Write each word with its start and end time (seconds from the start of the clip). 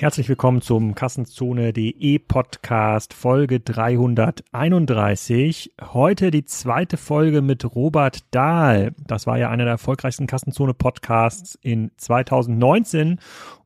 Herzlich 0.00 0.28
willkommen 0.28 0.62
zum 0.62 0.94
Kassenzone.de 0.94 2.20
Podcast 2.20 3.12
Folge 3.12 3.58
331. 3.58 5.72
Heute 5.92 6.30
die 6.30 6.44
zweite 6.44 6.96
Folge 6.96 7.42
mit 7.42 7.74
Robert 7.74 8.20
Dahl. 8.30 8.94
Das 9.08 9.26
war 9.26 9.38
ja 9.38 9.50
einer 9.50 9.64
der 9.64 9.72
erfolgreichsten 9.72 10.28
Kassenzone 10.28 10.72
Podcasts 10.72 11.58
in 11.62 11.90
2019 11.96 13.18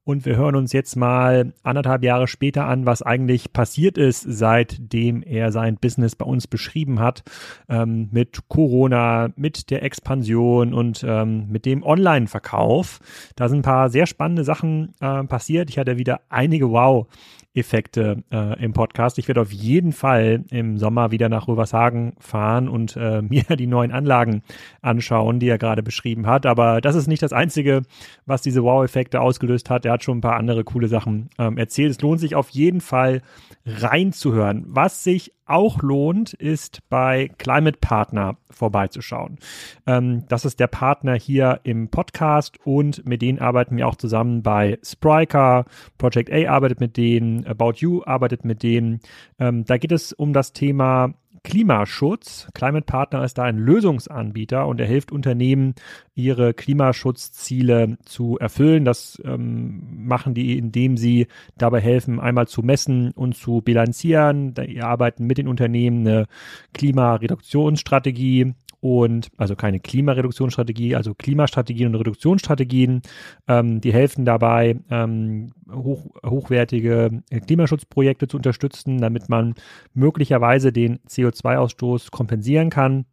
und 0.05 0.27
wir 0.27 0.37
hören 0.37 0.57
uns 0.57 0.73
jetzt 0.73 0.96
mal 0.96 1.53
anderthalb 1.62 2.02
Jahre 2.02 2.27
später 2.27 2.66
an, 2.66 2.87
was 2.87 3.02
eigentlich 3.02 3.52
passiert 3.52 3.98
ist, 3.98 4.25
seitdem 4.27 5.23
er 5.23 5.52
sein 5.52 5.77
Business 5.77 6.16
bei 6.16 6.25
uns 6.25 6.46
beschrieben 6.46 6.98
hat, 6.98 7.23
ähm, 7.69 8.09
mit 8.11 8.48
Corona, 8.48 9.30
mit 9.37 9.70
der 9.70 9.83
Expansion 9.84 10.75
und 10.75 11.05
ähm, 11.07 11.48
mit 11.51 11.66
dem 11.66 11.84
Online-Verkauf. 11.84 12.98
Da 13.37 13.48
sind 13.48 13.61
ein 13.61 13.62
paar 13.62 13.91
sehr 13.91 14.07
spannende 14.07 14.45
Sachen 14.45 14.95
äh, 15.01 15.23
passiert. 15.24 15.70
Ich 15.70 15.79
hatte 15.79 15.98
wieder 15.98 16.21
einige 16.29 16.71
Wow. 16.71 17.07
Effekte 17.55 18.23
äh, 18.33 18.62
im 18.62 18.73
Podcast. 18.73 19.19
Ich 19.19 19.29
werde 19.29 19.42
auf 19.42 19.52
jeden 19.52 19.93
Fall 19.93 20.45
im 20.51 20.79
Sommer 20.79 21.10
wieder 21.10 21.29
nach 21.29 21.48
Rövershagen 21.48 22.15
fahren 22.19 22.69
und 22.69 22.97
äh, 22.97 23.23
mir 23.29 23.45
die 23.56 23.66
neuen 23.66 23.93
Anlagen 23.93 24.43
anschauen, 24.80 25.38
die 25.38 25.48
er 25.48 25.59
gerade 25.59 25.83
beschrieben 25.83 26.27
hat. 26.27 26.46
Aber 26.46 26.80
das 26.80 26.95
ist 26.95 27.09
nicht 27.09 27.23
das 27.23 27.33
Einzige, 27.33 27.83
was 28.27 28.43
diese 28.43 28.62
Wow-Effekte 28.62 29.20
ausgelöst 29.20 29.70
hat. 29.70 29.84
Er 29.84 29.93
hat 29.93 30.05
schon 30.05 30.19
ein 30.19 30.23
paar 30.23 30.37
andere 30.37 30.65
coole 30.65 30.88
Sachen 30.88 31.29
ähm, 31.38 31.59
erzählt. 31.59 31.91
Es 31.91 32.01
lohnt 32.01 32.20
sich 32.20 32.34
auf 32.34 32.48
jeden 32.51 32.80
Fall 32.80 33.23
reinzuhören. 33.66 34.65
Was 34.66 35.05
sich 35.05 35.32
auch 35.46 35.82
lohnt, 35.82 36.32
ist 36.34 36.80
bei 36.88 37.30
Climate 37.38 37.78
Partner 37.80 38.37
vorbeizuschauen. 38.51 39.38
Ähm, 39.87 40.24
das 40.28 40.45
ist 40.45 40.60
der 40.60 40.66
Partner 40.66 41.15
hier 41.15 41.60
im 41.65 41.88
Podcast 41.88 42.59
und 42.65 43.06
mit 43.06 43.23
denen 43.23 43.38
arbeiten 43.38 43.77
wir 43.77 43.88
auch 43.88 43.96
zusammen 43.96 44.42
bei 44.42 44.78
Spryker. 44.84 45.65
Project 45.98 46.32
A 46.32 46.51
arbeitet 46.51 46.80
mit 46.80 46.96
denen, 46.96 47.46
About 47.46 47.74
You 47.76 48.02
arbeitet 48.04 48.45
mit 48.45 48.63
denen. 48.63 49.01
Ähm, 49.38 49.65
da 49.65 49.79
geht 49.79 49.93
es 49.93 50.13
um 50.13 50.32
das 50.32 50.52
Thema 50.52 51.15
Klimaschutz. 51.45 52.48
Climate 52.54 52.85
Partner 52.85 53.24
ist 53.24 53.38
da 53.38 53.45
ein 53.45 53.59
Lösungsanbieter 53.59 54.66
und 54.66 54.80
er 54.80 54.87
hilft 54.87 55.12
Unternehmen, 55.12 55.74
ihre 56.15 56.54
Klimaschutzziele 56.54 57.98
zu 58.04 58.38
erfüllen. 58.38 58.85
Das 58.85 59.21
ähm, 59.24 60.07
machen 60.07 60.35
die, 60.35 60.57
indem 60.57 60.96
sie 60.96 61.26
dabei 61.59 61.80
helfen, 61.80 62.20
einmal 62.20 62.46
zu 62.46 62.63
messen 62.63 63.10
und 63.13 63.37
zu 63.37 63.60
bilanzieren. 63.60 64.54
Die 64.54 64.82
arbeiten 64.82 65.26
mit 65.26 65.38
den 65.38 65.48
Unternehmen 65.48 66.06
eine 66.06 66.26
Klimareduktionsstrategie 66.75 68.54
und 68.83 69.31
also 69.37 69.55
keine 69.55 69.78
Klimareduktionsstrategie, 69.78 70.97
also 70.97 71.15
Klimastrategien 71.15 71.88
und 71.88 71.94
Reduktionsstrategien. 71.94 73.03
Ähm, 73.47 73.81
die 73.81 73.93
helfen 73.93 74.25
dabei, 74.25 74.77
ähm, 74.91 75.53
hoch, 75.72 76.06
hochwertige 76.27 77.22
Klimaschutzprojekte 77.47 78.27
zu 78.27 78.38
unterstützen, 78.38 78.99
damit 78.99 79.28
man 79.28 79.55
möglicherweise 79.94 80.72
den 80.72 80.99
CO2-Ausstoß 81.09 82.10
kompensieren 82.10 82.71
kann. 82.71 83.06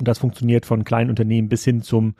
Und 0.00 0.08
das 0.08 0.18
funktioniert 0.18 0.64
von 0.64 0.82
kleinen 0.82 1.10
Unternehmen 1.10 1.50
bis 1.50 1.62
hin 1.62 1.82
zum 1.82 2.14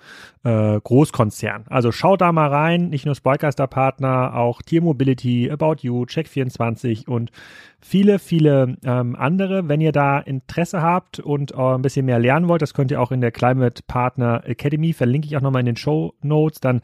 äh, 0.44 0.78
Großkonzern. 0.78 1.64
Also 1.68 1.92
schaut 1.92 2.20
da 2.20 2.30
mal 2.30 2.48
rein, 2.48 2.90
nicht 2.90 3.06
nur 3.06 3.14
Spycaster 3.14 3.66
Partner, 3.66 4.36
auch 4.36 4.60
Tier 4.60 4.82
Mobility, 4.82 5.50
About 5.50 5.76
You, 5.80 6.02
Check24 6.02 7.08
und 7.08 7.32
viele, 7.80 8.18
viele 8.18 8.76
ähm, 8.84 9.16
andere. 9.16 9.68
Wenn 9.68 9.80
ihr 9.80 9.92
da 9.92 10.18
Interesse 10.18 10.82
habt 10.82 11.20
und 11.20 11.52
äh, 11.52 11.56
ein 11.56 11.80
bisschen 11.80 12.04
mehr 12.04 12.18
lernen 12.18 12.48
wollt, 12.48 12.60
das 12.60 12.74
könnt 12.74 12.90
ihr 12.90 13.00
auch 13.00 13.12
in 13.12 13.22
der 13.22 13.32
Climate 13.32 13.82
Partner 13.86 14.42
Academy, 14.44 14.92
verlinke 14.92 15.26
ich 15.26 15.36
auch 15.38 15.40
nochmal 15.40 15.60
in 15.60 15.66
den 15.66 15.76
Show 15.76 16.12
Notes, 16.20 16.60
dann 16.60 16.82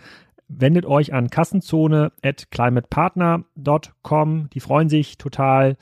wendet 0.49 0.87
euch 0.87 1.13
an 1.13 1.29
kassenzone 1.29 2.13
at 2.23 2.51
climatepartner.com. 2.51 4.49
Die 4.51 4.61
freuen 4.61 4.89
sich 4.89 5.19
total 5.19 5.77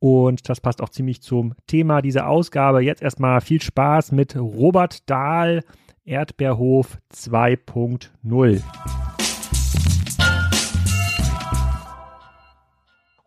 und 0.00 0.48
das 0.48 0.60
passt 0.60 0.82
auch 0.82 0.88
ziemlich 0.88 1.22
zum 1.22 1.54
Thema 1.66 2.02
dieser 2.02 2.26
Ausgabe. 2.26 2.80
Jetzt 2.80 3.02
erstmal 3.02 3.40
viel 3.40 3.62
Spaß 3.62 4.12
mit 4.12 4.34
Robert 4.34 5.08
Dahl, 5.08 5.62
Erdbeerhof 6.04 6.98
2.0. 7.14 8.62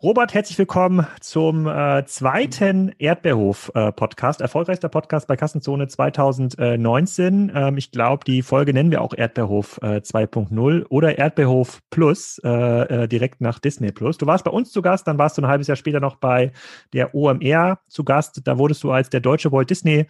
Robert, 0.03 0.33
herzlich 0.33 0.57
willkommen 0.57 1.07
zum 1.21 1.65
äh, 1.65 2.03
zweiten 2.05 2.93
Erdbeerhof-Podcast, 2.99 4.41
äh, 4.41 4.43
erfolgreichster 4.43 4.89
Podcast 4.89 5.29
bei 5.29 5.37
Kassenzone 5.37 5.87
2019. 5.87 7.49
Ähm, 7.55 7.77
ich 7.77 7.89
glaube, 7.89 8.25
die 8.25 8.41
Folge 8.41 8.73
nennen 8.73 8.91
wir 8.91 9.01
auch 9.01 9.13
Erdbeerhof 9.13 9.79
äh, 9.81 10.01
2.0 10.01 10.85
oder 10.89 11.17
Erdbeerhof 11.17 11.79
Plus, 11.89 12.37
äh, 12.43 12.49
äh, 12.49 13.07
direkt 13.07 13.39
nach 13.39 13.59
Disney 13.59 13.93
Plus. 13.93 14.17
Du 14.17 14.25
warst 14.25 14.43
bei 14.43 14.51
uns 14.51 14.73
zu 14.73 14.81
Gast, 14.81 15.07
dann 15.07 15.17
warst 15.17 15.37
du 15.37 15.41
ein 15.41 15.47
halbes 15.47 15.67
Jahr 15.67 15.77
später 15.77 16.01
noch 16.01 16.17
bei 16.17 16.51
der 16.91 17.15
OMR 17.15 17.79
zu 17.87 18.03
Gast. 18.03 18.41
Da 18.43 18.57
wurdest 18.57 18.83
du 18.83 18.91
als 18.91 19.09
der 19.09 19.21
deutsche 19.21 19.53
Walt 19.53 19.69
Disney 19.69 20.05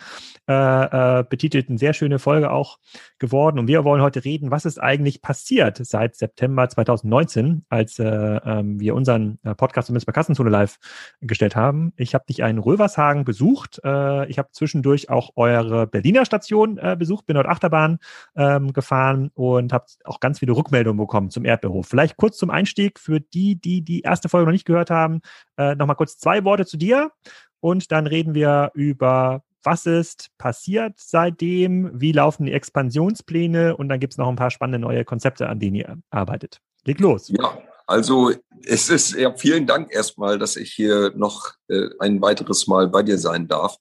äh, 0.48 1.24
betitelt. 1.30 1.70
Eine 1.70 1.78
sehr 1.78 1.94
schöne 1.94 2.18
Folge 2.18 2.50
auch 2.50 2.80
geworden. 3.20 3.60
Und 3.60 3.68
wir 3.68 3.84
wollen 3.84 4.02
heute 4.02 4.26
reden, 4.26 4.50
was 4.50 4.66
ist 4.66 4.82
eigentlich 4.82 5.22
passiert 5.22 5.78
seit 5.86 6.16
September 6.16 6.68
2019, 6.68 7.66
als 7.70 8.00
ähm, 8.00 8.80
wir 8.80 8.96
unseren 8.96 9.38
Podcast 9.56 9.83
Podcast 9.84 9.88
zumindest 9.88 10.06
bei 10.06 10.14
Kassenzone 10.14 10.50
Live 10.50 10.80
gestellt 11.22 11.56
haben. 11.56 11.94
Ich 11.98 12.14
habe 12.14 12.26
dich 12.28 12.40
in 12.40 12.58
Rövershagen 12.58 13.26
besucht. 13.26 13.82
Äh, 13.84 14.30
ich 14.30 14.38
habe 14.38 14.50
zwischendurch 14.52 15.10
auch 15.10 15.32
eure 15.36 15.88
Berliner 15.88 16.26
Station 16.26 16.78
äh, 16.78 16.96
besucht, 16.98 17.26
bin 17.26 17.36
dort 17.36 17.48
Achterbahn 17.48 18.00
ähm, 18.36 18.74
gefahren 18.74 19.32
und 19.34 19.74
habe 19.74 19.86
auch 20.04 20.20
ganz 20.20 20.40
viele 20.40 20.54
Rückmeldungen 20.54 20.98
bekommen 20.98 21.30
zum 21.30 21.46
Erdbeerhof. 21.46 21.88
Vielleicht 21.88 22.18
kurz 22.18 22.38
zum 22.38 22.50
Einstieg 22.50 23.00
für 23.00 23.20
die, 23.20 23.60
die 23.60 23.82
die 23.82 24.02
erste 24.02 24.30
Folge 24.30 24.46
noch 24.46 24.54
nicht 24.54 24.66
gehört 24.66 24.90
haben, 24.90 25.22
äh, 25.58 25.76
nochmal 25.76 25.96
kurz 25.96 26.18
zwei 26.18 26.44
Worte 26.44 26.66
zu 26.66 26.78
dir 26.78 27.12
und 27.60 27.92
dann 27.92 28.08
reden 28.08 28.34
wir 28.34 28.72
über 28.74 29.44
was 29.66 29.86
ist 29.86 30.30
passiert 30.38 30.96
seitdem, 30.98 31.90
wie 31.94 32.12
laufen 32.12 32.46
die 32.46 32.52
Expansionspläne 32.52 33.78
und 33.78 33.88
dann 33.88 34.02
gibt 34.02 34.14
es 34.14 34.18
noch 34.18 34.28
ein 34.28 34.36
paar 34.36 34.52
spannende 34.52 34.80
neue 34.80 35.06
Konzepte, 35.06 35.48
an 35.48 35.60
denen 35.60 35.76
ihr 35.76 35.98
arbeitet. 36.10 36.60
Leg 36.84 37.00
los. 37.00 37.30
Ja, 37.30 37.58
also 37.86 38.32
es 38.66 38.90
ist 38.90 39.16
ja 39.16 39.34
vielen 39.36 39.68
Dank 39.68 39.94
erstmal, 39.94 40.40
dass 40.40 40.56
ich 40.56 40.72
hier 40.74 41.12
noch 41.16 41.52
äh, 41.68 41.90
ein 42.00 42.22
weiteres 42.22 42.68
Mal 42.68 42.88
bei 42.88 43.04
dir 43.04 43.18
sein 43.18 43.48
darf. 43.48 43.78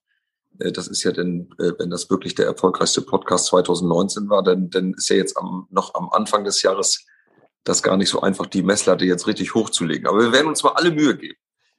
Äh, 0.59 0.73
das 0.73 0.89
ist 0.89 1.03
ja 1.03 1.13
denn, 1.13 1.51
äh, 1.59 1.73
wenn 1.79 1.91
das 1.91 2.11
wirklich 2.11 2.35
der 2.35 2.47
erfolgreichste 2.47 3.03
Podcast 3.03 3.47
2019 3.47 4.29
war, 4.29 4.43
dann, 4.43 4.71
dann 4.71 4.95
ist 4.95 5.09
ja 5.09 5.17
jetzt 5.17 5.37
am, 5.37 5.67
noch 5.71 5.95
am 5.95 6.11
Anfang 6.11 6.45
des 6.45 6.62
Jahres 6.62 7.07
das 7.65 7.83
gar 7.83 7.97
nicht 7.97 8.09
so 8.09 8.21
einfach, 8.21 8.47
die 8.47 8.62
Messlatte 8.62 9.05
jetzt 9.05 9.27
richtig 9.27 9.55
hochzulegen. 9.55 10.07
Aber 10.07 10.21
wir 10.21 10.33
werden 10.33 10.49
uns 10.49 10.62
mal 10.62 10.73
alle 10.73 10.91
Mühe 10.91 11.17
geben. 11.17 11.39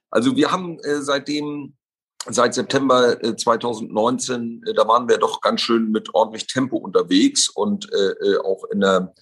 Also 0.09 0.35
wir 0.35 0.51
haben 0.51 0.79
äh, 0.79 1.01
seitdem, 1.01 1.75
seit 2.29 2.53
September 2.53 3.21
äh, 3.21 3.35
2019, 3.35 4.63
äh, 4.65 4.73
da 4.73 4.87
waren 4.87 5.09
wir 5.09 5.17
doch 5.17 5.41
ganz 5.41 5.61
schön 5.61 5.91
mit 5.91 6.13
ordentlich 6.13 6.47
Tempo 6.47 6.77
unterwegs 6.77 7.49
und 7.49 7.91
äh, 7.91 8.11
äh 8.27 8.37
auch 8.37 8.63
in 8.71 8.79
der 8.79 9.13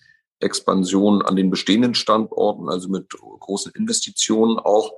Expansion 0.41 1.22
an 1.22 1.35
den 1.35 1.50
bestehenden 1.50 1.94
Standorten, 1.94 2.69
also 2.69 2.90
mit 2.90 3.09
großen 3.09 3.72
Investitionen 3.74 4.59
auch. 4.59 4.91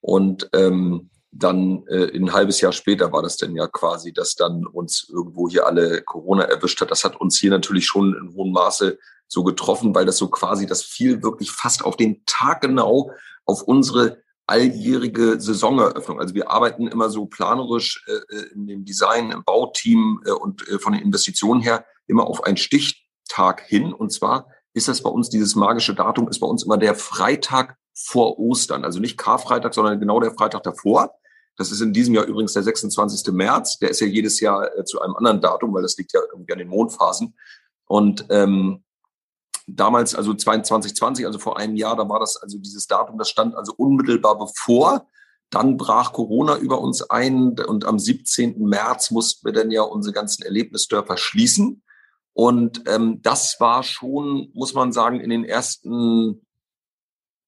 Und 0.00 0.48
ähm, 0.54 1.10
dann 1.32 1.86
äh, 1.86 2.16
ein 2.16 2.32
halbes 2.32 2.60
Jahr 2.60 2.72
später 2.72 3.12
war 3.12 3.22
das 3.22 3.36
denn 3.36 3.54
ja 3.54 3.68
quasi, 3.68 4.12
dass 4.12 4.34
dann 4.34 4.66
uns 4.66 5.08
irgendwo 5.08 5.48
hier 5.48 5.66
alle 5.66 6.02
Corona 6.02 6.44
erwischt 6.44 6.80
hat. 6.80 6.90
Das 6.90 7.04
hat 7.04 7.20
uns 7.20 7.38
hier 7.38 7.50
natürlich 7.50 7.86
schon 7.86 8.14
in 8.14 8.34
hohem 8.34 8.52
Maße 8.52 8.98
so 9.28 9.44
getroffen, 9.44 9.94
weil 9.94 10.06
das 10.06 10.16
so 10.16 10.28
quasi, 10.28 10.66
das 10.66 10.82
fiel 10.82 11.22
wirklich 11.22 11.52
fast 11.52 11.84
auf 11.84 11.96
den 11.96 12.24
Tag 12.26 12.62
genau 12.62 13.12
auf 13.44 13.62
unsere 13.62 14.22
alljährige 14.46 15.40
Saisoneröffnung. 15.40 16.18
Also 16.18 16.34
wir 16.34 16.50
arbeiten 16.50 16.88
immer 16.88 17.08
so 17.08 17.26
planerisch 17.26 18.04
äh, 18.08 18.36
äh 18.36 18.52
in 18.52 18.66
dem 18.66 18.84
Design, 18.84 19.30
im 19.30 19.44
Bauteam 19.44 20.20
äh, 20.26 20.32
und 20.32 20.66
äh, 20.68 20.80
von 20.80 20.92
den 20.92 21.02
Investitionen 21.02 21.60
her 21.60 21.84
immer 22.08 22.26
auf 22.26 22.42
einen 22.42 22.56
Stichtag 22.56 23.60
hin. 23.60 23.92
Und 23.92 24.10
zwar 24.12 24.48
ist 24.72 24.88
das 24.88 25.02
bei 25.02 25.10
uns, 25.10 25.30
dieses 25.30 25.54
magische 25.54 25.94
Datum 25.94 26.28
ist 26.28 26.40
bei 26.40 26.46
uns 26.46 26.64
immer 26.64 26.78
der 26.78 26.94
Freitag 26.94 27.76
vor 27.94 28.38
Ostern. 28.38 28.84
Also 28.84 29.00
nicht 29.00 29.18
Karfreitag, 29.18 29.74
sondern 29.74 30.00
genau 30.00 30.20
der 30.20 30.32
Freitag 30.32 30.62
davor. 30.62 31.14
Das 31.56 31.72
ist 31.72 31.80
in 31.80 31.92
diesem 31.92 32.14
Jahr 32.14 32.24
übrigens 32.24 32.52
der 32.52 32.62
26. 32.62 33.32
März. 33.32 33.78
Der 33.78 33.90
ist 33.90 34.00
ja 34.00 34.06
jedes 34.06 34.40
Jahr 34.40 34.76
äh, 34.78 34.84
zu 34.84 35.00
einem 35.00 35.14
anderen 35.16 35.40
Datum, 35.40 35.74
weil 35.74 35.82
das 35.82 35.96
liegt 35.96 36.12
ja 36.12 36.20
irgendwie 36.32 36.52
an 36.52 36.58
den 36.58 36.68
Mondphasen. 36.68 37.34
Und 37.86 38.24
ähm, 38.30 38.84
damals, 39.66 40.14
also 40.14 40.32
2020, 40.32 41.26
also 41.26 41.38
vor 41.38 41.58
einem 41.58 41.76
Jahr, 41.76 41.96
da 41.96 42.08
war 42.08 42.20
das 42.20 42.36
also 42.36 42.58
dieses 42.58 42.86
Datum, 42.86 43.18
das 43.18 43.28
stand 43.28 43.54
also 43.54 43.74
unmittelbar 43.76 44.38
bevor. 44.38 45.06
Dann 45.50 45.76
brach 45.76 46.12
Corona 46.12 46.56
über 46.58 46.80
uns 46.80 47.02
ein 47.10 47.58
und 47.58 47.84
am 47.84 47.98
17. 47.98 48.62
März 48.64 49.10
mussten 49.10 49.44
wir 49.44 49.52
dann 49.52 49.72
ja 49.72 49.82
unsere 49.82 50.12
ganzen 50.12 50.44
Erlebnisdörfer 50.44 51.16
schließen. 51.16 51.82
Und 52.32 52.82
ähm, 52.86 53.20
das 53.22 53.56
war 53.60 53.82
schon, 53.82 54.50
muss 54.54 54.74
man 54.74 54.92
sagen, 54.92 55.20
in 55.20 55.30
den 55.30 55.44
ersten 55.44 56.46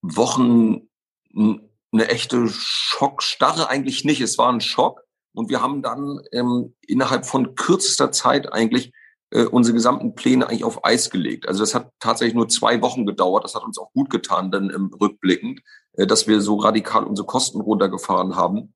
Wochen 0.02 0.88
eine 1.34 2.08
echte 2.08 2.48
Schockstarre 2.48 3.68
eigentlich 3.68 4.04
nicht. 4.04 4.20
Es 4.20 4.38
war 4.38 4.52
ein 4.52 4.60
Schock. 4.60 5.02
Und 5.34 5.48
wir 5.48 5.62
haben 5.62 5.82
dann 5.82 6.20
ähm, 6.32 6.74
innerhalb 6.86 7.24
von 7.26 7.54
kürzester 7.54 8.12
Zeit 8.12 8.52
eigentlich 8.52 8.92
äh, 9.30 9.44
unsere 9.44 9.74
gesamten 9.74 10.14
Pläne 10.14 10.46
eigentlich 10.46 10.64
auf 10.64 10.84
Eis 10.84 11.08
gelegt. 11.10 11.48
Also 11.48 11.60
das 11.60 11.74
hat 11.74 11.90
tatsächlich 12.00 12.34
nur 12.34 12.48
zwei 12.48 12.82
Wochen 12.82 13.06
gedauert. 13.06 13.44
Das 13.44 13.54
hat 13.54 13.64
uns 13.64 13.78
auch 13.78 13.92
gut 13.92 14.10
getan, 14.10 14.50
dann 14.50 14.68
im 14.68 14.92
Rückblickend, 14.92 15.62
äh, 15.94 16.06
dass 16.06 16.26
wir 16.26 16.40
so 16.42 16.56
radikal 16.56 17.04
unsere 17.04 17.26
Kosten 17.26 17.60
runtergefahren 17.60 18.36
haben, 18.36 18.74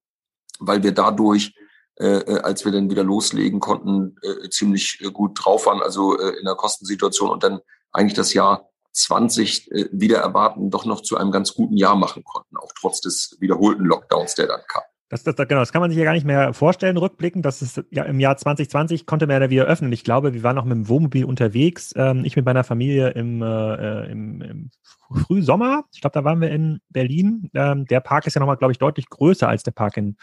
weil 0.59 0.83
wir 0.83 0.93
dadurch 0.93 1.55
äh, 1.99 2.19
äh, 2.19 2.41
als 2.41 2.65
wir 2.65 2.73
dann 2.73 2.91
wieder 2.91 3.05
loslegen 3.05 3.61
konnten, 3.61 4.17
äh, 4.23 4.49
ziemlich 4.51 4.99
äh, 5.01 5.11
gut 5.11 5.39
drauf 5.43 5.67
waren, 5.67 5.83
also 5.83 6.19
äh, 6.19 6.39
in 6.39 6.45
der 6.45 6.55
Kostensituation 6.55 7.31
und 7.31 7.43
dann 7.43 7.61
eigentlich 7.91 8.15
das 8.15 8.35
Jahr 8.35 8.69
20 8.93 9.71
äh, 9.73 9.89
wieder 9.93 10.19
erwarten, 10.19 10.71
doch 10.71 10.85
noch 10.85 11.01
zu 11.01 11.17
einem 11.17 11.31
ganz 11.31 11.55
guten 11.55 11.77
Jahr 11.77 11.97
machen 11.97 12.23
konnten, 12.25 12.57
auch 12.59 12.73
trotz 12.79 13.01
des 13.01 13.37
wiederholten 13.41 13.85
Lockdowns, 13.85 14.35
der 14.35 14.47
dann 14.47 14.61
kam. 14.69 14.83
Das, 15.09 15.23
das, 15.23 15.37
genau, 15.37 15.61
das 15.61 15.73
kann 15.73 15.81
man 15.81 15.91
sich 15.91 15.99
ja 15.99 16.05
gar 16.05 16.15
nicht 16.15 16.27
mehr 16.27 16.53
vorstellen, 16.53 16.97
rückblickend. 16.97 17.45
Das 17.47 17.63
ist 17.63 17.81
ja 17.91 18.03
im 18.03 18.19
Jahr 18.19 18.37
2020 18.37 19.07
konnte 19.07 19.29
man 19.29 19.41
ja 19.41 19.51
wieder 19.51 19.65
öffnen. 19.65 19.93
Ich 19.93 20.03
glaube, 20.03 20.35
wir 20.35 20.43
waren 20.43 20.57
noch 20.57 20.65
mit 20.65 20.75
dem 20.75 20.89
Wohnmobil 20.89 21.25
unterwegs. 21.25 21.93
Ähm, 21.97 22.25
ich 22.25 22.35
mit 22.35 22.45
meiner 22.45 22.65
Familie 22.65 23.11
im, 23.11 23.41
äh, 23.41 24.11
im, 24.11 24.43
im 24.43 24.71
Frühsommer. 25.09 25.85
Ich 25.95 26.01
glaube, 26.01 26.15
da 26.15 26.25
waren 26.25 26.41
wir 26.41 26.51
in 26.51 26.81
Berlin. 26.91 27.51
Ähm, 27.55 27.85
der 27.85 28.01
Park 28.01 28.27
ist 28.27 28.35
ja 28.35 28.41
nochmal, 28.41 28.57
glaube 28.57 28.73
ich, 28.73 28.79
deutlich 28.79 29.09
größer 29.09 29.49
als 29.49 29.63
der 29.63 29.71
Park 29.71 29.97
in, 29.97 30.17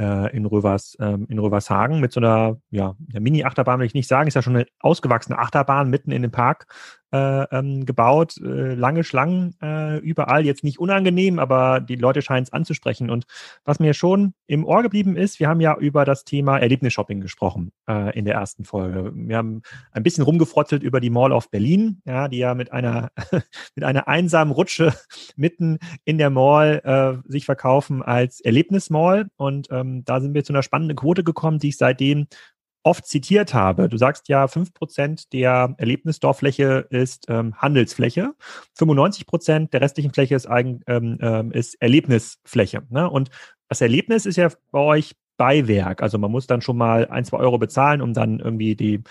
äh, 0.00 0.36
in, 0.36 0.46
Rövers, 0.46 0.96
ähm, 0.98 1.26
in 1.28 1.38
Rövershagen 1.38 2.00
mit 2.00 2.12
so 2.12 2.18
einer, 2.18 2.58
ja, 2.70 2.96
Mini-Achterbahn 3.12 3.78
will 3.78 3.86
ich 3.86 3.94
nicht 3.94 4.08
sagen. 4.08 4.26
Ist 4.26 4.34
ja 4.34 4.42
schon 4.42 4.56
eine 4.56 4.66
ausgewachsene 4.80 5.38
Achterbahn 5.38 5.90
mitten 5.90 6.10
in 6.10 6.22
dem 6.22 6.32
Park 6.32 6.66
äh, 7.14 7.44
ähm, 7.56 7.86
gebaut, 7.86 8.38
äh, 8.38 8.74
lange 8.74 9.04
Schlangen 9.04 9.54
äh, 9.62 9.98
überall, 9.98 10.44
jetzt 10.44 10.64
nicht 10.64 10.80
unangenehm, 10.80 11.38
aber 11.38 11.80
die 11.80 11.94
Leute 11.94 12.22
scheinen 12.22 12.42
es 12.42 12.52
anzusprechen. 12.52 13.08
Und 13.08 13.24
was 13.64 13.78
mir 13.78 13.94
schon 13.94 14.34
im 14.48 14.64
Ohr 14.64 14.82
geblieben 14.82 15.16
ist, 15.16 15.38
wir 15.38 15.48
haben 15.48 15.60
ja 15.60 15.76
über 15.76 16.04
das 16.04 16.24
Thema 16.24 16.58
Erlebnisshopping 16.58 17.20
gesprochen 17.20 17.70
äh, 17.88 18.18
in 18.18 18.24
der 18.24 18.34
ersten 18.34 18.64
Folge. 18.64 19.12
Wir 19.14 19.36
haben 19.36 19.62
ein 19.92 20.02
bisschen 20.02 20.24
rumgefrotzelt 20.24 20.82
über 20.82 21.00
die 21.00 21.10
Mall 21.10 21.30
of 21.30 21.50
Berlin, 21.52 22.02
ja, 22.04 22.26
die 22.26 22.38
ja 22.38 22.54
mit 22.56 22.72
einer 22.72 23.10
mit 23.76 23.84
einer 23.84 24.08
einsamen 24.08 24.52
Rutsche 24.52 24.92
mitten 25.36 25.78
in 26.04 26.18
der 26.18 26.30
Mall 26.30 26.80
äh, 26.82 27.30
sich 27.30 27.44
verkaufen 27.44 28.02
als 28.02 28.40
Erlebnismall. 28.40 29.28
Und 29.36 29.68
ähm, 29.70 30.04
da 30.04 30.20
sind 30.20 30.34
wir 30.34 30.42
zu 30.42 30.52
einer 30.52 30.64
spannenden 30.64 30.96
Quote 30.96 31.22
gekommen, 31.22 31.60
die 31.60 31.68
ich 31.68 31.76
seitdem 31.76 32.26
oft 32.84 33.06
zitiert 33.06 33.54
habe. 33.54 33.88
Du 33.88 33.96
sagst 33.96 34.28
ja, 34.28 34.46
fünf 34.46 34.72
Prozent 34.72 35.32
der 35.32 35.74
Erlebnisdorffläche 35.78 36.86
ist 36.90 37.26
ähm, 37.28 37.54
Handelsfläche, 37.56 38.34
95 38.74 39.26
Prozent 39.26 39.72
der 39.72 39.80
restlichen 39.80 40.12
Fläche 40.12 40.36
ist, 40.36 40.46
eigen, 40.46 40.82
ähm, 40.86 41.18
ähm, 41.20 41.50
ist 41.50 41.80
Erlebnisfläche. 41.80 42.82
Ne? 42.90 43.10
Und 43.10 43.30
das 43.68 43.80
Erlebnis 43.80 44.26
ist 44.26 44.36
ja 44.36 44.50
bei 44.70 44.78
euch 44.78 45.16
Beiwerk. 45.36 46.02
Also 46.02 46.18
man 46.18 46.30
muss 46.30 46.46
dann 46.46 46.60
schon 46.60 46.76
mal 46.76 47.08
ein, 47.08 47.24
zwei 47.24 47.38
Euro 47.38 47.58
bezahlen, 47.58 48.00
um 48.00 48.12
dann 48.12 48.38
irgendwie 48.38 48.76
die 48.76 49.02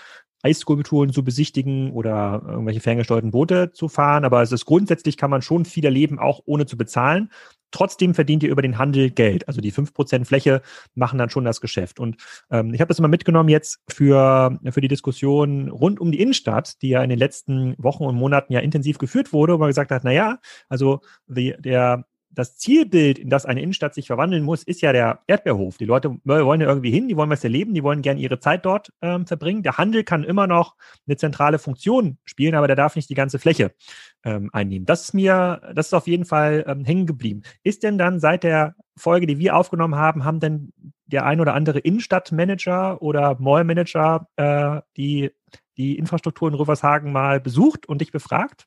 Eisskulpturen 0.42 1.12
zu 1.12 1.24
besichtigen 1.24 1.90
oder 1.92 2.42
irgendwelche 2.46 2.80
ferngesteuerten 2.80 3.30
Boote 3.30 3.72
zu 3.72 3.88
fahren. 3.88 4.24
Aber 4.24 4.42
es 4.42 4.52
ist 4.52 4.66
grundsätzlich 4.66 5.16
kann 5.16 5.30
man 5.30 5.42
schon 5.42 5.64
viel 5.64 5.84
erleben, 5.84 6.18
auch 6.18 6.40
ohne 6.46 6.66
zu 6.66 6.76
bezahlen. 6.76 7.30
Trotzdem 7.74 8.14
verdient 8.14 8.44
ihr 8.44 8.50
über 8.50 8.62
den 8.62 8.78
Handel 8.78 9.10
Geld. 9.10 9.48
Also 9.48 9.60
die 9.60 9.72
fünf 9.72 9.92
Prozent 9.92 10.28
Fläche 10.28 10.62
machen 10.94 11.18
dann 11.18 11.28
schon 11.28 11.44
das 11.44 11.60
Geschäft. 11.60 11.98
Und 11.98 12.18
ähm, 12.48 12.72
ich 12.72 12.80
habe 12.80 12.86
das 12.86 13.00
immer 13.00 13.08
mitgenommen 13.08 13.48
jetzt 13.48 13.80
für, 13.88 14.60
für 14.70 14.80
die 14.80 14.86
Diskussion 14.86 15.68
rund 15.68 15.98
um 15.98 16.12
die 16.12 16.20
Innenstadt, 16.20 16.80
die 16.82 16.90
ja 16.90 17.02
in 17.02 17.10
den 17.10 17.18
letzten 17.18 17.74
Wochen 17.76 18.04
und 18.04 18.14
Monaten 18.14 18.52
ja 18.52 18.60
intensiv 18.60 18.98
geführt 18.98 19.32
wurde, 19.32 19.54
wo 19.54 19.58
man 19.58 19.70
gesagt 19.70 19.90
hat, 19.90 20.04
na 20.04 20.12
ja, 20.12 20.38
also 20.68 21.00
die, 21.26 21.56
der 21.58 22.04
das 22.34 22.56
Zielbild, 22.56 23.18
in 23.18 23.30
das 23.30 23.46
eine 23.46 23.62
Innenstadt 23.62 23.94
sich 23.94 24.06
verwandeln 24.06 24.42
muss, 24.42 24.62
ist 24.62 24.80
ja 24.80 24.92
der 24.92 25.20
Erdbeerhof. 25.26 25.78
Die 25.78 25.84
Leute 25.84 26.16
wollen 26.24 26.60
ja 26.60 26.66
irgendwie 26.66 26.90
hin, 26.90 27.08
die 27.08 27.16
wollen 27.16 27.30
was 27.30 27.44
erleben, 27.44 27.74
die 27.74 27.82
wollen 27.82 28.02
gerne 28.02 28.20
ihre 28.20 28.40
Zeit 28.40 28.64
dort 28.64 28.92
ähm, 29.02 29.26
verbringen. 29.26 29.62
Der 29.62 29.78
Handel 29.78 30.04
kann 30.04 30.24
immer 30.24 30.46
noch 30.46 30.76
eine 31.06 31.16
zentrale 31.16 31.58
Funktion 31.58 32.18
spielen, 32.24 32.54
aber 32.54 32.66
der 32.66 32.76
darf 32.76 32.96
nicht 32.96 33.08
die 33.10 33.14
ganze 33.14 33.38
Fläche 33.38 33.72
ähm, 34.24 34.50
einnehmen. 34.52 34.86
Das 34.86 35.02
ist 35.02 35.14
mir, 35.14 35.60
das 35.74 35.86
ist 35.86 35.94
auf 35.94 36.06
jeden 36.06 36.24
Fall 36.24 36.64
ähm, 36.66 36.84
hängen 36.84 37.06
geblieben. 37.06 37.42
Ist 37.62 37.82
denn 37.82 37.98
dann 37.98 38.20
seit 38.20 38.42
der 38.42 38.74
Folge, 38.96 39.26
die 39.26 39.38
wir 39.38 39.56
aufgenommen 39.56 39.96
haben, 39.96 40.24
haben 40.24 40.40
denn 40.40 40.72
der 41.06 41.26
ein 41.26 41.40
oder 41.40 41.54
andere 41.54 41.78
Innenstadtmanager 41.78 43.02
oder 43.02 43.36
Mallmanager 43.38 44.28
äh, 44.36 44.80
die, 44.96 45.30
die 45.76 45.98
Infrastruktur 45.98 46.48
in 46.48 46.54
Rövershagen 46.54 47.12
mal 47.12 47.40
besucht 47.40 47.86
und 47.86 48.00
dich 48.00 48.12
befragt? 48.12 48.66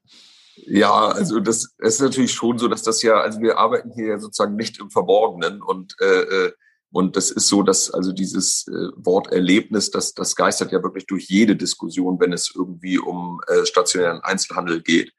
Ja, 0.66 1.08
also 1.08 1.40
das 1.40 1.76
ist 1.78 2.02
natürlich 2.02 2.34
schon 2.34 2.58
so, 2.58 2.68
dass 2.68 2.84
das 2.84 3.02
ja, 3.02 3.22
also 3.22 3.40
wir 3.40 3.58
arbeiten 3.58 3.92
hier 3.94 4.08
ja 4.08 4.20
sozusagen 4.20 4.56
nicht 4.56 4.80
im 4.80 4.90
Verborgenen 4.90 5.62
und 5.62 5.96
äh, 6.02 6.22
äh, 6.22 6.52
und 6.92 7.16
das 7.16 7.32
ist 7.32 7.48
so, 7.48 7.64
dass 7.64 7.92
also 7.92 8.14
dieses 8.14 8.66
äh, 8.68 8.90
Wort 8.96 9.32
Erlebnis, 9.32 9.92
das, 9.92 10.14
das 10.14 10.36
geistert 10.36 10.72
ja 10.72 10.82
wirklich 10.82 11.06
durch 11.06 11.28
jede 11.28 11.56
Diskussion, 11.56 12.20
wenn 12.20 12.32
es 12.32 12.54
irgendwie 12.56 12.98
um 12.98 13.42
äh, 13.48 13.66
stationären 13.66 14.22
Einzelhandel 14.22 14.82
geht. 14.82 15.12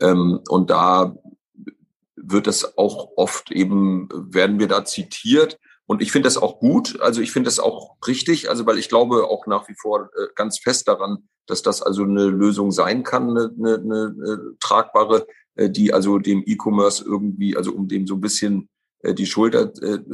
Ähm, 0.00 0.40
und 0.48 0.70
da 0.70 1.16
wird 2.16 2.46
es 2.46 2.76
auch 2.76 3.12
oft 3.16 3.50
eben, 3.52 4.08
werden 4.12 4.58
wir 4.58 4.68
da 4.68 4.84
zitiert. 4.84 5.58
Und 5.92 6.00
ich 6.00 6.10
finde 6.10 6.26
das 6.26 6.38
auch 6.38 6.58
gut. 6.58 6.98
Also 7.02 7.20
ich 7.20 7.32
finde 7.32 7.48
das 7.48 7.60
auch 7.60 7.96
richtig. 8.06 8.48
Also 8.48 8.64
weil 8.64 8.78
ich 8.78 8.88
glaube 8.88 9.28
auch 9.28 9.46
nach 9.46 9.68
wie 9.68 9.74
vor 9.74 10.08
äh, 10.16 10.28
ganz 10.34 10.58
fest 10.58 10.88
daran, 10.88 11.28
dass 11.46 11.60
das 11.60 11.82
also 11.82 12.04
eine 12.04 12.24
Lösung 12.24 12.72
sein 12.72 13.02
kann, 13.02 13.28
eine, 13.28 13.52
eine, 13.58 13.76
eine 13.84 14.56
tragbare, 14.58 15.26
äh, 15.54 15.68
die 15.68 15.92
also 15.92 16.18
dem 16.18 16.44
E-Commerce 16.46 17.04
irgendwie, 17.04 17.58
also 17.58 17.72
um 17.72 17.88
dem 17.88 18.06
so 18.06 18.14
ein 18.14 18.22
bisschen 18.22 18.70
äh, 19.00 19.12
die 19.12 19.26
Schulter 19.26 19.70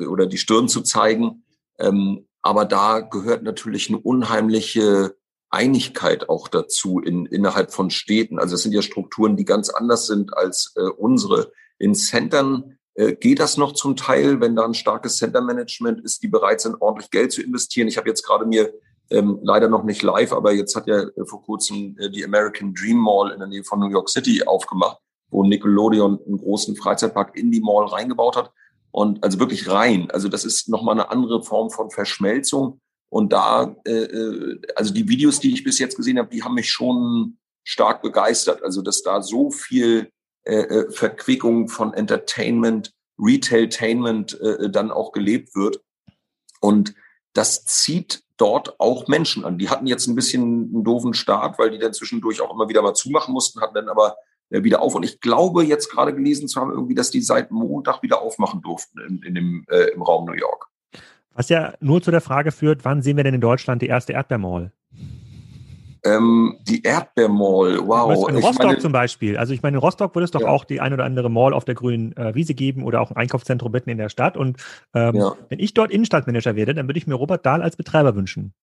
oder 0.09 0.27
die 0.27 0.39
Stirn 0.39 0.67
zu 0.67 0.81
zeigen. 0.83 1.45
Ähm, 1.79 2.27
aber 2.43 2.65
da 2.65 2.99
gehört 2.99 3.45
natürlich 3.45 3.89
eine 3.89 3.99
unheimliche 3.99 5.15
Einigkeit 5.49 6.29
auch 6.29 6.49
dazu 6.49 6.99
in, 6.99 7.25
innerhalb 7.27 7.71
von 7.71 7.91
Städten. 7.91 8.41
Also 8.41 8.57
es 8.57 8.65
sind 8.65 8.73
ja 8.73 8.83
Strukturen, 8.83 9.37
die 9.37 9.45
ganz 9.45 9.71
anders 9.71 10.09
sind 10.09 10.37
als 10.37 10.75
unsere. 10.97 11.53
In 11.79 11.95
Centern 11.95 12.78
geht 13.21 13.39
das 13.39 13.57
noch 13.57 13.73
zum 13.73 13.95
Teil, 13.95 14.41
wenn 14.41 14.57
da 14.57 14.65
ein 14.65 14.75
starkes 14.75 15.19
Center-Management 15.19 16.01
ist, 16.01 16.23
die 16.23 16.29
bereit 16.29 16.61
sind, 16.61 16.81
ordentlich 16.81 17.11
Geld 17.11 17.31
zu 17.31 17.43
investieren. 17.43 17.87
Ich 17.87 17.97
habe 17.97 18.09
jetzt 18.09 18.25
gerade 18.25 18.45
mir 18.45 18.73
ähm, 19.11 19.39
leider 19.43 19.69
noch 19.69 19.85
nicht 19.85 20.03
live, 20.03 20.33
aber 20.33 20.53
jetzt 20.53 20.77
hat 20.77 20.87
ja 20.87 21.01
äh, 21.01 21.25
vor 21.25 21.43
kurzem 21.43 21.97
äh, 21.99 22.11
die 22.11 22.25
American 22.25 22.75
Dream 22.75 22.99
Mall 22.99 23.33
in 23.33 23.39
der 23.39 23.49
Nähe 23.49 23.65
von 23.65 23.81
New 23.81 23.89
York 23.89 24.09
City 24.09 24.43
aufgemacht, 24.45 24.99
wo 25.31 25.45
Nickelodeon 25.45 26.19
einen 26.27 26.39
großen 26.39 26.77
Freizeitpark 26.77 27.37
in 27.37 27.51
die 27.51 27.61
Mall 27.61 27.87
reingebaut 27.87 28.37
hat. 28.37 28.53
Und 28.91 29.23
also 29.23 29.39
wirklich 29.39 29.71
rein. 29.71 30.11
Also 30.11 30.29
das 30.29 30.45
ist 30.45 30.69
nochmal 30.69 30.95
eine 30.95 31.11
andere 31.11 31.43
Form 31.43 31.71
von 31.71 31.91
Verschmelzung. 31.91 32.81
Und 33.11 33.33
da, 33.33 33.77
äh, 33.85 33.93
äh, 33.93 34.61
also 34.77 34.93
die 34.93 35.09
Videos, 35.09 35.41
die 35.41 35.53
ich 35.53 35.65
bis 35.65 35.79
jetzt 35.79 35.97
gesehen 35.97 36.19
habe, 36.19 36.31
die 36.31 36.43
haben 36.43 36.55
mich 36.55 36.71
schon 36.71 37.39
stark 37.65 38.03
begeistert. 38.03 38.63
Also 38.63 38.83
dass 38.83 39.03
da 39.03 39.23
so 39.23 39.51
viel 39.51 40.11
äh, 40.45 40.57
äh 40.57 40.91
Verquickung 40.91 41.69
von 41.69 41.95
Entertainment, 41.95 42.93
Retailtainment 43.19 44.41
äh, 44.41 44.71
dann 44.71 44.91
auch 44.91 45.13
gelebt 45.13 45.55
wird. 45.55 45.81
Und 46.61 46.95
das 47.33 47.65
zieht 47.65 48.23
dort 48.37 48.79
auch 48.81 49.09
Menschen 49.09 49.45
an. 49.45 49.59
Die 49.59 49.69
hatten 49.69 49.87
jetzt 49.87 50.07
ein 50.07 50.15
bisschen 50.15 50.43
einen 50.43 50.85
doofen 50.85 51.15
Start, 51.15 51.59
weil 51.59 51.71
die 51.71 51.79
dann 51.79 51.93
zwischendurch 51.93 52.41
auch 52.41 52.53
immer 52.53 52.69
wieder 52.69 52.83
mal 52.83 52.95
zumachen 52.95 53.35
mussten, 53.35 53.61
hatten 53.61 53.75
dann 53.75 53.89
aber 53.89 54.17
äh, 54.51 54.63
wieder 54.63 54.81
auf. 54.81 54.95
Und 54.95 55.03
ich 55.03 55.21
glaube, 55.21 55.65
jetzt 55.65 55.91
gerade 55.91 56.15
gelesen 56.15 56.49
zu 56.49 56.61
haben, 56.61 56.71
irgendwie, 56.71 56.95
dass 56.95 57.11
die 57.11 57.21
seit 57.21 57.51
Montag 57.51 58.03
wieder 58.03 58.23
aufmachen 58.23 58.63
durften 58.63 59.01
in, 59.01 59.23
in 59.23 59.35
dem, 59.35 59.65
äh, 59.69 59.91
im 59.91 60.03
Raum 60.03 60.25
New 60.25 60.33
York. 60.33 60.67
Was 61.33 61.49
ja 61.49 61.75
nur 61.81 62.03
zu 62.03 62.11
der 62.11 62.21
Frage 62.21 62.51
führt, 62.51 62.85
wann 62.85 63.03
sehen 63.03 63.17
wir 63.17 63.25
denn 63.25 63.35
in 63.35 63.41
Deutschland 63.41 63.83
die 63.83 63.87
erste 63.87 64.13
Erdbeermall? 64.13 64.73
Ähm, 66.05 66.59
die 66.63 66.83
Erdbeermall, 66.83 67.87
wow. 67.87 68.29
In 68.29 68.37
Rostock 68.37 68.67
meine, 68.67 68.79
zum 68.79 68.93
Beispiel. 68.93 69.37
Also 69.37 69.53
ich 69.53 69.63
meine, 69.63 69.77
in 69.77 69.81
Rostock 69.81 70.15
würde 70.15 70.25
es 70.25 70.31
doch 70.31 70.43
ja. 70.43 70.49
auch 70.49 70.65
die 70.65 70.81
ein 70.81 70.93
oder 70.93 71.05
andere 71.05 71.31
Mall 71.31 71.53
auf 71.53 71.65
der 71.65 71.75
grünen 71.75 72.17
äh, 72.17 72.35
Wiese 72.35 72.55
geben 72.55 72.85
oder 72.85 73.01
auch 73.01 73.11
ein 73.11 73.17
Einkaufszentrum 73.17 73.73
mitten 73.73 73.91
in 73.91 73.99
der 73.99 74.09
Stadt. 74.09 74.37
Und 74.37 74.59
ähm, 74.95 75.17
ja. 75.17 75.35
wenn 75.49 75.59
ich 75.59 75.75
dort 75.75 75.91
Innenstadtmanager 75.91 76.57
werde, 76.57 76.75
dann 76.75 76.89
würde 76.89 76.99
ich 76.99 77.07
mir 77.07 77.15
Robert 77.15 77.45
Dahl 77.45 77.63
als 77.63 77.77
Betreiber 77.77 78.15
wünschen. 78.15 78.55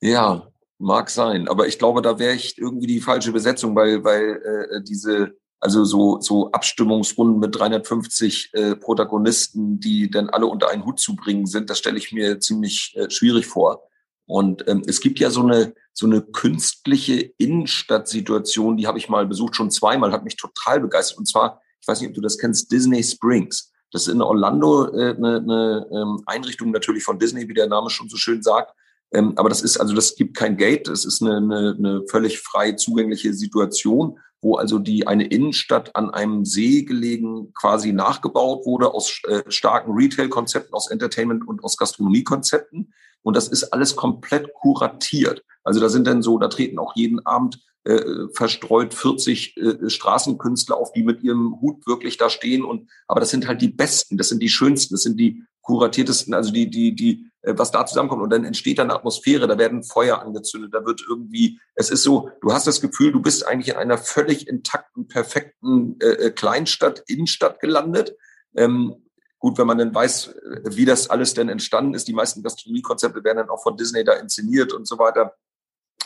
Ja, 0.00 0.48
mag 0.78 1.10
sein. 1.10 1.48
Aber 1.48 1.66
ich 1.66 1.78
glaube, 1.78 2.02
da 2.02 2.18
wäre 2.18 2.34
ich 2.34 2.58
irgendwie 2.58 2.86
die 2.86 3.00
falsche 3.00 3.32
Besetzung, 3.32 3.74
weil, 3.74 4.04
weil 4.04 4.42
äh, 4.70 4.82
diese, 4.82 5.32
also 5.60 5.84
so, 5.84 6.20
so 6.20 6.50
Abstimmungsrunden 6.50 7.38
mit 7.38 7.56
350 7.56 8.50
äh, 8.52 8.76
Protagonisten, 8.76 9.80
die 9.80 10.10
dann 10.10 10.28
alle 10.28 10.46
unter 10.46 10.68
einen 10.68 10.84
Hut 10.84 11.00
zu 11.00 11.16
bringen 11.16 11.46
sind, 11.46 11.70
das 11.70 11.78
stelle 11.78 11.98
ich 11.98 12.12
mir 12.12 12.40
ziemlich 12.40 12.94
äh, 12.96 13.08
schwierig 13.10 13.46
vor. 13.46 13.88
Und 14.26 14.66
ähm, 14.68 14.82
es 14.86 15.00
gibt 15.00 15.18
ja 15.18 15.30
so 15.30 15.42
eine, 15.42 15.74
so 15.92 16.06
eine 16.06 16.22
künstliche 16.22 17.32
Innenstadtsituation, 17.38 18.76
die 18.76 18.86
habe 18.86 18.98
ich 18.98 19.08
mal 19.08 19.26
besucht, 19.26 19.56
schon 19.56 19.70
zweimal, 19.70 20.12
hat 20.12 20.24
mich 20.24 20.36
total 20.36 20.80
begeistert. 20.80 21.18
Und 21.18 21.26
zwar, 21.26 21.60
ich 21.80 21.88
weiß 21.88 22.00
nicht, 22.00 22.10
ob 22.10 22.14
du 22.14 22.20
das 22.20 22.38
kennst, 22.38 22.70
Disney 22.70 23.02
Springs. 23.02 23.72
Das 23.90 24.06
ist 24.06 24.14
in 24.14 24.22
Orlando 24.22 24.86
äh, 24.86 25.14
eine, 25.14 25.36
eine 25.36 25.86
ähm, 25.92 26.22
Einrichtung 26.26 26.70
natürlich 26.70 27.04
von 27.04 27.18
Disney, 27.18 27.48
wie 27.48 27.54
der 27.54 27.68
Name 27.68 27.90
schon 27.90 28.08
so 28.08 28.16
schön 28.16 28.42
sagt. 28.42 28.74
Ähm, 29.12 29.34
aber 29.36 29.50
das 29.50 29.62
ist, 29.62 29.76
also 29.76 29.94
das 29.94 30.16
gibt 30.16 30.36
kein 30.36 30.56
Gate, 30.56 30.88
das 30.88 31.04
ist 31.04 31.20
eine, 31.20 31.36
eine, 31.36 31.76
eine 31.78 32.02
völlig 32.08 32.38
frei 32.40 32.72
zugängliche 32.72 33.34
Situation, 33.34 34.18
wo 34.40 34.56
also 34.56 34.78
die 34.78 35.06
eine 35.06 35.26
Innenstadt 35.26 35.94
an 35.94 36.10
einem 36.10 36.44
See 36.44 36.82
gelegen 36.82 37.52
quasi 37.54 37.92
nachgebaut 37.92 38.64
wurde 38.64 38.92
aus 38.92 39.20
äh, 39.28 39.42
starken 39.48 39.92
Retail-Konzepten, 39.92 40.74
aus 40.74 40.90
Entertainment 40.90 41.46
und 41.46 41.62
aus 41.62 41.76
Gastronomie-Konzepten. 41.76 42.92
Und 43.22 43.36
das 43.36 43.48
ist 43.48 43.72
alles 43.72 43.96
komplett 43.96 44.52
kuratiert. 44.54 45.42
Also 45.64 45.80
da 45.80 45.88
sind 45.88 46.06
dann 46.06 46.22
so, 46.22 46.38
da 46.38 46.48
treten 46.48 46.78
auch 46.78 46.96
jeden 46.96 47.24
Abend 47.24 47.60
äh, 47.84 48.28
verstreut 48.32 48.94
40 48.94 49.56
äh, 49.56 49.90
Straßenkünstler 49.90 50.76
auf, 50.76 50.92
die 50.92 51.02
mit 51.02 51.22
ihrem 51.22 51.60
Hut 51.60 51.86
wirklich 51.86 52.16
da 52.16 52.30
stehen. 52.30 52.64
Und 52.64 52.90
aber 53.08 53.20
das 53.20 53.30
sind 53.30 53.46
halt 53.46 53.60
die 53.60 53.70
Besten, 53.70 54.16
das 54.16 54.28
sind 54.28 54.40
die 54.40 54.48
Schönsten, 54.48 54.94
das 54.94 55.02
sind 55.02 55.18
die 55.18 55.44
kuratiertesten, 55.62 56.34
also 56.34 56.52
die, 56.52 56.68
die, 56.68 56.94
die, 56.94 57.30
äh, 57.42 57.54
was 57.56 57.70
da 57.70 57.86
zusammenkommt. 57.86 58.22
Und 58.22 58.30
dann 58.30 58.44
entsteht 58.44 58.78
da 58.78 58.82
eine 58.82 58.94
Atmosphäre, 58.94 59.46
da 59.46 59.58
werden 59.58 59.82
Feuer 59.82 60.20
angezündet, 60.20 60.74
da 60.74 60.84
wird 60.84 61.02
irgendwie, 61.08 61.58
es 61.74 61.90
ist 61.90 62.02
so, 62.02 62.30
du 62.40 62.52
hast 62.52 62.66
das 62.66 62.80
Gefühl, 62.80 63.12
du 63.12 63.20
bist 63.20 63.46
eigentlich 63.46 63.68
in 63.68 63.76
einer 63.76 63.98
völlig 63.98 64.48
intakten, 64.48 65.08
perfekten 65.08 65.96
äh, 66.00 66.26
äh 66.26 66.30
Kleinstadt, 66.30 67.02
Innenstadt 67.06 67.60
gelandet. 67.60 68.16
Ähm, 68.56 68.96
gut, 69.42 69.58
wenn 69.58 69.66
man 69.66 69.76
dann 69.76 69.94
weiß, 69.94 70.28
äh, 70.28 70.76
wie 70.76 70.86
das 70.86 71.10
alles 71.10 71.34
denn 71.34 71.50
entstanden 71.50 71.94
ist, 71.94 72.08
die 72.08 72.14
meisten 72.14 72.42
Gastronomiekonzepte 72.42 73.22
werden 73.22 73.38
dann 73.38 73.50
auch 73.50 73.62
von 73.62 73.76
Disney 73.76 74.04
da 74.04 74.14
inszeniert 74.14 74.72
und 74.72 74.88
so 74.88 74.98
weiter 74.98 75.34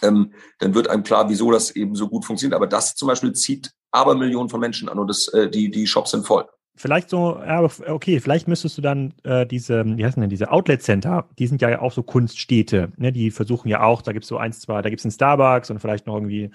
ähm, 0.03 0.33
dann 0.59 0.75
wird 0.75 0.89
einem 0.89 1.03
klar, 1.03 1.29
wieso 1.29 1.51
das 1.51 1.71
eben 1.71 1.95
so 1.95 2.09
gut 2.09 2.25
funktioniert. 2.25 2.57
Aber 2.57 2.67
das 2.67 2.95
zum 2.95 3.09
Beispiel 3.09 3.33
zieht 3.33 3.73
aber 3.91 4.15
Millionen 4.15 4.49
von 4.49 4.61
Menschen 4.61 4.89
an 4.89 4.99
und 4.99 5.09
das, 5.09 5.29
äh, 5.29 5.49
die, 5.49 5.71
die 5.71 5.87
Shops 5.87 6.11
sind 6.11 6.27
voll. 6.27 6.47
Vielleicht 6.79 7.09
so, 7.09 7.39
ja, 7.39 7.63
okay, 7.63 8.21
vielleicht 8.21 8.49
müsstest 8.49 8.77
du 8.77 8.83
dann 8.83 9.15
äh, 9.23 9.47
diese, 9.47 9.83
wie 9.87 10.05
heißen 10.05 10.21
denn 10.21 10.29
diese 10.29 10.51
Outlet 10.51 10.83
Center, 10.83 11.27
die 11.39 11.47
sind 11.47 11.63
ja 11.63 11.81
auch 11.81 11.93
so 11.93 12.03
Kunststädte, 12.03 12.93
ne? 12.99 13.13
Die 13.13 13.31
versuchen 13.31 13.69
ja 13.69 13.83
auch, 13.83 14.03
da 14.03 14.13
gibt 14.13 14.25
es 14.25 14.29
so 14.29 14.37
eins, 14.37 14.61
zwei, 14.61 14.83
da 14.83 14.91
gibt 14.91 15.01
es 15.01 15.07
einen 15.07 15.13
Starbucks 15.13 15.71
und 15.71 15.79
vielleicht 15.79 16.07
noch 16.07 16.17
irgendwie 16.17 16.51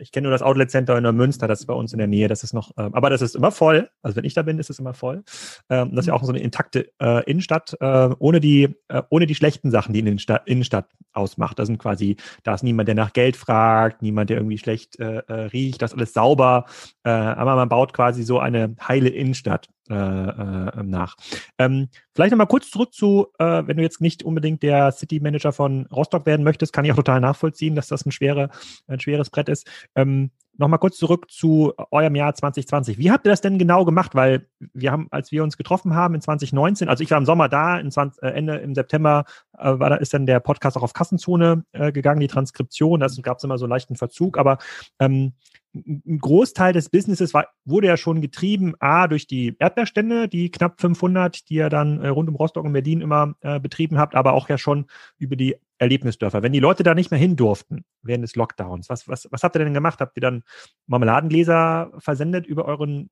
ich 0.00 0.12
kenne 0.12 0.24
nur 0.24 0.32
das 0.32 0.42
Outlet 0.42 0.70
Center 0.70 0.96
in 0.96 1.02
der 1.04 1.12
Münster, 1.12 1.48
das 1.48 1.60
ist 1.60 1.66
bei 1.66 1.74
uns 1.74 1.92
in 1.92 1.98
der 1.98 2.06
Nähe, 2.06 2.28
das 2.28 2.42
ist 2.42 2.52
noch, 2.52 2.70
äh, 2.76 2.90
aber 2.92 3.10
das 3.10 3.22
ist 3.22 3.36
immer 3.36 3.50
voll. 3.50 3.90
Also 4.02 4.16
wenn 4.16 4.24
ich 4.24 4.34
da 4.34 4.42
bin, 4.42 4.58
ist 4.58 4.70
es 4.70 4.78
immer 4.78 4.94
voll. 4.94 5.22
Ähm, 5.68 5.90
das 5.94 6.04
ist 6.04 6.06
ja 6.08 6.14
auch 6.14 6.24
so 6.24 6.32
eine 6.32 6.40
intakte 6.40 6.90
äh, 7.00 7.24
Innenstadt, 7.30 7.76
äh, 7.80 8.10
ohne 8.18 8.40
die, 8.40 8.74
äh, 8.88 9.02
ohne 9.10 9.26
die 9.26 9.34
schlechten 9.34 9.70
Sachen, 9.70 9.92
die 9.92 10.00
in 10.00 10.16
der 10.16 10.42
Innenstadt 10.46 10.86
ausmacht. 11.12 11.58
Da 11.58 11.66
sind 11.66 11.78
quasi, 11.78 12.16
da 12.42 12.54
ist 12.54 12.62
niemand, 12.62 12.88
der 12.88 12.94
nach 12.94 13.12
Geld 13.12 13.36
fragt, 13.36 14.02
niemand, 14.02 14.30
der 14.30 14.38
irgendwie 14.38 14.58
schlecht 14.58 14.98
äh, 14.98 15.22
äh, 15.26 15.32
riecht, 15.32 15.82
das 15.82 15.92
ist 15.92 15.98
alles 15.98 16.12
sauber. 16.12 16.66
Äh, 17.04 17.10
aber 17.10 17.56
man 17.56 17.68
baut 17.68 17.92
quasi 17.92 18.22
so 18.22 18.38
eine 18.38 18.76
heile 18.86 19.08
Innenstadt 19.08 19.68
nach. 19.92 21.16
Ähm, 21.58 21.88
vielleicht 22.14 22.30
nochmal 22.30 22.46
kurz 22.46 22.70
zurück 22.70 22.94
zu, 22.94 23.26
äh, 23.40 23.62
wenn 23.66 23.76
du 23.76 23.82
jetzt 23.82 24.00
nicht 24.00 24.22
unbedingt 24.22 24.62
der 24.62 24.92
City 24.92 25.18
Manager 25.18 25.52
von 25.52 25.86
Rostock 25.86 26.26
werden 26.26 26.44
möchtest, 26.44 26.72
kann 26.72 26.84
ich 26.84 26.92
auch 26.92 26.96
total 26.96 27.20
nachvollziehen, 27.20 27.74
dass 27.74 27.88
das 27.88 28.06
ein, 28.06 28.12
schwere, 28.12 28.50
ein 28.86 29.00
schweres 29.00 29.30
Brett 29.30 29.48
ist. 29.48 29.66
Ähm, 29.94 30.30
Nochmal 30.60 30.78
kurz 30.78 30.98
zurück 30.98 31.30
zu 31.30 31.72
eurem 31.90 32.14
Jahr 32.14 32.34
2020. 32.34 32.98
Wie 32.98 33.10
habt 33.10 33.26
ihr 33.26 33.30
das 33.30 33.40
denn 33.40 33.56
genau 33.56 33.86
gemacht? 33.86 34.14
Weil 34.14 34.46
wir 34.74 34.92
haben, 34.92 35.08
als 35.10 35.32
wir 35.32 35.42
uns 35.42 35.56
getroffen 35.56 35.94
haben 35.94 36.14
in 36.14 36.20
2019, 36.20 36.86
also 36.86 37.02
ich 37.02 37.10
war 37.10 37.16
im 37.16 37.24
Sommer 37.24 37.48
da, 37.48 37.78
in 37.78 37.90
20, 37.90 38.22
äh, 38.22 38.26
Ende 38.26 38.56
im 38.56 38.74
September 38.74 39.24
äh, 39.56 39.78
war 39.78 39.98
ist 40.02 40.12
dann 40.12 40.26
der 40.26 40.38
Podcast 40.40 40.76
auch 40.76 40.82
auf 40.82 40.92
Kassenzone 40.92 41.64
äh, 41.72 41.92
gegangen, 41.92 42.20
die 42.20 42.28
Transkription. 42.28 43.00
Da 43.00 43.06
gab 43.22 43.38
es 43.38 43.44
immer 43.44 43.56
so 43.56 43.64
einen 43.64 43.70
leichten 43.70 43.96
Verzug, 43.96 44.36
aber 44.36 44.58
ähm, 44.98 45.32
ein 45.72 46.18
Großteil 46.18 46.74
des 46.74 46.90
Businesses 46.90 47.32
war, 47.32 47.46
wurde 47.64 47.86
ja 47.86 47.96
schon 47.96 48.20
getrieben, 48.20 48.74
A, 48.80 49.08
durch 49.08 49.26
die 49.26 49.56
Erdbeerstände, 49.58 50.28
die 50.28 50.50
knapp 50.50 50.78
500, 50.78 51.48
die 51.48 51.54
ihr 51.54 51.70
dann 51.70 52.02
äh, 52.02 52.08
rund 52.08 52.28
um 52.28 52.36
Rostock 52.36 52.66
und 52.66 52.74
Berlin 52.74 53.00
immer 53.00 53.34
äh, 53.40 53.60
betrieben 53.60 53.96
habt, 53.96 54.14
aber 54.14 54.34
auch 54.34 54.50
ja 54.50 54.58
schon 54.58 54.88
über 55.16 55.36
die 55.36 55.56
Erlebnisdörfer. 55.80 56.42
Wenn 56.42 56.52
die 56.52 56.60
Leute 56.60 56.82
da 56.82 56.94
nicht 56.94 57.10
mehr 57.10 57.18
hin 57.18 57.36
durften 57.36 57.84
während 58.02 58.22
des 58.22 58.36
Lockdowns, 58.36 58.90
was, 58.90 59.08
was, 59.08 59.26
was 59.30 59.42
habt 59.42 59.56
ihr 59.56 59.64
denn 59.64 59.72
gemacht? 59.72 60.00
Habt 60.00 60.16
ihr 60.16 60.20
dann 60.20 60.44
Marmeladengläser 60.86 61.90
versendet 61.98 62.46
über 62.46 62.66
euren 62.66 63.08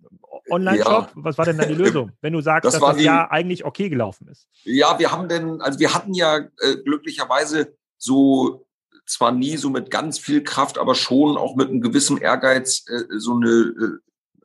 Online-Shop? 0.50 0.86
Ja. 0.86 1.10
Was 1.14 1.38
war 1.38 1.46
denn 1.46 1.56
da 1.56 1.64
die 1.64 1.74
Lösung, 1.74 2.12
wenn 2.20 2.34
du 2.34 2.42
sagst, 2.42 2.66
das 2.66 2.74
dass 2.74 2.82
das 2.82 2.96
die, 2.98 3.04
Jahr 3.04 3.32
eigentlich 3.32 3.64
okay 3.64 3.88
gelaufen 3.88 4.28
ist? 4.28 4.48
Ja, 4.64 4.98
wir 4.98 5.10
haben 5.10 5.28
denn, 5.28 5.62
also 5.62 5.78
wir 5.78 5.94
hatten 5.94 6.12
ja 6.12 6.36
äh, 6.36 6.76
glücklicherweise 6.84 7.74
so 7.96 8.66
zwar 9.06 9.32
nie 9.32 9.56
so 9.56 9.70
mit 9.70 9.90
ganz 9.90 10.18
viel 10.18 10.44
Kraft, 10.44 10.76
aber 10.76 10.94
schon 10.94 11.38
auch 11.38 11.56
mit 11.56 11.70
einem 11.70 11.80
gewissen 11.80 12.18
Ehrgeiz 12.18 12.84
äh, 12.88 13.18
so 13.18 13.34
eine 13.34 13.48
äh, 13.48 13.98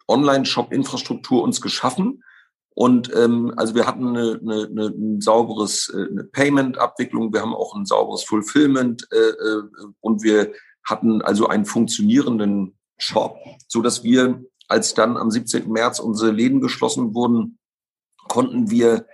Online-Shop-Infrastruktur 0.07 1.43
uns 1.43 1.59
geschaffen. 1.59 2.23
Und 2.75 3.13
ähm, 3.15 3.53
also 3.55 3.75
wir 3.75 3.85
hatten 3.85 4.07
eine, 4.07 4.39
eine, 4.41 4.67
eine, 4.67 4.85
ein 4.87 5.21
sauberes 5.21 5.89
äh, 5.89 6.23
Payment-Abwicklung, 6.31 7.31
wir 7.33 7.41
haben 7.41 7.53
auch 7.53 7.75
ein 7.75 7.85
sauberes 7.85 8.23
Fulfillment 8.23 9.07
äh, 9.11 9.17
äh, 9.17 9.63
und 9.99 10.23
wir 10.23 10.53
hatten 10.83 11.21
also 11.21 11.47
einen 11.47 11.65
funktionierenden 11.65 12.75
Shop, 12.97 13.37
so 13.67 13.81
dass 13.81 14.03
wir, 14.03 14.43
als 14.67 14.93
dann 14.93 15.17
am 15.17 15.29
17. 15.29 15.71
März 15.71 15.99
unsere 15.99 16.31
Läden 16.31 16.61
geschlossen 16.61 17.13
wurden, 17.13 17.59
konnten 18.27 18.71
wir 18.71 19.05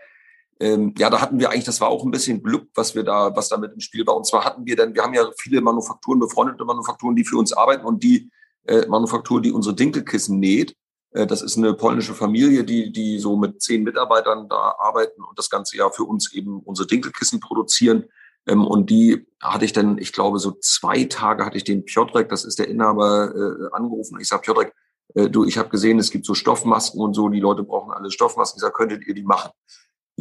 ähm, 0.61 0.93
ja, 0.97 1.09
da 1.09 1.21
hatten 1.21 1.39
wir 1.39 1.49
eigentlich, 1.49 1.63
das 1.63 1.79
war 1.79 1.87
auch 1.87 2.03
ein 2.03 2.11
bisschen 2.11 2.43
Glück, 2.43 2.67
was 2.75 2.93
wir 2.93 3.03
da, 3.03 3.33
was 3.35 3.47
damit 3.47 3.71
im 3.73 3.79
Spiel 3.79 4.05
war. 4.05 4.17
Und 4.17 4.27
zwar 4.27 4.43
hatten 4.43 4.65
wir 4.65 4.75
dann, 4.75 4.93
wir 4.93 5.03
haben 5.03 5.13
ja 5.13 5.25
viele 5.37 5.61
Manufakturen, 5.61 6.19
befreundete 6.19 6.65
Manufakturen, 6.65 7.15
die 7.15 7.23
für 7.23 7.37
uns 7.37 7.53
arbeiten 7.53 7.85
und 7.85 8.03
die 8.03 8.29
äh, 8.67 8.85
Manufaktur, 8.87 9.41
die 9.41 9.51
unsere 9.51 9.75
Dinkelkissen 9.75 10.37
näht. 10.39 10.75
Äh, 11.11 11.27
das 11.27 11.41
ist 11.41 11.57
eine 11.57 11.73
polnische 11.73 12.13
Familie, 12.13 12.63
die, 12.63 12.91
die 12.91 13.19
so 13.19 13.35
mit 13.37 13.61
zehn 13.61 13.83
Mitarbeitern 13.83 14.47
da 14.49 14.75
arbeiten 14.79 15.23
und 15.23 15.37
das 15.37 15.49
ganze 15.49 15.77
Jahr 15.77 15.91
für 15.91 16.03
uns 16.03 16.33
eben 16.33 16.59
unsere 16.59 16.87
Dinkelkissen 16.87 17.39
produzieren. 17.39 18.05
Ähm, 18.47 18.65
und 18.65 18.89
die 18.89 19.27
hatte 19.41 19.65
ich 19.65 19.73
dann, 19.73 19.97
ich 19.97 20.13
glaube, 20.13 20.39
so 20.39 20.51
zwei 20.61 21.05
Tage 21.05 21.45
hatte 21.45 21.57
ich 21.57 21.63
den 21.63 21.85
Piotrek, 21.85 22.29
das 22.29 22.45
ist 22.45 22.59
der 22.59 22.67
Inhaber, 22.67 23.33
äh, 23.35 23.75
angerufen. 23.75 24.19
Ich 24.19 24.27
sage, 24.27 24.43
Piotrek, 24.43 24.73
äh, 25.15 25.29
du, 25.29 25.45
ich 25.45 25.57
habe 25.57 25.69
gesehen, 25.69 25.99
es 25.99 26.11
gibt 26.11 26.25
so 26.25 26.33
Stoffmasken 26.33 27.01
und 27.01 27.13
so, 27.13 27.29
die 27.29 27.39
Leute 27.39 27.63
brauchen 27.63 27.91
alle 27.91 28.11
Stoffmasken. 28.11 28.57
Ich 28.57 28.61
sage, 28.61 28.73
könntet 28.73 29.05
ihr 29.07 29.13
die 29.13 29.23
machen? 29.23 29.51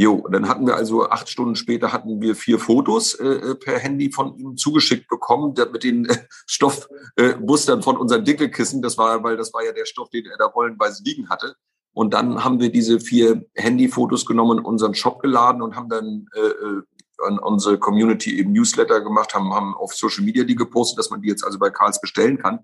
Jo, 0.01 0.25
dann 0.31 0.49
hatten 0.49 0.65
wir 0.65 0.77
also 0.77 1.09
acht 1.09 1.29
Stunden 1.29 1.57
später 1.57 1.93
hatten 1.93 2.21
wir 2.21 2.37
vier 2.37 2.61
Fotos 2.61 3.15
äh, 3.15 3.27
äh 3.27 3.55
per 3.57 3.81
Handy 3.81 4.13
von 4.13 4.37
ihm 4.37 4.57
zugeschickt 4.57 5.09
bekommen, 5.09 5.55
der, 5.57 5.71
mit 5.71 5.83
den 5.83 6.05
äh, 6.05 6.17
Stoffmustern 6.47 7.81
äh, 7.81 7.83
von 7.83 7.97
unseren 7.97 8.25
Dickelkissen. 8.25 8.81
Das 8.81 8.97
war, 8.97 9.25
weil 9.25 9.37
das 9.37 9.53
war 9.53 9.65
ja 9.65 9.73
der 9.73 9.87
Stoff, 9.87 10.09
den 10.11 10.27
er 10.27 10.39
da 10.39 10.45
rollenweise 10.45 11.03
liegen 11.03 11.29
hatte. 11.29 11.57
Und 11.93 12.15
dann 12.15 12.45
haben 12.45 12.61
wir 12.61 12.71
diese 12.71 13.01
vier 13.01 13.45
Handyfotos 13.57 14.25
genommen, 14.25 14.61
unseren 14.61 14.95
Shop 14.95 15.21
geladen 15.21 15.63
und 15.63 15.75
haben 15.75 15.89
dann 15.89 16.29
äh, 16.33 16.47
äh, 16.47 16.83
an 17.27 17.41
unsere 17.41 17.77
Community 17.77 18.39
eben 18.39 18.53
Newsletter 18.53 19.01
gemacht, 19.01 19.35
haben, 19.35 19.53
haben 19.53 19.75
auf 19.75 19.93
Social 19.95 20.25
Media 20.25 20.45
die 20.45 20.55
gepostet, 20.55 21.01
dass 21.01 21.11
man 21.11 21.23
die 21.23 21.29
jetzt 21.29 21.45
also 21.45 21.59
bei 21.59 21.71
Karls 21.71 22.01
bestellen 22.01 22.39
kann. 22.39 22.61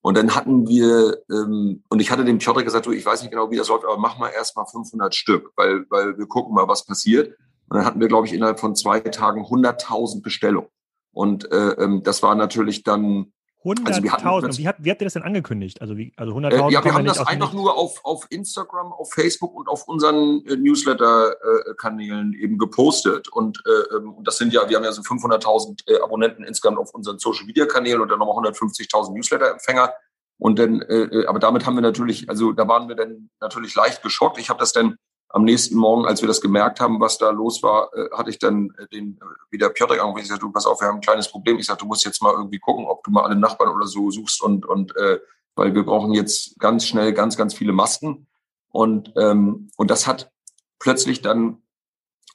Und 0.00 0.16
dann 0.16 0.34
hatten 0.34 0.68
wir, 0.68 1.18
ähm, 1.30 1.82
und 1.88 2.00
ich 2.00 2.10
hatte 2.10 2.24
dem 2.24 2.38
Piotr 2.38 2.62
gesagt, 2.62 2.86
du, 2.86 2.92
ich 2.92 3.04
weiß 3.04 3.22
nicht 3.22 3.30
genau, 3.30 3.50
wie 3.50 3.56
das 3.56 3.68
läuft, 3.68 3.84
aber 3.84 3.98
mach 3.98 4.18
mal 4.18 4.30
erst 4.30 4.56
mal 4.56 4.64
500 4.64 5.14
Stück, 5.14 5.52
weil, 5.56 5.86
weil 5.90 6.16
wir 6.16 6.26
gucken 6.26 6.54
mal, 6.54 6.68
was 6.68 6.84
passiert. 6.84 7.36
Und 7.68 7.76
dann 7.76 7.84
hatten 7.84 8.00
wir, 8.00 8.08
glaube 8.08 8.26
ich, 8.26 8.32
innerhalb 8.32 8.60
von 8.60 8.74
zwei 8.74 9.00
Tagen 9.00 9.42
100.000 9.42 10.22
Bestellungen. 10.22 10.70
Und 11.12 11.50
äh, 11.50 11.72
ähm, 11.72 12.02
das 12.04 12.22
war 12.22 12.34
natürlich 12.34 12.84
dann 12.84 13.32
100.000. 13.68 14.46
Also 14.46 14.58
wie, 14.58 14.68
hat, 14.68 14.76
wie 14.78 14.90
habt 14.90 15.00
ihr 15.00 15.06
das 15.06 15.14
denn 15.14 15.22
angekündigt? 15.22 15.80
Also, 15.80 15.96
wie, 15.96 16.12
also 16.16 16.34
100.000. 16.36 16.68
Äh, 16.68 16.72
ja, 16.72 16.84
wir 16.84 16.94
haben 16.94 17.04
das 17.04 17.18
einfach 17.26 17.52
nur 17.52 17.76
auf, 17.76 18.04
auf 18.04 18.26
Instagram, 18.30 18.92
auf 18.92 19.12
Facebook 19.12 19.54
und 19.54 19.68
auf 19.68 19.86
unseren 19.86 20.44
äh, 20.46 20.56
Newsletter-Kanälen 20.56 22.34
äh, 22.34 22.42
eben 22.42 22.58
gepostet. 22.58 23.28
Und, 23.28 23.62
äh, 23.66 23.96
ähm, 23.96 24.16
das 24.22 24.38
sind 24.38 24.52
ja, 24.52 24.68
wir 24.68 24.76
haben 24.76 24.84
ja 24.84 24.92
so 24.92 25.02
500.000 25.02 25.88
äh, 25.88 26.00
Abonnenten 26.00 26.44
insgesamt 26.44 26.78
auf 26.78 26.94
unseren 26.94 27.18
Social-Media-Kanälen 27.18 28.00
und 28.00 28.08
dann 28.08 28.18
nochmal 28.18 28.50
150.000 28.50 29.14
Newsletter-Empfänger. 29.14 29.92
Und 30.38 30.58
dann, 30.58 30.82
äh, 30.82 31.02
äh, 31.02 31.26
aber 31.26 31.38
damit 31.38 31.66
haben 31.66 31.74
wir 31.74 31.82
natürlich, 31.82 32.28
also 32.28 32.52
da 32.52 32.68
waren 32.68 32.88
wir 32.88 32.94
dann 32.94 33.30
natürlich 33.40 33.74
leicht 33.74 34.02
geschockt. 34.02 34.38
Ich 34.38 34.50
habe 34.50 34.60
das 34.60 34.72
dann 34.72 34.96
am 35.30 35.44
nächsten 35.44 35.76
Morgen, 35.76 36.06
als 36.06 36.22
wir 36.22 36.28
das 36.28 36.40
gemerkt 36.40 36.80
haben, 36.80 37.00
was 37.00 37.18
da 37.18 37.30
los 37.30 37.62
war, 37.62 37.90
äh, 37.94 38.08
hatte 38.16 38.30
ich 38.30 38.38
dann 38.38 38.74
äh, 38.78 38.86
den 38.88 39.18
äh, 39.20 39.52
wieder 39.52 39.68
Piotr 39.70 39.92
angerufen. 39.92 40.20
Ich 40.20 40.28
sagte, 40.28 40.46
du 40.46 40.52
pass 40.52 40.66
auf, 40.66 40.80
wir 40.80 40.88
haben 40.88 40.96
ein 40.96 41.02
kleines 41.02 41.28
Problem. 41.28 41.58
Ich 41.58 41.66
sagte, 41.66 41.84
du 41.84 41.88
musst 41.88 42.04
jetzt 42.04 42.22
mal 42.22 42.32
irgendwie 42.32 42.58
gucken, 42.58 42.86
ob 42.86 43.04
du 43.04 43.10
mal 43.10 43.24
alle 43.24 43.36
Nachbarn 43.36 43.74
oder 43.74 43.86
so 43.86 44.10
suchst 44.10 44.42
und 44.42 44.66
und 44.66 44.96
äh, 44.96 45.18
weil 45.54 45.74
wir 45.74 45.84
brauchen 45.84 46.12
jetzt 46.14 46.58
ganz 46.58 46.86
schnell 46.86 47.12
ganz 47.12 47.36
ganz 47.36 47.54
viele 47.54 47.72
Masken 47.72 48.26
und 48.70 49.12
ähm, 49.16 49.70
und 49.76 49.90
das 49.90 50.06
hat 50.06 50.30
plötzlich 50.78 51.20
dann 51.20 51.62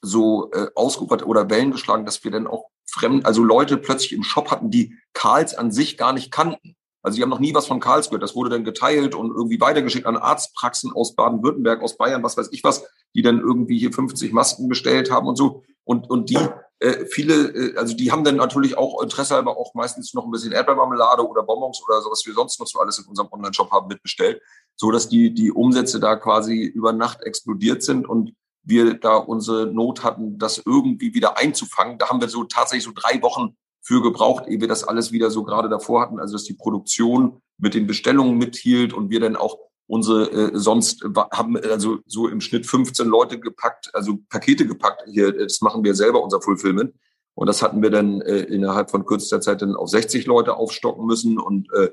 so 0.01 0.51
äh, 0.51 0.67
ausgerufen 0.75 1.23
oder 1.23 1.49
Wellen 1.49 1.71
geschlagen, 1.71 2.05
dass 2.05 2.23
wir 2.23 2.31
dann 2.31 2.47
auch 2.47 2.69
fremd, 2.85 3.25
also 3.25 3.43
Leute 3.43 3.77
plötzlich 3.77 4.13
im 4.13 4.23
Shop 4.23 4.51
hatten, 4.51 4.69
die 4.69 4.97
Karls 5.13 5.55
an 5.55 5.71
sich 5.71 5.97
gar 5.97 6.13
nicht 6.13 6.31
kannten. 6.31 6.75
Also 7.03 7.17
die 7.17 7.21
haben 7.21 7.29
noch 7.29 7.39
nie 7.39 7.53
was 7.53 7.67
von 7.67 7.81
Karls 7.81 8.07
gehört. 8.07 8.23
Das 8.23 8.33
wurde 8.33 8.49
dann 8.49 8.63
geteilt 8.63 9.13
und 9.13 9.29
irgendwie 9.29 9.59
weitergeschickt 9.59 10.05
an 10.05 10.15
Arztpraxen 10.15 10.93
aus 10.93 11.15
Baden-Württemberg, 11.15 11.81
aus 11.81 11.97
Bayern, 11.97 12.23
was 12.23 12.37
weiß 12.37 12.49
ich 12.51 12.63
was, 12.63 12.85
die 13.13 13.21
dann 13.21 13.39
irgendwie 13.39 13.77
hier 13.77 13.91
50 13.91 14.31
Masken 14.31 14.69
bestellt 14.69 15.11
haben 15.11 15.27
und 15.27 15.35
so. 15.35 15.63
Und, 15.83 16.09
und 16.09 16.29
die, 16.29 16.39
äh, 16.79 17.05
viele, 17.05 17.49
äh, 17.49 17.77
also 17.77 17.93
die 17.93 18.11
haben 18.11 18.23
dann 18.23 18.37
natürlich 18.37 18.77
auch 18.77 19.03
Interesse, 19.03 19.35
aber 19.35 19.57
auch 19.57 19.73
meistens 19.73 20.13
noch 20.13 20.23
ein 20.23 20.31
bisschen 20.31 20.53
Erdbeermarmelade 20.53 21.27
oder 21.27 21.43
Bonbons 21.43 21.83
oder 21.85 22.01
so, 22.01 22.09
was 22.09 22.25
wir 22.25 22.33
sonst 22.33 22.57
noch 22.59 22.67
so 22.67 22.79
alles 22.79 22.97
in 22.99 23.05
unserem 23.05 23.27
Online-Shop 23.31 23.69
haben, 23.71 23.87
mitbestellt, 23.87 24.41
so 24.77 24.89
dass 24.89 25.09
die, 25.09 25.33
die 25.33 25.51
Umsätze 25.51 25.99
da 25.99 26.15
quasi 26.15 26.63
über 26.63 26.93
Nacht 26.93 27.21
explodiert 27.21 27.83
sind 27.83 28.07
und 28.07 28.33
wir 28.63 28.93
da 28.93 29.17
unsere 29.17 29.67
Not 29.67 30.03
hatten, 30.05 30.37
das 30.37 30.61
irgendwie 30.65 31.13
wieder 31.13 31.37
einzufangen. 31.37 31.97
Da 31.97 32.07
haben 32.07 32.21
wir 32.21 32.29
so 32.29 32.45
tatsächlich 32.45 32.85
so 32.85 32.93
drei 32.95 33.21
Wochen 33.21 33.57
für 33.83 34.01
gebraucht, 34.01 34.45
ehe 34.47 34.61
wir 34.61 34.67
das 34.67 34.83
alles 34.83 35.11
wieder 35.11 35.29
so 35.29 35.43
gerade 35.43 35.69
davor 35.69 36.01
hatten, 36.01 36.19
also 36.19 36.33
dass 36.33 36.45
die 36.45 36.53
Produktion 36.53 37.41
mit 37.57 37.73
den 37.73 37.85
Bestellungen 37.85 38.37
mithielt 38.37 38.93
und 38.93 39.09
wir 39.09 39.19
dann 39.19 39.35
auch 39.35 39.59
unsere 39.87 40.31
äh, 40.31 40.51
sonst 40.53 41.03
haben 41.31 41.57
also 41.57 41.99
so 42.05 42.27
im 42.27 42.41
Schnitt 42.41 42.65
15 42.65 43.07
Leute 43.07 43.39
gepackt, 43.39 43.93
also 43.93 44.17
Pakete 44.29 44.65
gepackt. 44.65 45.03
Hier, 45.07 45.31
das 45.33 45.61
machen 45.61 45.83
wir 45.83 45.93
selber 45.93 46.23
unser 46.23 46.41
Fulfillment 46.41 46.93
Und 47.35 47.47
das 47.47 47.61
hatten 47.61 47.81
wir 47.81 47.89
dann 47.89 48.21
äh, 48.21 48.43
innerhalb 48.43 48.89
von 48.89 49.05
kürzester 49.05 49.41
Zeit 49.41 49.61
dann 49.61 49.75
auf 49.75 49.89
60 49.89 50.25
Leute 50.25 50.55
aufstocken 50.55 51.05
müssen 51.05 51.37
und 51.37 51.71
äh, 51.73 51.91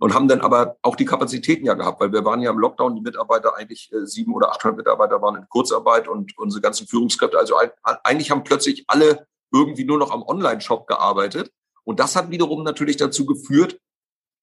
und 0.00 0.14
haben 0.14 0.28
dann 0.28 0.40
aber 0.40 0.76
auch 0.80 0.96
die 0.96 1.04
Kapazitäten 1.04 1.66
ja 1.66 1.74
gehabt, 1.74 2.00
weil 2.00 2.10
wir 2.10 2.24
waren 2.24 2.40
ja 2.40 2.50
im 2.50 2.58
Lockdown, 2.58 2.94
die 2.94 3.02
Mitarbeiter 3.02 3.54
eigentlich 3.56 3.92
äh, 3.92 4.06
sieben 4.06 4.34
oder 4.34 4.50
800 4.52 4.78
Mitarbeiter 4.78 5.20
waren 5.20 5.36
in 5.36 5.48
Kurzarbeit 5.48 6.08
und 6.08 6.36
unsere 6.38 6.62
ganzen 6.62 6.86
Führungskräfte, 6.86 7.38
also 7.38 7.54
eigentlich 8.02 8.30
haben 8.30 8.42
plötzlich 8.42 8.84
alle 8.88 9.26
irgendwie 9.52 9.84
nur 9.84 9.98
noch 9.98 10.10
am 10.10 10.22
Online-Shop 10.22 10.86
gearbeitet 10.86 11.50
und 11.84 12.00
das 12.00 12.16
hat 12.16 12.30
wiederum 12.30 12.62
natürlich 12.62 12.96
dazu 12.96 13.26
geführt, 13.26 13.80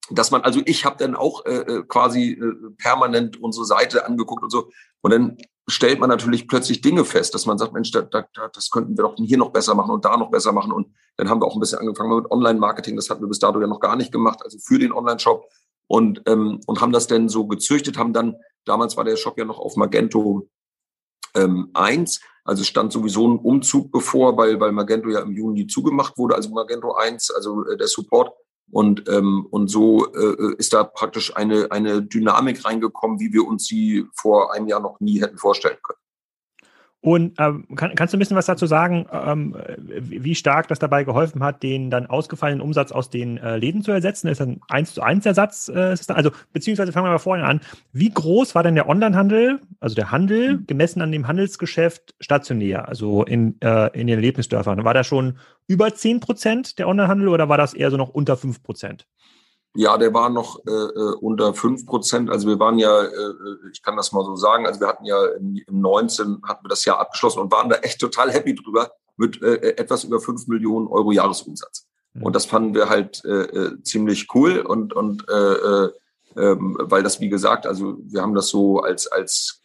dass 0.09 0.31
man, 0.31 0.41
also 0.41 0.61
ich 0.65 0.85
habe 0.85 0.97
dann 0.97 1.15
auch 1.15 1.45
äh, 1.45 1.59
äh, 1.59 1.83
quasi 1.83 2.31
äh, 2.31 2.71
permanent 2.77 3.41
unsere 3.41 3.65
Seite 3.65 4.05
angeguckt 4.05 4.43
und 4.43 4.49
so. 4.49 4.69
Und 5.01 5.11
dann 5.11 5.37
stellt 5.67 5.99
man 5.99 6.09
natürlich 6.09 6.47
plötzlich 6.47 6.81
Dinge 6.81 7.03
fest, 7.03 7.33
dass 7.33 7.45
man 7.45 7.57
sagt, 7.57 7.73
Mensch, 7.73 7.91
da, 7.91 8.01
da, 8.01 8.25
das 8.53 8.69
könnten 8.69 8.97
wir 8.97 9.03
doch 9.03 9.15
hier 9.17 9.37
noch 9.37 9.51
besser 9.51 9.75
machen 9.75 9.91
und 9.91 10.05
da 10.05 10.15
noch 10.15 10.31
besser 10.31 10.53
machen. 10.53 10.71
Und 10.71 10.93
dann 11.17 11.29
haben 11.29 11.41
wir 11.41 11.45
auch 11.45 11.55
ein 11.55 11.59
bisschen 11.59 11.79
angefangen 11.79 12.15
mit 12.15 12.31
Online-Marketing. 12.31 12.95
Das 12.95 13.09
hatten 13.09 13.21
wir 13.21 13.27
bis 13.27 13.39
dato 13.39 13.59
ja 13.59 13.67
noch 13.67 13.81
gar 13.81 13.95
nicht 13.95 14.11
gemacht, 14.11 14.39
also 14.43 14.57
für 14.59 14.79
den 14.79 14.93
Online-Shop. 14.93 15.45
Und, 15.87 16.21
ähm, 16.25 16.61
und 16.65 16.81
haben 16.81 16.91
das 16.91 17.07
dann 17.07 17.29
so 17.29 17.47
gezüchtet, 17.47 17.97
haben 17.97 18.13
dann, 18.13 18.35
damals 18.65 18.97
war 18.97 19.03
der 19.03 19.15
Shop 19.15 19.37
ja 19.37 19.45
noch 19.45 19.59
auf 19.59 19.77
Magento 19.77 20.49
ähm, 21.35 21.69
1, 21.73 22.21
also 22.43 22.63
stand 22.63 22.93
sowieso 22.93 23.27
ein 23.27 23.39
Umzug 23.39 23.91
bevor, 23.91 24.37
weil, 24.37 24.59
weil 24.59 24.71
Magento 24.71 25.09
ja 25.09 25.19
im 25.19 25.31
Juni 25.31 25.67
zugemacht 25.67 26.17
wurde, 26.17 26.35
also 26.35 26.49
Magento 26.49 26.93
1, 26.93 27.31
also 27.31 27.65
äh, 27.65 27.77
der 27.77 27.87
Support 27.87 28.31
und, 28.71 29.07
ähm, 29.09 29.47
und 29.49 29.69
so 29.69 30.11
äh, 30.13 30.55
ist 30.57 30.73
da 30.73 30.83
praktisch 30.83 31.35
eine, 31.35 31.71
eine 31.71 32.01
Dynamik 32.01 32.65
reingekommen, 32.65 33.19
wie 33.19 33.31
wir 33.31 33.45
uns 33.45 33.65
sie 33.65 34.05
vor 34.13 34.53
einem 34.53 34.67
Jahr 34.67 34.81
noch 34.81 34.99
nie 34.99 35.21
hätten 35.21 35.37
vorstellen 35.37 35.77
können. 35.83 35.99
Und 37.07 37.35
ähm, 37.39 37.65
kann, 37.77 37.95
kannst 37.95 38.13
du 38.13 38.17
ein 38.17 38.19
bisschen 38.19 38.35
was 38.35 38.47
dazu 38.47 38.65
sagen, 38.65 39.05
ähm, 39.13 39.55
wie 39.77 40.35
stark 40.35 40.67
das 40.67 40.77
dabei 40.77 41.05
geholfen 41.05 41.41
hat, 41.41 41.63
den 41.63 41.89
dann 41.89 42.07
ausgefallenen 42.07 42.59
Umsatz 42.59 42.91
aus 42.91 43.09
den 43.09 43.37
äh, 43.37 43.55
Läden 43.55 43.81
zu 43.81 43.93
ersetzen? 43.93 44.27
Ist 44.27 44.41
das 44.41 44.47
ein 44.49 44.59
1 44.67 44.95
zu 44.95 45.01
1 45.01 45.25
Ersatz? 45.25 45.69
Äh, 45.69 45.95
also, 46.09 46.31
beziehungsweise 46.51 46.91
fangen 46.91 47.05
wir 47.05 47.11
mal 47.11 47.17
vorhin 47.17 47.45
an. 47.45 47.61
Wie 47.93 48.09
groß 48.09 48.55
war 48.55 48.63
denn 48.63 48.75
der 48.75 48.89
Onlinehandel, 48.89 49.61
also 49.79 49.95
der 49.95 50.11
Handel, 50.11 50.57
mhm. 50.57 50.67
gemessen 50.67 51.01
an 51.01 51.13
dem 51.13 51.29
Handelsgeschäft 51.29 52.13
stationär, 52.19 52.89
also 52.89 53.23
in, 53.23 53.55
äh, 53.61 53.89
in 53.97 54.07
den 54.07 54.17
Erlebnisdörfern? 54.17 54.83
War 54.83 54.93
da 54.93 55.05
schon 55.05 55.37
über 55.65 55.93
10 55.93 56.19
Prozent 56.19 56.77
der 56.77 56.89
Onlinehandel 56.89 57.29
oder 57.29 57.47
war 57.47 57.57
das 57.57 57.73
eher 57.73 57.89
so 57.89 57.95
noch 57.95 58.09
unter 58.09 58.35
5 58.35 58.61
Prozent? 58.63 59.07
Ja, 59.77 59.95
der 59.99 60.11
war 60.11 60.31
noch 60.31 60.65
äh, 60.65 60.71
äh 60.71 61.15
unter 61.21 61.53
fünf 61.53 61.85
Prozent. 61.85 62.31
Also 62.31 62.47
wir 62.47 62.59
waren 62.59 62.79
ja, 62.79 62.99
äh, 62.99 63.05
äh, 63.05 63.57
ich 63.71 63.83
kann 63.83 63.95
das 63.95 64.11
mal 64.11 64.25
so 64.25 64.35
sagen, 64.35 64.65
also 64.65 64.79
wir 64.79 64.87
hatten 64.87 65.05
ja 65.05 65.23
im, 65.37 65.55
im 65.67 65.81
19 65.81 66.41
hatten 66.47 66.65
wir 66.65 66.69
das 66.69 66.83
Jahr 66.83 66.99
abgeschlossen 66.99 67.41
und 67.41 67.51
waren 67.51 67.69
da 67.69 67.75
echt 67.77 68.01
total 68.01 68.31
happy 68.31 68.55
drüber 68.55 68.91
mit 69.17 69.39
äh, 69.43 69.53
äh 69.53 69.77
etwas 69.77 70.03
über 70.03 70.19
fünf 70.19 70.47
Millionen 70.47 70.87
Euro 70.87 71.11
Jahresumsatz. 71.11 71.85
Mhm. 72.13 72.23
Und 72.23 72.35
das 72.35 72.47
fanden 72.47 72.73
wir 72.73 72.89
halt 72.89 73.23
äh, 73.23 73.79
ziemlich 73.83 74.33
cool 74.33 74.61
und 74.61 74.93
und 74.93 75.29
äh, 75.29 75.89
ähm, 76.35 76.75
weil 76.79 77.03
das 77.03 77.19
wie 77.19 77.29
gesagt, 77.29 77.67
also 77.67 77.99
wir 77.99 78.23
haben 78.23 78.33
das 78.33 78.47
so 78.47 78.79
als 78.79 79.05
als 79.05 79.61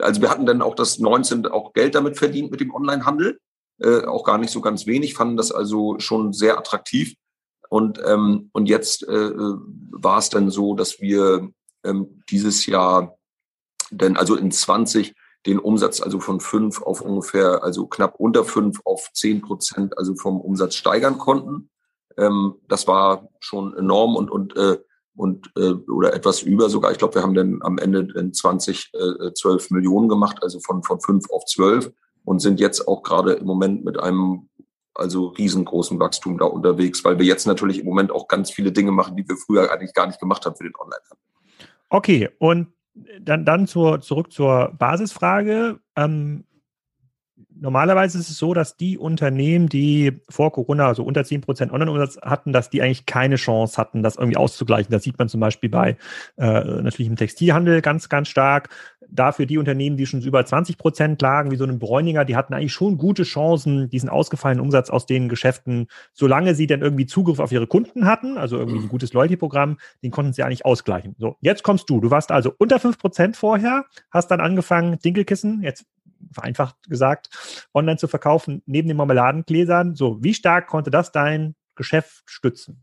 also 0.00 0.20
wir 0.20 0.28
hatten 0.28 0.44
dann 0.44 0.60
auch 0.60 0.74
das 0.74 0.98
19 0.98 1.46
auch 1.46 1.72
Geld 1.72 1.94
damit 1.94 2.18
verdient 2.18 2.50
mit 2.50 2.60
dem 2.60 2.74
Onlinehandel, 2.74 3.40
äh, 3.78 4.04
auch 4.04 4.24
gar 4.24 4.36
nicht 4.36 4.50
so 4.50 4.60
ganz 4.60 4.86
wenig, 4.86 5.14
fanden 5.14 5.38
das 5.38 5.50
also 5.50 5.98
schon 5.98 6.34
sehr 6.34 6.58
attraktiv 6.58 7.16
und, 7.68 8.00
ähm, 8.04 8.50
und 8.52 8.68
jetzt 8.68 9.02
äh, 9.08 9.30
war 9.34 10.18
es 10.18 10.30
dann 10.30 10.50
so, 10.50 10.74
dass 10.74 11.00
wir 11.00 11.50
ähm, 11.84 12.22
dieses 12.30 12.66
Jahr 12.66 13.16
denn 13.90 14.16
also 14.16 14.34
in 14.34 14.50
20 14.50 15.14
den 15.46 15.58
Umsatz 15.58 16.00
also 16.00 16.18
von 16.18 16.40
fünf 16.40 16.82
auf 16.82 17.00
ungefähr, 17.00 17.62
also 17.62 17.86
knapp 17.86 18.16
unter 18.18 18.44
fünf 18.44 18.80
auf 18.84 19.10
zehn 19.12 19.40
Prozent, 19.42 19.96
also 19.96 20.16
vom 20.16 20.40
Umsatz 20.40 20.74
steigern 20.74 21.18
konnten. 21.18 21.70
Ähm, 22.16 22.54
das 22.68 22.88
war 22.88 23.28
schon 23.38 23.76
enorm 23.76 24.16
und, 24.16 24.30
und, 24.30 24.56
äh, 24.56 24.78
und 25.14 25.50
äh, 25.56 25.72
oder 25.90 26.14
etwas 26.14 26.42
über 26.42 26.68
sogar. 26.68 26.90
Ich 26.90 26.98
glaube, 26.98 27.14
wir 27.14 27.22
haben 27.22 27.34
dann 27.34 27.60
am 27.62 27.78
Ende 27.78 28.08
in 28.18 28.34
20 28.34 28.90
äh, 28.92 29.32
12 29.32 29.70
Millionen 29.70 30.08
gemacht, 30.08 30.38
also 30.42 30.58
von, 30.60 30.82
von 30.82 31.00
fünf 31.00 31.30
auf 31.30 31.44
zwölf 31.46 31.92
und 32.24 32.40
sind 32.40 32.58
jetzt 32.58 32.88
auch 32.88 33.02
gerade 33.02 33.34
im 33.34 33.46
Moment 33.46 33.84
mit 33.84 34.00
einem 34.00 34.48
also 34.98 35.28
riesengroßen 35.28 35.98
Wachstum 35.98 36.38
da 36.38 36.46
unterwegs, 36.46 37.04
weil 37.04 37.18
wir 37.18 37.26
jetzt 37.26 37.46
natürlich 37.46 37.80
im 37.80 37.86
Moment 37.86 38.10
auch 38.10 38.28
ganz 38.28 38.50
viele 38.50 38.72
Dinge 38.72 38.92
machen, 38.92 39.16
die 39.16 39.28
wir 39.28 39.36
früher 39.36 39.70
eigentlich 39.70 39.94
gar 39.94 40.06
nicht 40.06 40.20
gemacht 40.20 40.44
haben 40.46 40.56
für 40.56 40.64
den 40.64 40.74
Onlinehandel. 40.76 41.18
Okay, 41.88 42.30
und 42.38 42.68
dann, 43.20 43.44
dann 43.44 43.66
zur, 43.66 44.00
zurück 44.00 44.32
zur 44.32 44.74
Basisfrage. 44.78 45.80
Ähm, 45.96 46.44
normalerweise 47.60 48.18
ist 48.18 48.30
es 48.30 48.38
so, 48.38 48.54
dass 48.54 48.76
die 48.76 48.98
Unternehmen, 48.98 49.68
die 49.68 50.20
vor 50.28 50.52
Corona 50.52 50.94
so 50.94 51.04
unter 51.04 51.22
10% 51.22 51.70
Online-Umsatz 51.70 52.18
hatten, 52.22 52.52
dass 52.52 52.70
die 52.70 52.82
eigentlich 52.82 53.06
keine 53.06 53.36
Chance 53.36 53.76
hatten, 53.78 54.02
das 54.02 54.16
irgendwie 54.16 54.36
auszugleichen. 54.36 54.90
Das 54.90 55.02
sieht 55.02 55.18
man 55.18 55.28
zum 55.28 55.40
Beispiel 55.40 55.70
bei 55.70 55.96
äh, 56.36 56.44
natürlich 56.44 57.08
im 57.08 57.16
Textilhandel 57.16 57.82
ganz, 57.82 58.08
ganz 58.08 58.28
stark. 58.28 58.68
Dafür 59.08 59.46
die 59.46 59.58
Unternehmen, 59.58 59.96
die 59.96 60.06
schon 60.06 60.20
über 60.20 60.44
20 60.44 60.78
Prozent 60.78 61.22
lagen, 61.22 61.50
wie 61.50 61.56
so 61.56 61.64
ein 61.64 61.78
Bräuninger, 61.78 62.24
die 62.24 62.36
hatten 62.36 62.54
eigentlich 62.54 62.72
schon 62.72 62.98
gute 62.98 63.22
Chancen, 63.22 63.88
diesen 63.88 64.08
ausgefallenen 64.08 64.62
Umsatz 64.62 64.90
aus 64.90 65.06
den 65.06 65.28
Geschäften, 65.28 65.86
solange 66.12 66.54
sie 66.54 66.66
dann 66.66 66.82
irgendwie 66.82 67.06
Zugriff 67.06 67.38
auf 67.38 67.52
ihre 67.52 67.68
Kunden 67.68 68.06
hatten, 68.06 68.36
also 68.36 68.58
irgendwie 68.58 68.80
ein 68.80 68.88
gutes 68.88 69.12
Loyalty-Programm, 69.12 69.78
den 70.02 70.10
konnten 70.10 70.32
sie 70.32 70.42
eigentlich 70.42 70.64
ausgleichen. 70.64 71.14
So, 71.18 71.36
jetzt 71.40 71.62
kommst 71.62 71.88
du. 71.88 72.00
Du 72.00 72.10
warst 72.10 72.32
also 72.32 72.52
unter 72.58 72.80
5 72.80 72.98
Prozent 72.98 73.36
vorher, 73.36 73.84
hast 74.10 74.30
dann 74.30 74.40
angefangen, 74.40 74.98
Dinkelkissen, 74.98 75.62
jetzt 75.62 75.86
vereinfacht 76.32 76.76
gesagt, 76.88 77.28
online 77.74 77.98
zu 77.98 78.08
verkaufen, 78.08 78.62
neben 78.66 78.88
den 78.88 78.96
Marmeladengläsern. 78.96 79.94
So, 79.94 80.22
wie 80.22 80.34
stark 80.34 80.68
konnte 80.68 80.90
das 80.90 81.12
dein 81.12 81.54
Geschäft 81.74 82.22
stützen? 82.26 82.82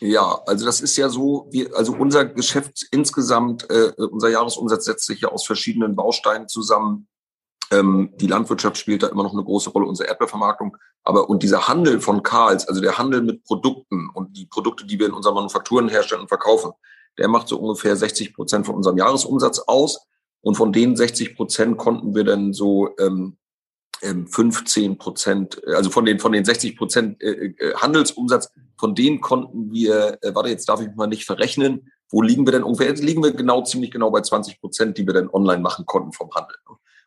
Ja, 0.00 0.42
also 0.46 0.66
das 0.66 0.80
ist 0.80 0.96
ja 0.96 1.08
so, 1.08 1.48
wir, 1.50 1.74
also 1.76 1.94
unser 1.94 2.26
Geschäft 2.26 2.86
insgesamt, 2.90 3.70
äh, 3.70 3.92
unser 3.96 4.28
Jahresumsatz 4.28 4.84
setzt 4.84 5.06
sich 5.06 5.20
ja 5.20 5.28
aus 5.28 5.46
verschiedenen 5.46 5.96
Bausteinen 5.96 6.48
zusammen. 6.48 7.08
Ähm, 7.70 8.12
die 8.16 8.26
Landwirtschaft 8.26 8.76
spielt 8.76 9.02
da 9.02 9.06
immer 9.06 9.22
noch 9.22 9.32
eine 9.32 9.44
große 9.44 9.70
Rolle, 9.70 9.86
unsere 9.86 10.08
Erdbeervermarktung. 10.08 10.76
Aber 11.04 11.30
und 11.30 11.42
dieser 11.42 11.68
Handel 11.68 12.00
von 12.00 12.22
Karls, 12.22 12.68
also 12.68 12.80
der 12.80 12.98
Handel 12.98 13.22
mit 13.22 13.44
Produkten 13.44 14.10
und 14.12 14.36
die 14.36 14.46
Produkte, 14.46 14.84
die 14.84 14.98
wir 14.98 15.06
in 15.06 15.12
unseren 15.12 15.34
Manufakturen 15.34 15.88
herstellen 15.88 16.22
und 16.22 16.28
verkaufen, 16.28 16.72
der 17.18 17.28
macht 17.28 17.48
so 17.48 17.58
ungefähr 17.58 17.96
60 17.96 18.34
Prozent 18.34 18.66
von 18.66 18.74
unserem 18.74 18.98
Jahresumsatz 18.98 19.60
aus. 19.60 20.06
Und 20.44 20.56
von 20.56 20.72
den 20.72 20.94
60 20.94 21.36
Prozent 21.36 21.78
konnten 21.78 22.14
wir 22.14 22.22
dann 22.22 22.52
so 22.52 22.90
ähm, 22.98 23.38
15 24.02 24.84
ähm, 24.84 24.98
Prozent, 24.98 25.66
also 25.66 25.88
von 25.88 26.04
den 26.04 26.18
von 26.18 26.32
den 26.32 26.44
60 26.44 26.76
Prozent 26.76 27.22
äh, 27.22 27.54
äh, 27.58 27.74
Handelsumsatz, 27.76 28.50
von 28.78 28.94
denen 28.94 29.22
konnten 29.22 29.72
wir, 29.72 30.18
äh, 30.20 30.34
warte, 30.34 30.50
jetzt 30.50 30.68
darf 30.68 30.82
ich 30.82 30.94
mal 30.94 31.06
nicht 31.06 31.24
verrechnen, 31.24 31.90
wo 32.10 32.20
liegen 32.20 32.46
wir 32.46 32.52
denn 32.52 32.62
ungefähr? 32.62 32.88
Jetzt 32.88 33.02
liegen 33.02 33.22
wir 33.22 33.32
genau, 33.32 33.62
ziemlich 33.62 33.90
genau 33.90 34.10
bei 34.10 34.20
20 34.20 34.60
Prozent, 34.60 34.98
die 34.98 35.06
wir 35.06 35.14
dann 35.14 35.30
online 35.30 35.62
machen 35.62 35.86
konnten 35.86 36.12
vom 36.12 36.30
Handel. 36.34 36.56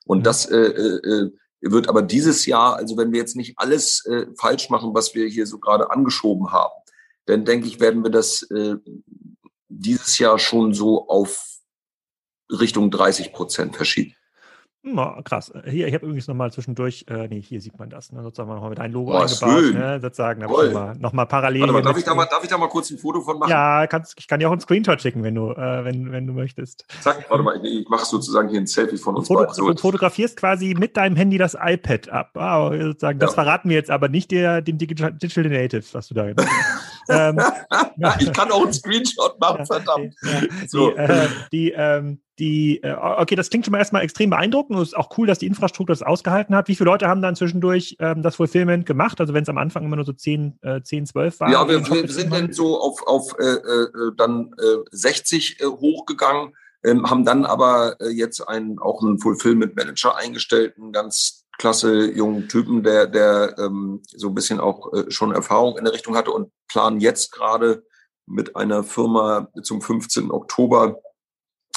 Und 0.08 0.26
das 0.26 0.48
äh, 0.48 0.58
äh, 0.58 1.32
wird 1.62 1.90
aber 1.90 2.02
dieses 2.02 2.48
Jahr, 2.48 2.78
also 2.78 2.98
wenn 2.98 3.12
wir 3.12 3.20
jetzt 3.20 3.36
nicht 3.36 3.54
alles 3.58 4.04
äh, 4.08 4.26
falsch 4.36 4.72
machen, 4.72 4.96
was 4.96 5.14
wir 5.14 5.28
hier 5.28 5.46
so 5.46 5.60
gerade 5.60 5.92
angeschoben 5.92 6.52
haben, 6.52 6.74
dann 7.28 7.46
denke 7.46 7.68
ich, 7.68 7.80
werden 7.80 8.04
wir 8.04 8.10
das 8.10 8.42
äh, 8.50 8.78
dieses 9.70 10.18
Jahr 10.18 10.40
schon 10.40 10.74
so 10.74 11.08
auf 11.08 11.57
Richtung 12.50 12.92
30 12.92 13.34
Prozent 13.34 13.76
verschieden. 13.76 14.14
Oh, 14.96 15.22
krass. 15.24 15.52
Hier, 15.66 15.88
ich 15.88 15.94
habe 15.94 16.06
übrigens 16.06 16.28
nochmal 16.28 16.52
zwischendurch, 16.52 17.06
äh, 17.10 17.28
nee, 17.28 17.42
hier 17.42 17.60
sieht 17.60 17.78
man 17.78 17.90
das, 17.90 18.12
ne, 18.12 18.24
sozusagen 18.24 18.50
nochmal 18.50 18.70
mit 18.70 18.80
einem 18.80 18.94
Logo 18.94 19.12
oh, 19.12 19.18
eingebaut, 19.18 19.74
ne, 19.74 20.00
sozusagen, 20.02 20.42
nochmal 20.42 20.96
noch 20.98 21.14
mal 21.14 21.26
parallel. 21.26 21.62
Warte 21.62 21.74
mal, 21.74 21.82
darf, 21.82 21.98
ich 21.98 22.04
da 22.04 22.16
mal, 22.16 22.26
darf 22.26 22.44
ich 22.44 22.50
da 22.50 22.58
mal 22.58 22.70
kurz 22.70 22.90
ein 22.92 22.98
Foto 22.98 23.22
von 23.22 23.40
machen? 23.40 23.50
Ja, 23.50 23.86
kannst, 23.88 24.14
ich 24.18 24.28
kann 24.28 24.40
dir 24.40 24.48
auch 24.48 24.52
einen 24.52 24.62
Screenshot 24.62 25.02
schicken, 25.02 25.24
wenn 25.24 25.36
du, 25.36 25.52
äh, 25.52 25.84
wenn, 25.84 26.12
wenn 26.12 26.28
du 26.28 26.34
möchtest. 26.34 26.86
Zack, 27.02 27.26
warte 27.30 27.44
mal, 27.44 27.66
ich 27.66 27.90
mache 27.90 28.06
sozusagen 28.06 28.50
hier 28.50 28.62
ein 28.62 28.68
Selfie 28.68 28.98
von 28.98 29.16
uns. 29.16 29.28
Du, 29.28 29.34
foto, 29.34 29.54
so. 29.54 29.72
du 29.72 29.78
fotografierst 29.78 30.38
quasi 30.38 30.74
mit 30.78 30.96
deinem 30.96 31.16
Handy 31.16 31.38
das 31.38 31.58
iPad 31.60 32.10
ab. 32.10 32.38
Ah, 32.38 32.72
sozusagen, 32.72 33.20
das 33.20 33.34
verraten 33.34 33.70
wir 33.70 33.76
jetzt 33.76 33.92
aber 33.92 34.08
nicht 34.08 34.32
der, 34.32 34.62
dem 34.62 34.78
Digital, 34.78 35.14
Digital 35.14 35.52
Native, 35.52 35.84
was 35.92 36.08
du 36.08 36.14
da 36.14 36.28
jetzt 36.28 36.46
ähm, 37.10 37.42
Ich 38.20 38.32
kann 38.32 38.52
auch 38.52 38.64
einen 38.64 38.74
Screenshot 38.74 39.40
machen, 39.40 39.66
verdammt. 39.66 40.16
Ja, 40.24 40.42
so. 40.68 40.92
Die, 40.92 40.98
äh, 40.98 41.28
die 41.52 41.72
ähm, 41.72 42.22
die, 42.40 42.84
äh, 42.84 42.94
okay, 42.94 43.36
das 43.36 43.50
klingt 43.50 43.66
schon 43.66 43.72
mal 43.72 43.80
erstmal 43.80 44.04
extrem 44.04 44.30
beeindruckend 44.30 44.76
und 44.76 44.84
es 44.84 44.90
ist 44.90 44.98
auch 44.98 45.18
cool, 45.18 45.26
dass 45.26 45.40
die 45.40 45.48
Infrastruktur 45.48 45.94
das 45.94 46.04
ausgehalten 46.04 46.56
hat. 46.56 46.68
Wie 46.68 46.76
viele 46.76 46.90
Leute 46.90 47.08
haben 47.08 47.22
dann 47.22 47.36
zwischendurch 47.36 47.96
ähm, 48.00 48.22
das 48.22 48.36
Fulfillment 48.36 48.86
gemacht? 48.86 49.20
Also 49.20 49.34
wenn 49.34 49.44
es 49.44 49.50
am 49.50 49.58
Anfang 49.58 49.84
immer 49.84 49.96
nur 49.96 50.06
so 50.06 50.14
10, 50.14 50.60
äh, 50.62 50.82
10 50.82 51.08
12 51.08 51.40
war? 51.40 51.52
Ja, 51.52 51.68
wir, 51.68 51.86
wir 51.90 52.08
sind 52.10 52.32
dann 52.32 52.54
so 52.54 52.80
auf, 52.80 53.06
auf 53.08 53.36
äh, 53.40 53.44
äh, 53.44 54.12
dann 54.16 54.54
äh, 54.60 54.84
60 54.92 55.60
äh, 55.60 55.66
hochgegangen, 55.66 56.54
ähm, 56.84 57.10
haben 57.10 57.26
dann 57.26 57.46
aber 57.46 58.00
äh, 58.00 58.10
jetzt 58.10 58.42
einen, 58.42 58.78
auch 58.80 59.02
einen 59.02 59.20
Fulfillment 59.20 59.76
Manager 59.76 60.16
eingestellt, 60.16 60.76
einen 60.78 60.92
ganz 60.92 61.46
klasse 61.58 62.12
jungen 62.12 62.48
Typen, 62.48 62.84
der, 62.84 63.08
der 63.08 63.56
ähm, 63.58 64.02
so 64.06 64.28
ein 64.28 64.36
bisschen 64.36 64.60
auch 64.60 64.94
äh, 64.94 65.10
schon 65.10 65.32
Erfahrung 65.32 65.78
in 65.78 65.86
der 65.86 65.94
Richtung 65.94 66.16
hatte 66.16 66.32
und 66.32 66.52
planen 66.68 67.00
jetzt 67.00 67.32
gerade 67.32 67.84
mit 68.28 68.56
einer 68.56 68.84
Firma 68.84 69.48
zum 69.64 69.82
15. 69.82 70.30
Oktober 70.32 71.00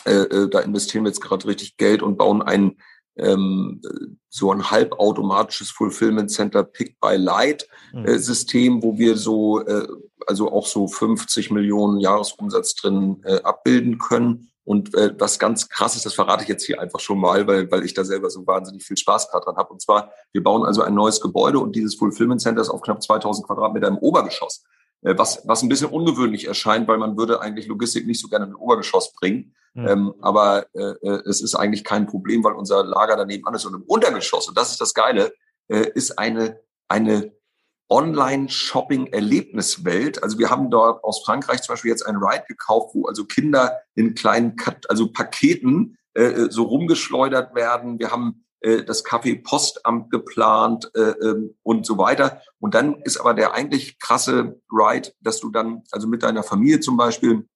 äh, 0.05 0.13
äh, 0.13 0.49
da 0.49 0.61
investieren 0.61 1.05
wir 1.05 1.11
jetzt 1.11 1.21
gerade 1.21 1.47
richtig 1.47 1.77
Geld 1.77 2.03
und 2.03 2.17
bauen 2.17 2.43
ein 2.43 2.77
ähm, 3.17 3.83
so 4.29 4.53
ein 4.53 4.71
halbautomatisches 4.71 5.71
Fulfillment 5.71 6.31
Center 6.31 6.63
Pick 6.63 6.99
by 7.01 7.17
Light 7.17 7.67
äh, 7.93 8.19
System, 8.19 8.83
wo 8.83 8.99
wir 8.99 9.17
so, 9.17 9.61
äh, 9.61 9.87
also 10.27 10.51
auch 10.51 10.67
so 10.67 10.87
50 10.87 11.51
Millionen 11.51 12.01
Jahresumsatz 12.01 12.75
drin 12.77 13.23
äh, 13.25 13.41
abbilden 13.43 13.99
können. 13.99 14.51
Und 14.65 14.95
äh, 14.95 15.13
was 15.19 15.39
ganz 15.39 15.69
krass 15.69 15.97
ist, 15.97 16.07
das 16.07 16.15
verrate 16.15 16.45
ich 16.45 16.49
jetzt 16.49 16.65
hier 16.65 16.81
einfach 16.81 17.01
schon 17.01 17.19
mal, 17.19 17.47
weil, 17.47 17.71
weil 17.71 17.85
ich 17.85 17.95
da 17.95 18.05
selber 18.05 18.31
so 18.31 18.47
wahnsinnig 18.47 18.85
viel 18.85 18.97
Spaß 18.97 19.31
gerade 19.31 19.45
dran 19.47 19.57
habe. 19.57 19.73
Und 19.73 19.83
zwar, 19.83 20.13
wir 20.33 20.43
bauen 20.43 20.65
also 20.65 20.83
ein 20.83 20.95
neues 20.95 21.21
Gebäude 21.21 21.59
und 21.59 21.75
dieses 21.75 21.97
Fulfillment 21.97 22.41
Center 22.41 22.61
ist 22.61 22.71
auf 22.71 22.81
knapp 22.81 23.03
2000 23.03 23.47
Quadratmeter 23.47 23.89
im 23.89 23.99
Obergeschoss. 23.99 24.63
Äh, 25.03 25.19
was, 25.19 25.43
was 25.47 25.63
ein 25.63 25.69
bisschen 25.69 25.91
ungewöhnlich 25.91 26.47
erscheint, 26.47 26.87
weil 26.89 26.99
man 26.99 27.17
würde 27.17 27.41
eigentlich 27.41 27.67
Logistik 27.67 28.07
nicht 28.07 28.21
so 28.21 28.29
gerne 28.29 28.47
in 28.47 28.55
Obergeschoss 28.55 29.13
bringen. 29.13 29.55
Mhm. 29.75 29.89
Ähm, 29.89 30.15
aber 30.21 30.67
äh, 30.75 30.95
äh, 31.03 31.23
es 31.27 31.41
ist 31.41 31.55
eigentlich 31.55 31.85
kein 31.85 32.07
Problem, 32.07 32.45
weil 32.45 32.53
unser 32.55 32.85
Lager 32.85 33.17
daneben 33.17 33.47
an 33.47 33.55
ist. 33.55 33.65
Und 33.67 33.75
im 33.75 33.83
Untergeschoss, 33.83 34.49
und 34.49 34.59
das 34.59 34.73
ist 34.73 34.81
das 34.81 34.95
Geile, 34.95 35.33
äh, 35.69 35.89
ist 35.95 36.19
eine, 36.19 36.59
eine 36.89 37.33
Online-Shopping-Erlebniswelt. 37.89 40.21
Also 40.23 40.39
wir 40.39 40.51
haben 40.51 40.71
dort 40.71 41.03
aus 41.05 41.23
Frankreich 41.25 41.63
zum 41.63 41.75
Beispiel 41.75 41.91
jetzt 41.91 42.07
ein 42.07 42.17
Ride 42.17 42.45
gekauft, 42.47 42.95
wo 42.95 43.07
also 43.07 43.25
Kinder 43.25 43.79
in 43.95 44.15
kleinen, 44.15 44.57
also 44.89 45.11
Paketen 45.13 45.97
äh, 46.15 46.51
so 46.51 46.65
rumgeschleudert 46.65 47.55
werden. 47.55 47.99
Wir 47.99 48.11
haben 48.11 48.45
äh, 48.61 48.85
das 48.85 49.05
Café 49.05 49.43
Postamt 49.43 50.11
geplant 50.11 50.91
äh, 50.95 51.01
ähm, 51.01 51.57
und 51.63 51.87
so 51.87 51.99
weiter. 51.99 52.43
Und 52.59 52.75
dann 52.75 53.01
ist 53.03 53.19
aber 53.19 53.35
der 53.35 53.55
eigentlich 53.55 53.99
krasse 53.99 54.61
Ride, 54.71 55.13
dass 55.21 55.41
du 55.41 55.51
dann 55.51 55.83
also 55.91 56.07
mit 56.07 56.23
deiner 56.23 56.43
Familie 56.43 56.81
zum 56.81 56.97
Beispiel 56.97 57.49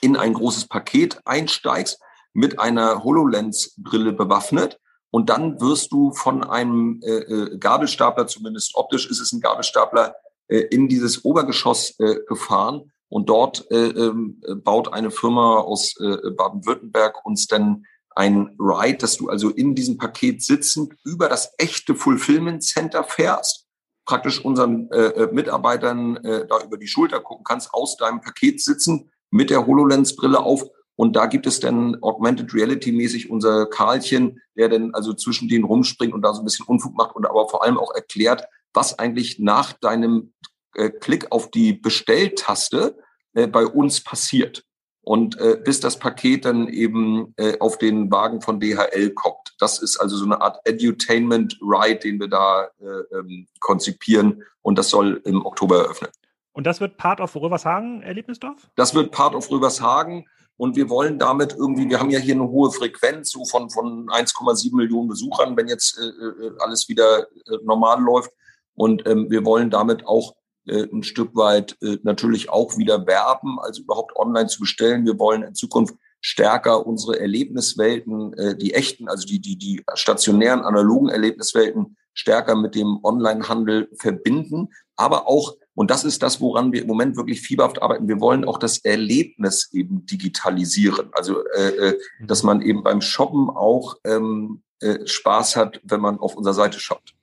in 0.00 0.16
ein 0.16 0.34
großes 0.34 0.68
Paket 0.68 1.20
einsteigst, 1.24 2.00
mit 2.32 2.58
einer 2.58 3.04
HoloLens-Brille 3.04 4.12
bewaffnet. 4.12 4.78
Und 5.10 5.30
dann 5.30 5.60
wirst 5.60 5.92
du 5.92 6.12
von 6.12 6.42
einem 6.42 7.00
äh, 7.04 7.10
äh, 7.10 7.58
Gabelstapler, 7.58 8.26
zumindest 8.26 8.74
optisch 8.74 9.08
ist 9.08 9.20
es 9.20 9.32
ein 9.32 9.40
Gabelstapler, 9.40 10.16
äh, 10.48 10.58
in 10.58 10.88
dieses 10.88 11.24
Obergeschoss 11.24 11.94
äh, 12.00 12.16
gefahren. 12.26 12.90
Und 13.08 13.28
dort 13.28 13.70
äh, 13.70 13.90
äh, 13.90 14.12
baut 14.56 14.92
eine 14.92 15.12
Firma 15.12 15.60
aus 15.60 15.94
äh, 16.00 16.30
Baden-Württemberg 16.32 17.24
uns 17.24 17.46
dann 17.46 17.84
ein 18.16 18.56
Ride, 18.58 18.98
dass 18.98 19.16
du 19.16 19.28
also 19.28 19.50
in 19.50 19.74
diesem 19.74 19.98
Paket 19.98 20.42
sitzend 20.42 20.94
über 21.04 21.28
das 21.28 21.52
echte 21.58 21.94
Fulfillment 21.94 22.62
Center 22.62 23.04
fährst, 23.04 23.66
praktisch 24.04 24.44
unseren 24.44 24.90
äh, 24.90 25.06
äh, 25.06 25.32
Mitarbeitern 25.32 26.16
äh, 26.18 26.46
da 26.46 26.60
über 26.64 26.76
die 26.76 26.86
Schulter 26.86 27.20
gucken 27.20 27.44
kannst, 27.44 27.72
aus 27.72 27.96
deinem 27.96 28.20
Paket 28.20 28.60
sitzen, 28.60 29.10
mit 29.34 29.50
der 29.50 29.66
HoloLens-Brille 29.66 30.38
auf. 30.38 30.64
Und 30.96 31.16
da 31.16 31.26
gibt 31.26 31.46
es 31.46 31.58
dann 31.58 32.00
Augmented 32.02 32.54
Reality-mäßig 32.54 33.28
unser 33.28 33.66
Karlchen, 33.66 34.40
der 34.56 34.68
dann 34.68 34.94
also 34.94 35.12
zwischen 35.12 35.48
denen 35.48 35.64
rumspringt 35.64 36.14
und 36.14 36.22
da 36.22 36.32
so 36.32 36.40
ein 36.40 36.44
bisschen 36.44 36.66
Unfug 36.66 36.94
macht 36.94 37.16
und 37.16 37.26
aber 37.26 37.48
vor 37.48 37.64
allem 37.64 37.76
auch 37.76 37.92
erklärt, 37.92 38.44
was 38.72 38.96
eigentlich 38.96 39.40
nach 39.40 39.72
deinem 39.72 40.32
äh, 40.74 40.88
Klick 40.88 41.32
auf 41.32 41.50
die 41.50 41.72
Bestelltaste 41.72 42.96
äh, 43.32 43.48
bei 43.48 43.66
uns 43.66 44.04
passiert 44.04 44.62
und 45.00 45.36
äh, 45.40 45.60
bis 45.62 45.80
das 45.80 45.98
Paket 45.98 46.44
dann 46.44 46.68
eben 46.68 47.34
äh, 47.36 47.58
auf 47.58 47.76
den 47.78 48.12
Wagen 48.12 48.40
von 48.40 48.60
DHL 48.60 49.10
kommt. 49.10 49.54
Das 49.58 49.82
ist 49.82 49.96
also 49.96 50.16
so 50.16 50.24
eine 50.24 50.40
Art 50.40 50.60
Edutainment 50.64 51.58
Ride, 51.60 51.98
den 51.98 52.20
wir 52.20 52.28
da 52.28 52.68
äh, 52.80 53.16
ähm, 53.16 53.48
konzipieren 53.58 54.44
und 54.62 54.78
das 54.78 54.90
soll 54.90 55.20
im 55.24 55.44
Oktober 55.44 55.78
eröffnen. 55.82 56.10
Und 56.54 56.66
das 56.66 56.80
wird 56.80 56.96
Part 56.96 57.20
of 57.20 57.34
Rövershagen, 57.34 58.00
Erlebnisdorf? 58.02 58.70
Das 58.76 58.94
wird 58.94 59.10
Part 59.10 59.34
of 59.34 59.50
Rövershagen. 59.50 60.24
Und 60.56 60.76
wir 60.76 60.88
wollen 60.88 61.18
damit 61.18 61.52
irgendwie, 61.52 61.90
wir 61.90 61.98
haben 61.98 62.10
ja 62.10 62.20
hier 62.20 62.34
eine 62.34 62.48
hohe 62.48 62.70
Frequenz, 62.70 63.32
so 63.32 63.44
von, 63.44 63.70
von 63.70 64.06
1,7 64.06 64.74
Millionen 64.74 65.08
Besuchern, 65.08 65.56
wenn 65.56 65.66
jetzt 65.66 65.98
äh, 65.98 66.02
äh, 66.02 66.52
alles 66.60 66.88
wieder 66.88 67.22
äh, 67.22 67.58
normal 67.64 68.00
läuft. 68.00 68.30
Und 68.74 69.04
ähm, 69.06 69.28
wir 69.30 69.44
wollen 69.44 69.68
damit 69.68 70.06
auch 70.06 70.36
äh, 70.66 70.84
ein 70.84 71.02
Stück 71.02 71.34
weit 71.34 71.76
äh, 71.82 71.98
natürlich 72.04 72.50
auch 72.50 72.78
wieder 72.78 73.04
werben, 73.04 73.58
also 73.60 73.82
überhaupt 73.82 74.16
online 74.16 74.46
zu 74.46 74.60
bestellen. 74.60 75.04
Wir 75.04 75.18
wollen 75.18 75.42
in 75.42 75.56
Zukunft 75.56 75.96
stärker 76.20 76.86
unsere 76.86 77.18
Erlebniswelten, 77.18 78.32
äh, 78.34 78.56
die 78.56 78.74
echten, 78.74 79.08
also 79.08 79.26
die, 79.26 79.40
die, 79.40 79.58
die 79.58 79.84
stationären, 79.94 80.60
analogen 80.60 81.08
Erlebniswelten 81.08 81.96
stärker 82.12 82.54
mit 82.54 82.76
dem 82.76 83.00
Onlinehandel 83.02 83.90
verbinden, 83.98 84.68
aber 84.94 85.26
auch 85.26 85.54
und 85.74 85.90
das 85.90 86.04
ist 86.04 86.22
das, 86.22 86.40
woran 86.40 86.72
wir 86.72 86.82
im 86.82 86.88
Moment 86.88 87.16
wirklich 87.16 87.40
fieberhaft 87.40 87.82
arbeiten. 87.82 88.08
Wir 88.08 88.20
wollen 88.20 88.44
auch 88.44 88.58
das 88.58 88.78
Erlebnis 88.78 89.70
eben 89.72 90.06
digitalisieren. 90.06 91.08
Also, 91.12 91.44
äh, 91.56 91.68
äh, 91.68 91.98
mhm. 92.20 92.26
dass 92.26 92.42
man 92.42 92.62
eben 92.62 92.82
beim 92.82 93.00
Shoppen 93.00 93.50
auch 93.50 93.96
ähm, 94.04 94.62
äh, 94.80 95.06
Spaß 95.06 95.56
hat, 95.56 95.80
wenn 95.82 96.00
man 96.00 96.18
auf 96.18 96.36
unserer 96.36 96.54
Seite 96.54 96.78
schaut. 96.78 97.14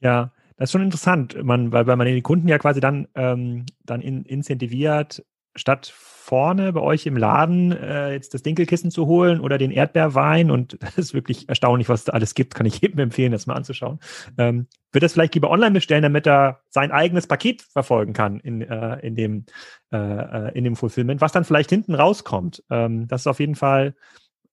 Ja, 0.00 0.32
das 0.56 0.68
ist 0.68 0.72
schon 0.72 0.82
interessant, 0.82 1.42
man, 1.42 1.72
weil, 1.72 1.86
weil 1.86 1.96
man 1.96 2.06
den 2.06 2.22
Kunden 2.22 2.48
ja 2.48 2.58
quasi 2.58 2.80
dann, 2.80 3.08
ähm, 3.14 3.66
dann 3.84 4.00
in, 4.00 4.24
incentiviert, 4.24 5.24
statt 5.54 5.92
vorne 5.94 6.72
bei 6.72 6.80
euch 6.80 7.04
im 7.04 7.18
Laden 7.18 7.72
äh, 7.72 8.12
jetzt 8.12 8.32
das 8.32 8.42
Dinkelkissen 8.42 8.90
zu 8.90 9.06
holen 9.06 9.40
oder 9.40 9.58
den 9.58 9.70
Erdbeerwein 9.70 10.50
und 10.50 10.78
das 10.80 10.96
ist 10.96 11.14
wirklich 11.14 11.48
erstaunlich, 11.50 11.88
was 11.88 12.00
es 12.00 12.04
da 12.06 12.12
alles 12.12 12.34
gibt, 12.34 12.54
kann 12.54 12.64
ich 12.66 12.80
jedem 12.80 12.98
empfehlen, 12.98 13.32
das 13.32 13.46
mal 13.46 13.54
anzuschauen. 13.54 14.00
Ähm, 14.38 14.66
wird 14.90 15.02
das 15.02 15.12
vielleicht 15.12 15.34
lieber 15.34 15.50
online 15.50 15.72
bestellen, 15.72 16.02
damit 16.02 16.26
er 16.26 16.60
sein 16.70 16.92
eigenes 16.92 17.26
Paket 17.26 17.60
verfolgen 17.62 18.14
kann 18.14 18.40
in, 18.40 18.62
äh, 18.62 18.98
in, 19.00 19.16
dem, 19.16 19.44
äh, 19.92 19.96
äh 19.98 20.56
in 20.56 20.64
dem 20.64 20.76
Fulfillment, 20.76 21.20
was 21.20 21.32
dann 21.32 21.44
vielleicht 21.44 21.70
hinten 21.70 21.94
rauskommt. 21.94 22.64
Ähm, 22.70 23.06
das 23.06 23.22
ist 23.22 23.26
auf 23.26 23.40
jeden 23.40 23.54
Fall 23.54 23.94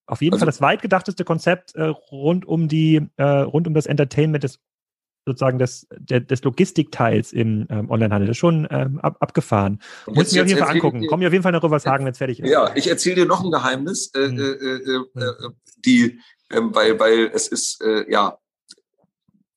auf 0.08 0.22
jeden 0.22 0.34
also, 0.34 0.42
Fall 0.42 0.48
das 0.48 0.62
weit 0.62 0.82
gedachteste 0.82 1.24
Konzept 1.24 1.74
äh, 1.76 1.84
rund 1.84 2.46
um 2.46 2.68
die 2.68 3.08
äh, 3.16 3.24
rund 3.24 3.66
um 3.66 3.74
das 3.74 3.86
Entertainment 3.86 4.44
des 4.44 4.60
sozusagen 5.26 5.60
des, 5.60 5.88
des 6.00 6.44
Logistikteils 6.44 7.32
im 7.32 7.68
ähm, 7.70 7.90
Onlinehandel. 7.90 8.28
Das 8.28 8.36
ist 8.36 8.40
schon 8.40 8.68
ähm, 8.72 9.00
ab, 9.00 9.18
abgefahren. 9.20 9.80
Muss 10.08 10.30
ich 10.30 10.34
mir 10.34 10.44
auf 10.44 10.48
jeden 10.48 10.60
Fall 10.60 10.76
angucken. 10.76 11.06
Komm 11.08 11.20
mir 11.20 11.28
auf 11.28 11.34
jeden 11.34 11.44
Fall 11.44 11.52
nach 11.52 11.64
Rübershagen, 11.64 12.06
wenn 12.06 12.12
es 12.12 12.18
fertig 12.18 12.40
ist. 12.40 12.50
Ja, 12.50 12.76
ich 12.76 12.88
erzähle 12.88 13.16
dir 13.18 13.26
noch 13.26 13.44
ein 13.44 13.52
Geheimnis, 13.52 14.12
äh, 14.16 14.28
mhm. 14.28 14.40
äh, 14.40 14.44
äh, 14.44 15.26
äh, 15.26 15.50
die, 15.86 16.20
äh, 16.50 16.60
weil, 16.62 17.00
weil 17.00 17.32
es 17.34 17.48
ist, 17.48 17.82
äh, 17.82 18.12
ja, 18.12 18.38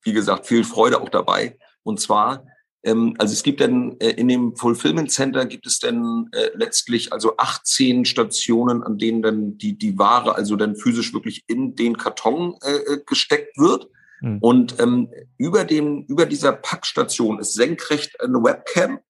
wie 0.03 0.12
gesagt, 0.12 0.46
viel 0.46 0.64
Freude 0.64 1.00
auch 1.00 1.09
dabei. 1.09 1.57
Und 1.83 1.98
zwar, 2.00 2.44
ähm, 2.85 3.14
also 3.18 3.33
es 3.33 3.42
gibt 3.42 3.61
dann 3.61 3.96
äh, 3.98 4.11
in 4.11 4.29
dem 4.29 4.55
Fulfillment 4.57 5.11
Center 5.11 5.46
gibt 5.46 5.66
es 5.66 5.79
dann 5.79 6.29
äh, 6.33 6.50
letztlich 6.55 7.12
also 7.12 7.37
18 7.38 8.05
Stationen, 8.05 8.83
an 8.83 8.98
denen 8.98 9.22
dann 9.22 9.57
die, 9.57 9.77
die 9.77 9.98
Ware 9.98 10.35
also 10.35 10.57
dann 10.57 10.77
physisch 10.77 11.14
wirklich 11.14 11.44
in 11.46 11.74
den 11.74 11.96
Karton 11.96 12.57
äh, 12.61 12.98
gesteckt 13.07 13.57
wird. 13.59 13.88
Mhm. 14.20 14.38
Und 14.40 14.81
ähm, 14.81 15.11
über 15.37 15.64
dem, 15.64 16.05
über 16.09 16.27
dieser 16.27 16.53
Packstation 16.53 17.38
ist 17.38 17.55
senkrecht 17.55 18.20
eine 18.20 18.42
Webcam, 18.42 19.00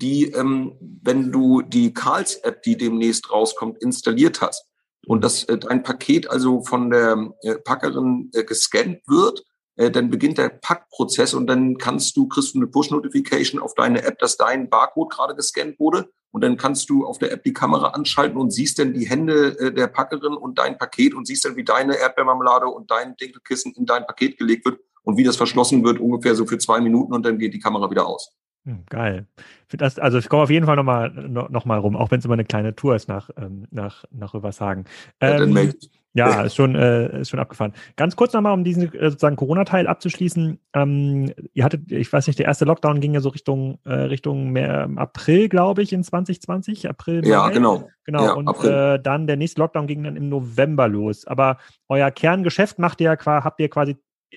die, 0.00 0.24
ähm, 0.32 0.76
wenn 1.02 1.30
du 1.30 1.62
die 1.62 1.94
Karls-App, 1.94 2.62
die 2.62 2.76
demnächst 2.76 3.30
rauskommt, 3.30 3.82
installiert 3.82 4.40
hast 4.40 4.66
und 5.06 5.22
dass 5.22 5.44
äh, 5.44 5.58
dein 5.58 5.82
Paket 5.82 6.30
also 6.30 6.62
von 6.62 6.90
der 6.90 7.32
äh, 7.42 7.54
Packerin 7.56 8.30
äh, 8.34 8.44
gescannt 8.44 9.00
wird, 9.06 9.44
dann 9.76 10.08
beginnt 10.10 10.38
der 10.38 10.50
Packprozess 10.50 11.34
und 11.34 11.46
dann 11.48 11.78
kannst 11.78 12.16
du, 12.16 12.28
kriegst 12.28 12.54
du 12.54 12.58
eine 12.58 12.68
Push-Notification 12.68 13.60
auf 13.60 13.74
deine 13.74 14.04
App, 14.04 14.18
dass 14.18 14.36
dein 14.36 14.70
Barcode 14.70 15.10
gerade 15.10 15.34
gescannt 15.34 15.80
wurde 15.80 16.08
und 16.34 16.42
dann 16.42 16.56
kannst 16.56 16.90
du 16.90 17.06
auf 17.06 17.18
der 17.18 17.30
App 17.30 17.44
die 17.44 17.52
Kamera 17.52 17.90
anschalten 17.90 18.36
und 18.36 18.50
siehst 18.50 18.80
dann 18.80 18.92
die 18.92 19.08
Hände 19.08 19.56
äh, 19.58 19.72
der 19.72 19.86
Packerin 19.86 20.34
und 20.34 20.58
dein 20.58 20.76
Paket 20.78 21.14
und 21.14 21.26
siehst 21.26 21.44
dann, 21.44 21.54
wie 21.54 21.62
deine 21.62 21.96
Erdbeermarmelade 21.96 22.66
und 22.66 22.90
dein 22.90 23.16
Dinkelkissen 23.16 23.72
in 23.74 23.86
dein 23.86 24.04
Paket 24.04 24.36
gelegt 24.36 24.64
wird 24.64 24.80
und 25.04 25.16
wie 25.16 25.22
das 25.22 25.36
verschlossen 25.36 25.84
wird, 25.84 26.00
ungefähr 26.00 26.34
so 26.34 26.44
für 26.44 26.58
zwei 26.58 26.80
Minuten 26.80 27.12
und 27.12 27.24
dann 27.24 27.38
geht 27.38 27.54
die 27.54 27.60
Kamera 27.60 27.88
wieder 27.88 28.06
aus. 28.06 28.34
Hm, 28.64 28.84
geil. 28.90 29.28
Das, 29.70 29.98
also 29.98 30.18
ich 30.18 30.28
komme 30.28 30.42
auf 30.42 30.50
jeden 30.50 30.66
Fall 30.66 30.76
nochmal 30.76 31.10
noch 31.10 31.64
mal 31.66 31.78
rum, 31.78 31.96
auch 31.96 32.10
wenn 32.10 32.18
es 32.18 32.24
immer 32.24 32.34
eine 32.34 32.44
kleine 32.44 32.74
Tour 32.74 32.96
ist 32.96 33.08
nach, 33.08 33.30
ähm, 33.36 33.66
nach, 33.70 34.04
nach 34.10 34.34
Rübershagen. 34.34 34.86
Ähm, 35.20 35.56
ja, 35.56 35.72
ja, 36.14 36.42
ist 36.42 36.54
schon, 36.54 36.76
äh, 36.76 37.20
ist 37.20 37.30
schon 37.30 37.40
abgefahren. 37.40 37.72
Ganz 37.96 38.14
kurz 38.14 38.32
nochmal, 38.32 38.54
um 38.54 38.62
diesen 38.62 38.94
äh, 38.94 39.10
sozusagen 39.10 39.34
Corona-Teil 39.34 39.88
abzuschließen. 39.88 40.60
Ähm, 40.72 41.32
ihr 41.52 41.64
hattet, 41.64 41.90
ich 41.90 42.12
weiß 42.12 42.28
nicht, 42.28 42.38
der 42.38 42.46
erste 42.46 42.64
Lockdown 42.64 43.00
ging 43.00 43.14
ja 43.14 43.20
so 43.20 43.30
Richtung, 43.30 43.78
äh, 43.84 43.94
Richtung 43.94 44.50
mehr, 44.50 44.88
April, 44.94 45.48
glaube 45.48 45.82
ich, 45.82 45.92
in 45.92 46.04
2020. 46.04 46.88
April. 46.88 47.22
Mai. 47.22 47.28
Ja, 47.28 47.48
genau. 47.48 47.90
Genau. 48.04 48.24
Ja, 48.24 48.32
und 48.34 48.64
äh, 48.64 49.00
dann 49.00 49.26
der 49.26 49.36
nächste 49.36 49.60
Lockdown 49.60 49.88
ging 49.88 50.04
dann 50.04 50.16
im 50.16 50.28
November 50.28 50.86
los. 50.86 51.26
Aber 51.26 51.58
euer 51.88 52.10
Kerngeschäft 52.12 52.78
macht 52.78 53.00
ihr 53.00 53.12
ja, 53.12 53.44
habt 53.44 53.60
ihr 53.60 53.68
quasi 53.68 53.96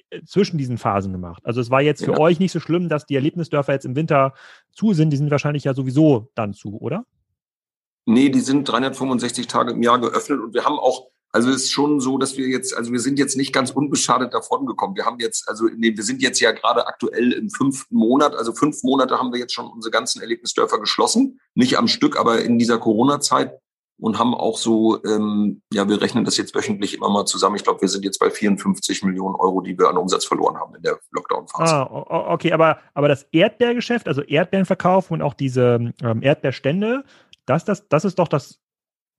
äh, 0.09 0.23
zwischen 0.23 0.57
diesen 0.57 0.79
Phasen 0.79 1.11
gemacht. 1.11 1.43
Also 1.45 1.61
es 1.61 1.69
war 1.69 1.81
jetzt 1.81 2.03
für 2.03 2.13
ja. 2.13 2.19
euch 2.19 2.39
nicht 2.39 2.51
so 2.51 2.59
schlimm, 2.59 2.89
dass 2.89 3.05
die 3.05 3.15
Erlebnisdörfer 3.15 3.73
jetzt 3.73 3.85
im 3.85 3.95
Winter 3.95 4.33
zu 4.71 4.93
sind. 4.93 5.11
Die 5.11 5.17
sind 5.17 5.29
wahrscheinlich 5.29 5.63
ja 5.63 5.75
sowieso 5.75 6.31
dann 6.33 6.53
zu, 6.53 6.79
oder? 6.79 7.05
Nee, 8.05 8.29
die 8.29 8.39
sind 8.39 8.67
365 8.67 9.47
Tage 9.47 9.73
im 9.73 9.83
Jahr 9.83 9.99
geöffnet 9.99 10.39
und 10.39 10.53
wir 10.53 10.63
haben 10.63 10.79
auch 10.79 11.09
also 11.37 11.51
es 11.51 11.65
ist 11.65 11.71
schon 11.71 11.99
so, 11.99 12.17
dass 12.17 12.35
wir 12.35 12.47
jetzt, 12.47 12.75
also 12.75 12.91
wir 12.91 12.99
sind 12.99 13.19
jetzt 13.19 13.37
nicht 13.37 13.53
ganz 13.53 13.69
unbeschadet 13.69 14.33
davon 14.33 14.65
gekommen. 14.65 14.95
Wir 14.95 15.05
haben 15.05 15.19
jetzt, 15.19 15.47
also 15.47 15.67
dem, 15.67 15.95
wir 15.95 16.03
sind 16.03 16.19
jetzt 16.23 16.39
ja 16.39 16.51
gerade 16.51 16.87
aktuell 16.87 17.31
im 17.31 17.51
fünften 17.51 17.95
Monat, 17.95 18.35
also 18.35 18.53
fünf 18.53 18.81
Monate 18.81 19.19
haben 19.19 19.31
wir 19.31 19.39
jetzt 19.39 19.53
schon 19.53 19.67
unsere 19.67 19.91
ganzen 19.91 20.19
Erlebnisdörfer 20.19 20.79
geschlossen. 20.79 21.39
Nicht 21.53 21.77
am 21.77 21.87
Stück, 21.87 22.19
aber 22.19 22.41
in 22.41 22.57
dieser 22.57 22.79
Corona-Zeit. 22.79 23.59
und 23.99 24.17
haben 24.17 24.33
auch 24.33 24.57
so, 24.57 25.03
ähm, 25.05 25.61
ja, 25.71 25.87
wir 25.87 26.01
rechnen 26.01 26.25
das 26.25 26.37
jetzt 26.37 26.55
wöchentlich 26.55 26.95
immer 26.95 27.09
mal 27.09 27.25
zusammen. 27.25 27.55
Ich 27.55 27.63
glaube, 27.63 27.81
wir 27.81 27.87
sind 27.87 28.03
jetzt 28.03 28.19
bei 28.19 28.31
54 28.31 29.03
Millionen 29.03 29.35
Euro, 29.35 29.61
die 29.61 29.77
wir 29.77 29.89
an 29.89 29.97
Umsatz 29.97 30.25
verloren 30.25 30.57
haben 30.57 30.73
in 30.73 30.81
der 30.81 30.97
Lockdown-Phase. 31.11 31.73
Ah, 31.75 32.33
okay, 32.33 32.51
aber, 32.51 32.79
aber 32.95 33.07
das 33.07 33.27
Erdbeergeschäft, 33.31 34.07
also 34.07 34.23
Erdbeerenverkauf 34.23 35.11
und 35.11 35.21
auch 35.21 35.35
diese 35.35 35.93
ähm, 36.01 36.23
Erdbeerstände, 36.23 37.03
das, 37.45 37.63
das, 37.63 37.87
das 37.89 38.05
ist 38.05 38.17
doch 38.17 38.27
das 38.27 38.59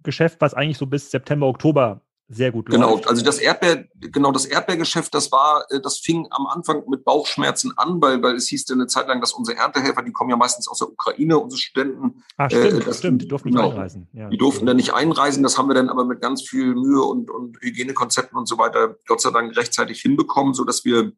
Geschäft, 0.03 0.41
was 0.41 0.55
eigentlich 0.55 0.79
so 0.79 0.87
bis 0.87 1.11
September, 1.11 1.47
Oktober 1.47 2.03
sehr 2.31 2.53
gut 2.53 2.67
genau, 2.67 2.91
läuft. 2.91 3.05
Genau, 3.05 3.11
also 3.11 3.25
das 3.25 3.39
Erdbeer, 3.39 3.87
genau 3.95 4.33
das 4.33 4.45
Erdbeergeschäft, 4.45 5.15
das 5.15 5.33
war, 5.33 5.65
äh, 5.71 5.81
das 5.81 5.99
fing 5.99 6.27
am 6.31 6.47
Anfang 6.47 6.83
mit 6.89 7.03
Bauchschmerzen 7.05 7.73
an, 7.77 8.03
weil, 8.03 8.23
weil 8.23 8.37
es 8.37 8.49
hieß 8.49 8.67
dann 8.67 8.79
eine 8.79 8.87
Zeit 8.87 9.09
lang, 9.09 9.21
dass 9.23 9.33
unsere 9.33 9.57
Erntehelfer, 9.57 10.03
die 10.03 10.13
kommen 10.13 10.29
ja 10.29 10.37
meistens 10.37 10.69
aus 10.69 10.79
der 10.79 10.91
Ukraine, 10.91 11.39
unsere 11.39 11.59
Studenten. 11.59 12.23
Ah, 12.37 12.51
stimmt, 12.51 12.83
äh, 12.83 12.85
das, 12.85 12.99
stimmt, 12.99 13.23
die 13.23 13.29
durften 13.29 13.49
nicht 13.49 13.57
genau, 13.57 13.71
einreisen. 13.71 14.09
Ja. 14.13 14.29
Die 14.29 14.37
durften 14.37 14.67
dann 14.67 14.77
nicht 14.77 14.93
einreisen, 14.93 15.43
das 15.43 15.57
haben 15.57 15.69
wir 15.69 15.75
dann 15.75 15.89
aber 15.89 16.05
mit 16.05 16.21
ganz 16.21 16.43
viel 16.43 16.75
Mühe 16.75 17.03
und, 17.03 17.31
und 17.31 17.57
Hygienekonzepten 17.63 18.37
und 18.37 18.47
so 18.47 18.59
weiter 18.59 18.97
Gott 19.07 19.23
sei 19.23 19.31
Dank 19.31 19.57
rechtzeitig 19.57 20.01
hinbekommen, 20.03 20.53
so 20.53 20.65
dass 20.65 20.85
wir 20.85 21.13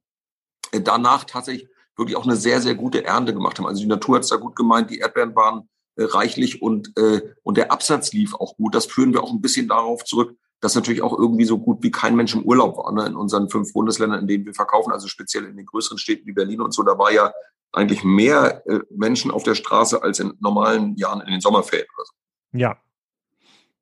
äh, 0.71 0.81
danach 0.81 1.25
tatsächlich 1.25 1.69
wirklich 1.97 2.17
auch 2.17 2.25
eine 2.25 2.37
sehr, 2.37 2.61
sehr 2.61 2.77
gute 2.77 3.05
Ernte 3.05 3.35
gemacht 3.35 3.59
haben. 3.59 3.67
Also 3.67 3.81
die 3.81 3.89
Natur 3.89 4.17
hat 4.17 4.23
es 4.23 4.31
da 4.31 4.37
gut 4.37 4.55
gemeint, 4.55 4.91
die 4.91 4.99
Erdbeeren 4.99 5.35
waren 5.35 5.69
äh, 5.97 6.05
reichlich 6.05 6.63
und, 6.63 6.97
äh, 6.97 7.21
und 7.43 7.57
der 7.57 7.73
Absatz 7.73 8.13
lief 8.13 8.35
auch 8.35 8.57
gut. 8.57 8.75
Das 8.75 8.87
führen 8.87 9.13
wir 9.13 9.25
auch 9.25 9.33
ein 9.33 9.41
bisschen 9.41 9.69
darauf 9.69 10.05
zurück, 10.05 10.37
dass 10.61 10.75
natürlich 10.75 11.03
auch 11.03 11.19
irgendwie 11.19 11.45
so 11.45 11.59
gut 11.59 11.83
wie 11.83 11.91
kein 11.91 12.17
Mensch 12.17 12.35
im 12.35 12.43
Urlaub 12.43 12.77
war, 12.77 12.93
ne? 12.93 13.07
in 13.07 13.17
unseren 13.17 13.49
fünf 13.49 13.73
Bundesländern, 13.73 14.21
in 14.21 14.27
denen 14.27 14.45
wir 14.45 14.55
verkaufen, 14.55 14.93
also 14.93 15.09
speziell 15.09 15.45
in 15.45 15.57
den 15.57 15.67
größeren 15.67 15.99
Städten 15.99 16.27
wie 16.27 16.33
Berlin 16.33 16.61
und 16.61 16.73
so, 16.73 16.83
da 16.83 16.99
war 16.99 17.13
ja 17.13 17.33
eigentlich 17.73 18.05
mehr 18.05 18.67
äh, 18.67 18.81
Menschen 18.91 19.31
auf 19.31 19.43
der 19.43 19.55
Straße 19.55 20.03
als 20.03 20.19
in 20.19 20.35
normalen 20.41 20.97
Jahren 20.97 21.21
in 21.21 21.31
den 21.31 21.41
Sommerferien 21.41 21.87
oder 21.97 22.05
so. 22.05 22.13
Ja, 22.59 22.77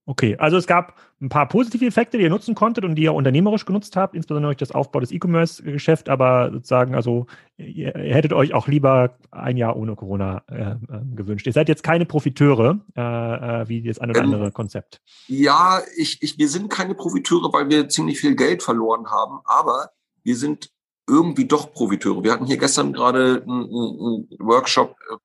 Okay, 0.09 0.37
also 0.39 0.57
es 0.57 0.67
gab 0.67 0.95
ein 1.21 1.29
paar 1.29 1.47
positive 1.49 1.85
Effekte, 1.85 2.17
die 2.17 2.25
ihr 2.25 2.31
nutzen 2.31 2.55
konntet 2.55 2.83
und 2.87 2.95
die 2.95 3.03
ihr 3.03 3.13
unternehmerisch 3.13 3.67
genutzt 3.67 3.95
habt, 3.95 4.15
insbesondere 4.15 4.53
durch 4.53 4.57
das 4.57 4.73
Aufbau 4.73 5.01
des 5.01 5.13
E-Commerce-Geschäft, 5.13 6.09
aber 6.09 6.51
sozusagen, 6.51 6.95
also 6.95 7.27
ihr, 7.59 7.95
ihr, 7.95 8.15
hättet 8.15 8.33
euch 8.33 8.55
auch 8.55 8.69
lieber 8.69 9.19
ein 9.33 9.59
Jahr 9.59 9.77
ohne 9.77 9.97
Corona 9.97 10.45
äh, 10.49 10.63
äh, 10.63 10.77
gewünscht. 11.15 11.47
Ihr 11.47 11.53
seid 11.53 11.69
jetzt 11.69 11.83
keine 11.83 12.07
Profiteure, 12.07 12.81
äh, 12.97 13.01
äh 13.01 13.69
wie 13.69 13.83
das 13.83 13.99
eine 13.99 14.13
oder 14.13 14.21
ähm, 14.21 14.33
andere 14.33 14.51
Konzept. 14.51 15.03
Ja, 15.27 15.83
ich, 15.99 16.23
ich, 16.23 16.39
wir 16.39 16.49
sind 16.49 16.71
keine 16.71 16.95
Profiteure, 16.95 17.53
weil 17.53 17.69
wir 17.69 17.91
ziemlich 17.91 18.19
viel 18.19 18.35
Geld 18.35 18.63
verloren 18.63 19.11
haben, 19.11 19.41
aber 19.45 19.91
wir 20.23 20.37
sind 20.37 20.71
irgendwie 21.07 21.45
doch 21.45 21.71
Profiteure. 21.71 22.25
Wir 22.25 22.33
hatten 22.33 22.47
hier 22.47 22.57
gestern 22.57 22.95
gerade 22.95 23.43
einen, 23.47 23.65
einen 23.65 24.29
Workshop, 24.39 24.97
äh, 25.13 25.17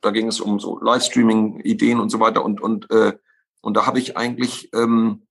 da 0.00 0.10
ging 0.10 0.26
es 0.26 0.40
um 0.40 0.58
so 0.58 0.80
Livestreaming-Ideen 0.80 2.00
und 2.00 2.10
so 2.10 2.18
weiter 2.18 2.44
und, 2.44 2.60
und 2.60 2.90
äh, 2.90 3.12
und 3.66 3.74
da 3.74 3.84
habe 3.84 3.98
ich 3.98 4.16
eigentlich, 4.16 4.70
ähm, 4.74 5.26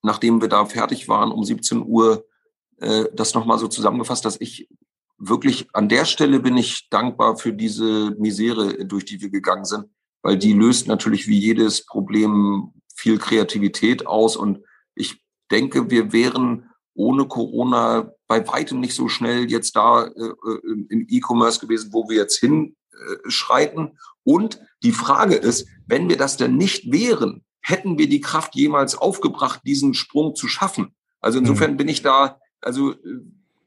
nachdem 0.00 0.40
wir 0.40 0.46
da 0.46 0.66
fertig 0.66 1.08
waren 1.08 1.32
um 1.32 1.42
17 1.42 1.84
Uhr, 1.84 2.24
äh, 2.76 3.06
das 3.12 3.34
nochmal 3.34 3.58
so 3.58 3.66
zusammengefasst, 3.66 4.24
dass 4.24 4.40
ich 4.40 4.68
wirklich 5.18 5.66
an 5.72 5.88
der 5.88 6.04
Stelle 6.04 6.38
bin 6.38 6.56
ich 6.56 6.88
dankbar 6.90 7.38
für 7.38 7.52
diese 7.52 8.14
Misere, 8.20 8.86
durch 8.86 9.04
die 9.04 9.20
wir 9.20 9.30
gegangen 9.30 9.64
sind, 9.64 9.86
weil 10.22 10.38
die 10.38 10.52
löst 10.52 10.86
natürlich 10.86 11.26
wie 11.26 11.40
jedes 11.40 11.84
Problem 11.84 12.72
viel 12.94 13.18
Kreativität 13.18 14.06
aus. 14.06 14.36
Und 14.36 14.60
ich 14.94 15.20
denke, 15.50 15.90
wir 15.90 16.12
wären 16.12 16.70
ohne 16.94 17.26
Corona 17.26 18.12
bei 18.28 18.46
weitem 18.46 18.78
nicht 18.78 18.94
so 18.94 19.08
schnell 19.08 19.50
jetzt 19.50 19.74
da 19.74 20.04
äh, 20.04 20.10
äh 20.10 20.86
im 20.88 21.06
E-Commerce 21.08 21.58
gewesen, 21.58 21.92
wo 21.92 22.08
wir 22.08 22.18
jetzt 22.18 22.38
hinschreiten. 22.38 23.98
Und 24.22 24.60
die 24.84 24.92
Frage 24.92 25.34
ist, 25.34 25.66
wenn 25.88 26.08
wir 26.08 26.16
das 26.16 26.36
denn 26.36 26.56
nicht 26.56 26.92
wären, 26.92 27.42
hätten 27.66 27.98
wir 27.98 28.08
die 28.08 28.20
Kraft 28.20 28.54
jemals 28.54 28.94
aufgebracht, 28.94 29.60
diesen 29.64 29.92
Sprung 29.92 30.36
zu 30.36 30.46
schaffen. 30.46 30.94
Also 31.20 31.40
insofern 31.40 31.72
mhm. 31.72 31.76
bin 31.78 31.88
ich 31.88 32.00
da, 32.00 32.38
also 32.60 32.92
äh, 32.92 32.96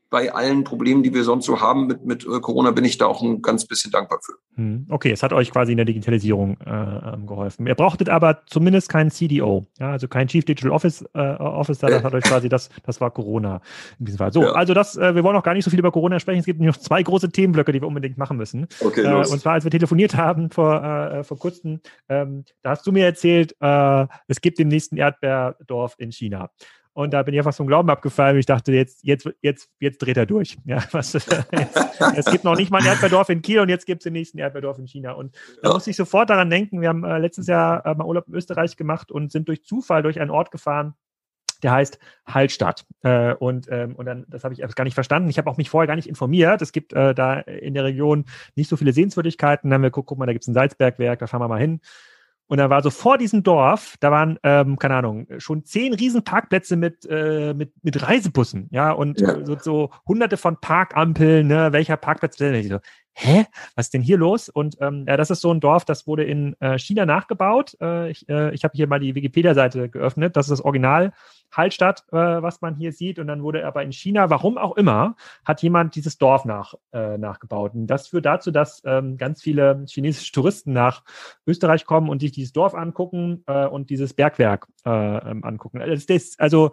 bei 0.09 0.33
allen 0.33 0.63
Problemen, 0.63 1.03
die 1.03 1.13
wir 1.13 1.23
sonst 1.23 1.45
so 1.45 1.61
haben 1.61 1.87
mit, 1.87 2.05
mit 2.05 2.25
äh, 2.25 2.39
Corona, 2.39 2.71
bin 2.71 2.85
ich 2.85 2.97
da 2.97 3.05
auch 3.05 3.21
ein 3.21 3.41
ganz 3.41 3.65
bisschen 3.65 3.91
dankbar 3.91 4.19
für. 4.23 4.33
Mhm. 4.59 4.87
Okay, 4.89 5.11
es 5.11 5.23
hat 5.23 5.33
euch 5.33 5.51
quasi 5.51 5.71
in 5.71 5.77
der 5.77 5.85
Digitalisierung 5.85 6.57
äh, 6.65 6.69
ähm, 6.69 7.27
geholfen. 7.27 7.67
Ihr 7.67 7.75
brauchtet 7.75 8.09
aber 8.09 8.41
zumindest 8.47 8.89
keinen 8.89 9.11
CDO, 9.11 9.65
ja, 9.79 9.91
also 9.91 10.07
kein 10.07 10.27
Chief 10.27 10.43
Digital 10.43 10.71
Office, 10.71 11.03
äh, 11.13 11.19
Officer, 11.19 11.87
das 11.87 12.03
hat 12.03 12.13
euch 12.13 12.23
quasi, 12.23 12.49
das, 12.49 12.69
das 12.85 12.99
war 12.99 13.11
Corona 13.11 13.61
in 13.99 14.05
diesem 14.05 14.17
Fall. 14.17 14.33
So, 14.33 14.43
ja. 14.43 14.51
also 14.51 14.73
das, 14.73 14.97
äh, 14.97 15.15
wir 15.15 15.23
wollen 15.23 15.37
auch 15.37 15.43
gar 15.43 15.53
nicht 15.53 15.63
so 15.63 15.69
viel 15.69 15.79
über 15.79 15.91
Corona 15.91 16.19
sprechen. 16.19 16.39
Es 16.39 16.45
gibt 16.45 16.59
noch 16.59 16.77
zwei 16.77 17.03
große 17.03 17.29
Themenblöcke, 17.29 17.71
die 17.71 17.81
wir 17.81 17.87
unbedingt 17.87 18.17
machen 18.17 18.37
müssen. 18.37 18.67
Okay, 18.81 19.01
äh, 19.01 19.11
los. 19.11 19.31
Und 19.31 19.39
zwar, 19.39 19.53
als 19.53 19.63
wir 19.63 19.71
telefoniert 19.71 20.15
haben 20.15 20.49
vor, 20.49 20.83
äh, 20.83 21.23
vor 21.23 21.37
kurzem, 21.37 21.81
ähm, 22.09 22.45
da 22.63 22.71
hast 22.71 22.85
du 22.87 22.91
mir 22.91 23.05
erzählt, 23.05 23.55
äh, 23.61 24.07
es 24.27 24.41
gibt 24.41 24.59
den 24.59 24.69
nächsten 24.69 24.97
Erdbeerdorf 24.97 25.95
in 25.97 26.11
China. 26.11 26.49
Und 26.99 27.11
da 27.11 27.23
bin 27.23 27.33
ich 27.33 27.39
einfach 27.39 27.53
vom 27.53 27.65
Glauben 27.65 27.89
abgefallen. 27.89 28.37
Ich 28.37 28.45
dachte, 28.45 28.73
jetzt, 28.73 29.05
jetzt, 29.05 29.29
jetzt, 29.41 29.69
jetzt 29.79 29.99
dreht 29.99 30.17
er 30.17 30.25
durch. 30.25 30.57
Ja, 30.65 30.83
was, 30.91 31.15
es 31.15 32.25
gibt 32.25 32.43
noch 32.43 32.57
nicht 32.57 32.71
mal 32.71 32.81
ein 32.81 32.87
Erdbeerdorf 32.87 33.29
in 33.29 33.41
Kiel 33.41 33.61
und 33.61 33.69
jetzt 33.69 33.85
gibt 33.85 34.01
es 34.01 34.03
den 34.03 34.11
nächsten 34.11 34.37
Erdbeerdorf 34.37 34.79
in 34.79 34.85
China. 34.85 35.13
Und 35.13 35.33
da 35.61 35.69
ja. 35.69 35.73
musste 35.75 35.91
ich 35.91 35.95
sofort 35.95 36.29
daran 36.29 36.49
denken. 36.49 36.81
Wir 36.81 36.89
haben 36.89 37.05
äh, 37.05 37.17
letztes 37.19 37.47
Jahr 37.47 37.85
äh, 37.85 37.95
mal 37.95 38.03
Urlaub 38.03 38.27
in 38.27 38.33
Österreich 38.33 38.75
gemacht 38.75 39.13
und 39.13 39.31
sind 39.31 39.47
durch 39.47 39.63
Zufall 39.63 40.03
durch 40.03 40.19
einen 40.19 40.29
Ort 40.29 40.51
gefahren, 40.51 40.93
der 41.63 41.71
heißt 41.71 41.99
Hallstatt. 42.25 42.85
Äh, 43.01 43.33
und, 43.35 43.69
ähm, 43.71 43.95
und 43.95 44.05
dann, 44.05 44.25
das 44.27 44.43
habe 44.43 44.53
ich 44.53 44.59
gar 44.59 44.83
nicht 44.83 44.93
verstanden. 44.93 45.29
Ich 45.29 45.37
habe 45.37 45.49
auch 45.49 45.55
mich 45.55 45.69
vorher 45.69 45.87
gar 45.87 45.95
nicht 45.95 46.09
informiert. 46.09 46.61
Es 46.61 46.73
gibt 46.73 46.91
äh, 46.91 47.15
da 47.15 47.39
in 47.39 47.75
der 47.75 47.85
Region 47.85 48.25
nicht 48.57 48.69
so 48.69 48.75
viele 48.75 48.91
Sehenswürdigkeiten. 48.91 49.69
Dann 49.69 49.75
haben 49.75 49.83
wir 49.83 49.89
geguckt, 49.91 50.09
guck 50.09 50.17
mal, 50.17 50.25
da 50.25 50.33
gibt 50.33 50.43
es 50.43 50.49
ein 50.49 50.53
Salzbergwerk, 50.53 51.19
da 51.19 51.27
fahren 51.27 51.41
wir 51.41 51.47
mal 51.47 51.61
hin. 51.61 51.79
Und 52.49 52.57
da 52.57 52.71
war 52.71 52.81
so 52.81 52.89
vor 52.89 53.19
diesem 53.19 53.43
Dorf, 53.43 53.95
da 53.99 54.09
waren, 54.09 54.39
ähm, 54.41 54.79
keine 54.79 54.95
Ahnung, 54.95 55.27
schon 55.37 55.65
zehn 55.65 55.93
riesen 55.93 56.23
Parkplätze 56.23 56.77
mit, 56.77 57.05
äh, 57.07 57.53
mit, 57.53 57.71
mit 57.83 58.01
Reisebussen, 58.01 58.67
ja, 58.71 58.91
und 58.91 59.21
ja. 59.21 59.45
So, 59.45 59.55
so 59.59 59.89
hunderte 60.07 60.35
von 60.35 60.57
Parkampeln, 60.59 61.45
ne, 61.45 61.71
welcher 61.73 61.95
Parkplatz, 61.95 62.39
so, 62.39 62.79
hä, 63.19 63.45
was 63.75 63.87
ist 63.87 63.93
denn 63.93 64.01
hier 64.01 64.17
los? 64.17 64.49
Und 64.49 64.77
ähm, 64.79 65.05
ja, 65.07 65.17
das 65.17 65.29
ist 65.29 65.41
so 65.41 65.53
ein 65.53 65.59
Dorf, 65.59 65.83
das 65.83 66.07
wurde 66.07 66.23
in 66.23 66.55
äh, 66.61 66.79
China 66.79 67.05
nachgebaut. 67.05 67.75
Äh, 67.81 68.11
ich 68.11 68.27
äh, 68.29 68.53
ich 68.53 68.63
habe 68.63 68.73
hier 68.75 68.87
mal 68.87 68.99
die 68.99 69.13
Wikipedia-Seite 69.13 69.89
geöffnet. 69.89 70.37
Das 70.37 70.47
ist 70.47 70.51
das 70.51 70.61
Original 70.61 71.11
Hallstatt, 71.51 72.05
äh, 72.11 72.15
was 72.15 72.61
man 72.61 72.75
hier 72.75 72.93
sieht. 72.93 73.19
Und 73.19 73.27
dann 73.27 73.43
wurde 73.43 73.65
aber 73.65 73.83
in 73.83 73.91
China, 73.91 74.29
warum 74.29 74.57
auch 74.57 74.77
immer, 74.77 75.15
hat 75.43 75.61
jemand 75.61 75.95
dieses 75.95 76.17
Dorf 76.17 76.45
nach, 76.45 76.75
äh, 76.93 77.17
nachgebaut. 77.17 77.73
Und 77.73 77.87
das 77.87 78.07
führt 78.07 78.25
dazu, 78.25 78.51
dass 78.51 78.81
ähm, 78.85 79.17
ganz 79.17 79.41
viele 79.41 79.85
chinesische 79.87 80.31
Touristen 80.31 80.71
nach 80.71 81.03
Österreich 81.45 81.85
kommen 81.85 82.09
und 82.09 82.21
sich 82.21 82.31
dieses 82.31 82.53
Dorf 82.53 82.73
angucken 82.73 83.43
äh, 83.47 83.65
und 83.65 83.89
dieses 83.89 84.13
Bergwerk 84.13 84.67
äh, 84.85 84.89
ähm, 84.89 85.43
angucken. 85.43 85.81
Also, 85.81 86.05
das, 86.07 86.39
also 86.39 86.71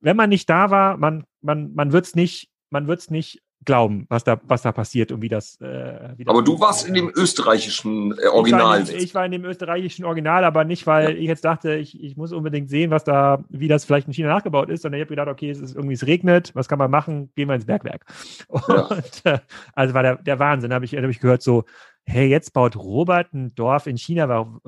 wenn 0.00 0.16
man 0.16 0.28
nicht 0.28 0.48
da 0.48 0.70
war, 0.70 0.96
man, 0.98 1.24
man, 1.40 1.74
man 1.74 1.92
wird 1.92 2.06
es 2.06 2.14
nicht, 2.14 2.50
man 2.70 2.86
wird 2.86 3.00
es 3.00 3.10
nicht 3.10 3.42
glauben, 3.64 4.06
was 4.08 4.24
da, 4.24 4.40
was 4.44 4.62
da 4.62 4.72
passiert 4.72 5.12
und 5.12 5.22
wie 5.22 5.28
das. 5.28 5.60
Äh, 5.60 6.14
wie 6.16 6.24
das 6.24 6.34
aber 6.34 6.42
du 6.42 6.60
warst 6.60 6.86
in 6.86 6.94
dem 6.94 7.10
österreichischen 7.14 8.14
äh, 8.18 8.28
Original. 8.28 8.82
Ich 8.82 8.88
war, 8.88 8.94
in, 8.94 9.02
ich 9.02 9.14
war, 9.14 9.26
in, 9.26 9.32
dem 9.32 9.44
österreichischen 9.44 10.04
Original, 10.04 10.44
aber 10.44 10.64
nicht, 10.64 10.86
weil 10.86 11.10
ja. 11.10 11.16
ich 11.16 11.26
jetzt 11.26 11.44
dachte, 11.44 11.74
ich, 11.74 12.02
ich 12.02 12.16
muss 12.16 12.32
unbedingt 12.32 12.70
sehen, 12.70 12.90
was 12.90 13.04
da, 13.04 13.44
wie 13.48 13.68
das 13.68 13.84
vielleicht 13.84 14.06
in 14.06 14.12
China 14.12 14.28
nachgebaut 14.28 14.68
ist, 14.68 14.82
sondern 14.82 15.00
ich 15.00 15.04
habe 15.04 15.14
gedacht, 15.14 15.28
okay, 15.28 15.50
es 15.50 15.60
ist 15.60 15.74
irgendwie, 15.74 15.94
es 15.94 16.06
regnet, 16.06 16.54
was 16.54 16.68
kann 16.68 16.78
man 16.78 16.90
machen? 16.90 17.30
Gehen 17.34 17.48
wir 17.48 17.54
ins 17.54 17.66
Bergwerk. 17.66 18.04
Ja. 18.66 18.86
Und, 18.86 19.20
äh, 19.24 19.38
also 19.74 19.94
war 19.94 20.02
der, 20.02 20.16
der 20.16 20.38
Wahnsinn. 20.38 20.70
Da 20.70 20.76
habe 20.76 20.84
ich, 20.84 20.96
hab 20.96 21.04
ich 21.04 21.20
gehört, 21.20 21.42
so, 21.42 21.64
hey, 22.04 22.28
jetzt 22.28 22.52
baut 22.52 22.76
Robert 22.76 23.32
ein 23.34 23.54
Dorf 23.54 23.86
in 23.86 23.96
China. 23.96 24.28
Warum, 24.28 24.60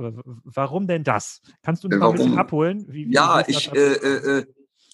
warum 0.44 0.86
denn 0.86 1.02
das? 1.02 1.40
Kannst 1.62 1.82
du 1.82 1.88
uns 1.88 1.96
mal 1.96 2.10
ein 2.10 2.16
bisschen 2.16 2.38
abholen? 2.38 2.84
Wie, 2.88 3.06
wie 3.06 3.14
ja, 3.14 3.42
ich, 3.46 3.72
äh, 3.72 3.78
äh, 3.78 4.38
äh 4.38 4.46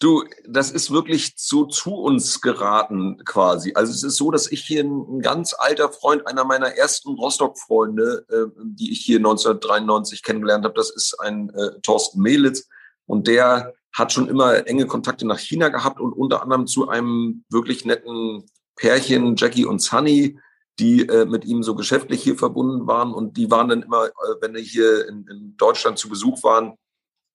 Du, 0.02 0.24
das 0.44 0.72
ist 0.72 0.90
wirklich 0.90 1.34
so 1.36 1.64
zu 1.64 1.94
uns 1.94 2.40
geraten 2.40 3.22
quasi. 3.24 3.72
Also 3.74 3.92
es 3.92 4.02
ist 4.02 4.16
so, 4.16 4.32
dass 4.32 4.50
ich 4.50 4.64
hier 4.64 4.82
ein, 4.82 5.20
ganz 5.20 5.54
alter 5.56 5.92
Freund, 5.92 6.26
einer 6.26 6.44
meiner 6.44 6.76
ersten 6.76 7.14
Rostock-Freunde, 7.14 8.26
äh, 8.28 8.60
die 8.64 8.90
ich 8.90 9.04
hier 9.04 9.18
1993 9.18 10.24
kennengelernt 10.24 10.64
habe, 10.64 10.74
das 10.74 10.90
ist 10.90 11.20
ein 11.20 11.50
äh, 11.50 11.78
Thorsten 11.82 12.20
Melitz 12.20 12.68
und 13.06 13.28
der 13.28 13.74
hat 13.92 14.12
schon 14.12 14.26
immer 14.26 14.66
enge 14.66 14.86
Kontakte 14.86 15.24
nach 15.24 15.38
China 15.38 15.68
gehabt 15.68 16.00
und 16.00 16.12
unter 16.12 16.42
anderem 16.42 16.66
zu 16.66 16.88
einem 16.88 17.44
wirklich 17.48 17.84
netten 17.84 18.44
Pärchen, 18.74 19.36
Jackie 19.36 19.66
und 19.66 19.80
Sunny, 19.80 20.36
die 20.80 21.06
äh, 21.06 21.26
mit 21.26 21.44
ihm 21.44 21.62
so 21.62 21.76
geschäftlich 21.76 22.24
hier 22.24 22.36
verbunden 22.36 22.88
waren 22.88 23.14
und 23.14 23.36
die 23.36 23.52
waren 23.52 23.68
dann 23.68 23.82
immer, 23.82 24.06
äh, 24.06 24.10
wenn 24.40 24.54
die 24.54 24.62
hier 24.62 25.06
in, 25.06 25.28
in 25.28 25.56
Deutschland 25.56 25.96
zu 25.96 26.08
Besuch 26.08 26.42
waren, 26.42 26.76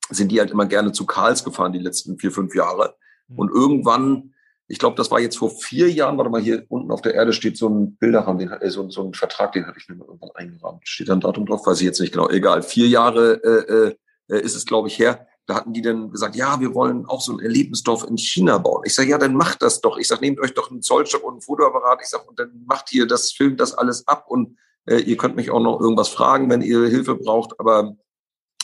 sind 0.10 0.32
die 0.32 0.39
halt 0.39 0.52
immer 0.52 0.65
gerne 0.65 0.91
zu 0.91 1.06
Karls 1.06 1.43
gefahren, 1.43 1.74
die 1.74 1.80
letzten 1.80 2.17
vier, 2.17 2.32
fünf 2.32 2.56
Jahre. 2.56 2.96
Mhm. 3.28 3.39
Und 3.39 3.52
irgendwann, 3.52 4.34
ich 4.67 4.80
glaube, 4.80 4.96
das 4.96 5.12
war 5.12 5.20
jetzt 5.20 5.38
vor 5.38 5.50
vier 5.50 5.91
Jahren, 5.91 6.17
warte 6.17 6.30
mal, 6.30 6.41
hier 6.41 6.65
unten 6.70 6.91
auf 6.91 7.02
der 7.02 7.13
Erde 7.13 7.34
steht 7.34 7.58
so 7.58 7.70
ein 7.70 7.96
Bilderrahmen, 7.96 8.39
den, 8.39 8.50
äh, 8.50 8.70
so, 8.70 8.89
so 8.89 9.04
ein 9.04 9.13
Vertrag, 9.13 9.52
den 9.54 9.65
hatte 9.65 9.80
ich 9.80 9.88
mir 9.88 9.96
irgendwann 9.96 10.32
eingerahmt. 10.36 10.88
Steht 10.88 11.10
da 11.10 11.13
ein 11.13 11.22
Datum 11.22 11.46
drauf? 11.46 11.65
Weiß 11.65 11.80
ich 11.80 11.86
jetzt 11.86 12.00
nicht 12.00 12.13
genau. 12.13 12.30
Egal. 12.30 12.63
Vier 12.63 12.88
Jahre 12.88 13.43
äh, 13.43 13.96
äh, 14.34 14.41
ist 14.41 14.56
es, 14.56 14.65
glaube 14.65 14.88
ich, 14.88 15.00
her. 15.00 15.28
Da 15.46 15.56
hatten 15.56 15.72
die 15.72 15.82
dann 15.82 16.12
gesagt, 16.12 16.36
ja, 16.36 16.60
wir 16.60 16.74
wollen 16.74 17.06
auch 17.06 17.22
so 17.22 17.32
ein 17.32 17.39
Erlebnisdorf 17.39 18.04
in 18.04 18.17
China 18.17 18.58
bauen. 18.58 18.84
Ich 18.86 18.93
sage, 18.93 19.10
ja, 19.10 19.17
dann 19.17 19.34
macht 19.34 19.62
das 19.62 19.80
doch. 19.80 19.98
Ich 19.98 20.08
sage, 20.08 20.20
nehmt 20.22 20.39
euch 20.39 20.54
doch 20.54 20.70
einen 20.70 20.82
Zollstock 20.82 21.24
und 21.24 21.36
einen 21.36 21.41
Fotoapparat. 21.41 22.00
Ich 22.02 22.10
sage, 22.10 22.26
und 22.28 22.38
dann 22.38 22.63
macht 22.65 22.89
hier 22.89 23.08
das, 23.08 23.32
filmt 23.32 23.62
das 23.62 23.74
alles 23.74 24.06
ab 24.10 24.26
und 24.28 24.58
äh, 24.88 24.98
ihr 24.98 25.15
könnt 25.15 25.38
mich 25.38 25.50
auch 25.50 25.62
noch 25.62 25.80
irgendwas 25.80 26.10
fragen, 26.10 26.50
wenn 26.50 26.62
ihr 26.62 26.86
Hilfe 26.88 27.15
braucht, 27.15 27.58
aber 27.60 27.96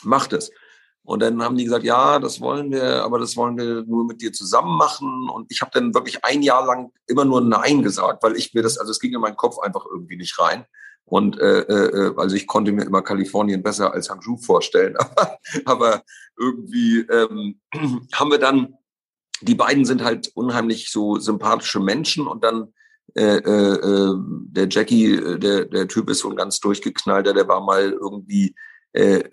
macht 0.03 0.33
es. 0.33 0.51
Und 1.05 1.21
dann 1.21 1.43
haben 1.43 1.57
die 1.57 1.65
gesagt, 1.65 1.83
ja, 1.83 2.17
das 2.19 2.39
wollen 2.39 2.71
wir, 2.71 3.03
aber 3.03 3.19
das 3.19 3.35
wollen 3.35 3.57
wir 3.57 3.83
nur 3.83 4.05
mit 4.05 4.21
dir 4.21 4.31
zusammen 4.31 4.77
machen. 4.77 5.29
Und 5.29 5.51
ich 5.51 5.61
habe 5.61 5.71
dann 5.73 5.93
wirklich 5.93 6.23
ein 6.23 6.41
Jahr 6.41 6.65
lang 6.65 6.91
immer 7.07 7.25
nur 7.25 7.41
Nein 7.41 7.83
gesagt, 7.83 8.23
weil 8.23 8.37
ich 8.37 8.53
mir 8.53 8.63
das, 8.63 8.77
also 8.77 8.91
es 8.91 8.99
ging 8.99 9.13
in 9.13 9.19
meinen 9.19 9.35
Kopf 9.35 9.59
einfach 9.59 9.85
irgendwie 9.85 10.15
nicht 10.15 10.39
rein. 10.39 10.65
Und 11.05 11.37
äh, 11.39 11.59
äh, 11.59 12.13
also 12.15 12.35
ich 12.35 12.47
konnte 12.47 12.71
mir 12.71 12.85
immer 12.85 13.01
Kalifornien 13.01 13.61
besser 13.61 13.93
als 13.93 14.09
Hangzhou 14.09 14.37
vorstellen. 14.37 14.95
aber, 14.97 15.37
aber 15.65 16.03
irgendwie 16.39 16.99
ähm, 17.01 17.59
haben 18.13 18.31
wir 18.31 18.39
dann, 18.39 18.75
die 19.41 19.55
beiden 19.55 19.83
sind 19.83 20.03
halt 20.03 20.31
unheimlich 20.35 20.89
so 20.89 21.19
sympathische 21.19 21.81
Menschen 21.81 22.27
und 22.27 22.45
dann 22.45 22.73
äh, 23.15 23.37
äh, 23.37 23.73
äh 23.73 24.15
der 24.17 24.67
Jackie, 24.69 25.15
äh, 25.15 25.37
der, 25.37 25.65
der 25.65 25.89
Typ 25.89 26.09
ist 26.09 26.19
so 26.19 26.29
ein 26.29 26.37
ganz 26.37 26.61
durchgeknallter, 26.61 27.33
der 27.33 27.47
war 27.49 27.59
mal 27.59 27.91
irgendwie 27.91 28.55
äh, 28.93 29.23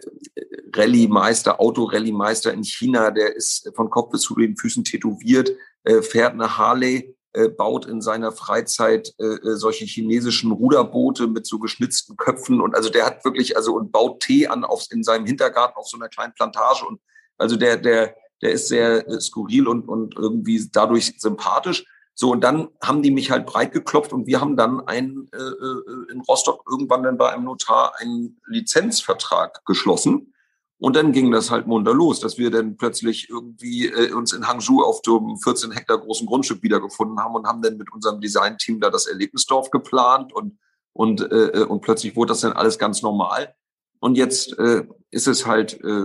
Rallye-Meister, 0.74 1.60
Autorallye-Meister 1.60 2.52
in 2.52 2.64
China, 2.64 3.10
der 3.10 3.36
ist 3.36 3.70
von 3.74 3.90
Kopf 3.90 4.10
bis 4.10 4.22
zu 4.22 4.34
den 4.34 4.56
Füßen 4.56 4.84
tätowiert, 4.84 5.50
äh, 5.84 6.02
fährt 6.02 6.32
eine 6.32 6.58
Harley, 6.58 7.14
äh, 7.32 7.48
baut 7.48 7.86
in 7.86 8.00
seiner 8.00 8.32
Freizeit 8.32 9.14
äh, 9.18 9.24
äh, 9.24 9.54
solche 9.54 9.84
chinesischen 9.84 10.50
Ruderboote 10.50 11.28
mit 11.28 11.46
so 11.46 11.60
geschnitzten 11.60 12.16
Köpfen 12.16 12.60
und 12.60 12.74
also 12.74 12.90
der 12.90 13.06
hat 13.06 13.24
wirklich 13.24 13.56
also 13.56 13.74
und 13.74 13.92
baut 13.92 14.20
Tee 14.20 14.48
an 14.48 14.64
auf, 14.64 14.86
in 14.90 15.04
seinem 15.04 15.26
Hintergarten 15.26 15.76
auf 15.76 15.86
so 15.86 15.96
einer 15.96 16.08
kleinen 16.08 16.34
Plantage 16.34 16.84
und 16.86 17.00
also 17.38 17.54
der 17.54 17.76
der 17.76 18.16
der 18.42 18.50
ist 18.50 18.66
sehr 18.66 19.06
äh, 19.06 19.20
skurril 19.20 19.68
und 19.68 19.88
und 19.88 20.16
irgendwie 20.16 20.68
dadurch 20.72 21.14
sympathisch 21.18 21.86
so, 22.20 22.32
und 22.32 22.44
dann 22.44 22.68
haben 22.82 23.00
die 23.00 23.10
mich 23.10 23.30
halt 23.30 23.46
breit 23.46 23.72
geklopft 23.72 24.12
und 24.12 24.26
wir 24.26 24.42
haben 24.42 24.54
dann 24.54 24.86
ein, 24.86 25.30
äh, 25.32 25.38
äh, 25.38 26.12
in 26.12 26.20
Rostock 26.20 26.62
irgendwann 26.70 27.02
dann 27.02 27.16
bei 27.16 27.32
einem 27.32 27.44
Notar 27.44 27.94
einen 27.96 28.38
Lizenzvertrag 28.46 29.64
geschlossen. 29.64 30.34
Und 30.76 30.96
dann 30.96 31.12
ging 31.12 31.30
das 31.30 31.50
halt 31.50 31.66
munter 31.66 31.94
los, 31.94 32.20
dass 32.20 32.36
wir 32.36 32.50
dann 32.50 32.76
plötzlich 32.76 33.30
irgendwie 33.30 33.86
äh, 33.86 34.12
uns 34.12 34.34
in 34.34 34.46
Hangzhou 34.46 34.82
auf 34.82 35.00
dem 35.00 35.38
14 35.38 35.70
Hektar 35.70 35.96
großen 35.96 36.26
Grundstück 36.26 36.62
wiedergefunden 36.62 37.18
haben 37.20 37.36
und 37.36 37.46
haben 37.46 37.62
dann 37.62 37.78
mit 37.78 37.90
unserem 37.90 38.20
Designteam 38.20 38.80
da 38.80 38.90
das 38.90 39.06
Erlebnisdorf 39.06 39.70
geplant 39.70 40.34
und, 40.34 40.58
und, 40.92 41.22
äh, 41.22 41.64
und 41.66 41.80
plötzlich 41.80 42.16
wurde 42.16 42.32
das 42.32 42.42
dann 42.42 42.52
alles 42.52 42.78
ganz 42.78 43.00
normal. 43.00 43.54
Und 43.98 44.18
jetzt 44.18 44.58
äh, 44.58 44.84
ist 45.10 45.26
es 45.26 45.46
halt 45.46 45.82
äh, 45.82 46.04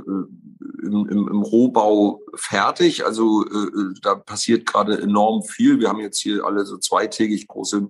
im, 0.85 1.09
im, 1.09 1.27
im 1.27 1.41
Rohbau 1.41 2.21
fertig. 2.35 3.05
Also 3.05 3.45
äh, 3.45 3.93
da 4.01 4.15
passiert 4.15 4.65
gerade 4.65 5.01
enorm 5.01 5.43
viel. 5.43 5.79
Wir 5.79 5.89
haben 5.89 5.99
jetzt 5.99 6.19
hier 6.19 6.45
alle 6.45 6.65
so 6.65 6.77
zweitägig 6.77 7.47
große 7.47 7.89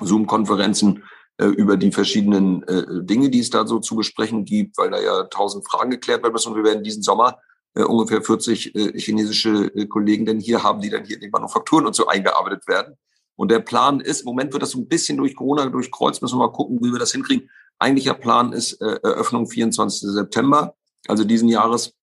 Zoom-Konferenzen 0.00 1.04
äh, 1.38 1.46
über 1.46 1.76
die 1.76 1.92
verschiedenen 1.92 2.62
äh, 2.64 3.04
Dinge, 3.04 3.30
die 3.30 3.40
es 3.40 3.50
da 3.50 3.66
so 3.66 3.78
zu 3.78 3.96
besprechen 3.96 4.44
gibt, 4.44 4.78
weil 4.78 4.90
da 4.90 5.00
ja 5.00 5.24
tausend 5.24 5.68
Fragen 5.68 5.90
geklärt 5.90 6.22
werden 6.22 6.32
müssen. 6.32 6.50
Und 6.50 6.56
wir 6.56 6.64
werden 6.64 6.84
diesen 6.84 7.02
Sommer 7.02 7.38
äh, 7.74 7.84
ungefähr 7.84 8.22
40 8.22 8.74
äh, 8.74 8.98
chinesische 8.98 9.70
äh, 9.74 9.86
Kollegen 9.86 10.26
denn 10.26 10.40
hier 10.40 10.62
haben, 10.62 10.80
die 10.80 10.90
dann 10.90 11.04
hier 11.04 11.16
in 11.16 11.22
die 11.22 11.30
Manufakturen 11.30 11.86
und 11.86 11.94
so 11.94 12.06
eingearbeitet 12.06 12.68
werden. 12.68 12.96
Und 13.36 13.50
der 13.50 13.60
Plan 13.60 14.00
ist, 14.00 14.20
im 14.20 14.26
Moment 14.26 14.52
wird 14.52 14.62
das 14.62 14.70
so 14.70 14.78
ein 14.78 14.88
bisschen 14.88 15.16
durch 15.16 15.34
Corona 15.34 15.66
durchkreuzt, 15.66 16.22
müssen 16.22 16.38
wir 16.38 16.46
mal 16.46 16.52
gucken, 16.52 16.78
wie 16.82 16.92
wir 16.92 16.98
das 16.98 17.12
hinkriegen. 17.12 17.48
Eigentlicher 17.78 18.14
Plan 18.14 18.52
ist 18.52 18.80
äh, 18.80 19.00
Eröffnung 19.02 19.48
24. 19.48 20.10
September, 20.10 20.76
also 21.08 21.24
diesen 21.24 21.48
Jahres. 21.48 21.94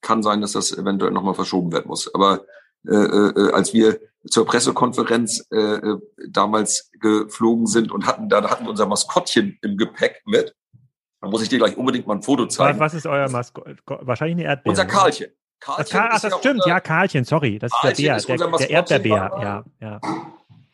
Kann 0.00 0.22
sein, 0.22 0.40
dass 0.40 0.52
das 0.52 0.76
eventuell 0.76 1.12
nochmal 1.12 1.34
verschoben 1.34 1.72
werden 1.72 1.88
muss. 1.88 2.12
Aber 2.14 2.44
äh, 2.86 2.94
äh, 2.94 3.52
als 3.52 3.72
wir 3.72 3.98
zur 4.28 4.46
Pressekonferenz 4.46 5.46
äh, 5.52 5.56
äh, 5.56 5.98
damals 6.28 6.90
geflogen 7.00 7.66
sind 7.66 7.90
und 7.92 8.06
hatten, 8.06 8.28
da 8.28 8.48
hatten 8.48 8.64
wir 8.64 8.70
unser 8.70 8.86
Maskottchen 8.86 9.58
im 9.62 9.76
Gepäck 9.76 10.22
mit. 10.26 10.54
Da 11.20 11.28
muss 11.28 11.42
ich 11.42 11.48
dir 11.48 11.58
gleich 11.58 11.76
unbedingt 11.76 12.06
mal 12.06 12.14
ein 12.14 12.22
Foto 12.22 12.46
zeigen. 12.46 12.78
Was 12.78 12.94
ist 12.94 13.06
euer 13.06 13.28
Maskott? 13.28 13.78
Wahrscheinlich 13.86 14.36
eine 14.36 14.44
Erdbeere. 14.44 14.70
Unser 14.70 14.84
Karlchen. 14.84 15.28
Karlchen 15.60 15.82
das, 15.82 15.90
Karl, 15.90 16.08
ach, 16.12 16.20
das 16.20 16.38
stimmt, 16.38 16.54
unser, 16.56 16.68
ja, 16.68 16.80
Karlchen, 16.80 17.24
sorry. 17.24 17.58
Das 17.58 17.72
ist 17.72 17.98
der 17.98 18.16
Bär, 18.18 18.36
der, 18.36 18.58
der 18.58 18.70
Erdbeerbär. 18.70 19.30
Ja, 19.40 19.64
ja. 19.80 20.00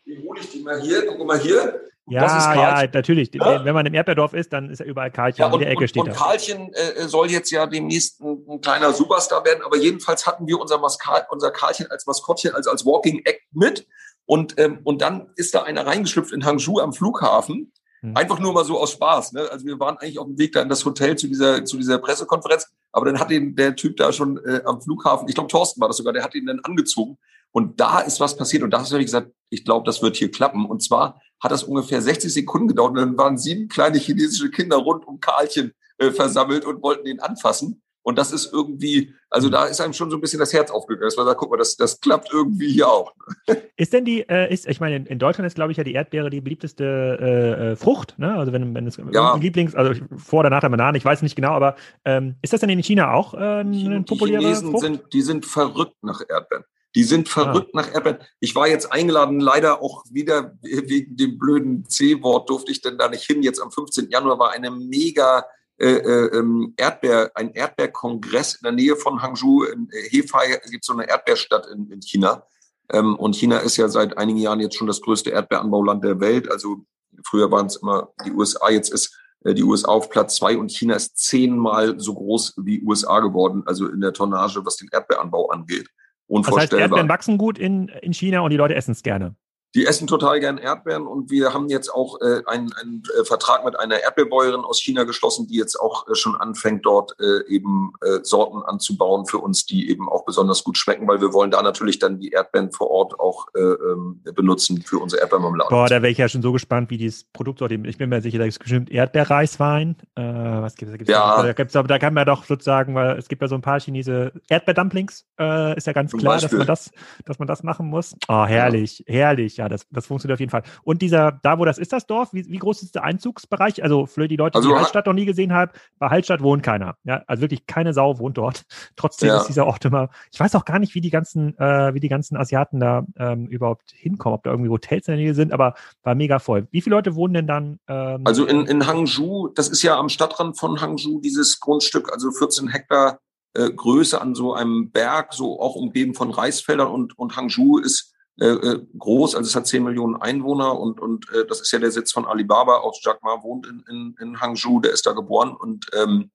Den 0.05 0.23
hole 0.23 0.39
ich 0.39 0.51
dir 0.51 0.63
mal 0.63 0.81
hier. 0.81 1.07
Guck 1.07 1.25
mal 1.25 1.39
hier. 1.39 1.81
Ja, 2.07 2.53
ja, 2.53 2.89
natürlich. 2.93 3.33
Ja? 3.33 3.63
Wenn 3.63 3.73
man 3.73 3.85
im 3.85 3.93
Erdbeerdorf 3.93 4.33
ist, 4.33 4.51
dann 4.51 4.69
ist 4.69 4.79
ja 4.79 4.85
überall 4.85 5.09
Karlchen. 5.09 5.41
Ja, 5.41 5.47
und, 5.47 5.53
in 5.53 5.59
der 5.59 5.69
Ecke 5.69 5.81
und, 5.81 5.87
steht 5.87 6.03
und 6.03 6.11
Karlchen 6.11 6.73
äh, 6.73 7.07
soll 7.07 7.31
jetzt 7.31 7.49
ja 7.49 7.65
demnächst 7.65 8.19
ein, 8.21 8.45
ein, 8.49 8.61
kleiner 8.61 8.91
Superstar 8.91 9.45
werden, 9.45 9.61
aber 9.63 9.77
jedenfalls 9.77 10.27
hatten 10.27 10.45
wir 10.45 10.59
unser, 10.59 10.79
Maska 10.79 11.25
unser 11.29 11.51
Karlchen 11.51 11.87
als 11.89 12.05
Maskottchen, 12.05 12.53
also 12.55 12.71
als 12.71 12.85
Walking 12.85 13.21
Act 13.23 13.41
mit. 13.53 13.87
Und, 14.25 14.59
ähm, 14.59 14.79
und 14.83 15.01
dann 15.01 15.31
ist 15.35 15.55
da 15.55 15.63
einer 15.63 15.85
reingeschlüpft 15.85 16.33
in 16.33 16.45
Hangzhou 16.45 16.79
am 16.79 16.93
Flughafen. 16.93 17.71
Hm. 18.01 18.17
Einfach 18.17 18.39
nur 18.39 18.53
mal 18.53 18.65
so 18.65 18.79
aus 18.79 18.91
Spaß. 18.91 19.33
Ne? 19.33 19.47
Also 19.49 19.65
wir 19.65 19.79
waren 19.79 19.97
eigentlich 19.97 20.19
auf 20.19 20.27
dem 20.27 20.37
Weg 20.37 20.51
da 20.53 20.61
in 20.61 20.69
das 20.69 20.83
Hotel 20.85 21.17
zu 21.17 21.27
dieser, 21.27 21.63
zu 21.63 21.77
dieser 21.77 21.99
Pressekonferenz. 21.99 22.69
Aber 22.91 23.05
dann 23.05 23.19
hat 23.19 23.31
ihn 23.31 23.55
der 23.55 23.75
Typ 23.75 23.97
da 23.97 24.11
schon 24.11 24.37
äh, 24.45 24.61
am 24.65 24.81
Flughafen, 24.81 25.27
ich 25.27 25.35
glaube 25.35 25.49
Thorsten 25.49 25.81
war 25.81 25.87
das 25.87 25.97
sogar, 25.97 26.13
der 26.13 26.23
hat 26.23 26.35
ihn 26.35 26.45
dann 26.45 26.59
angezogen. 26.63 27.17
Und 27.53 27.79
da 27.79 27.99
ist 27.99 28.19
was 28.19 28.35
passiert. 28.35 28.63
Und 28.63 28.71
da 28.71 28.79
habe 28.79 28.99
ich 28.99 29.05
gesagt, 29.05 29.31
ich 29.49 29.63
glaube, 29.63 29.85
das 29.85 30.01
wird 30.01 30.17
hier 30.17 30.31
klappen. 30.31 30.65
Und 30.65 30.81
zwar 30.81 31.21
hat 31.39 31.51
das 31.51 31.63
ungefähr 31.63 32.01
60 32.01 32.33
Sekunden 32.33 32.67
gedauert. 32.67 32.91
Und 32.91 32.97
dann 32.97 33.17
waren 33.17 33.37
sieben 33.37 33.69
kleine 33.69 33.99
chinesische 33.99 34.49
Kinder 34.49 34.77
rund 34.77 35.07
um 35.07 35.19
Karlchen 35.19 35.71
äh, 35.99 36.11
versammelt 36.11 36.65
und 36.65 36.81
wollten 36.81 37.07
ihn 37.07 37.19
anfassen. 37.19 37.83
Und 38.05 38.17
das 38.17 38.33
ist 38.33 38.51
irgendwie, 38.51 39.13
also 39.29 39.49
da 39.49 39.65
ist 39.65 39.79
einem 39.79 39.93
schon 39.93 40.09
so 40.09 40.17
ein 40.17 40.21
bisschen 40.21 40.39
das 40.39 40.51
Herz 40.51 40.71
aufgegangen. 40.71 41.05
Dass 41.05 41.15
man 41.15 41.25
sagt, 41.25 41.39
guck 41.39 41.51
mal, 41.51 41.57
das, 41.57 41.77
das 41.77 42.01
klappt 42.01 42.33
irgendwie 42.33 42.69
hier 42.69 42.89
auch. 42.89 43.13
Ist 43.77 43.93
denn 43.93 44.05
die, 44.05 44.27
äh, 44.29 44.53
ist, 44.53 44.67
ich 44.67 44.79
meine, 44.79 44.97
in, 44.97 45.05
in 45.07 45.19
Deutschland 45.19 45.47
ist, 45.47 45.55
glaube 45.55 45.71
ich, 45.71 45.77
ja 45.77 45.83
die 45.83 45.93
Erdbeere 45.93 46.29
die 46.29 46.41
beliebteste 46.41 47.17
äh, 47.19 47.71
äh 47.71 47.75
Frucht, 47.75 48.19
ne? 48.19 48.35
Also 48.35 48.53
wenn, 48.53 48.75
wenn 48.75 48.85
es 48.85 48.97
ja. 49.11 49.35
Lieblings, 49.35 49.73
also 49.73 49.99
vor 50.15 50.41
oder 50.41 50.51
nach 50.51 50.61
der 50.61 50.69
Banane, 50.69 50.95
ich 50.97 51.03
weiß 51.03 51.23
nicht 51.23 51.35
genau, 51.35 51.51
aber 51.53 51.75
ähm, 52.05 52.35
ist 52.43 52.53
das 52.53 52.59
denn 52.59 52.69
in 52.69 52.83
China 52.83 53.13
auch 53.13 53.33
äh, 53.33 53.37
eine 53.37 54.03
populäre 54.03 54.39
die 54.39 54.45
Chinesen 54.45 54.69
Frucht? 54.69 54.83
Sind, 54.83 55.01
die 55.11 55.21
sind 55.21 55.45
verrückt 55.45 55.95
nach 56.03 56.21
Erdbeeren. 56.29 56.65
Die 56.95 57.03
sind 57.03 57.27
verrückt 57.29 57.71
ja. 57.73 57.81
nach 57.81 57.93
Erdbeeren. 57.93 58.19
Ich 58.39 58.55
war 58.55 58.67
jetzt 58.67 58.91
eingeladen, 58.91 59.39
leider 59.39 59.81
auch 59.81 60.03
wieder 60.11 60.57
wegen 60.61 61.15
dem 61.17 61.37
blöden 61.37 61.85
C-Wort 61.85 62.49
durfte 62.49 62.71
ich 62.71 62.81
denn 62.81 62.97
da 62.97 63.09
nicht 63.09 63.23
hin. 63.23 63.41
Jetzt 63.41 63.61
am 63.61 63.71
15. 63.71 64.09
Januar 64.09 64.37
war 64.37 64.51
eine 64.51 64.69
mega 64.69 65.45
äh, 65.79 65.87
äh, 65.87 66.37
ähm, 66.37 66.73
Erdbeer, 66.77 67.31
ein 67.33 67.51
Erdbeerkongress 67.51 68.55
in 68.55 68.63
der 68.63 68.71
Nähe 68.73 68.95
von 68.95 69.21
Hangzhou. 69.21 69.63
In 69.63 69.89
äh, 69.91 70.09
Hefei 70.09 70.59
gibt 70.69 70.83
es 70.83 70.87
so 70.87 70.93
eine 70.93 71.09
Erdbeerstadt 71.09 71.65
in, 71.67 71.89
in 71.89 72.01
China. 72.01 72.45
Ähm, 72.91 73.15
und 73.15 73.35
China 73.35 73.57
ist 73.57 73.77
ja 73.77 73.87
seit 73.89 74.17
einigen 74.17 74.37
Jahren 74.37 74.59
jetzt 74.59 74.75
schon 74.75 74.87
das 74.87 75.01
größte 75.01 75.31
Erdbeeranbauland 75.31 76.03
der 76.03 76.19
Welt. 76.19 76.49
Also 76.51 76.85
früher 77.25 77.51
waren 77.51 77.65
es 77.65 77.77
immer 77.77 78.13
die 78.23 78.31
USA, 78.31 78.69
jetzt 78.69 78.93
ist 78.93 79.17
äh, 79.43 79.55
die 79.55 79.63
USA 79.63 79.89
auf 79.89 80.09
Platz 80.09 80.35
zwei 80.35 80.57
und 80.57 80.71
China 80.71 80.95
ist 80.95 81.17
zehnmal 81.17 81.99
so 81.99 82.13
groß 82.13 82.53
wie 82.57 82.83
USA 82.83 83.19
geworden, 83.19 83.63
also 83.65 83.87
in 83.87 84.01
der 84.01 84.13
Tonnage, 84.13 84.63
was 84.65 84.77
den 84.77 84.89
Erdbeeranbau 84.91 85.49
angeht. 85.49 85.89
Unvorstellbar. 86.33 86.67
Das 86.67 86.73
heißt, 86.73 86.81
Erdbeeren 86.81 87.09
wachsen 87.09 87.37
gut 87.37 87.59
in, 87.59 87.87
in 87.87 88.13
China 88.13 88.41
und 88.41 88.49
die 88.49 88.57
Leute 88.57 88.73
essen 88.75 88.91
es 88.91 89.03
gerne. 89.03 89.35
Die 89.75 89.85
essen 89.87 90.07
total 90.07 90.39
gern 90.39 90.57
Erdbeeren 90.57 91.07
und 91.07 91.31
wir 91.31 91.53
haben 91.53 91.67
jetzt 91.67 91.93
auch 91.93 92.21
äh, 92.21 92.43
einen, 92.45 92.71
einen 92.73 93.03
äh, 93.19 93.25
Vertrag 93.25 93.65
mit 93.65 93.79
einer 93.79 93.99
Erdbeerbäuerin 93.99 94.61
aus 94.61 94.79
China 94.79 95.03
geschlossen, 95.03 95.47
die 95.47 95.55
jetzt 95.55 95.79
auch 95.79 96.07
äh, 96.07 96.15
schon 96.15 96.35
anfängt, 96.35 96.85
dort 96.85 97.15
äh, 97.19 97.47
eben 97.47 97.93
äh, 98.01 98.19
Sorten 98.21 98.61
anzubauen 98.61 99.25
für 99.25 99.39
uns, 99.39 99.65
die 99.65 99.89
eben 99.89 100.09
auch 100.09 100.25
besonders 100.25 100.63
gut 100.63 100.77
schmecken, 100.77 101.07
weil 101.07 101.21
wir 101.21 101.33
wollen 101.33 101.49
da 101.49 101.61
natürlich 101.63 101.97
dann 101.97 102.19
die 102.19 102.29
Erdbeeren 102.29 102.71
vor 102.71 102.91
Ort 102.91 103.19
auch 103.19 103.47
äh, 103.55 103.59
ähm, 103.61 104.21
benutzen 104.35 104.83
für 104.83 104.99
unsere 104.99 105.21
Erdbeermarmelade. 105.21 105.69
Boah, 105.69 105.87
da 105.87 106.01
wäre 106.01 106.11
ich 106.11 106.19
ja 106.19 106.29
schon 106.29 106.43
so 106.43 106.51
gespannt, 106.51 106.91
wie 106.91 106.97
dieses 106.97 107.23
Produkt 107.23 107.61
dort, 107.61 107.71
ich 107.71 107.97
bin 107.97 108.09
mir 108.09 108.21
sicher, 108.21 108.37
da 108.37 108.43
gibt 108.43 108.53
es 108.53 108.59
bestimmt 108.59 108.91
Erdbeerreiswein. 108.91 109.95
Äh, 110.15 110.21
was 110.21 110.75
gibt 110.75 111.01
es? 111.01 111.07
Ja. 111.07 111.41
Da, 111.41 111.53
gibt's, 111.53 111.73
da 111.73 111.99
kann 111.99 112.13
man 112.13 112.27
doch 112.27 112.43
sozusagen, 112.45 112.93
weil 112.93 113.17
es 113.17 113.27
gibt 113.27 113.41
ja 113.41 113.47
so 113.47 113.55
ein 113.55 113.61
paar 113.61 113.79
Chinese 113.79 114.33
Erdbeerdumplings, 114.49 115.25
äh, 115.39 115.75
ist 115.75 115.87
ja 115.87 115.93
ganz 115.93 116.11
klar, 116.11 116.39
dass 116.39 116.51
man 116.51 116.67
das, 116.67 116.91
dass 117.25 117.39
man 117.39 117.47
das 117.47 117.63
machen 117.63 117.87
muss. 117.87 118.15
Oh, 118.27 118.45
herrlich, 118.45 119.03
ja. 119.07 119.15
herrlich, 119.15 119.62
ja, 119.63 119.69
das, 119.69 119.87
das 119.89 120.05
funktioniert 120.07 120.35
auf 120.35 120.39
jeden 120.39 120.49
Fall. 120.49 120.63
Und 120.83 121.01
dieser, 121.01 121.39
da 121.43 121.57
wo 121.57 121.65
das 121.65 121.77
ist, 121.77 121.93
das 121.93 122.05
Dorf, 122.05 122.33
wie, 122.33 122.45
wie 122.49 122.57
groß 122.57 122.83
ist 122.83 122.95
der 122.95 123.03
Einzugsbereich? 123.03 123.81
Also 123.81 124.05
für 124.05 124.27
die 124.27 124.35
Leute, 124.35 124.59
die 124.59 124.67
also, 124.67 124.77
Hallstatt 124.77 125.05
noch 125.05 125.13
nie 125.13 125.25
gesehen 125.25 125.53
haben, 125.53 125.71
bei 125.99 126.09
Hallstatt 126.09 126.41
wohnt 126.41 126.63
keiner. 126.63 126.95
Ja, 127.03 127.23
also 127.27 127.41
wirklich 127.41 127.65
keine 127.65 127.93
Sau 127.93 128.19
wohnt 128.19 128.37
dort. 128.37 128.63
Trotzdem 128.95 129.29
ja. 129.29 129.37
ist 129.37 129.47
dieser 129.47 129.65
Ort 129.65 129.85
immer, 129.85 130.09
ich 130.31 130.39
weiß 130.39 130.55
auch 130.55 130.65
gar 130.65 130.79
nicht, 130.79 130.95
wie 130.95 131.01
die 131.01 131.09
ganzen, 131.09 131.57
äh, 131.57 131.93
wie 131.93 131.99
die 131.99 132.09
ganzen 132.09 132.35
Asiaten 132.35 132.79
da 132.79 133.05
ähm, 133.17 133.47
überhaupt 133.47 133.91
hinkommen, 133.91 134.35
ob 134.35 134.43
da 134.43 134.51
irgendwie 134.51 134.69
Hotels 134.69 135.07
in 135.07 135.13
der 135.13 135.23
Nähe 135.23 135.33
sind, 135.33 135.53
aber 135.53 135.75
war 136.03 136.15
mega 136.15 136.39
voll. 136.39 136.67
Wie 136.71 136.81
viele 136.81 136.95
Leute 136.95 137.15
wohnen 137.15 137.33
denn 137.33 137.47
dann? 137.47 137.79
Ähm, 137.87 138.21
also 138.25 138.45
in, 138.45 138.65
in 138.65 138.85
Hangzhou, 138.85 139.47
das 139.49 139.69
ist 139.69 139.83
ja 139.83 139.97
am 139.97 140.09
Stadtrand 140.09 140.57
von 140.57 140.81
Hangzhou, 140.81 141.21
dieses 141.21 141.59
Grundstück, 141.59 142.11
also 142.11 142.31
14 142.31 142.67
Hektar 142.67 143.19
äh, 143.53 143.71
Größe 143.71 144.19
an 144.19 144.35
so 144.35 144.53
einem 144.53 144.91
Berg, 144.91 145.33
so 145.33 145.59
auch 145.59 145.75
umgeben 145.75 146.13
von 146.13 146.31
Reisfeldern 146.31 146.87
und, 146.87 147.17
und 147.17 147.35
Hangzhou 147.35 147.77
ist 147.77 148.09
äh, 148.09 148.12
äh, 148.39 148.79
groß, 148.97 149.35
also 149.35 149.47
es 149.47 149.55
hat 149.55 149.67
10 149.67 149.83
Millionen 149.83 150.15
Einwohner 150.15 150.79
und, 150.79 150.99
und 150.99 151.29
äh, 151.31 151.45
das 151.45 151.61
ist 151.61 151.71
ja 151.71 151.79
der 151.79 151.91
Sitz 151.91 152.11
von 152.11 152.25
Alibaba. 152.25 152.77
Auch 152.77 152.97
Jack 153.01 153.21
Ma 153.23 153.41
wohnt 153.43 153.67
in, 153.67 153.83
in, 153.89 154.15
in 154.19 154.41
Hangzhou, 154.41 154.79
der 154.79 154.91
ist 154.91 155.05
da 155.05 155.11
geboren 155.11 155.55
und 155.55 155.85
ähm, 155.93 156.31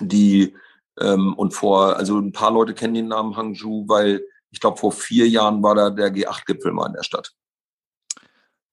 die 0.00 0.54
ähm, 0.98 1.34
und 1.34 1.52
vor, 1.52 1.96
also 1.96 2.18
ein 2.18 2.32
paar 2.32 2.50
Leute 2.50 2.74
kennen 2.74 2.94
den 2.94 3.08
Namen 3.08 3.36
Hangzhou, 3.36 3.84
weil 3.88 4.24
ich 4.50 4.60
glaube 4.60 4.78
vor 4.78 4.92
vier 4.92 5.28
Jahren 5.28 5.62
war 5.62 5.74
da 5.74 5.90
der 5.90 6.12
G8-Gipfel 6.12 6.72
mal 6.72 6.86
in 6.86 6.94
der 6.94 7.04
Stadt. 7.04 7.32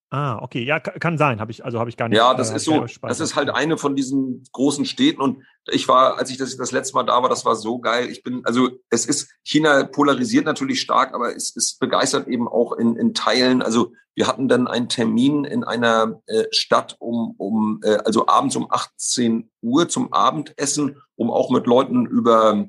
Ah, 0.09 0.39
okay, 0.41 0.63
ja, 0.63 0.79
kann 0.79 1.17
sein, 1.17 1.41
habe 1.41 1.51
ich 1.51 1.65
also 1.65 1.79
habe 1.79 1.89
ich 1.89 1.97
gar 1.97 2.07
nicht. 2.07 2.17
Ja, 2.17 2.33
das 2.33 2.51
äh, 2.51 2.55
ist 2.55 2.63
so, 2.63 2.85
das 3.01 3.19
ist 3.19 3.35
halt 3.35 3.49
eine 3.49 3.77
von 3.77 3.93
diesen 3.93 4.45
großen 4.53 4.85
Städten 4.85 5.21
und 5.21 5.43
ich 5.69 5.89
war, 5.89 6.17
als 6.17 6.29
ich 6.29 6.37
das 6.37 6.55
das 6.55 6.71
letzte 6.71 6.93
Mal 6.93 7.03
da 7.03 7.21
war, 7.21 7.29
das 7.29 7.43
war 7.43 7.57
so 7.57 7.79
geil. 7.79 8.09
Ich 8.09 8.23
bin, 8.23 8.41
also 8.45 8.69
es 8.89 9.05
ist 9.05 9.29
China 9.43 9.83
polarisiert 9.83 10.45
natürlich 10.45 10.79
stark, 10.79 11.13
aber 11.13 11.35
es 11.35 11.53
ist 11.53 11.79
begeistert 11.81 12.29
eben 12.29 12.47
auch 12.47 12.71
in, 12.71 12.95
in 12.95 13.13
Teilen. 13.13 13.61
Also 13.61 13.91
wir 14.15 14.27
hatten 14.27 14.47
dann 14.47 14.67
einen 14.67 14.87
Termin 14.87 15.43
in 15.43 15.65
einer 15.65 16.21
äh, 16.27 16.45
Stadt 16.51 16.95
um 16.99 17.35
um 17.37 17.81
äh, 17.83 17.97
also 18.05 18.27
abends 18.27 18.55
um 18.55 18.67
18 18.71 19.51
Uhr 19.61 19.89
zum 19.89 20.13
Abendessen, 20.13 21.01
um 21.15 21.29
auch 21.29 21.49
mit 21.49 21.67
Leuten 21.67 22.05
über 22.05 22.65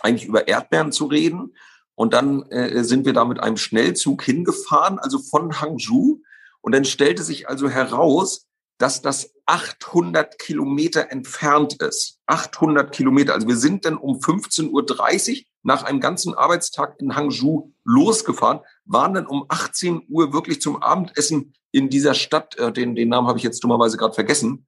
eigentlich 0.00 0.26
über 0.26 0.48
Erdbeeren 0.48 0.90
zu 0.90 1.06
reden. 1.06 1.54
Und 1.94 2.14
dann 2.14 2.42
äh, 2.50 2.82
sind 2.82 3.06
wir 3.06 3.12
da 3.12 3.24
mit 3.24 3.40
einem 3.40 3.58
Schnellzug 3.58 4.24
hingefahren, 4.24 4.98
also 4.98 5.20
von 5.20 5.60
Hangzhou 5.60 6.20
und 6.64 6.72
dann 6.72 6.86
stellte 6.86 7.22
sich 7.22 7.46
also 7.46 7.68
heraus, 7.68 8.46
dass 8.78 9.02
das 9.02 9.34
800 9.44 10.38
Kilometer 10.38 11.10
entfernt 11.10 11.74
ist. 11.82 12.20
800 12.24 12.90
Kilometer. 12.90 13.34
Also 13.34 13.46
wir 13.46 13.58
sind 13.58 13.84
dann 13.84 13.98
um 13.98 14.16
15.30 14.16 14.70
Uhr 14.70 15.44
nach 15.62 15.82
einem 15.82 16.00
ganzen 16.00 16.32
Arbeitstag 16.32 16.98
in 17.00 17.14
Hangzhou 17.14 17.74
losgefahren, 17.84 18.60
waren 18.86 19.12
dann 19.12 19.26
um 19.26 19.44
18 19.46 20.06
Uhr 20.08 20.32
wirklich 20.32 20.62
zum 20.62 20.82
Abendessen 20.82 21.52
in 21.70 21.90
dieser 21.90 22.14
Stadt, 22.14 22.56
äh, 22.56 22.72
den, 22.72 22.94
den 22.94 23.10
Namen 23.10 23.28
habe 23.28 23.36
ich 23.36 23.44
jetzt 23.44 23.62
dummerweise 23.62 23.98
gerade 23.98 24.14
vergessen, 24.14 24.66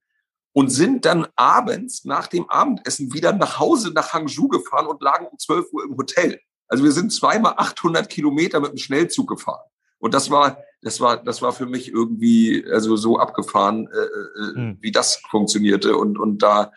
und 0.52 0.68
sind 0.68 1.06
dann 1.06 1.26
abends 1.34 2.04
nach 2.04 2.26
dem 2.26 2.50
Abendessen 2.50 3.14
wieder 3.14 3.32
nach 3.32 3.58
Hause 3.58 3.92
nach 3.94 4.12
Hangzhou 4.12 4.48
gefahren 4.48 4.86
und 4.86 5.00
lagen 5.00 5.28
um 5.28 5.38
12 5.38 5.72
Uhr 5.72 5.84
im 5.84 5.96
Hotel. 5.96 6.40
Also 6.68 6.84
wir 6.84 6.92
sind 6.92 7.10
zweimal 7.10 7.54
800 7.56 8.06
Kilometer 8.10 8.60
mit 8.60 8.72
dem 8.72 8.78
Schnellzug 8.78 9.28
gefahren. 9.28 9.64
Und 9.98 10.14
das 10.14 10.30
war, 10.30 10.58
das 10.82 11.00
war, 11.00 11.22
das 11.22 11.42
war 11.42 11.52
für 11.52 11.66
mich 11.66 11.90
irgendwie 11.90 12.64
also 12.70 12.96
so 12.96 13.18
abgefahren, 13.18 13.88
äh, 13.88 14.58
mhm. 14.58 14.78
wie 14.80 14.92
das 14.92 15.22
funktionierte. 15.30 15.96
Und, 15.96 16.18
und 16.18 16.42
da, 16.42 16.72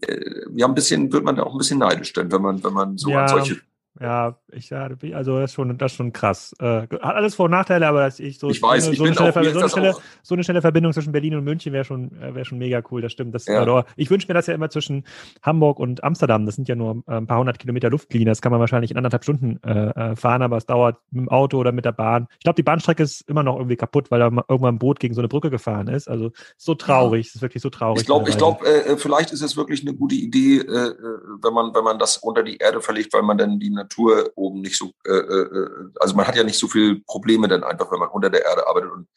äh, 0.00 0.42
ja, 0.54 0.66
ein 0.66 0.74
bisschen, 0.74 1.12
wird 1.12 1.24
man 1.24 1.36
da 1.36 1.44
auch 1.44 1.52
ein 1.52 1.58
bisschen 1.58 1.78
neidisch 1.78 2.12
denn, 2.12 2.32
wenn 2.32 2.42
man, 2.42 2.64
wenn 2.64 2.72
man 2.72 2.98
so 2.98 3.10
ja. 3.10 3.22
an 3.22 3.28
solche 3.28 3.60
ja, 4.00 4.36
ich 4.56 4.72
also 4.72 5.40
das 5.40 5.50
ist 5.50 5.54
schon, 5.54 5.76
das 5.78 5.92
ist 5.92 5.96
schon 5.96 6.12
krass. 6.12 6.54
Äh, 6.60 6.82
hat 6.82 7.02
alles 7.02 7.34
Vor- 7.34 7.46
und 7.46 7.52
Nachteile, 7.52 7.86
aber 7.86 8.06
ich 8.06 8.38
so, 8.38 8.50
ich 8.50 8.62
weiß, 8.62 8.86
so, 8.86 8.92
ich 8.92 8.98
so, 8.98 9.04
eine, 9.04 9.14
schnelle, 9.14 9.30
auch, 9.30 9.34
so, 9.34 9.58
eine 9.60 9.68
schnelle, 9.68 9.94
so 10.22 10.34
eine 10.34 10.44
schnelle 10.44 10.60
Verbindung 10.62 10.92
zwischen 10.92 11.12
Berlin 11.12 11.34
und 11.36 11.44
München 11.44 11.72
wäre 11.72 11.84
schon, 11.84 12.10
äh, 12.20 12.34
wäre 12.34 12.44
schon 12.44 12.58
mega 12.58 12.82
cool. 12.90 13.02
Das 13.02 13.12
stimmt. 13.12 13.34
Das, 13.34 13.46
ja. 13.46 13.84
Ich 13.96 14.10
wünsche 14.10 14.28
mir 14.28 14.34
das 14.34 14.46
ja 14.46 14.54
immer 14.54 14.70
zwischen 14.70 15.04
Hamburg 15.42 15.78
und 15.78 16.04
Amsterdam. 16.04 16.46
Das 16.46 16.56
sind 16.56 16.68
ja 16.68 16.74
nur 16.74 17.02
äh, 17.06 17.14
ein 17.14 17.26
paar 17.26 17.38
hundert 17.38 17.58
Kilometer 17.58 17.90
Luftlinie. 17.90 18.26
Das 18.26 18.42
kann 18.42 18.52
man 18.52 18.60
wahrscheinlich 18.60 18.90
in 18.90 18.96
anderthalb 18.96 19.24
Stunden 19.24 19.60
äh, 19.62 19.90
äh, 19.90 20.16
fahren, 20.16 20.42
aber 20.42 20.56
es 20.56 20.66
dauert 20.66 20.96
mit 21.10 21.22
dem 21.22 21.28
Auto 21.28 21.58
oder 21.58 21.72
mit 21.72 21.84
der 21.84 21.92
Bahn. 21.92 22.28
Ich 22.38 22.44
glaube, 22.44 22.56
die 22.56 22.62
Bahnstrecke 22.62 23.02
ist 23.02 23.28
immer 23.28 23.42
noch 23.42 23.56
irgendwie 23.56 23.76
kaputt, 23.76 24.10
weil 24.10 24.20
da 24.20 24.26
irgendwann 24.26 24.76
ein 24.76 24.78
Boot 24.78 25.00
gegen 25.00 25.14
so 25.14 25.20
eine 25.20 25.28
Brücke 25.28 25.50
gefahren 25.50 25.88
ist. 25.88 26.08
Also 26.08 26.32
so 26.56 26.74
traurig. 26.74 27.28
Es 27.28 27.34
ist 27.36 27.42
wirklich 27.42 27.62
so 27.62 27.70
traurig. 27.70 28.00
Ich 28.00 28.06
glaube, 28.06 28.28
ich 28.28 28.38
glaube, 28.38 28.64
äh, 28.66 28.96
vielleicht 28.96 29.32
ist 29.32 29.42
es 29.42 29.56
wirklich 29.56 29.82
eine 29.82 29.94
gute 29.94 30.14
Idee, 30.14 30.60
wenn 30.64 31.52
man, 31.52 31.74
wenn 31.74 31.84
man 31.84 31.98
das 31.98 32.18
unter 32.18 32.42
die 32.42 32.56
Erde 32.56 32.80
verlegt, 32.80 33.12
weil 33.12 33.22
man 33.22 33.38
dann 33.38 33.58
die 33.58 33.70
Natur 33.70 34.30
oben 34.44 34.60
nicht 34.60 34.76
so, 34.76 34.92
äh, 35.06 35.10
äh, 35.10 35.90
also 36.00 36.14
man 36.14 36.26
hat 36.26 36.36
ja 36.36 36.44
nicht 36.44 36.58
so 36.58 36.68
viel 36.68 37.00
Probleme 37.06 37.48
dann 37.48 37.64
einfach, 37.64 37.90
wenn 37.90 37.98
man 37.98 38.10
unter 38.10 38.30
der 38.30 38.44
Erde 38.44 38.66
arbeitet 38.66 38.90
und 38.90 39.08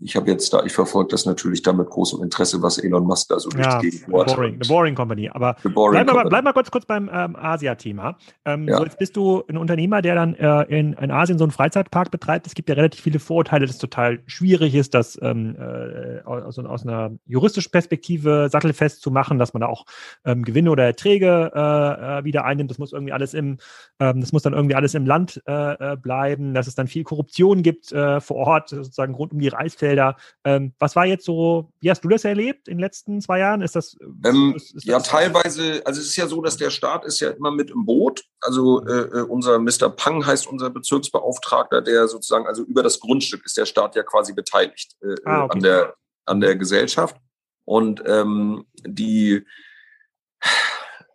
ich 0.00 0.16
habe 0.16 0.30
jetzt 0.30 0.52
da, 0.52 0.64
ich 0.64 0.72
verfolge 0.72 1.10
das 1.10 1.26
natürlich 1.26 1.62
da 1.62 1.72
mit 1.72 1.88
großem 1.88 2.22
Interesse, 2.22 2.60
was 2.62 2.78
Elon 2.78 3.04
Musk 3.04 3.28
da 3.28 3.38
so 3.38 3.50
ja, 3.50 3.78
Gegend 3.78 4.06
boring, 4.08 4.54
Eine 4.54 4.64
boring 4.66 4.94
Company. 4.94 5.30
Aber 5.32 5.56
bleib, 5.62 6.12
mal, 6.12 6.24
bleib 6.28 6.44
mal 6.44 6.52
kurz, 6.52 6.70
kurz 6.70 6.86
beim 6.86 7.10
ähm, 7.12 7.36
Asia-Thema. 7.36 8.16
Ähm, 8.44 8.68
ja. 8.68 8.78
so 8.78 8.84
jetzt 8.84 8.98
bist 8.98 9.16
du 9.16 9.44
ein 9.48 9.56
Unternehmer, 9.56 10.02
der 10.02 10.14
dann 10.14 10.34
äh, 10.34 10.62
in, 10.64 10.94
in 10.94 11.10
Asien 11.10 11.38
so 11.38 11.44
einen 11.44 11.52
Freizeitpark 11.52 12.10
betreibt. 12.10 12.46
Es 12.46 12.54
gibt 12.54 12.68
ja 12.68 12.74
relativ 12.74 13.00
viele 13.00 13.20
Vorurteile, 13.20 13.66
dass 13.66 13.76
es 13.76 13.80
total 13.80 14.20
schwierig 14.26 14.74
ist, 14.74 14.94
das 14.94 15.18
ähm, 15.22 15.56
äh, 15.56 16.22
aus, 16.24 16.58
aus 16.58 16.82
einer 16.82 17.12
juristischen 17.26 17.70
Perspektive 17.70 18.48
sattelfest 18.50 19.02
zu 19.02 19.10
machen, 19.10 19.38
dass 19.38 19.52
man 19.52 19.60
da 19.60 19.68
auch 19.68 19.84
ähm, 20.24 20.42
Gewinne 20.42 20.70
oder 20.70 20.84
Erträge 20.84 21.52
äh, 21.54 22.18
äh 22.18 22.24
wieder 22.24 22.44
einnimmt. 22.44 22.70
Das 22.70 22.78
muss 22.78 22.92
irgendwie 22.92 23.12
alles 23.12 23.34
im, 23.34 23.58
ähm, 24.00 24.20
das 24.20 24.32
muss 24.32 24.42
dann 24.42 24.52
irgendwie 24.52 24.74
alles 24.74 24.94
im 24.94 25.06
Land 25.06 25.42
äh, 25.46 25.92
äh 25.92 25.96
bleiben, 25.96 26.54
dass 26.54 26.66
es 26.66 26.74
dann 26.74 26.88
viel 26.88 27.04
Korruption 27.04 27.62
gibt 27.62 27.92
vor 27.92 28.36
Ort, 28.36 28.70
sozusagen 28.70 29.14
rund 29.14 29.32
um 29.32 29.38
die 29.38 29.48
Reisfelder 29.48 29.81
Felder. 29.82 30.16
Ähm, 30.44 30.74
was 30.78 30.94
war 30.94 31.06
jetzt 31.06 31.24
so, 31.24 31.72
wie 31.80 31.90
hast 31.90 32.04
du 32.04 32.08
das 32.08 32.24
erlebt 32.24 32.68
in 32.68 32.76
den 32.76 32.80
letzten 32.80 33.20
zwei 33.20 33.40
Jahren? 33.40 33.62
Ist 33.62 33.74
das, 33.74 33.96
ähm, 34.24 34.54
ist, 34.54 34.76
ist 34.76 34.84
ja, 34.84 34.98
das 34.98 35.08
teilweise, 35.08 35.82
also 35.84 36.00
es 36.00 36.06
ist 36.06 36.16
ja 36.16 36.28
so, 36.28 36.40
dass 36.40 36.56
der 36.56 36.70
Staat 36.70 37.04
ist 37.04 37.18
ja 37.18 37.30
immer 37.30 37.50
mit 37.50 37.70
im 37.70 37.84
Boot. 37.84 38.22
Also 38.40 38.86
äh, 38.86 39.18
äh 39.18 39.22
unser 39.22 39.58
Mr. 39.58 39.90
Pang 39.90 40.24
heißt 40.24 40.46
unser 40.46 40.70
Bezirksbeauftragter, 40.70 41.82
der 41.82 42.06
sozusagen, 42.06 42.46
also 42.46 42.62
über 42.62 42.84
das 42.84 43.00
Grundstück 43.00 43.44
ist 43.44 43.56
der 43.56 43.66
Staat 43.66 43.96
ja 43.96 44.04
quasi 44.04 44.32
beteiligt 44.32 44.94
äh, 45.02 45.16
ah, 45.24 45.44
okay. 45.44 45.52
an, 45.52 45.62
der, 45.62 45.94
an 46.26 46.40
der 46.40 46.54
Gesellschaft. 46.54 47.16
Und 47.64 48.04
ähm, 48.06 48.64
die, 48.86 49.44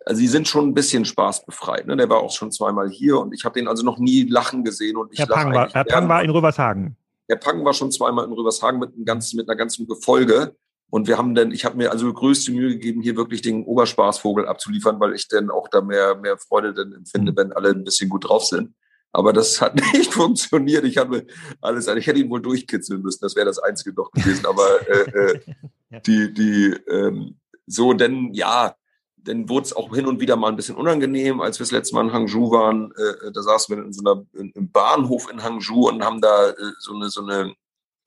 also 0.05 0.19
sie 0.19 0.27
sind 0.27 0.49
schon 0.49 0.67
ein 0.67 0.73
bisschen 0.73 1.05
spaßbefreit. 1.05 1.87
Ne? 1.87 1.95
Der 1.95 2.09
war 2.09 2.17
auch 2.17 2.31
schon 2.31 2.51
zweimal 2.51 2.89
hier 2.89 3.17
und 3.17 3.33
ich 3.33 3.45
habe 3.45 3.57
den 3.57 3.69
also 3.69 3.83
noch 3.83 3.97
nie 3.97 4.23
lachen 4.23 4.65
gesehen. 4.65 4.97
Und 4.97 5.13
ich 5.13 5.19
Herr 5.19 5.27
Pang, 5.27 5.53
war, 5.53 5.69
Herr 5.69 5.85
Pang 5.85 6.09
war 6.09 6.21
in 6.21 6.29
Rövershagen. 6.31 6.97
Der 7.29 7.35
Pang 7.35 7.63
war 7.65 7.73
schon 7.73 7.91
zweimal 7.91 8.25
in 8.25 8.31
Rübershagen 8.31 8.79
mit, 8.79 8.93
einem 8.93 9.05
ganzen, 9.05 9.37
mit 9.37 9.49
einer 9.49 9.57
ganzen 9.57 9.87
Gefolge. 9.87 10.55
Und 10.89 11.07
wir 11.07 11.17
haben 11.17 11.35
dann, 11.35 11.51
ich 11.51 11.65
habe 11.65 11.75
mir 11.75 11.91
also 11.91 12.11
größte 12.11 12.51
Mühe 12.51 12.69
gegeben, 12.69 13.01
hier 13.01 13.17
wirklich 13.17 13.41
den 13.41 13.65
Oberspaßvogel 13.65 14.47
abzuliefern, 14.47 14.99
weil 14.99 15.13
ich 15.13 15.27
dann 15.27 15.49
auch 15.49 15.67
da 15.67 15.81
mehr, 15.81 16.15
mehr 16.15 16.37
Freude 16.37 16.73
dann 16.73 16.93
empfinde, 16.93 17.33
wenn 17.35 17.51
alle 17.51 17.69
ein 17.69 17.83
bisschen 17.83 18.09
gut 18.09 18.29
drauf 18.29 18.45
sind. 18.45 18.73
Aber 19.11 19.33
das 19.33 19.59
hat 19.59 19.75
nicht 19.93 20.13
funktioniert. 20.13 20.85
Ich 20.85 20.97
habe 20.97 21.25
alles, 21.61 21.87
ich 21.87 22.07
hätte 22.07 22.19
ihn 22.19 22.29
wohl 22.29 22.41
durchkitzeln 22.41 23.01
müssen. 23.01 23.19
Das 23.21 23.35
wäre 23.35 23.45
das 23.45 23.59
Einzige 23.59 23.93
doch 23.93 24.11
gewesen. 24.11 24.45
Aber 24.45 24.87
äh, 24.87 25.09
äh, 25.09 25.39
die, 26.05 26.33
die, 26.33 26.75
ähm, 26.89 27.37
so, 27.65 27.93
denn 27.93 28.33
ja, 28.33 28.75
dann 29.17 29.49
wurde 29.49 29.65
es 29.65 29.75
auch 29.75 29.93
hin 29.93 30.07
und 30.07 30.21
wieder 30.21 30.35
mal 30.35 30.49
ein 30.49 30.55
bisschen 30.55 30.75
unangenehm, 30.75 31.41
als 31.41 31.59
wir 31.59 31.65
das 31.65 31.71
letzte 31.71 31.95
Mal 31.95 32.05
in 32.05 32.13
Hangzhou 32.13 32.51
waren. 32.51 32.91
Äh, 32.91 33.31
da 33.31 33.41
saßen 33.41 33.75
wir 33.75 33.83
in 33.83 33.93
so 33.93 34.01
einer 34.01 34.25
in, 34.33 34.51
im 34.51 34.71
Bahnhof 34.71 35.29
in 35.31 35.43
Hangzhou 35.43 35.89
und 35.89 36.03
haben 36.03 36.21
da 36.21 36.49
äh, 36.49 36.53
so 36.79 36.93
eine 36.93 37.09
so 37.09 37.25
eine 37.25 37.53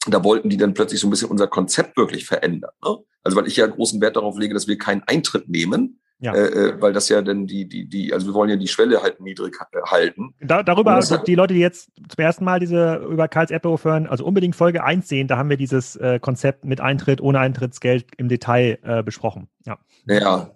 da 0.07 0.25
wollten 0.25 0.49
die 0.49 0.57
dann 0.57 0.75
plötzlich 0.75 1.01
so 1.01 1.07
ein 1.07 1.11
bisschen 1.11 1.31
unser 1.31 1.47
Konzept 1.47 1.97
wirklich 1.97 2.25
verändern. 2.25 2.73
Ne? 2.83 2.97
Also 3.23 3.37
weil 3.37 3.47
ich 3.47 3.57
ja 3.57 3.67
großen 3.67 4.01
Wert 4.01 4.17
darauf 4.17 4.39
lege, 4.39 4.55
dass 4.55 4.67
wir 4.67 4.79
keinen 4.79 5.03
Eintritt 5.07 5.49
nehmen, 5.49 6.01
ja. 6.23 6.35
Äh, 6.35 6.69
äh 6.69 6.83
weil 6.83 6.93
das 6.93 7.09
ja 7.09 7.23
dann 7.23 7.47
die, 7.47 7.67
die, 7.67 7.87
die, 7.89 8.13
also 8.13 8.27
wir 8.27 8.35
wollen 8.35 8.51
ja 8.51 8.57
die 8.57 8.69
Schwelle 8.69 9.03
halt 9.03 9.21
niedrig 9.21 9.57
äh, 9.73 9.79
halten. 9.87 10.35
Da, 10.41 10.63
darüber, 10.63 10.93
also 10.93 11.17
die 11.17 11.35
Leute, 11.35 11.55
die 11.55 11.61
jetzt 11.61 11.91
zum 12.09 12.23
ersten 12.23 12.45
Mal 12.45 12.61
diese 12.61 12.97
über 13.11 13.27
Karls 13.27 13.51
Erdbeerhof 13.51 13.85
hören, 13.85 14.07
also 14.07 14.25
unbedingt 14.25 14.55
Folge 14.55 14.85
1 14.85 15.09
sehen, 15.09 15.29
da 15.29 15.39
haben 15.39 15.49
wir 15.49 15.57
dieses 15.57 15.97
äh, 15.97 16.19
Konzept 16.21 16.65
mit 16.65 16.81
Eintritt, 16.81 17.23
ohne 17.23 17.39
Eintrittsgeld 17.39 18.07
im 18.19 18.29
Detail 18.29 18.79
äh, 18.83 19.03
besprochen. 19.03 19.49
Ja. 19.65 19.79
Ja, 20.07 20.51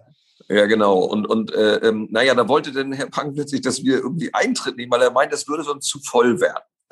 ja, 0.47 0.65
genau. 0.65 0.99
Und, 0.99 1.25
und 1.25 1.51
äh, 1.53 1.77
ähm, 1.77 2.07
naja, 2.11 2.35
da 2.35 2.47
wollte 2.47 2.71
denn 2.71 2.93
Herr 2.93 3.09
Pang 3.09 3.33
plötzlich, 3.33 3.61
dass 3.61 3.83
wir 3.83 3.97
irgendwie 3.97 4.33
Eintritt 4.33 4.77
nehmen, 4.77 4.91
weil 4.91 5.01
er 5.01 5.11
meint, 5.11 5.33
das 5.33 5.47
würde 5.47 5.63
sonst 5.63 5.87
zu 5.87 5.99
voll 5.99 6.39
werden. 6.39 6.63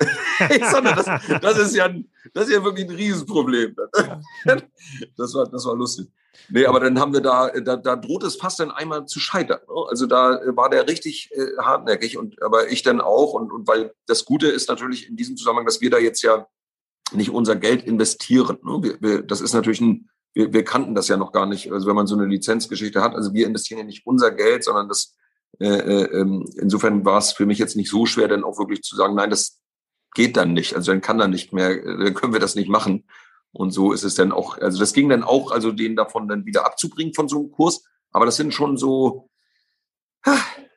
ich 0.50 0.58
das, 0.58 1.40
das, 1.40 1.58
ist 1.58 1.76
ja, 1.76 1.88
das 2.32 2.48
ist 2.48 2.54
ja 2.54 2.64
wirklich 2.64 2.88
ein 2.88 2.96
Riesenproblem. 2.96 3.76
das, 5.16 5.34
war, 5.34 5.48
das 5.48 5.64
war 5.64 5.76
lustig. 5.76 6.08
Nee, 6.48 6.66
aber 6.66 6.80
dann 6.80 6.98
haben 6.98 7.12
wir 7.12 7.20
da, 7.20 7.48
da, 7.60 7.76
da 7.76 7.96
droht 7.96 8.24
es 8.24 8.36
fast 8.36 8.58
dann 8.58 8.72
einmal 8.72 9.06
zu 9.06 9.20
scheitern. 9.20 9.60
Ne? 9.68 9.86
Also 9.88 10.06
da 10.06 10.40
war 10.56 10.68
der 10.68 10.88
richtig 10.88 11.30
äh, 11.32 11.56
hartnäckig 11.58 12.18
und 12.18 12.42
aber 12.42 12.70
ich 12.70 12.82
dann 12.82 13.00
auch. 13.00 13.34
Und, 13.34 13.52
und 13.52 13.68
weil 13.68 13.94
das 14.06 14.24
Gute 14.24 14.48
ist 14.48 14.68
natürlich 14.68 15.08
in 15.08 15.16
diesem 15.16 15.36
Zusammenhang, 15.36 15.66
dass 15.66 15.80
wir 15.80 15.90
da 15.90 15.98
jetzt 15.98 16.22
ja 16.22 16.46
nicht 17.12 17.30
unser 17.30 17.54
Geld 17.54 17.84
investieren. 17.84 18.58
Ne? 18.64 18.82
Wir, 18.82 18.96
wir, 19.00 19.22
das 19.22 19.40
ist 19.40 19.54
natürlich 19.54 19.80
ein 19.80 20.10
wir, 20.34 20.52
wir 20.52 20.64
kannten 20.64 20.94
das 20.94 21.08
ja 21.08 21.16
noch 21.16 21.32
gar 21.32 21.46
nicht. 21.46 21.72
Also 21.72 21.86
wenn 21.86 21.96
man 21.96 22.06
so 22.06 22.16
eine 22.16 22.26
Lizenzgeschichte 22.26 23.02
hat, 23.02 23.14
also 23.14 23.32
wir 23.32 23.46
investieren 23.46 23.78
ja 23.78 23.84
nicht 23.84 24.06
unser 24.06 24.30
Geld, 24.30 24.64
sondern 24.64 24.88
das 24.88 25.16
äh, 25.60 25.66
äh, 25.66 26.20
ähm, 26.20 26.44
insofern 26.56 27.04
war 27.04 27.18
es 27.18 27.32
für 27.32 27.46
mich 27.46 27.58
jetzt 27.58 27.76
nicht 27.76 27.90
so 27.90 28.06
schwer, 28.06 28.28
dann 28.28 28.44
auch 28.44 28.58
wirklich 28.58 28.82
zu 28.82 28.96
sagen, 28.96 29.14
nein, 29.14 29.30
das 29.30 29.60
geht 30.14 30.36
dann 30.36 30.52
nicht. 30.52 30.74
Also 30.74 30.92
dann 30.92 31.00
kann 31.00 31.18
dann 31.18 31.30
nicht 31.30 31.52
mehr, 31.52 31.76
dann 31.76 32.14
können 32.14 32.32
wir 32.32 32.40
das 32.40 32.54
nicht 32.54 32.68
machen. 32.68 33.04
Und 33.52 33.70
so 33.70 33.92
ist 33.92 34.02
es 34.02 34.16
dann 34.16 34.32
auch, 34.32 34.58
also 34.58 34.80
das 34.80 34.92
ging 34.92 35.08
dann 35.08 35.22
auch, 35.22 35.52
also 35.52 35.70
den 35.70 35.94
davon 35.94 36.26
dann 36.26 36.44
wieder 36.44 36.66
abzubringen 36.66 37.14
von 37.14 37.28
so 37.28 37.38
einem 37.38 37.52
Kurs. 37.52 37.84
Aber 38.10 38.26
das 38.26 38.36
sind 38.36 38.52
schon 38.52 38.76
so, 38.76 39.30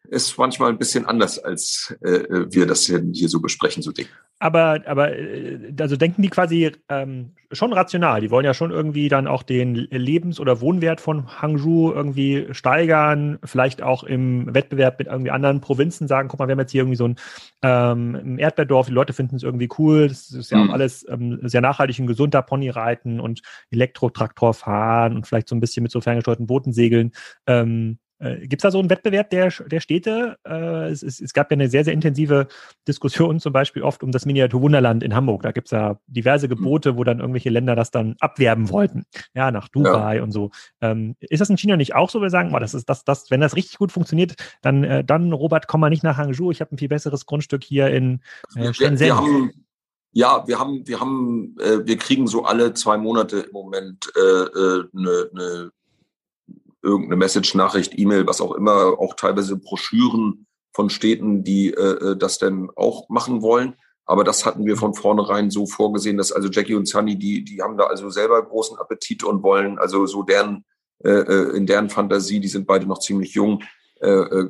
ist 0.09 0.37
manchmal 0.37 0.69
ein 0.69 0.77
bisschen 0.77 1.05
anders, 1.05 1.39
als 1.39 1.95
äh, 2.01 2.09
äh 2.09 2.53
wir 2.53 2.67
das 2.67 2.85
hier 2.85 3.29
so 3.29 3.39
besprechen, 3.39 3.81
so 3.81 3.91
Dinge. 3.91 4.09
Aber, 4.39 4.81
aber 4.85 5.17
äh, 5.17 5.73
also 5.79 5.95
denken 5.95 6.21
die 6.21 6.29
quasi 6.29 6.71
ähm, 6.89 7.31
schon 7.51 7.73
rational. 7.73 8.21
Die 8.21 8.29
wollen 8.29 8.45
ja 8.45 8.53
schon 8.53 8.71
irgendwie 8.71 9.09
dann 9.09 9.25
auch 9.25 9.41
den 9.41 9.73
Lebens- 9.75 10.39
oder 10.39 10.61
Wohnwert 10.61 11.01
von 11.01 11.41
Hangzhou 11.41 11.91
irgendwie 11.91 12.47
steigern, 12.51 13.39
vielleicht 13.43 13.81
auch 13.81 14.03
im 14.03 14.53
Wettbewerb 14.53 14.99
mit 14.99 15.07
irgendwie 15.07 15.31
anderen 15.31 15.61
Provinzen 15.61 16.07
sagen, 16.07 16.27
guck 16.27 16.39
mal, 16.39 16.47
wir 16.47 16.51
haben 16.51 16.59
jetzt 16.59 16.71
hier 16.71 16.81
irgendwie 16.81 16.97
so 16.97 17.07
ein 17.07 17.15
ähm, 17.63 18.37
Erdbeerdorf, 18.37 18.87
die 18.87 18.93
Leute 18.93 19.13
finden 19.13 19.37
es 19.37 19.43
irgendwie 19.43 19.69
cool, 19.79 20.07
das 20.07 20.31
ist 20.31 20.51
ja 20.51 20.59
mhm. 20.59 20.69
auch 20.69 20.73
alles 20.73 21.05
ähm, 21.09 21.39
sehr 21.43 21.61
nachhaltig 21.61 21.99
und 21.99 22.07
gesund, 22.07 22.33
da 22.33 22.41
Pony 22.43 22.69
reiten 22.69 23.19
und 23.19 23.41
Elektrotraktor 23.71 24.53
fahren 24.53 25.15
und 25.15 25.25
vielleicht 25.25 25.47
so 25.47 25.55
ein 25.55 25.61
bisschen 25.61 25.83
mit 25.83 25.91
so 25.91 26.01
ferngesteuerten 26.01 26.47
Booten 26.47 26.73
segeln. 26.73 27.11
Ähm, 27.47 27.97
Äh, 28.19 28.47
Gibt 28.47 28.61
es 28.61 28.63
da 28.63 28.71
so 28.71 28.79
einen 28.79 28.89
Wettbewerb 28.89 29.29
der, 29.29 29.49
der 29.49 29.79
Städte? 29.79 30.37
Äh, 30.47 30.89
es, 30.89 31.03
es, 31.03 31.19
es, 31.19 31.33
gab 31.33 31.51
ja 31.51 31.55
eine 31.55 31.69
sehr, 31.69 31.83
sehr 31.83 31.93
intensive 31.93 32.47
Diskussion 32.87 33.39
zum 33.39 33.53
Beispiel 33.53 33.83
oft 33.83 34.03
um 34.03 34.11
das 34.11 34.25
Miniaturwunderland 34.25 35.03
in 35.03 35.15
Hamburg. 35.15 35.43
Da 35.43 35.51
gibt 35.51 35.67
es 35.67 35.71
ja 35.71 35.99
diverse 36.07 36.47
Gebote, 36.47 36.97
wo 36.97 37.03
dann 37.03 37.19
irgendwelche 37.19 37.49
Länder 37.49 37.75
das 37.75 37.91
dann 37.91 38.15
abwerben 38.19 38.69
wollten. 38.69 39.05
Ja, 39.33 39.51
nach 39.51 39.69
Dubai 39.69 40.17
ja. 40.17 40.23
und 40.23 40.31
so. 40.31 40.51
Ähm, 40.81 41.15
ist 41.19 41.41
das 41.41 41.49
in 41.49 41.57
China 41.57 41.77
nicht 41.77 41.95
auch 41.95 42.09
so? 42.09 42.21
Wir 42.21 42.29
sagen, 42.29 42.53
oh, 42.55 42.59
das 42.59 42.73
ist 42.73 42.89
das, 42.89 43.03
das, 43.03 43.29
wenn 43.29 43.41
das 43.41 43.55
richtig 43.55 43.77
gut 43.77 43.91
funktioniert, 43.91 44.35
dann, 44.61 44.83
äh, 44.83 45.03
dann 45.03 45.31
Robert, 45.33 45.67
komm 45.67 45.81
mal 45.81 45.89
nicht 45.89 46.03
nach 46.03 46.17
Hangzhou. 46.17 46.51
Ich 46.51 46.61
habe 46.61 46.73
ein 46.73 46.77
viel 46.77 46.89
besseres 46.89 47.25
Grundstück 47.25 47.63
hier 47.63 47.89
in 47.89 48.21
äh, 48.55 48.73
Shenzhen. 48.73 49.07
Wir, 49.07 49.15
wir 49.15 49.51
ja, 50.13 50.47
wir 50.47 50.57
haben, 50.57 50.87
wir 50.87 50.99
haben, 50.99 51.55
äh, 51.59 51.85
wir 51.85 51.97
kriegen 51.97 52.25
so 52.25 52.43
alle 52.43 52.73
zwei 52.73 52.97
Monate 52.97 53.41
im 53.41 53.51
Moment 53.51 54.11
eine 54.15 54.23
äh, 54.25 54.59
äh, 54.59 54.83
ne, 54.93 55.29
ne 55.31 55.71
irgendeine 56.87 57.17
Message-Nachricht, 57.17 57.97
E-Mail, 57.97 58.25
was 58.25 58.41
auch 58.41 58.53
immer, 58.53 58.99
auch 58.99 59.13
teilweise 59.15 59.57
Broschüren 59.57 60.47
von 60.73 60.89
Städten, 60.89 61.43
die 61.43 61.73
äh, 61.73 62.11
äh, 62.11 62.17
das 62.17 62.39
denn 62.39 62.69
auch 62.75 63.09
machen 63.09 63.41
wollen. 63.41 63.75
Aber 64.05 64.23
das 64.23 64.45
hatten 64.45 64.65
wir 64.65 64.77
von 64.77 64.93
vornherein 64.93 65.51
so 65.51 65.65
vorgesehen, 65.65 66.17
dass 66.17 66.31
also 66.31 66.47
Jackie 66.49 66.75
und 66.75 66.87
Sunny, 66.87 67.17
die, 67.17 67.43
die 67.43 67.61
haben 67.61 67.77
da 67.77 67.85
also 67.85 68.09
selber 68.09 68.41
großen 68.41 68.77
Appetit 68.77 69.23
und 69.23 69.43
wollen 69.43 69.77
also 69.79 70.05
so 70.05 70.23
deren, 70.23 70.63
äh, 71.03 71.09
äh 71.09 71.57
in 71.57 71.65
deren 71.65 71.89
Fantasie, 71.89 72.39
die 72.39 72.47
sind 72.47 72.65
beide 72.65 72.85
noch 72.85 72.99
ziemlich 72.99 73.33
jung, 73.33 73.63
äh, 73.99 74.09
äh, 74.09 74.49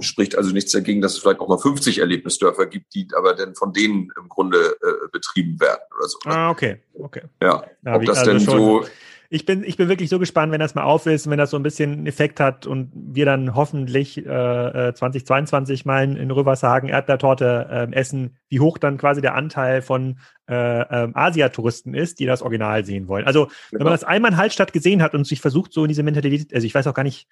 spricht 0.00 0.38
also 0.38 0.52
nichts 0.52 0.70
dagegen, 0.70 1.00
dass 1.00 1.14
es 1.14 1.18
vielleicht 1.18 1.40
auch 1.40 1.48
mal 1.48 1.58
50 1.58 1.98
Erlebnisdörfer 1.98 2.66
gibt, 2.66 2.94
die 2.94 3.08
aber 3.16 3.34
dann 3.34 3.54
von 3.54 3.72
denen 3.72 4.12
im 4.18 4.28
Grunde 4.28 4.76
äh, 4.80 5.08
betrieben 5.10 5.60
werden 5.60 5.80
oder 5.98 6.08
so. 6.08 6.18
Ne? 6.24 6.34
Ah, 6.34 6.50
okay, 6.50 6.80
okay. 6.94 7.22
Ja, 7.42 7.64
ja 7.84 7.96
ob 7.96 8.04
das 8.04 8.18
also 8.18 8.30
denn 8.30 8.40
so 8.40 8.86
ich 9.30 9.44
bin, 9.46 9.64
ich 9.64 9.76
bin 9.76 9.88
wirklich 9.88 10.08
so 10.08 10.18
gespannt, 10.18 10.52
wenn 10.52 10.60
das 10.60 10.74
mal 10.74 10.84
auf 10.84 11.06
ist, 11.06 11.28
wenn 11.28 11.38
das 11.38 11.50
so 11.50 11.56
ein 11.56 11.62
bisschen 11.62 11.92
einen 11.92 12.06
Effekt 12.06 12.40
hat 12.40 12.66
und 12.66 12.90
wir 12.94 13.24
dann 13.24 13.54
hoffentlich 13.54 14.18
äh, 14.18 14.92
2022 14.94 15.80
äh, 15.80 15.82
mal 15.88 16.16
in, 16.16 16.30
Rövershagen 16.30 16.88
Erdbeertorte 16.88 17.88
äh, 17.92 17.94
essen, 17.94 18.36
wie 18.48 18.60
hoch 18.60 18.78
dann 18.78 18.98
quasi 18.98 19.20
der 19.20 19.34
Anteil 19.34 19.82
von 19.82 20.18
äh, 20.48 20.80
äh, 20.80 21.08
Asiatouristen 21.12 21.94
ist, 21.94 22.18
die 22.20 22.26
das 22.26 22.42
Original 22.42 22.84
sehen 22.84 23.08
wollen. 23.08 23.26
Also, 23.26 23.48
wenn 23.70 23.82
man 23.82 23.92
das 23.92 24.04
einmal 24.04 24.32
in 24.32 24.36
Hallstatt 24.36 24.72
gesehen 24.72 25.02
hat 25.02 25.14
und 25.14 25.26
sich 25.26 25.40
versucht, 25.40 25.72
so 25.72 25.84
in 25.84 25.88
diese 25.88 26.02
Mentalität, 26.02 26.54
also 26.54 26.66
ich 26.66 26.74
weiß 26.74 26.86
auch 26.86 26.94
gar 26.94 27.02
nicht, 27.02 27.28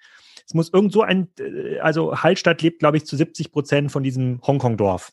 es 0.47 0.53
muss 0.53 0.71
irgend 0.71 0.91
so 0.91 1.01
ein, 1.01 1.29
äh, 1.39 1.79
also 1.79 2.15
Hallstatt 2.15 2.61
lebt, 2.61 2.79
glaube 2.79 2.97
ich, 2.97 3.05
zu 3.05 3.15
70 3.15 3.51
Prozent 3.51 3.91
von 3.91 4.03
diesem 4.03 4.41
Hongkong-Dorf. 4.45 5.11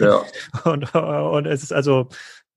Ja. 0.00 0.22
und, 0.64 0.94
und 0.94 1.46
es 1.46 1.62
ist 1.62 1.72
also, 1.72 2.08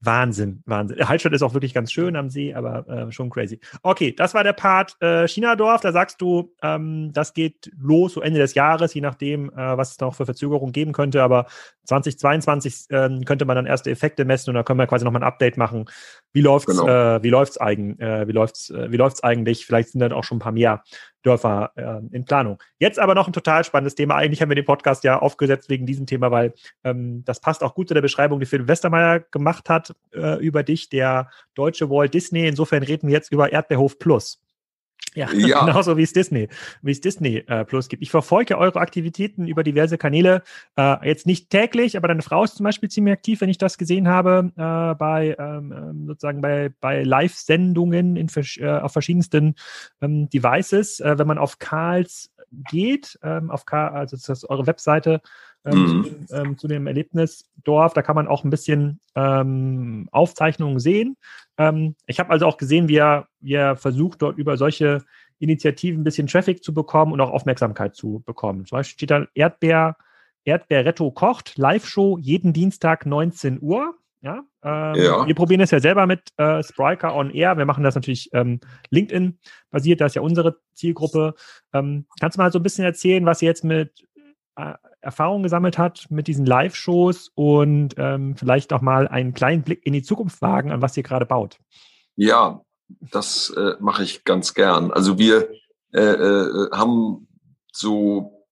Wahnsinn, 0.06 0.62
Wahnsinn. 0.66 1.08
Hallstatt 1.08 1.34
ist 1.34 1.44
auch 1.44 1.54
wirklich 1.54 1.74
ganz 1.74 1.92
schön 1.92 2.16
am 2.18 2.30
See, 2.30 2.54
aber 2.54 2.88
äh, 2.88 3.12
schon 3.12 3.30
crazy. 3.30 3.60
Okay, 3.84 4.12
das 4.12 4.34
war 4.34 4.44
der 4.44 4.54
Part 4.54 4.98
äh, 5.02 5.28
China-Dorf. 5.28 5.82
Da 5.82 5.94
sagst 5.94 6.22
du, 6.22 6.54
ähm, 6.62 7.12
das 7.14 7.34
geht 7.34 7.72
los 7.80 8.14
so 8.14 8.22
Ende 8.22 8.40
des 8.40 8.54
Jahres, 8.54 8.94
je 8.94 9.02
nachdem, 9.02 9.50
äh, 9.52 9.78
was 9.78 9.92
es 9.92 10.00
noch 10.00 10.16
für 10.16 10.26
Verzögerungen 10.26 10.74
geben 10.74 10.92
könnte. 10.92 11.24
Aber 11.24 11.48
2022 11.86 12.88
äh, 12.90 13.22
könnte 13.26 13.46
man 13.46 13.56
dann 13.56 13.66
erste 13.66 13.92
Effekte 13.92 14.26
messen 14.26 14.50
und 14.50 14.56
da 14.56 14.64
können 14.64 14.80
wir 14.80 14.88
quasi 14.88 15.06
nochmal 15.06 15.24
ein 15.24 15.28
Update 15.28 15.58
machen. 15.58 15.86
Wie 16.34 16.42
läuft's? 16.42 16.76
Genau. 16.76 16.88
Äh, 16.88 17.24
wie 17.24 17.30
läuft's 17.30 17.62
eigen? 17.62 18.00
Äh, 18.00 18.28
wie 18.28 18.32
läuft's? 18.32 18.72
Äh, 18.72 18.92
wie 18.92 18.98
läuft's 18.98 19.24
eigentlich? 19.24 19.66
Vielleicht 19.66 19.90
sind 19.90 20.02
dann 20.02 20.12
auch 20.12 20.24
schon 20.24 20.38
ein 20.38 20.42
paar 20.42 20.52
mehr 20.52 20.84
Dörfer 21.22 21.72
äh, 21.76 22.16
in 22.16 22.26
Planung. 22.26 22.62
Jetzt 22.80 23.00
aber 23.00 23.16
noch 23.16 23.28
ein 23.28 23.34
total 23.34 23.64
spannendes 23.64 23.96
Thema. 23.96 24.16
Eigentlich 24.16 24.42
haben 24.42 24.50
wir 24.50 24.56
den 24.56 24.66
Podcast 24.66 25.04
ja 25.04 25.20
aufgesetzt 25.20 25.70
wegen 25.70 25.86
diesem 25.86 26.06
Thema, 26.06 26.32
weil 26.32 26.54
ähm, 26.84 27.24
das 27.26 27.40
passt 27.40 27.64
auch 27.64 27.76
gut 27.76 27.88
zu 27.88 27.94
der 27.94 28.02
Beschreibung, 28.02 28.40
die 28.40 28.46
Philipp 28.46 28.68
Westermeier 28.68 29.20
gemacht 29.20 29.70
hat 29.70 29.96
äh, 30.14 30.38
über 30.44 30.64
dich, 30.64 30.90
der 30.90 31.30
deutsche 31.56 31.90
Walt 31.90 32.14
Disney. 32.14 32.48
Insofern 32.48 32.84
reden 32.84 33.08
wir 33.08 33.14
jetzt 33.14 33.32
über 33.32 33.52
Erdbeerhof 33.52 34.00
Plus. 34.00 34.43
Ja, 35.16 35.32
ja. 35.32 35.66
genauso 35.66 35.98
wie 35.98 36.04
es 36.04 36.14
Disney, 36.14 36.50
wie 36.82 36.92
es 36.92 37.02
Disney 37.02 37.44
äh, 37.48 37.66
Plus 37.66 37.88
gibt. 37.88 38.02
Ich 38.02 38.12
verfolge 38.12 38.58
eure 38.58 38.80
Aktivitäten 38.80 39.48
über 39.48 39.64
diverse 39.64 39.98
Kanäle. 39.98 40.44
Äh, 40.76 41.08
jetzt 41.08 41.28
nicht 41.28 41.50
täglich, 41.50 41.98
aber 41.98 42.08
deine 42.08 42.22
Frau 42.22 42.44
ist 42.44 42.56
zum 42.56 42.64
Beispiel 42.64 42.90
ziemlich 42.90 43.14
aktiv, 43.14 43.42
wenn 43.42 43.50
ich 43.50 43.58
das 43.58 43.78
gesehen 43.78 44.08
habe, 44.08 44.52
äh, 44.56 44.96
bei 44.96 45.36
ähm, 45.38 45.72
ähm 45.72 46.08
sozusagen 46.08 46.42
bei, 46.42 46.72
bei 46.80 47.04
Live-Sendungen 47.04 48.16
in, 48.16 48.28
äh, 48.36 48.68
auf 48.68 48.94
verschiedensten 48.94 49.56
ähm, 50.02 50.30
Devices. 50.30 51.00
Äh, 51.00 51.18
wenn 51.18 51.28
man 51.28 51.38
auf 51.38 51.60
Karls 51.60 52.32
geht, 52.70 53.20
ähm, 53.24 53.52
auf 53.52 53.66
Karl, 53.66 53.96
also 53.96 54.16
das 54.16 54.30
ist 54.30 54.50
eure 54.50 54.68
Webseite, 54.68 55.22
ähm, 55.66 55.80
mhm. 55.80 56.28
zu, 56.28 56.36
ähm, 56.36 56.58
zu, 56.58 56.68
dem 56.68 56.88
Erlebnisdorf. 56.88 57.94
Da 57.94 58.02
kann 58.02 58.16
man 58.16 58.28
auch 58.28 58.44
ein 58.44 58.50
bisschen 58.50 59.00
ähm, 59.16 60.08
Aufzeichnungen 60.12 60.80
sehen. 60.80 61.18
Ähm, 61.58 61.96
ich 62.08 62.20
habe 62.20 62.32
also 62.32 62.46
auch 62.46 62.58
gesehen, 62.58 62.88
wie 62.88 62.98
er, 62.98 63.28
wie 63.40 63.54
er 63.54 63.76
versucht, 63.76 64.22
dort 64.22 64.38
über 64.38 64.58
solche 64.58 65.04
Initiativen 65.40 66.02
ein 66.02 66.04
bisschen 66.04 66.28
Traffic 66.28 66.64
zu 66.64 66.74
bekommen 66.74 67.12
und 67.12 67.22
auch 67.22 67.32
Aufmerksamkeit 67.32 67.96
zu 67.96 68.24
bekommen. 68.26 68.66
Zum 68.66 68.78
Beispiel 68.78 68.94
steht 68.94 69.12
da 69.12 69.28
Erdbeer, 69.34 69.98
Erdbeerretto 70.46 71.12
kocht, 71.12 71.58
Live-Show 71.58 72.18
jeden 72.18 72.54
Dienstag 72.54 73.06
19 73.06 73.60
Uhr. 73.62 73.96
Ja, 74.22 74.46
ähm, 74.64 74.96
ja, 74.96 75.28
wir 75.28 75.36
probieren 75.36 75.60
es 75.60 75.72
ja 75.72 75.82
selber 75.82 76.08
mit 76.08 76.32
äh, 76.38 76.64
Spriker 76.64 77.14
on 77.14 77.30
Air. 77.32 77.58
Wir 77.58 77.66
machen 77.66 77.84
das 77.84 77.96
natürlich 77.96 78.30
ähm, 78.32 78.62
LinkedIn-basiert, 78.90 80.00
das 80.00 80.12
ist 80.12 80.16
ja 80.16 80.22
unsere 80.22 80.60
Zielgruppe. 80.74 81.36
Ähm, 81.74 82.06
kannst 82.22 82.38
du 82.38 82.42
mal 82.42 82.50
so 82.50 82.60
ein 82.60 82.64
bisschen 82.64 82.86
erzählen, 82.86 83.26
was 83.26 83.42
ihr 83.42 83.50
jetzt 83.50 83.66
mit 83.66 84.08
äh, 84.56 84.76
Erfahrung 85.04 85.44
gesammelt 85.44 85.78
hat 85.78 86.08
mit 86.10 86.28
diesen 86.28 86.46
Live-Shows 86.46 87.32
und 87.36 87.96
ähm, 87.98 88.36
vielleicht 88.36 88.74
auch 88.74 88.82
mal 88.82 89.08
einen 89.08 89.34
kleinen 89.34 89.64
Blick 89.64 89.86
in 89.86 89.94
die 89.94 90.04
Zukunft 90.04 90.42
wagen, 90.42 90.72
an 90.72 90.82
was 90.82 90.96
ihr 90.98 91.04
gerade 91.04 91.26
baut. 91.26 91.60
Ja, 92.16 92.62
das 92.88 93.50
äh, 93.52 93.76
mache 93.80 94.04
ich 94.04 94.24
ganz 94.24 94.54
gern. 94.54 94.92
Also 94.92 95.18
wir 95.18 95.50
äh, 95.94 96.02
äh, 96.02 96.72
haben 96.72 97.28
so, 97.72 98.48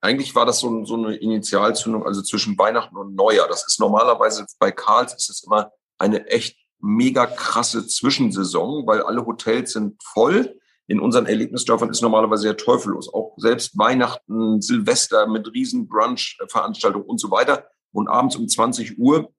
eigentlich 0.00 0.34
war 0.34 0.46
das 0.46 0.60
so, 0.60 0.84
so 0.84 0.94
eine 0.94 1.16
Initialzündung, 1.16 2.04
also 2.04 2.22
zwischen 2.22 2.58
Weihnachten 2.58 2.96
und 2.96 3.14
Neujahr. 3.14 3.48
Das 3.48 3.66
ist 3.66 3.80
normalerweise 3.80 4.46
bei 4.58 4.70
Karls 4.72 5.14
ist 5.14 5.30
es 5.30 5.44
immer 5.44 5.70
eine 5.98 6.26
echt 6.26 6.56
mega 6.78 7.26
krasse 7.26 7.86
Zwischensaison, 7.86 8.86
weil 8.86 9.02
alle 9.02 9.24
Hotels 9.24 9.72
sind 9.72 10.00
voll 10.02 10.58
in 10.86 11.00
unseren 11.00 11.26
Erlebnisdörfern 11.26 11.90
ist 11.90 12.02
normalerweise 12.02 12.42
sehr 12.42 12.56
teufellos. 12.56 13.12
Auch 13.12 13.34
selbst 13.38 13.76
Weihnachten, 13.76 14.60
Silvester 14.60 15.26
mit 15.26 15.52
riesen 15.52 15.88
Brunch-Veranstaltungen 15.88 17.06
und 17.06 17.20
so 17.20 17.30
weiter. 17.30 17.66
Und 17.92 18.08
abends 18.08 18.36
um 18.36 18.48
20 18.48 18.98
Uhr 18.98 19.32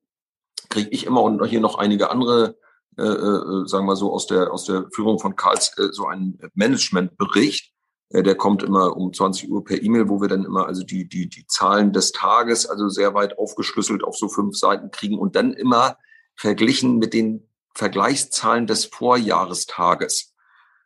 kriege 0.68 0.90
ich 0.90 1.06
immer 1.06 1.22
und 1.22 1.42
hier 1.46 1.60
noch 1.60 1.78
einige 1.78 2.10
andere, 2.10 2.56
äh, 2.98 3.02
äh, 3.02 3.66
sagen 3.66 3.86
wir 3.86 3.96
so, 3.96 4.12
aus 4.12 4.26
der, 4.26 4.52
aus 4.52 4.64
der 4.64 4.88
Führung 4.92 5.18
von 5.18 5.36
Karls 5.36 5.76
äh, 5.78 5.92
so 5.92 6.06
einen 6.06 6.38
Managementbericht. 6.54 7.72
Äh, 8.10 8.22
der 8.22 8.34
kommt 8.34 8.62
immer 8.62 8.96
um 8.96 9.12
20 9.12 9.50
Uhr 9.50 9.64
per 9.64 9.82
E-Mail, 9.82 10.08
wo 10.10 10.20
wir 10.20 10.28
dann 10.28 10.44
immer 10.44 10.66
also 10.66 10.82
die, 10.82 11.08
die, 11.08 11.28
die 11.28 11.46
Zahlen 11.46 11.92
des 11.92 12.12
Tages, 12.12 12.66
also 12.66 12.88
sehr 12.88 13.14
weit 13.14 13.38
aufgeschlüsselt 13.38 14.04
auf 14.04 14.16
so 14.16 14.28
fünf 14.28 14.56
Seiten 14.56 14.90
kriegen 14.90 15.18
und 15.18 15.34
dann 15.34 15.54
immer 15.54 15.96
verglichen 16.34 16.98
mit 16.98 17.14
den 17.14 17.48
Vergleichszahlen 17.74 18.66
des 18.66 18.84
Vorjahrestages. 18.84 20.34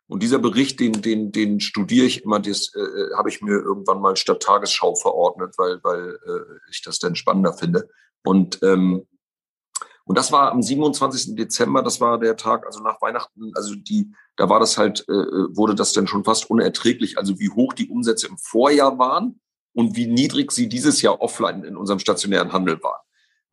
Und 0.07 0.21
dieser 0.21 0.39
Bericht, 0.39 0.79
den, 0.79 1.01
den, 1.01 1.31
den 1.31 1.59
studiere 1.59 2.05
ich 2.05 2.23
immer, 2.23 2.39
das 2.39 2.73
äh, 2.75 3.15
habe 3.15 3.29
ich 3.29 3.41
mir 3.41 3.53
irgendwann 3.53 4.01
mal 4.01 4.15
statt 4.15 4.41
Tagesschau 4.41 4.95
verordnet, 4.95 5.55
weil, 5.57 5.79
weil 5.83 6.19
äh, 6.25 6.59
ich 6.69 6.81
das 6.81 6.99
dann 6.99 7.15
spannender 7.15 7.53
finde. 7.53 7.89
Und, 8.23 8.61
ähm, 8.63 9.07
und 10.05 10.17
das 10.17 10.31
war 10.33 10.51
am 10.51 10.61
27. 10.61 11.35
Dezember, 11.35 11.81
das 11.81 12.01
war 12.01 12.19
der 12.19 12.35
Tag, 12.35 12.65
also 12.65 12.81
nach 12.83 13.01
Weihnachten, 13.01 13.51
also 13.55 13.75
die, 13.75 14.11
da 14.35 14.49
war 14.49 14.59
das 14.59 14.77
halt, 14.77 15.05
äh, 15.07 15.55
wurde 15.55 15.75
das 15.75 15.93
dann 15.93 16.07
schon 16.07 16.25
fast 16.25 16.49
unerträglich, 16.49 17.17
also 17.17 17.39
wie 17.39 17.49
hoch 17.49 17.73
die 17.73 17.87
Umsätze 17.87 18.27
im 18.27 18.37
Vorjahr 18.37 18.99
waren 18.99 19.39
und 19.73 19.95
wie 19.95 20.07
niedrig 20.07 20.51
sie 20.51 20.67
dieses 20.67 21.01
Jahr 21.01 21.21
offline 21.21 21.63
in 21.63 21.77
unserem 21.77 21.99
stationären 21.99 22.51
Handel 22.51 22.83
waren. 22.83 23.01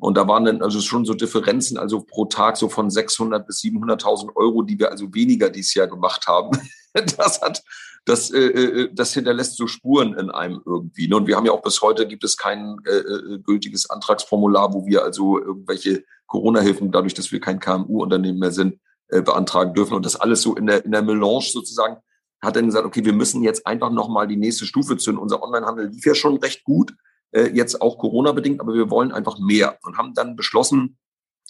Und 0.01 0.17
da 0.17 0.27
waren 0.27 0.45
dann 0.45 0.63
also 0.63 0.81
schon 0.81 1.05
so 1.05 1.15
Differenzen, 1.15 1.77
also 1.77 2.01
pro 2.01 2.25
Tag 2.25 2.57
so 2.57 2.69
von 2.69 2.91
600 2.91 3.47
bis 3.47 3.61
700.000 3.61 4.35
Euro, 4.35 4.63
die 4.63 4.79
wir 4.79 4.91
also 4.91 5.13
weniger 5.15 5.51
dieses 5.51 5.75
Jahr 5.75 5.87
gemacht 5.87 6.27
haben. 6.27 6.51
Das 7.17 7.41
hat, 7.41 7.63
das, 8.05 8.33
äh, 8.33 8.39
äh, 8.39 8.91
das 8.93 9.15
hinterlässt 9.15 9.57
so 9.57 9.69
Spuren 9.69 10.15
in 10.15 10.29
einem 10.29 10.61
irgendwie. 10.67 11.07
Ne? 11.07 11.15
Und 11.15 11.29
wir 11.29 11.37
haben 11.37 11.47
ja 11.47 11.53
auch 11.53 11.63
bis 11.63 11.83
heute 11.83 12.09
gibt 12.09 12.25
es 12.25 12.37
kein 12.37 12.79
äh, 12.85 12.97
äh, 12.97 13.39
gültiges 13.39 13.89
Antragsformular, 13.89 14.75
wo 14.75 14.87
wir 14.87 15.05
also 15.05 15.39
irgendwelche 15.39 16.03
Corona-Hilfen, 16.27 16.91
dadurch, 16.91 17.15
dass 17.15 17.31
wir 17.31 17.39
kein 17.39 17.61
KMU-Unternehmen 17.61 18.41
mehr 18.41 18.51
sind, 18.51 18.81
äh, 19.07 19.23
beantragen 19.23 19.73
dürfen. 19.73 19.95
Und 19.95 20.05
das 20.05 20.17
alles 20.17 20.43
so 20.43 20.57
in 20.57 20.67
der, 20.67 20.85
in 20.85 20.91
der 20.91 21.03
Melange 21.03 21.45
sozusagen 21.53 21.99
hat 22.43 22.57
dann 22.57 22.67
gesagt, 22.67 22.87
okay, 22.87 23.05
wir 23.05 23.13
müssen 23.13 23.45
jetzt 23.45 23.67
einfach 23.69 23.93
nochmal 23.93 24.27
die 24.27 24.37
nächste 24.37 24.67
Stufe 24.67 24.97
zünden. 24.97 25.23
Unser 25.23 25.45
Onlinehandel 25.45 25.91
lief 25.91 26.07
ja 26.07 26.17
schon 26.17 26.39
recht 26.39 26.65
gut 26.65 26.93
äh, 27.33 27.51
jetzt 27.53 27.81
auch 27.81 27.99
Corona-bedingt, 27.99 28.61
aber 28.61 28.75
wir 28.75 28.91
wollen 28.91 29.13
einfach 29.13 29.39
mehr 29.39 29.79
und 29.83 29.99
haben 29.99 30.15
dann 30.15 30.37
beschlossen, 30.37 30.99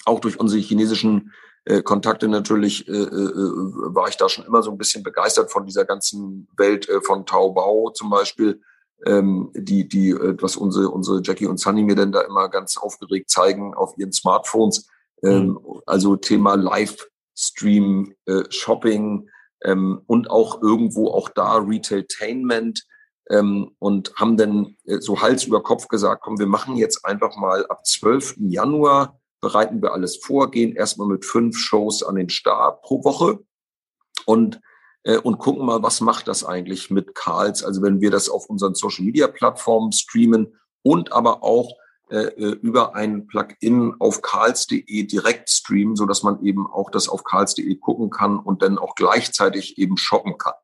auch 0.05 0.20
durch 0.20 0.39
unsere 0.39 0.61
chinesischen 0.61 1.33
äh, 1.64 1.83
Kontakte 1.83 2.28
natürlich, 2.28 2.89
äh, 2.89 2.93
äh, 2.93 3.35
war 3.95 4.09
ich 4.09 4.16
da 4.16 4.28
schon 4.28 4.47
immer 4.47 4.62
so 4.62 4.70
ein 4.70 4.78
bisschen 4.78 5.03
begeistert 5.03 5.53
von 5.53 5.66
dieser 5.66 5.85
ganzen 5.85 6.49
Welt 6.57 6.89
äh, 6.89 7.01
von 7.03 7.26
Taobao 7.26 7.91
zum 7.91 8.11
Beispiel, 8.11 8.62
ähm, 9.07 9.51
die, 9.55 9.89
die, 9.89 10.11
äh, 10.11 10.37
was 10.41 10.57
unsere, 10.57 10.89
unsere 10.89 11.20
Jackie 11.22 11.47
und 11.47 11.59
Sunny 11.59 11.83
mir 11.83 11.97
denn 11.97 12.12
da 12.12 12.22
immer 12.22 12.49
ganz 12.49 12.76
aufgeregt 12.76 13.31
zeigen 13.31 13.74
auf 13.74 13.95
ihren 13.99 14.12
Smartphones. 14.12 14.89
Ähm, 15.22 15.49
mhm. 15.49 15.81
Also 15.87 16.16
Thema 16.16 16.55
Livestream, 16.55 18.14
äh, 18.26 18.45
Shopping, 18.49 19.28
ähm, 19.62 20.01
und 20.07 20.31
auch 20.31 20.62
irgendwo 20.62 21.09
auch 21.09 21.28
da 21.28 21.57
Retailtainment 21.57 22.87
ähm, 23.31 23.74
und 23.78 24.12
haben 24.16 24.37
dann 24.37 24.76
äh, 24.85 25.01
so 25.01 25.22
Hals 25.22 25.45
über 25.45 25.62
Kopf 25.62 25.89
gesagt, 25.89 26.22
komm, 26.22 26.39
wir 26.39 26.47
machen 26.47 26.76
jetzt 26.76 27.05
einfach 27.07 27.37
mal 27.37 27.64
ab 27.66 27.87
12. 27.87 28.37
Januar, 28.39 29.20
bereiten 29.41 29.81
wir 29.81 29.93
alles 29.93 30.16
vor, 30.16 30.51
gehen 30.51 30.76
erstmal 30.76 31.09
mit 31.09 31.24
fünf 31.24 31.57
Shows 31.57 32.03
an 32.03 32.16
den 32.16 32.28
Start 32.28 32.83
pro 32.83 33.03
Woche 33.05 33.39
und 34.26 34.61
äh, 35.05 35.16
und 35.16 35.39
gucken 35.39 35.64
mal, 35.64 35.83
was 35.83 36.01
macht 36.01 36.28
das 36.28 36.45
eigentlich 36.45 36.91
mit 36.91 37.14
Karls? 37.14 37.64
Also 37.64 37.83
wenn 37.83 38.01
wir 38.01 38.11
das 38.11 38.28
auf 38.28 38.51
unseren 38.51 38.74
Social 38.74 39.05
Media 39.05 39.28
Plattformen 39.28 39.93
streamen 39.93 40.59
und 40.83 41.12
aber 41.12 41.43
auch 41.43 41.72
äh, 42.11 42.26
äh 42.26 42.59
über 42.61 42.95
ein 42.95 43.26
Plugin 43.26 43.95
auf 43.99 44.20
karls.de 44.20 45.05
direkt 45.05 45.49
streamen, 45.49 45.97
so 45.97 46.05
dass 46.05 46.22
man 46.22 46.43
eben 46.45 46.66
auch 46.66 46.91
das 46.91 47.09
auf 47.09 47.24
karls.de 47.24 47.74
gucken 47.76 48.11
kann 48.11 48.39
und 48.39 48.62
dann 48.62 48.78
auch 48.78 48.95
gleichzeitig 48.95 49.78
eben 49.78 49.97
shoppen 49.97 50.37
kann. 50.37 50.55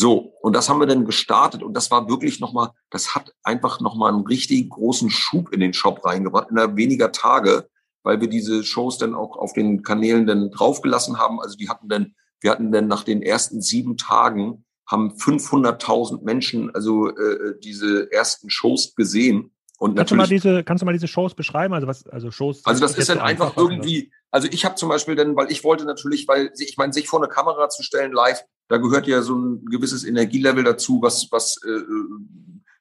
So, 0.00 0.32
und 0.42 0.54
das 0.54 0.68
haben 0.68 0.78
wir 0.78 0.86
dann 0.86 1.06
gestartet 1.06 1.64
und 1.64 1.74
das 1.74 1.90
war 1.90 2.08
wirklich 2.08 2.38
nochmal, 2.38 2.70
das 2.88 3.16
hat 3.16 3.34
einfach 3.42 3.80
nochmal 3.80 4.12
einen 4.12 4.24
richtig 4.24 4.70
großen 4.70 5.10
Schub 5.10 5.52
in 5.52 5.58
den 5.58 5.74
Shop 5.74 6.04
reingebracht, 6.04 6.52
innerhalb 6.52 6.76
weniger 6.76 7.10
Tage, 7.10 7.68
weil 8.04 8.20
wir 8.20 8.28
diese 8.28 8.62
Shows 8.62 8.98
dann 8.98 9.16
auch 9.16 9.36
auf 9.36 9.54
den 9.54 9.82
Kanälen 9.82 10.24
dann 10.24 10.52
draufgelassen 10.52 11.18
haben. 11.18 11.40
Also 11.40 11.56
die 11.56 11.68
hatten 11.68 11.88
dann, 11.88 12.14
wir 12.40 12.52
hatten 12.52 12.70
dann 12.70 12.86
nach 12.86 13.02
den 13.02 13.22
ersten 13.22 13.60
sieben 13.60 13.96
Tagen 13.96 14.64
haben 14.86 15.14
500.000 15.14 16.22
Menschen 16.22 16.72
also 16.72 17.08
äh, 17.08 17.58
diese 17.58 18.12
ersten 18.12 18.50
Shows 18.50 18.94
gesehen. 18.94 19.50
Und 19.78 19.96
kannst 19.96 20.10
du 20.10 20.16
mal 20.16 20.26
diese, 20.26 20.64
kannst 20.64 20.82
du 20.82 20.86
mal 20.86 20.92
diese 20.92 21.06
Shows 21.06 21.34
beschreiben? 21.34 21.72
Also 21.72 21.86
was, 21.86 22.06
also 22.08 22.32
Shows. 22.32 22.66
Also 22.66 22.80
das 22.80 22.98
ist 22.98 23.08
dann 23.08 23.20
einfach 23.20 23.56
irgendwie, 23.56 24.10
also 24.32 24.48
ich 24.50 24.64
habe 24.64 24.74
zum 24.74 24.88
Beispiel 24.88 25.14
dann, 25.14 25.36
weil 25.36 25.52
ich 25.52 25.62
wollte 25.62 25.84
natürlich, 25.84 26.26
weil 26.26 26.52
ich 26.58 26.76
meine, 26.76 26.92
sich 26.92 27.08
vor 27.08 27.20
eine 27.20 27.28
Kamera 27.28 27.68
zu 27.68 27.84
stellen 27.84 28.12
live, 28.12 28.42
da 28.68 28.78
gehört 28.78 29.06
ja 29.06 29.22
so 29.22 29.36
ein 29.36 29.64
gewisses 29.66 30.04
Energielevel 30.04 30.64
dazu, 30.64 31.00
was, 31.00 31.28
was 31.30 31.60
äh, 31.64 31.80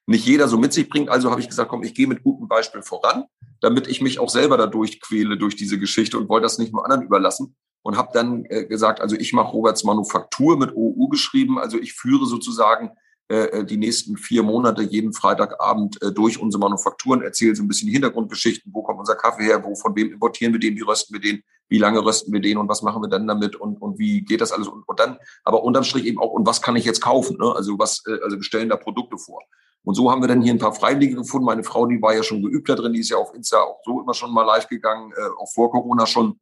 nicht 0.08 0.26
jeder 0.26 0.48
so 0.48 0.58
mit 0.58 0.74
sich 0.74 0.90
bringt. 0.90 1.10
Also 1.10 1.30
habe 1.30 1.40
ich 1.40 1.48
gesagt, 1.48 1.70
komm, 1.70 1.84
ich 1.84 1.94
gehe 1.94 2.08
mit 2.08 2.24
gutem 2.24 2.48
Beispiel 2.48 2.82
voran, 2.82 3.26
damit 3.62 3.88
ich 3.88 4.02
mich 4.02 4.18
auch 4.18 4.30
selber 4.30 4.58
dadurch 4.58 5.00
quäle 5.00 5.38
durch 5.38 5.56
diese 5.56 5.78
Geschichte 5.78 6.18
und 6.18 6.30
wollte 6.30 6.46
das 6.46 6.58
nicht 6.58 6.74
nur 6.74 6.84
anderen 6.84 7.04
überlassen. 7.04 7.56
Und 7.84 7.96
habe 7.96 8.10
dann 8.12 8.44
äh, 8.46 8.66
gesagt, 8.66 9.00
also 9.00 9.16
ich 9.16 9.32
mache 9.32 9.52
Roberts 9.52 9.84
Manufaktur 9.84 10.58
mit 10.58 10.76
OU 10.76 11.10
geschrieben. 11.10 11.58
Also 11.58 11.78
ich 11.78 11.94
führe 11.94 12.26
sozusagen 12.26 12.92
äh, 13.30 13.66
die 13.66 13.78
nächsten 13.78 14.18
vier 14.18 14.44
Monate 14.44 14.82
jeden 14.84 15.14
Freitagabend 15.14 16.02
äh, 16.02 16.12
durch 16.12 16.40
unsere 16.40 16.62
Manufakturen, 16.62 17.22
erzähle 17.22 17.56
so 17.56 17.64
ein 17.64 17.68
bisschen 17.68 17.88
die 17.88 17.94
Hintergrundgeschichten, 17.94 18.72
wo 18.74 18.84
kommt 18.84 19.00
unser 19.00 19.16
Kaffee 19.16 19.44
her, 19.44 19.64
wo 19.64 19.76
von 19.76 19.96
wem 19.96 20.12
importieren 20.12 20.54
wir 20.54 20.60
den, 20.60 20.76
wie 20.76 20.82
rösten 20.82 21.14
wir 21.14 21.22
den, 21.22 21.44
wie 21.68 21.78
lange 21.78 22.04
rösten 22.04 22.32
wir 22.32 22.40
den 22.40 22.58
und 22.58 22.70
was 22.70 22.82
machen 22.82 23.02
wir 23.02 23.10
dann 23.10 23.28
damit 23.28 23.56
und, 23.56 23.82
und 23.82 24.00
wie 24.00 24.22
geht 24.22 24.42
das 24.42 24.52
alles 24.52 24.68
und, 24.68 24.88
und 24.88 25.00
dann, 25.00 25.18
aber 25.44 25.64
unterm 25.64 25.84
Strich 25.84 26.06
eben 26.06 26.20
auch, 26.20 26.32
und 26.32 26.48
was 26.48 26.62
kann 26.62 26.76
ich 26.76 26.86
jetzt 26.86 27.02
kaufen? 27.02 27.38
Ne? 27.38 27.54
Also 27.54 27.78
was, 27.78 28.04
äh, 28.08 28.18
also 28.24 28.38
bestellen 28.38 28.70
da 28.70 28.78
Produkte 28.78 29.18
vor. 29.18 29.42
Und 29.84 29.96
so 29.96 30.12
haben 30.12 30.22
wir 30.22 30.28
dann 30.28 30.42
hier 30.42 30.54
ein 30.54 30.60
paar 30.60 30.74
Freiwillige 30.74 31.16
gefunden. 31.16 31.46
Meine 31.46 31.64
Frau, 31.64 31.86
die 31.86 32.02
war 32.02 32.14
ja 32.14 32.22
schon 32.22 32.42
geübt 32.42 32.68
da 32.68 32.76
drin, 32.76 32.94
die 32.94 33.00
ist 33.00 33.10
ja 33.10 33.18
auf 33.18 33.34
Insta 33.34 33.58
auch 33.60 33.80
so 33.86 34.02
immer 34.02 34.14
schon 34.14 34.34
mal 34.34 34.44
live 34.44 34.68
gegangen, 34.68 35.14
äh, 35.16 35.30
auch 35.38 35.50
vor 35.54 35.72
Corona 35.72 36.06
schon. 36.06 36.40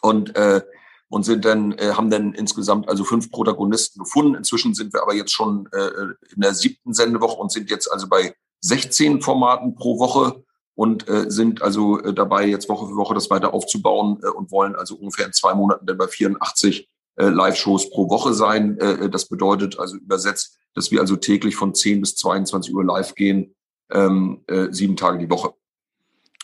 Und 0.00 0.36
äh, 0.36 0.62
und 1.08 1.24
sind 1.24 1.44
dann 1.44 1.72
äh, 1.72 1.92
haben 1.92 2.10
dann 2.10 2.34
insgesamt 2.34 2.88
also 2.88 3.04
fünf 3.04 3.30
Protagonisten 3.30 4.00
gefunden. 4.00 4.34
Inzwischen 4.34 4.74
sind 4.74 4.92
wir 4.92 5.02
aber 5.02 5.14
jetzt 5.14 5.32
schon 5.32 5.68
äh, 5.72 5.90
in 6.34 6.40
der 6.40 6.54
siebten 6.54 6.92
Sendewoche 6.92 7.40
und 7.40 7.50
sind 7.50 7.70
jetzt 7.70 7.90
also 7.90 8.08
bei 8.08 8.34
16 8.60 9.22
Formaten 9.22 9.74
pro 9.74 9.98
Woche 9.98 10.44
und 10.74 11.08
äh, 11.08 11.30
sind 11.30 11.62
also 11.62 12.00
äh, 12.00 12.14
dabei, 12.14 12.46
jetzt 12.46 12.68
Woche 12.68 12.86
für 12.86 12.96
Woche 12.96 13.14
das 13.14 13.30
weiter 13.30 13.54
aufzubauen 13.54 14.20
äh, 14.22 14.28
und 14.28 14.50
wollen 14.50 14.76
also 14.76 14.96
ungefähr 14.96 15.26
in 15.26 15.32
zwei 15.32 15.54
Monaten 15.54 15.86
dann 15.86 15.98
bei 15.98 16.06
84 16.06 16.88
äh, 17.16 17.28
Live-Shows 17.28 17.90
pro 17.90 18.08
Woche 18.10 18.34
sein. 18.34 18.78
Äh, 18.78 19.10
das 19.10 19.28
bedeutet 19.28 19.78
also 19.78 19.96
übersetzt, 19.96 20.58
dass 20.74 20.90
wir 20.90 21.00
also 21.00 21.16
täglich 21.16 21.56
von 21.56 21.74
10 21.74 22.00
bis 22.00 22.14
22 22.16 22.74
Uhr 22.74 22.84
live 22.84 23.14
gehen, 23.14 23.54
ähm, 23.90 24.44
äh, 24.46 24.68
sieben 24.70 24.96
Tage 24.96 25.18
die 25.18 25.30
Woche. 25.30 25.54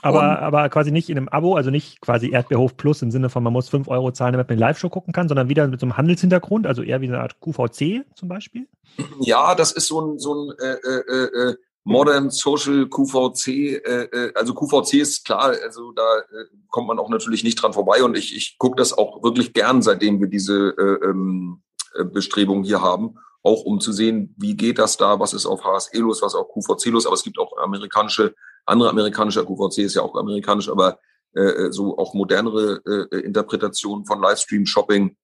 Aber, 0.05 0.40
aber 0.40 0.68
quasi 0.68 0.90
nicht 0.90 1.09
in 1.09 1.16
einem 1.16 1.28
Abo, 1.28 1.57
also 1.57 1.70
nicht 1.70 2.00
quasi 2.00 2.30
Erdbeerhof 2.30 2.76
Plus 2.76 3.00
im 3.02 3.11
Sinne 3.11 3.30
von, 3.30 3.42
man 3.42 3.52
muss 3.52 3.68
5 3.68 3.88
Euro 3.88 4.12
zahlen, 4.12 4.32
damit 4.32 4.48
man 4.48 4.59
eine 4.59 4.66
Live-Show 4.66 4.90
gucken 4.90 5.12
kann, 5.12 5.28
sondern 5.28 5.48
wieder 5.48 5.66
mit 5.66 5.80
so 5.80 5.86
einem 5.86 5.96
Handelshintergrund, 5.96 6.66
also 6.66 6.82
eher 6.82 7.00
wie 7.00 7.09
eine 7.09 7.20
Art 7.20 7.40
QVC 7.40 8.05
zum 8.14 8.28
Beispiel? 8.28 8.68
Ja, 9.20 9.55
das 9.55 9.72
ist 9.72 9.88
so 9.88 10.00
ein, 10.00 10.18
so 10.18 10.34
ein 10.34 10.52
äh, 10.59 10.90
äh, 10.90 11.50
äh 11.50 11.55
Modern 11.86 12.30
Social 12.30 12.88
QVC, 12.88 13.48
äh, 13.48 14.05
äh, 14.05 14.32
also 14.34 14.55
QVC 14.55 14.94
ist 14.94 15.26
klar, 15.26 15.55
also 15.62 15.92
da 15.92 16.18
äh, 16.18 16.46
kommt 16.70 16.88
man 16.88 16.98
auch 16.98 17.11
natürlich 17.11 17.44
nicht 17.44 17.57
dran 17.57 17.74
vorbei 17.74 18.02
und 18.02 18.16
ich, 18.16 18.34
ich 18.34 18.57
gucke 18.59 18.76
das 18.76 18.96
auch 18.96 19.22
wirklich 19.22 19.52
gern, 19.52 19.82
seitdem 19.82 20.18
wir 20.18 20.28
diese 20.28 20.74
äh, 20.78 21.07
ähm, 21.07 21.62
äh, 21.94 22.05
Bestrebungen 22.05 22.64
hier 22.64 22.80
haben, 22.80 23.16
auch 23.42 23.64
um 23.64 23.80
zu 23.80 23.92
sehen, 23.92 24.34
wie 24.38 24.57
geht 24.57 24.78
das 24.78 24.96
da, 24.96 25.20
was 25.20 25.34
ist 25.34 25.44
auf 25.44 25.62
HSE 25.62 25.98
los, 25.98 26.22
was 26.22 26.34
auf 26.34 26.48
QVC 26.48 26.86
los, 26.86 27.05
aber 27.05 27.14
es 27.14 27.22
gibt 27.22 27.38
auch 27.38 27.55
amerikanische, 27.59 28.34
andere 28.66 28.90
amerikanische, 28.90 29.44
QVC 29.44 29.78
ist 29.78 29.94
ja 29.94 30.02
auch 30.02 30.14
amerikanisch, 30.14 30.68
aber 30.68 30.98
äh, 31.36 31.40
äh, 31.66 31.72
so 31.72 31.98
auch 31.98 32.14
modernere 32.14 33.08
äh, 33.12 33.18
Interpretationen 33.20 34.06
von 34.06 34.20
Livestream-Shopping, 34.22 35.16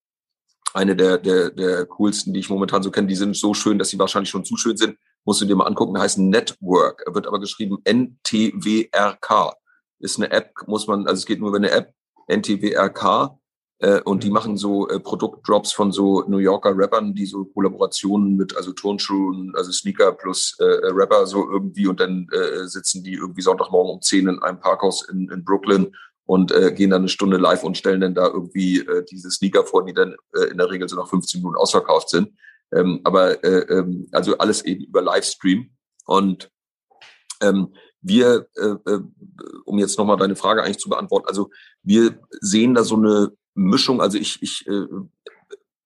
eine 0.75 0.97
der, 0.97 1.19
der, 1.19 1.51
der 1.51 1.87
coolsten, 1.87 2.33
die 2.33 2.41
ich 2.41 2.51
momentan 2.51 2.83
so 2.83 2.91
kenne. 2.91 3.07
Die 3.07 3.15
sind 3.15 3.37
so 3.37 3.55
schön, 3.55 3.79
dass 3.79 3.89
sie 3.89 3.99
wahrscheinlich 3.99 4.31
schon 4.31 4.45
zu 4.45 4.57
schön 4.57 4.77
sind. 4.77 4.97
Musst 5.25 5.41
du 5.41 5.47
dir 5.47 5.57
mal 5.57 5.67
angucken. 5.67 5.99
Heißen 5.99 6.29
Network. 6.29 7.05
Wird 7.13 7.27
aber 7.27 7.41
geschrieben 7.41 7.79
NTWRK. 7.85 9.55
Ist 9.99 10.19
eine 10.19 10.31
App, 10.31 10.53
muss 10.67 10.87
man, 10.87 11.07
also 11.07 11.19
es 11.19 11.27
geht 11.27 11.41
nur 11.41 11.49
über 11.51 11.59
eine 11.59 11.71
App, 11.71 11.93
NTWRK. 12.29 13.37
Äh, 13.81 14.03
und 14.03 14.23
die 14.23 14.29
mhm. 14.29 14.35
machen 14.35 14.57
so 14.57 14.89
äh, 14.89 15.01
Produktdrops 15.01 15.73
von 15.73 15.91
so 15.91 16.23
New 16.29 16.39
Yorker 16.39 16.77
Rappern, 16.77 17.15
die 17.15 17.27
so 17.27 17.47
Kollaborationen 17.47 18.37
mit, 18.37 18.57
also 18.57 18.73
Turnschuhen, 18.73 19.53
also 19.57 19.73
Sneaker 19.73 20.13
plus 20.13 20.57
äh, 20.61 20.65
äh 20.65 20.91
Rapper 20.93 21.27
so 21.27 21.51
irgendwie 21.51 21.87
und 21.87 21.99
dann 21.99 22.29
äh, 22.31 22.67
sitzen 22.67 23.03
die 23.03 23.15
irgendwie 23.15 23.41
Sonntagmorgen 23.41 23.95
um 23.95 24.03
10 24.03 24.29
in 24.29 24.43
einem 24.43 24.61
Parkhaus 24.61 25.09
in, 25.09 25.31
in 25.31 25.45
Brooklyn 25.45 25.95
und 26.27 26.55
gehen 26.77 26.91
dann 26.91 27.01
eine 27.03 27.09
Stunde 27.09 27.39
live 27.39 27.65
und 27.65 27.77
stellen 27.77 28.01
dann 28.01 28.15
da 28.15 28.29
irgendwie 28.29 28.87
diese 29.11 29.33
Sneaker 29.33 29.65
vor, 29.65 29.85
die 29.85 29.93
dann 29.93 30.15
in 30.49 30.59
der 30.59 30.71
Regel 30.71 30.89
so 30.89 30.95
nach 30.95 31.09
15 31.09 31.41
Minuten 31.41 31.57
ausverkauft 31.57 32.09
sind. 32.09 32.29
Ähm, 32.73 33.01
aber 33.03 33.43
äh, 33.43 33.63
ähm, 33.79 34.09
also 34.13 34.39
alles 34.39 34.65
eben 34.65 34.85
über 34.85 35.03
Livestream. 35.03 35.71
Und 36.07 36.51
ähm, 37.41 37.75
wir, 38.01 38.47
äh, 38.55 38.99
um 39.65 39.79
jetzt 39.79 39.99
nochmal 39.99 40.19
deine 40.19 40.37
Frage 40.37 40.63
eigentlich 40.63 40.79
zu 40.79 40.89
beantworten, 40.89 41.27
also 41.27 41.51
wir 41.83 42.21
sehen 42.41 42.75
da 42.75 42.85
so 42.85 42.97
eine 42.97 43.33
Mischung, 43.55 44.01
also 44.01 44.19
ich, 44.19 44.43
ich 44.43 44.67
äh, 44.67 44.87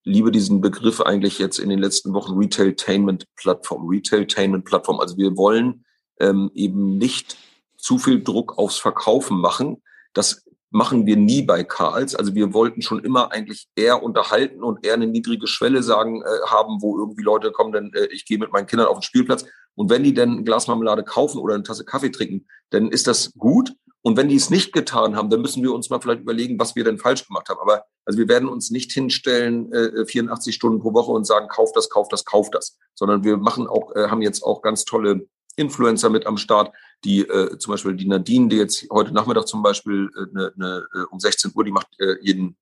liebe 0.03 0.31
diesen 0.31 0.61
Begriff 0.61 1.01
eigentlich 1.01 1.39
jetzt 1.39 1.59
in 1.59 1.69
den 1.69 1.79
letzten 1.79 2.13
Wochen 2.13 2.37
Retailtainment-Plattform, 2.37 3.87
Retailtainment-Plattform. 3.87 4.99
Also 4.99 5.17
wir 5.17 5.35
wollen 5.35 5.85
ähm, 6.19 6.51
eben 6.53 6.97
nicht 6.97 7.37
zu 7.77 7.97
viel 7.97 8.23
Druck 8.23 8.57
aufs 8.57 8.77
Verkaufen 8.77 9.39
machen, 9.39 9.81
das 10.13 10.45
machen 10.71 11.05
wir 11.05 11.15
nie 11.15 11.41
bei 11.41 11.63
Karls. 11.63 12.15
Also 12.15 12.35
wir 12.35 12.53
wollten 12.53 12.81
schon 12.81 13.03
immer 13.03 13.31
eigentlich 13.31 13.67
eher 13.75 14.03
unterhalten 14.03 14.61
und 14.61 14.85
eher 14.85 14.95
eine 14.95 15.07
niedrige 15.07 15.47
Schwelle 15.47 15.83
sagen 15.83 16.21
äh, 16.21 16.47
haben, 16.47 16.81
wo 16.81 16.97
irgendwie 16.97 17.23
Leute 17.23 17.51
kommen, 17.51 17.71
denn 17.71 17.93
äh, 17.93 18.07
ich 18.11 18.25
gehe 18.25 18.37
mit 18.37 18.51
meinen 18.51 18.67
Kindern 18.67 18.87
auf 18.87 18.99
den 18.99 19.03
Spielplatz 19.03 19.45
und 19.75 19.89
wenn 19.89 20.03
die 20.03 20.13
dann 20.13 20.39
ein 20.39 20.45
Glas 20.45 20.67
Marmelade 20.67 21.03
kaufen 21.03 21.39
oder 21.39 21.53
eine 21.53 21.63
Tasse 21.63 21.85
Kaffee 21.85 22.09
trinken, 22.09 22.47
dann 22.71 22.89
ist 22.89 23.07
das 23.07 23.31
gut. 23.37 23.73
Und 24.05 24.17
wenn 24.17 24.29
die 24.29 24.35
es 24.35 24.51
nicht 24.51 24.71
getan 24.71 25.15
haben, 25.15 25.31
dann 25.31 25.41
müssen 25.41 25.63
wir 25.63 25.73
uns 25.73 25.89
mal 25.89 25.99
vielleicht 25.99 26.21
überlegen, 26.21 26.59
was 26.59 26.75
wir 26.75 26.83
denn 26.83 26.99
falsch 26.99 27.25
gemacht 27.25 27.49
haben. 27.49 27.59
Aber 27.59 27.85
also 28.05 28.19
wir 28.19 28.27
werden 28.27 28.47
uns 28.47 28.69
nicht 28.69 28.91
hinstellen 28.91 29.73
äh, 29.73 30.05
84 30.05 30.53
Stunden 30.53 30.79
pro 30.79 30.93
Woche 30.93 31.11
und 31.11 31.25
sagen, 31.25 31.47
kauf 31.47 31.71
das, 31.71 31.89
kauf 31.89 32.07
das, 32.09 32.23
kauf 32.23 32.51
das, 32.51 32.77
sondern 32.93 33.23
wir 33.23 33.37
machen 33.37 33.65
auch, 33.65 33.95
äh, 33.95 34.09
haben 34.09 34.21
jetzt 34.21 34.43
auch 34.43 34.61
ganz 34.61 34.85
tolle 34.85 35.27
Influencer 35.55 36.11
mit 36.11 36.27
am 36.27 36.37
Start, 36.37 36.71
die 37.03 37.21
äh, 37.21 37.57
zum 37.57 37.71
Beispiel 37.71 37.95
die 37.95 38.07
Nadine, 38.07 38.47
die 38.49 38.57
jetzt 38.57 38.85
heute 38.91 39.11
Nachmittag 39.11 39.47
zum 39.47 39.63
Beispiel 39.63 40.11
äh, 40.15 40.37
ne, 40.37 40.53
ne, 40.55 40.85
äh, 40.93 41.05
um 41.09 41.19
16 41.19 41.53
Uhr, 41.55 41.63
die 41.63 41.71
macht 41.71 41.87
äh, 41.99 42.17
jeden 42.21 42.57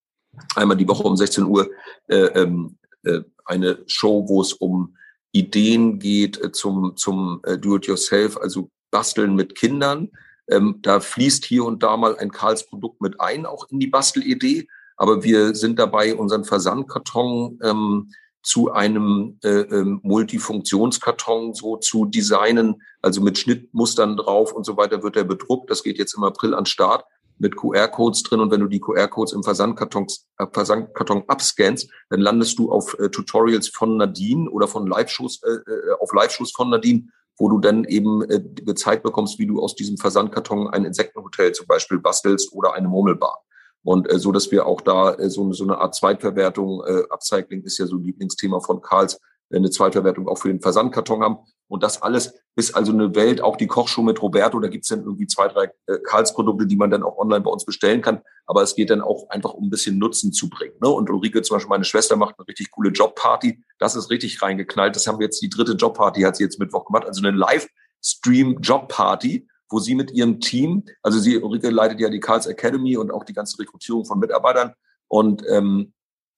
einmal 0.56 0.78
die 0.78 0.88
Woche 0.88 1.04
um 1.04 1.18
16 1.18 1.44
Uhr 1.44 1.70
äh, 2.08 2.16
ähm, 2.16 2.78
äh, 3.04 3.20
eine 3.44 3.84
Show, 3.88 4.30
wo 4.30 4.42
es 4.42 4.54
um 4.54 4.96
Ideen 5.34 6.00
geht 6.00 6.42
äh, 6.42 6.54
zum, 6.54 6.96
zum 6.96 7.42
äh, 7.44 7.58
Do-it-yourself, 7.58 8.38
also 8.38 8.70
Basteln 8.92 9.36
mit 9.36 9.56
Kindern. 9.56 10.10
Ähm, 10.50 10.80
da 10.82 11.00
fließt 11.00 11.46
hier 11.46 11.66
und 11.66 11.84
da 11.84 11.98
mal 11.98 12.18
ein 12.18 12.32
Karls 12.32 12.66
Produkt 12.66 13.02
mit 13.02 13.20
ein, 13.20 13.46
auch 13.46 13.68
in 13.70 13.80
die 13.80 13.88
Bastelidee. 13.88 14.68
Aber 14.98 15.24
wir 15.24 15.56
sind 15.56 15.80
dabei, 15.80 16.16
unseren 16.16 16.44
Versandkarton 16.44 17.60
ähm, 17.64 18.12
zu 18.44 18.72
einem 18.72 19.40
äh, 19.44 19.62
ähm, 19.62 20.02
Multifunktionskarton 20.04 21.54
so 21.54 21.78
zu 21.78 22.06
designen, 22.06 22.82
also 23.02 23.22
mit 23.22 23.38
Schnittmustern 23.38 24.18
drauf 24.18 24.52
und 24.54 24.66
so 24.66 24.76
weiter 24.76 25.02
wird 25.02 25.16
er 25.16 25.24
bedruckt. 25.24 25.70
Das 25.70 25.82
geht 25.82 25.98
jetzt 25.98 26.16
im 26.16 26.24
April 26.24 26.54
an 26.54 26.66
Start 26.66 27.06
mit 27.40 27.56
QR-Codes 27.56 28.24
drin 28.24 28.42
und 28.42 28.52
wenn 28.52 28.60
du 28.60 28.68
die 28.68 28.80
QR-Codes 28.80 29.34
im 29.34 29.44
Versandkarton, 29.44 30.08
äh, 30.38 30.46
Versandkarton 30.52 31.24
abscannst, 31.28 31.90
dann 32.10 32.20
landest 32.20 32.60
du 32.60 32.72
auf 32.72 32.98
äh, 33.00 33.10
Tutorials 33.10 33.70
von 33.70 33.98
Nadine 33.98 34.50
oder 34.50 34.68
von 34.68 34.88
Live-Shows, 34.88 35.42
äh, 35.44 35.50
äh, 35.50 35.94
auf 36.00 36.14
Live-Shows 36.14 36.52
von 36.52 36.70
Nadine, 36.70 37.08
wo 37.38 37.50
du 37.50 37.60
dann 37.60 37.84
eben 37.86 38.24
äh, 38.30 38.42
gezeigt 38.42 39.04
bekommst, 39.04 39.40
wie 39.40 39.48
du 39.48 39.62
aus 39.62 39.76
diesem 39.76 39.98
Versandkarton 39.98 40.70
ein 40.70 40.86
Insektenhotel 40.86 41.52
zum 41.54 41.68
Beispiel 41.68 42.00
bastelst 42.00 42.54
oder 42.54 42.74
eine 42.74 42.88
Murmelbar. 42.88 43.44
Und 43.84 44.12
äh, 44.12 44.18
so, 44.20 44.32
dass 44.32 44.52
wir 44.52 44.66
auch 44.66 44.82
da 44.82 45.14
äh, 45.16 45.30
so, 45.30 45.52
so 45.52 45.64
eine 45.64 45.78
Art 45.78 45.96
Zweitverwertung, 45.96 46.84
äh, 46.86 47.04
Upcycling 47.10 47.64
ist 47.64 47.78
ja 47.78 47.86
so 47.86 47.98
ein 47.98 48.04
Lieblingsthema 48.04 48.60
von 48.60 48.82
Karls, 48.82 49.20
eine 49.58 49.70
Zweitverwertung 49.70 50.28
auch 50.28 50.38
für 50.38 50.50
den 50.50 50.62
Versandkarton 50.62 51.22
haben. 51.22 51.38
Und 51.68 51.84
das 51.84 52.02
alles 52.02 52.34
ist 52.56 52.76
also 52.76 52.92
eine 52.92 53.16
Welt, 53.16 53.42
auch 53.42 53.56
die 53.56 53.68
Kochshow 53.68 54.04
mit 54.04 54.22
Roberto, 54.22 54.60
da 54.60 54.68
gibt's 54.68 54.90
dann 54.90 55.04
irgendwie 55.04 55.28
zwei, 55.28 55.48
drei 55.48 55.72
äh, 55.88 55.98
Karls-Produkte, 56.04 56.68
die 56.68 56.76
man 56.76 56.92
dann 56.92 57.04
auch 57.04 57.18
online 57.18 57.42
bei 57.42 57.50
uns 57.50 57.66
bestellen 57.66 58.02
kann. 58.02 58.22
Aber 58.46 58.62
es 58.62 58.76
geht 58.76 58.90
dann 58.90 59.02
auch 59.02 59.30
einfach 59.30 59.54
um 59.54 59.66
ein 59.66 59.70
bisschen 59.70 59.98
Nutzen 59.98 60.34
zu 60.34 60.50
bringen. 60.50 60.76
Ne? 60.82 60.90
Und 60.90 61.10
Ulrike, 61.10 61.42
zum 61.42 61.56
Beispiel 61.56 61.70
meine 61.70 61.86
Schwester, 61.86 62.16
macht 62.16 62.36
eine 62.38 62.48
richtig 62.48 62.72
coole 62.72 62.92
Jobparty. 62.92 63.64
Das 63.80 63.96
ist 63.96 64.10
richtig 64.10 64.42
reingeknallt. 64.42 64.96
Das 64.96 65.08
haben 65.08 65.20
wir 65.20 65.26
jetzt, 65.26 65.42
die 65.42 65.50
dritte 65.50 65.74
Jobparty 65.74 66.22
hat 66.22 66.36
sie 66.36 66.44
jetzt 66.44 66.60
Mittwoch 66.60 66.86
gemacht. 66.86 67.06
Also 67.06 67.26
eine 67.26 67.36
Live-Stream-Jobparty 67.36 69.48
wo 69.70 69.80
sie 69.80 69.96
mit 69.96 70.12
ihrem 70.12 70.40
Team, 70.40 70.84
also 71.02 71.18
sie, 71.18 71.40
Ulrike 71.40 71.72
leitet 71.72 72.00
ja 72.00 72.08
die 72.08 72.20
Karls 72.20 72.46
Academy 72.46 72.96
und 72.96 73.12
auch 73.12 73.24
die 73.24 73.34
ganze 73.34 73.58
Rekrutierung 73.58 74.06
von 74.06 74.20
Mitarbeitern 74.20 74.74
und 75.08 75.42
ähm, 75.50 75.94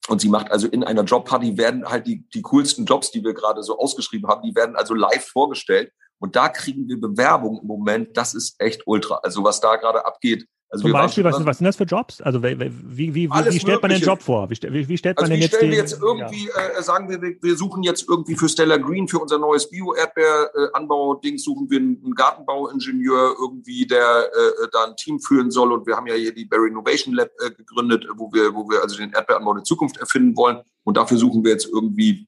und 0.08 0.22
sie 0.22 0.30
macht 0.30 0.52
also 0.52 0.68
in 0.68 0.84
einer 0.84 1.04
Jobparty 1.04 1.58
werden 1.58 1.88
halt 1.90 2.06
die, 2.08 2.28
die 2.30 2.42
coolsten 2.42 2.86
Jobs, 2.86 3.12
die 3.12 3.24
wir 3.24 3.34
gerade 3.34 3.64
so 3.64 3.80
ausgeschrieben 3.80 4.30
haben, 4.30 4.44
die 4.44 4.56
werden 4.56 4.76
also 4.76 4.94
live 4.94 5.26
vorgestellt. 5.26 5.92
Und 6.20 6.36
da 6.36 6.50
kriegen 6.50 6.88
wir 6.88 7.00
Bewerbungen 7.00 7.62
im 7.62 7.68
Moment. 7.68 8.16
Das 8.16 8.34
ist 8.34 8.56
echt 8.60 8.84
ultra. 8.86 9.20
Also 9.24 9.44
was 9.44 9.60
da 9.60 9.76
gerade 9.76 10.06
abgeht, 10.06 10.48
also 10.70 10.84
Zum 10.84 10.94
Beispiel, 10.94 11.24
was, 11.24 11.46
was 11.46 11.60
sind 11.60 11.66
das 11.66 11.76
für 11.76 11.84
Jobs? 11.84 12.22
Also 12.22 12.42
wie, 12.42 12.60
wie, 12.60 13.14
wie, 13.14 13.30
wie 13.30 13.60
stellt 13.60 13.82
man 13.82 13.92
den 13.92 14.02
Job 14.02 14.22
vor? 14.22 14.50
Wie, 14.50 14.90
wie, 14.90 14.98
stellt 14.98 15.18
man 15.18 15.26
also 15.26 15.34
denn 15.34 15.42
jetzt 15.42 15.56
stellen 15.56 15.70
den, 15.70 15.72
wir 15.72 15.78
jetzt 15.78 16.02
irgendwie, 16.02 16.48
ja. 16.48 16.80
äh, 16.80 16.82
sagen 16.82 17.08
wir, 17.08 17.22
wir 17.22 17.56
suchen 17.56 17.84
jetzt 17.84 18.10
irgendwie 18.10 18.36
für 18.36 18.50
Stella 18.50 18.78
Green, 18.78 19.08
für 19.08 19.20
unser 19.20 19.38
neues 19.38 19.70
Bio-Erdbeer-Anbau-Ding, 19.70 21.38
suchen 21.38 21.70
wir 21.70 21.80
einen 21.80 22.16
Gartenbauingenieur 22.16 23.36
irgendwie, 23.40 23.86
der 23.86 24.30
äh, 24.34 24.68
da 24.72 24.86
ein 24.86 24.96
Team 24.96 25.20
führen 25.20 25.52
soll. 25.52 25.72
Und 25.72 25.86
wir 25.86 25.96
haben 25.96 26.08
ja 26.08 26.16
hier 26.16 26.34
die 26.34 26.46
Berry 26.46 26.70
Innovation 26.70 27.14
Lab 27.14 27.30
äh, 27.40 27.52
gegründet, 27.52 28.08
wo 28.18 28.34
wir, 28.34 28.56
wo 28.56 28.68
wir 28.68 28.82
also 28.82 28.98
den 28.98 29.14
Erdbeeranbau 29.14 29.54
der 29.54 29.64
Zukunft 29.64 29.98
erfinden 29.98 30.36
wollen. 30.36 30.62
Und 30.84 30.98
dafür 30.98 31.18
suchen 31.18 31.44
wir 31.44 31.52
jetzt 31.52 31.70
irgendwie 31.72 32.28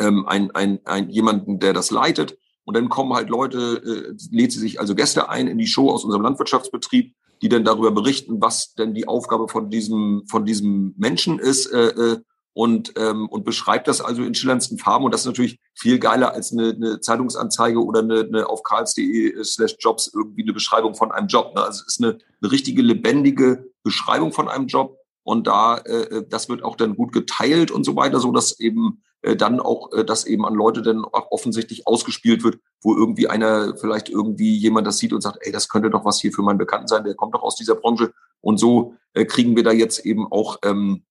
ähm, 0.00 0.26
ein, 0.26 0.50
ein, 0.50 0.80
ein, 0.86 1.08
jemanden, 1.08 1.60
der 1.60 1.72
das 1.72 1.92
leitet. 1.92 2.36
Und 2.64 2.76
dann 2.76 2.88
kommen 2.88 3.14
halt 3.14 3.30
Leute, 3.30 3.82
äh, 3.84 4.36
lädt 4.36 4.52
sie 4.52 4.58
sich 4.58 4.80
also 4.80 4.96
Gäste 4.96 5.28
ein 5.28 5.46
in 5.46 5.58
die 5.58 5.66
Show 5.66 5.90
aus 5.90 6.04
unserem 6.04 6.22
Landwirtschaftsbetrieb 6.22 7.14
die 7.42 7.48
dann 7.48 7.64
darüber 7.64 7.90
berichten, 7.90 8.40
was 8.40 8.74
denn 8.74 8.94
die 8.94 9.08
Aufgabe 9.08 9.48
von 9.48 9.70
diesem, 9.70 10.24
von 10.28 10.44
diesem 10.44 10.94
Menschen 10.96 11.38
ist 11.38 11.66
äh, 11.66 11.88
äh, 11.88 12.20
und, 12.52 12.92
ähm, 12.96 13.28
und 13.28 13.44
beschreibt 13.44 13.88
das 13.88 14.00
also 14.00 14.22
in 14.22 14.34
schillerndsten 14.34 14.78
Farben. 14.78 15.04
Und 15.04 15.14
das 15.14 15.22
ist 15.22 15.26
natürlich 15.26 15.58
viel 15.74 15.98
geiler 15.98 16.32
als 16.34 16.52
eine, 16.52 16.70
eine 16.70 17.00
Zeitungsanzeige 17.00 17.82
oder 17.82 18.00
eine, 18.00 18.20
eine 18.20 18.48
auf 18.48 18.62
karls.de 18.62 19.42
slash 19.44 19.76
jobs 19.78 20.10
irgendwie 20.12 20.42
eine 20.42 20.52
Beschreibung 20.52 20.94
von 20.94 21.12
einem 21.12 21.28
Job. 21.28 21.54
Ne? 21.54 21.62
Also 21.62 21.82
es 21.86 21.94
ist 21.94 22.04
eine, 22.04 22.18
eine 22.42 22.52
richtige, 22.52 22.82
lebendige 22.82 23.70
Beschreibung 23.82 24.32
von 24.32 24.48
einem 24.48 24.66
Job. 24.66 24.98
Und 25.30 25.46
da, 25.46 25.76
äh, 25.78 26.16
äh 26.16 26.26
das 26.28 26.48
wird 26.48 26.64
auch 26.64 26.74
dann 26.74 26.96
gut 26.96 27.12
geteilt 27.12 27.70
und 27.70 27.84
so 27.84 27.94
weiter, 27.94 28.18
so 28.18 28.32
dass 28.32 28.58
eben 28.58 29.00
äh, 29.22 29.36
dann 29.36 29.60
auch 29.60 29.92
äh, 29.92 30.04
das 30.04 30.24
eben 30.24 30.44
an 30.44 30.54
Leute 30.54 30.82
dann 30.82 31.04
auch 31.04 31.30
offensichtlich 31.30 31.86
ausgespielt 31.86 32.42
wird, 32.42 32.58
wo 32.82 32.96
irgendwie 32.96 33.28
einer, 33.28 33.76
vielleicht 33.76 34.08
irgendwie 34.08 34.56
jemand 34.56 34.88
das 34.88 34.98
sieht 34.98 35.12
und 35.12 35.20
sagt, 35.20 35.38
ey, 35.42 35.52
das 35.52 35.68
könnte 35.68 35.88
doch 35.88 36.04
was 36.04 36.20
hier 36.20 36.32
für 36.32 36.42
meinen 36.42 36.58
Bekannten 36.58 36.88
sein, 36.88 37.04
der 37.04 37.14
kommt 37.14 37.34
doch 37.34 37.42
aus 37.42 37.54
dieser 37.54 37.76
Branche. 37.76 38.12
Und 38.40 38.58
so 38.58 38.94
äh, 39.14 39.24
kriegen 39.24 39.54
wir 39.54 39.62
da 39.62 39.70
jetzt 39.70 40.04
eben 40.04 40.26
auch 40.32 40.56
ähm, 40.64 41.04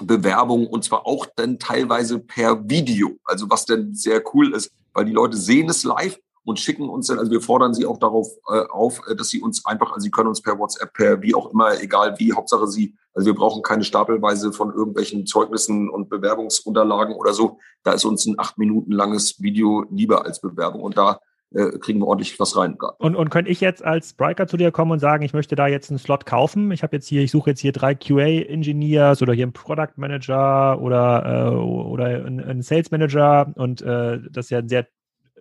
Bewerbung 0.00 0.68
und 0.68 0.84
zwar 0.84 1.04
auch 1.04 1.26
dann 1.34 1.58
teilweise 1.58 2.20
per 2.20 2.70
Video. 2.70 3.16
Also 3.24 3.50
was 3.50 3.64
dann 3.64 3.94
sehr 3.94 4.22
cool 4.32 4.54
ist, 4.54 4.70
weil 4.92 5.06
die 5.06 5.12
Leute 5.12 5.36
sehen 5.36 5.68
es 5.68 5.82
live 5.82 6.20
und 6.46 6.60
schicken 6.60 6.88
uns 6.88 7.08
dann, 7.08 7.18
also 7.18 7.30
wir 7.32 7.40
fordern 7.40 7.74
sie 7.74 7.86
auch 7.86 7.98
darauf 7.98 8.28
äh, 8.48 8.60
auf, 8.70 9.00
äh, 9.08 9.16
dass 9.16 9.28
sie 9.28 9.40
uns 9.40 9.66
einfach, 9.66 9.92
also 9.92 10.04
sie 10.04 10.12
können 10.12 10.28
uns 10.28 10.40
per 10.40 10.58
WhatsApp, 10.58 10.92
per 10.92 11.20
wie 11.20 11.34
auch 11.34 11.52
immer, 11.52 11.80
egal 11.82 12.14
wie, 12.18 12.32
Hauptsache 12.32 12.68
sie, 12.68 12.94
also 13.14 13.26
wir 13.26 13.34
brauchen 13.34 13.62
keine 13.62 13.82
Stapelweise 13.82 14.52
von 14.52 14.72
irgendwelchen 14.72 15.26
Zeugnissen 15.26 15.90
und 15.90 16.08
Bewerbungsunterlagen 16.08 17.16
oder 17.16 17.32
so. 17.32 17.58
Da 17.82 17.92
ist 17.92 18.04
uns 18.04 18.26
ein 18.26 18.38
acht 18.38 18.58
Minuten 18.58 18.92
langes 18.92 19.42
Video 19.42 19.84
lieber 19.90 20.24
als 20.24 20.40
Bewerbung 20.40 20.82
und 20.82 20.96
da 20.96 21.18
äh, 21.52 21.78
kriegen 21.78 21.98
wir 21.98 22.06
ordentlich 22.06 22.38
was 22.38 22.56
rein. 22.56 22.78
Und, 22.98 23.16
und 23.16 23.30
könnte 23.30 23.50
ich 23.50 23.60
jetzt 23.60 23.84
als 23.84 24.10
Spriker 24.10 24.46
zu 24.46 24.56
dir 24.56 24.70
kommen 24.70 24.92
und 24.92 24.98
sagen, 25.00 25.24
ich 25.24 25.32
möchte 25.32 25.56
da 25.56 25.66
jetzt 25.66 25.90
einen 25.90 25.98
Slot 25.98 26.26
kaufen? 26.26 26.70
Ich 26.70 26.84
habe 26.84 26.94
jetzt 26.94 27.08
hier, 27.08 27.22
ich 27.22 27.32
suche 27.32 27.50
jetzt 27.50 27.60
hier 27.60 27.72
drei 27.72 27.96
QA-Engineers 27.96 29.20
oder 29.20 29.32
hier 29.32 29.46
einen 29.46 29.52
Product 29.52 29.96
Manager 29.96 30.80
oder, 30.80 31.50
äh, 31.50 31.56
oder 31.56 32.04
einen, 32.04 32.62
Sales 32.62 32.92
Manager 32.92 33.52
und 33.56 33.82
äh, 33.82 34.20
das 34.30 34.46
ist 34.46 34.50
ja 34.50 34.58
ein 34.58 34.68
sehr 34.68 34.86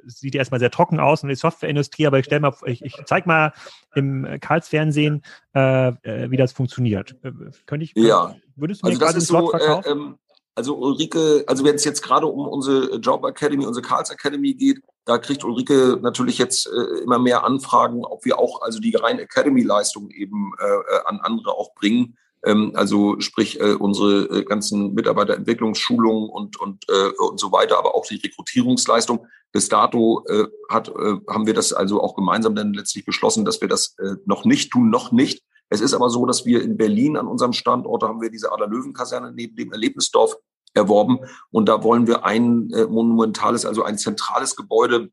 sieht 0.05 0.35
ja 0.35 0.39
erstmal 0.39 0.59
sehr 0.59 0.71
trocken 0.71 0.99
aus 0.99 1.23
und 1.23 1.29
die 1.29 1.35
Softwareindustrie, 1.35 2.07
aber 2.07 2.19
ich 2.19 2.25
stelle 2.25 2.41
mal, 2.41 2.53
ich, 2.65 2.83
ich 2.83 2.95
zeige 3.05 3.27
mal 3.27 3.53
im 3.93 4.39
Karls-Fernsehen, 4.39 5.23
äh, 5.53 5.89
äh, 6.03 6.31
wie 6.31 6.37
das 6.37 6.53
funktioniert. 6.53 7.15
Äh, 7.23 7.31
könnte 7.65 7.85
ich, 7.85 7.93
ja. 7.95 8.35
würdest 8.55 8.83
du 8.83 8.87
mir 8.87 8.93
also 8.93 8.99
das 8.99 8.99
gerade 8.99 9.13
einen 9.13 9.21
so, 9.21 9.49
Slot 9.49 9.53
äh, 9.53 9.57
verkaufen? 9.57 9.91
ähm, 9.91 10.17
also 10.55 10.77
Ulrike, 10.77 11.43
also 11.47 11.65
wenn 11.65 11.75
es 11.75 11.83
jetzt 11.83 12.01
gerade 12.01 12.27
um 12.27 12.47
unsere 12.47 12.95
Job 12.95 13.25
Academy, 13.25 13.65
unsere 13.65 13.85
Karls 13.85 14.09
Academy 14.09 14.53
geht, 14.53 14.81
da 15.03 15.17
kriegt 15.17 15.43
Ulrike 15.43 15.99
natürlich 16.01 16.37
jetzt 16.37 16.67
äh, 16.67 17.03
immer 17.03 17.19
mehr 17.19 17.43
Anfragen, 17.43 18.05
ob 18.05 18.23
wir 18.25 18.39
auch 18.39 18.61
also 18.61 18.79
die 18.79 18.95
rein 18.95 19.19
Academy-Leistung 19.19 20.09
eben 20.11 20.53
äh, 20.59 20.65
äh, 20.65 20.99
an 21.05 21.19
andere 21.21 21.51
auch 21.51 21.75
bringen. 21.75 22.17
Ähm, 22.45 22.71
also 22.75 23.19
sprich 23.19 23.59
äh, 23.59 23.73
unsere 23.73 24.39
äh, 24.39 24.43
ganzen 24.43 24.93
Mitarbeiterentwicklungsschulungen 24.93 26.29
und 26.29 26.59
und 26.59 26.85
äh, 26.89 27.09
und 27.17 27.39
so 27.39 27.51
weiter, 27.51 27.77
aber 27.77 27.95
auch 27.95 28.05
die 28.05 28.17
Rekrutierungsleistung. 28.17 29.27
Bis 29.51 29.69
dato 29.69 30.23
äh, 30.27 30.45
hat, 30.69 30.89
äh, 30.89 31.15
haben 31.29 31.47
wir 31.47 31.53
das 31.53 31.73
also 31.73 32.01
auch 32.01 32.15
gemeinsam 32.15 32.55
dann 32.55 32.73
letztlich 32.73 33.05
beschlossen, 33.05 33.45
dass 33.45 33.61
wir 33.61 33.67
das 33.67 33.95
äh, 33.99 34.15
noch 34.25 34.45
nicht 34.45 34.71
tun, 34.71 34.89
noch 34.89 35.11
nicht. 35.11 35.43
Es 35.69 35.81
ist 35.81 35.93
aber 35.93 36.09
so, 36.09 36.25
dass 36.25 36.45
wir 36.45 36.61
in 36.61 36.77
Berlin 36.77 37.17
an 37.17 37.27
unserem 37.27 37.53
Standort, 37.53 38.03
da 38.03 38.07
haben 38.07 38.21
wir 38.21 38.29
diese 38.29 38.51
Adler-Löwen-Kaserne 38.51 39.31
neben 39.31 39.55
dem 39.55 39.71
Erlebnisdorf 39.71 40.35
erworben. 40.73 41.19
Und 41.51 41.67
da 41.67 41.83
wollen 41.83 42.05
wir 42.05 42.25
ein 42.25 42.69
äh, 42.71 42.85
monumentales, 42.85 43.65
also 43.65 43.83
ein 43.83 43.97
zentrales 43.97 44.55
Gebäude 44.55 45.09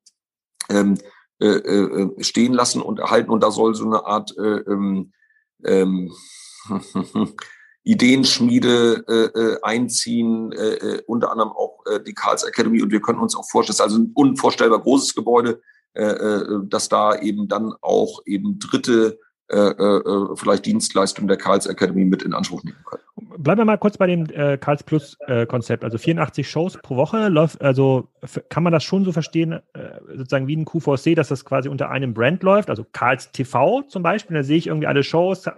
ähm, 0.69 0.99
äh, 1.41 1.47
äh, 1.47 2.23
stehen 2.23 2.53
lassen 2.53 2.83
und 2.83 2.99
erhalten. 2.99 3.31
Und 3.31 3.43
da 3.43 3.51
soll 3.51 3.75
so 3.75 3.87
eine 3.87 4.05
Art 4.05 4.37
äh, 4.37 4.59
ähm, 4.59 5.13
ähm, 5.65 6.13
Ideenschmiede 7.85 9.05
äh, 9.09 9.39
äh, 9.39 9.59
einziehen, 9.63 10.53
äh, 10.53 10.75
äh, 10.75 11.03
unter 11.07 11.33
anderem 11.33 11.51
auch 11.51 11.85
äh, 11.87 12.01
die 12.01 12.15
Karls 12.15 12.45
Academy. 12.45 12.81
Und 12.81 12.93
wir 12.93 13.01
können 13.01 13.19
uns 13.19 13.37
auch 13.37 13.49
vorstellen, 13.49 13.73
es 13.73 13.81
ist 13.81 13.85
also 13.85 13.99
ein 13.99 14.13
unvorstellbar 14.15 14.81
großes 14.81 15.15
Gebäude, 15.15 15.61
äh, 15.95 16.05
äh, 16.05 16.61
dass 16.69 16.89
da 16.89 17.17
eben 17.17 17.49
dann 17.49 17.75
auch 17.81 18.21
eben 18.25 18.59
Dritte 18.59 19.19
äh, 19.49 19.59
äh, 19.59 20.37
vielleicht 20.37 20.65
Dienstleistungen 20.65 21.29
der 21.29 21.37
Karls 21.37 21.67
Academy 21.67 22.05
mit 22.05 22.23
in 22.23 22.35
Anspruch 22.35 22.63
nehmen 22.63 22.83
können. 22.87 23.03
Bleiben 23.39 23.61
wir 23.61 23.65
mal 23.65 23.79
kurz 23.79 23.97
bei 23.97 24.07
dem 24.07 24.27
äh, 24.31 24.57
Karls 24.57 24.83
Plus 24.83 25.17
äh, 25.27 25.47
Konzept. 25.47 25.85
Also 25.85 25.99
84 25.99 26.49
Shows 26.49 26.79
pro 26.83 26.97
Woche 26.97 27.29
läuft, 27.29 27.61
also 27.63 28.09
kann 28.49 28.63
man 28.63 28.73
das 28.73 28.85
schon 28.85 29.05
so 29.05 29.13
verstehen, 29.13 29.53
äh, 29.53 29.61
sozusagen 30.15 30.47
wie 30.47 30.57
ein 30.57 30.65
QVC, 30.65 31.17
dass 31.17 31.29
das 31.29 31.45
quasi 31.45 31.69
unter 31.69 31.91
einem 31.91 32.15
Brand 32.15 32.43
läuft, 32.43 32.71
also 32.71 32.85
Karls 32.93 33.33
TV 33.33 33.83
zum 33.83 34.03
Beispiel, 34.03 34.37
da 34.37 34.43
sehe 34.43 34.57
ich 34.57 34.69
irgendwie 34.69 34.87
alle 34.87 35.03
Shows. 35.03 35.47
Äh, 35.47 35.53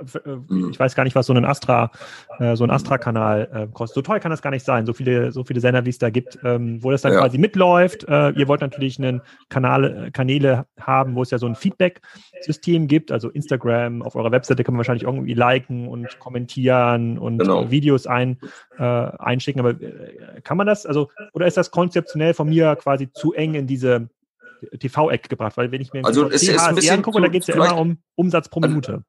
mhm. 0.49 0.71
Ich 0.71 0.81
weiß 0.81 0.95
gar 0.95 1.05
nicht, 1.05 1.15
was 1.15 1.27
so 1.27 1.35
ein 1.35 1.45
Astra, 1.45 1.91
äh, 2.39 2.57
so 2.57 2.65
ein 2.65 2.71
Astra-Kanal 2.71 3.49
äh, 3.53 3.67
kostet. 3.73 3.95
So 3.95 4.03
teuer 4.03 4.21
kann 4.21 4.31
das 4.31 4.43
gar 4.43 4.51
nicht 4.51 4.65
sein, 4.65 4.87
so 4.87 4.93
viele, 4.93 5.33
so 5.33 5.45
viele 5.45 5.61
Sender, 5.61 5.85
wie 5.85 5.91
es 5.91 5.99
da 5.99 6.11
gibt, 6.11 6.39
ähm, 6.45 6.83
wo 6.83 6.91
das 6.91 7.03
dann 7.03 7.13
ja. 7.13 7.21
quasi 7.21 7.39
mitläuft. 7.39 8.05
Äh, 8.09 8.31
ihr 8.31 8.49
wollt 8.49 8.61
natürlich 8.61 8.99
einen 8.99 9.21
Kanal, 9.49 10.11
Kanäle 10.13 10.67
haben, 10.81 11.15
wo 11.15 11.23
es 11.23 11.31
ja 11.31 11.39
so 11.39 11.47
ein 11.47 11.55
Feedback-System 11.55 12.89
gibt, 12.89 13.13
also 13.13 13.29
Instagram, 13.29 14.03
auf 14.03 14.17
eurer 14.17 14.33
Webseite 14.33 14.65
kann 14.65 14.75
man 14.75 14.79
wahrscheinlich 14.79 15.05
irgendwie 15.05 15.35
liken 15.35 15.89
und 15.89 16.19
kommentieren 16.19 17.19
und 17.19 17.39
genau. 17.39 17.54
Videos 17.71 18.07
ein, 18.07 18.39
äh, 18.79 18.83
einschicken. 18.83 19.61
Aber 19.61 19.71
äh, 19.71 20.41
kann 20.43 20.57
man 20.57 20.67
das, 20.67 20.87
also, 20.87 21.11
oder 21.33 21.47
ist 21.47 21.57
das 21.57 21.71
konzeptionell 21.71 22.35
von 22.35 22.49
mir 22.49 22.77
quasi 22.77 23.11
zu 23.13 23.33
eng 23.33 23.55
in 23.55 23.67
diese 23.67 24.09
TV-Eck 24.79 25.29
gebracht? 25.29 25.57
Weil 25.57 25.73
wenn 25.73 25.81
ich 25.81 25.93
mir 25.93 26.05
also 26.05 26.29
es 26.29 26.43
ist 26.43 26.59
ein 26.59 26.75
bisschen 26.75 26.97
angucke, 26.97 27.21
da 27.21 27.29
geht 27.29 27.43
es 27.43 27.49
ja 27.49 27.55
immer 27.55 27.77
um 27.79 27.99
Umsatz 28.15 28.49
pro 28.49 28.61
Minute. 28.61 28.93
Also, 28.93 29.05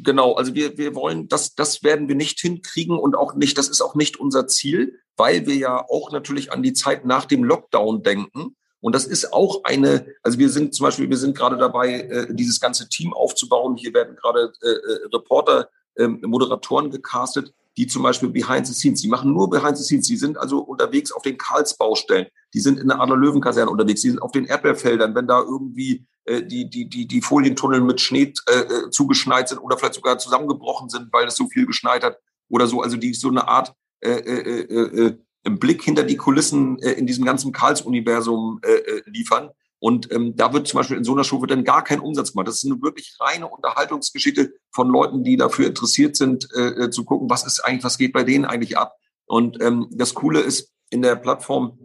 Genau, 0.00 0.32
also 0.32 0.54
wir, 0.54 0.76
wir 0.76 0.94
wollen, 0.94 1.28
das, 1.28 1.54
das 1.54 1.84
werden 1.84 2.08
wir 2.08 2.16
nicht 2.16 2.40
hinkriegen 2.40 2.98
und 2.98 3.14
auch 3.14 3.34
nicht, 3.34 3.56
das 3.58 3.68
ist 3.68 3.80
auch 3.80 3.94
nicht 3.94 4.18
unser 4.18 4.48
Ziel, 4.48 4.98
weil 5.16 5.46
wir 5.46 5.54
ja 5.54 5.84
auch 5.88 6.10
natürlich 6.10 6.52
an 6.52 6.62
die 6.62 6.72
Zeit 6.72 7.04
nach 7.04 7.26
dem 7.26 7.44
Lockdown 7.44 8.02
denken. 8.02 8.56
Und 8.80 8.94
das 8.94 9.06
ist 9.06 9.32
auch 9.32 9.62
eine, 9.64 10.06
also 10.22 10.38
wir 10.38 10.50
sind 10.50 10.74
zum 10.74 10.84
Beispiel, 10.84 11.08
wir 11.08 11.16
sind 11.16 11.36
gerade 11.36 11.56
dabei, 11.56 12.00
äh, 12.00 12.34
dieses 12.34 12.60
ganze 12.60 12.88
Team 12.88 13.14
aufzubauen. 13.14 13.76
Hier 13.76 13.94
werden 13.94 14.16
gerade 14.16 14.52
äh, 14.62 14.68
äh 14.68 15.08
Reporter, 15.14 15.70
äh, 15.94 16.08
Moderatoren 16.08 16.90
gecastet, 16.90 17.54
die 17.76 17.86
zum 17.86 18.02
Beispiel 18.02 18.28
behind 18.28 18.66
the 18.66 18.72
scenes, 18.72 19.00
die 19.00 19.08
machen 19.08 19.32
nur 19.32 19.50
behind 19.50 19.76
the 19.76 19.84
scenes, 19.84 20.06
die 20.06 20.16
sind 20.16 20.38
also 20.38 20.58
unterwegs 20.58 21.12
auf 21.12 21.22
den 21.22 21.36
Karlsbaustellen, 21.36 22.26
die 22.52 22.60
sind 22.60 22.78
in 22.78 22.88
der 22.88 23.00
Adler-Löwen-Kaserne 23.00 23.70
unterwegs, 23.70 24.02
die 24.02 24.10
sind 24.10 24.22
auf 24.22 24.30
den 24.30 24.44
Erdbeerfeldern, 24.44 25.14
wenn 25.14 25.26
da 25.26 25.40
irgendwie 25.40 26.06
äh, 26.24 26.42
die, 26.42 26.70
die, 26.70 26.88
die, 26.88 27.06
die 27.06 27.20
Folientunnel 27.20 27.80
mit 27.80 28.00
Schnee 28.00 28.32
äh, 28.48 28.60
äh, 28.60 28.90
zugeschneit 28.90 29.48
sind 29.48 29.58
oder 29.58 29.76
vielleicht 29.76 29.94
sogar 29.94 30.18
zusammengebrochen 30.18 30.88
sind, 30.88 31.12
weil 31.12 31.26
es 31.26 31.36
so 31.36 31.48
viel 31.48 31.66
geschneit 31.66 32.04
hat 32.04 32.18
oder 32.48 32.66
so. 32.66 32.80
Also 32.80 32.96
die 32.96 33.12
so 33.12 33.28
eine 33.28 33.48
Art 33.48 33.74
äh, 34.00 34.10
äh, 34.10 34.60
äh, 34.60 35.06
äh, 35.06 35.50
Blick 35.50 35.82
hinter 35.82 36.04
die 36.04 36.16
Kulissen 36.16 36.78
äh, 36.78 36.92
in 36.92 37.06
diesem 37.06 37.24
ganzen 37.24 37.52
Karls-Universum 37.52 38.60
äh, 38.62 38.72
äh 38.72 39.02
liefern. 39.06 39.50
Und 39.84 40.10
ähm, 40.12 40.34
da 40.34 40.54
wird 40.54 40.66
zum 40.66 40.78
Beispiel 40.78 40.96
in 40.96 41.04
so 41.04 41.12
einer 41.12 41.24
Show 41.24 41.42
wird 41.42 41.50
dann 41.50 41.62
gar 41.62 41.84
kein 41.84 42.00
Umsatz 42.00 42.32
gemacht. 42.32 42.48
Das 42.48 42.54
ist 42.54 42.64
eine 42.64 42.80
wirklich 42.80 43.18
reine 43.20 43.46
Unterhaltungsgeschichte 43.48 44.54
von 44.70 44.88
Leuten, 44.88 45.24
die 45.24 45.36
dafür 45.36 45.66
interessiert 45.66 46.16
sind, 46.16 46.48
äh, 46.56 46.84
äh, 46.84 46.90
zu 46.90 47.04
gucken, 47.04 47.28
was 47.28 47.44
ist 47.44 47.60
eigentlich, 47.60 47.84
was 47.84 47.98
geht 47.98 48.14
bei 48.14 48.24
denen 48.24 48.46
eigentlich 48.46 48.78
ab. 48.78 48.94
Und 49.26 49.60
ähm, 49.60 49.86
das 49.90 50.14
Coole 50.14 50.40
ist, 50.40 50.72
in 50.88 51.02
der 51.02 51.16
Plattform 51.16 51.78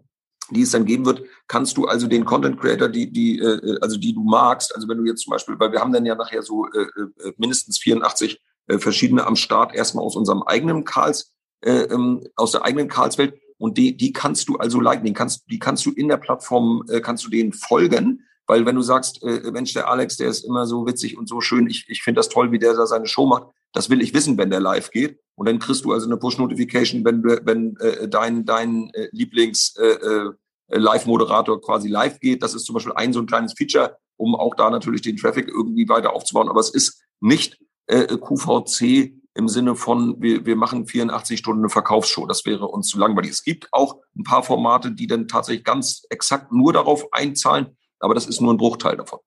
die 0.52 0.62
es 0.62 0.72
dann 0.72 0.86
geben 0.86 1.06
wird, 1.06 1.24
kannst 1.48 1.76
du 1.76 1.88
also 1.88 2.08
den 2.08 2.24
Content 2.24 2.60
Creator, 2.60 2.88
die, 2.88 3.12
die, 3.12 3.38
äh, 3.38 3.78
also 3.82 3.98
die 3.98 4.14
du 4.14 4.24
magst, 4.24 4.74
also 4.74 4.88
wenn 4.88 4.98
du 4.98 5.06
jetzt 5.06 5.22
zum 5.24 5.32
Beispiel, 5.32 5.60
weil 5.60 5.74
wir 5.74 5.82
haben 5.82 5.94
dann 5.94 6.06
ja 6.06 6.16
nachher 6.16 6.42
so 6.42 6.68
äh, 6.68 6.80
äh, 6.80 7.34
mindestens 7.38 7.78
84 7.80 8.42
äh, 8.68 8.80
verschiedene 8.80 9.28
am 9.28 9.36
Start, 9.36 9.76
erstmal 9.76 10.06
aus 10.06 10.16
unserem 10.16 10.42
eigenen 10.42 10.86
Karls, 10.86 11.34
äh, 11.62 11.82
ähm, 11.84 12.26
aus 12.36 12.54
der 12.54 12.64
eigenen 12.64 12.88
Karlswelt 12.88 13.36
und 13.60 13.78
die, 13.78 13.96
die 13.96 14.14
kannst 14.14 14.50
du 14.50 14.56
also 14.56 14.80
liken, 14.80 15.06
die 15.06 15.14
kannst, 15.14 15.44
die 15.52 15.60
kannst 15.60 15.86
du 15.86 15.92
in 15.92 16.08
der 16.08 16.18
Plattform, 16.18 16.84
äh, 16.90 17.02
kannst 17.02 17.26
du 17.26 17.30
denen 17.30 17.54
folgen, 17.54 18.26
weil 18.48 18.66
wenn 18.66 18.76
du 18.76 18.82
sagst, 18.82 19.22
äh, 19.22 19.52
Mensch, 19.52 19.74
der 19.74 19.90
Alex, 19.90 20.18
der 20.18 20.30
ist 20.30 20.44
immer 20.44 20.66
so 20.66 20.88
witzig 20.88 21.18
und 21.18 21.30
so 21.30 21.42
schön, 21.42 21.70
ich, 21.70 21.86
ich 21.88 22.02
finde 22.02 22.20
das 22.20 22.30
toll, 22.30 22.52
wie 22.52 22.58
der 22.58 22.74
da 22.74 22.88
seine 22.88 23.06
Show 23.06 23.28
macht, 23.28 23.48
das 23.74 23.90
will 23.90 24.02
ich 24.02 24.14
wissen, 24.14 24.38
wenn 24.38 24.50
der 24.50 24.60
live 24.60 24.90
geht. 24.90 25.20
Und 25.36 25.48
dann 25.48 25.60
kriegst 25.60 25.86
du 25.86 25.94
also 25.94 26.08
eine 26.08 26.18
Push-Notification, 26.18 27.06
wenn, 27.06 27.24
wenn 27.24 27.78
äh, 27.78 28.08
dein, 28.08 28.46
dein 28.46 28.90
äh, 28.94 29.10
Lieblings 29.12 29.76
äh, 29.78 29.86
äh, 29.86 30.32
Live-Moderator 30.70 31.62
quasi 31.62 31.88
live 31.88 32.20
geht. 32.20 32.42
Das 32.42 32.56
ist 32.56 32.66
zum 32.66 32.74
Beispiel 32.74 32.94
ein 32.94 33.14
so 33.14 33.20
ein 33.20 33.28
kleines 33.28 33.54
Feature, 33.54 33.98
um 34.18 34.36
auch 34.36 34.56
da 34.56 34.70
natürlich 34.70 35.02
den 35.02 35.18
Traffic 35.18 35.48
irgendwie 35.48 35.88
weiter 35.88 36.14
aufzubauen. 36.14 36.50
Aber 36.50 36.60
es 36.60 36.70
ist 36.70 37.02
nicht 37.20 37.60
äh, 37.88 38.18
QVC 38.18 39.14
im 39.34 39.48
Sinne 39.48 39.76
von, 39.76 40.22
wir, 40.22 40.46
wir 40.46 40.56
machen 40.56 40.88
84 40.88 41.40
Stunden 41.40 41.62
eine 41.62 41.70
Verkaufsshow. 41.70 42.26
Das 42.26 42.46
wäre 42.46 42.68
uns 42.68 42.88
zu 42.88 43.00
langweilig. 43.00 43.32
Es 43.32 43.44
gibt 43.44 43.70
auch 43.72 43.98
ein 44.18 44.24
paar 44.24 44.44
Formate, 44.44 44.92
die 44.92 45.08
dann 45.08 45.28
tatsächlich 45.28 45.64
ganz 45.64 46.06
exakt 46.10 46.52
nur 46.52 46.74
darauf 46.74 47.12
einzahlen, 47.14 47.78
aber 48.00 48.14
das 48.14 48.28
ist 48.28 48.42
nur 48.42 48.54
ein 48.54 48.58
Bruchteil 48.58 48.98
davon. 48.98 49.20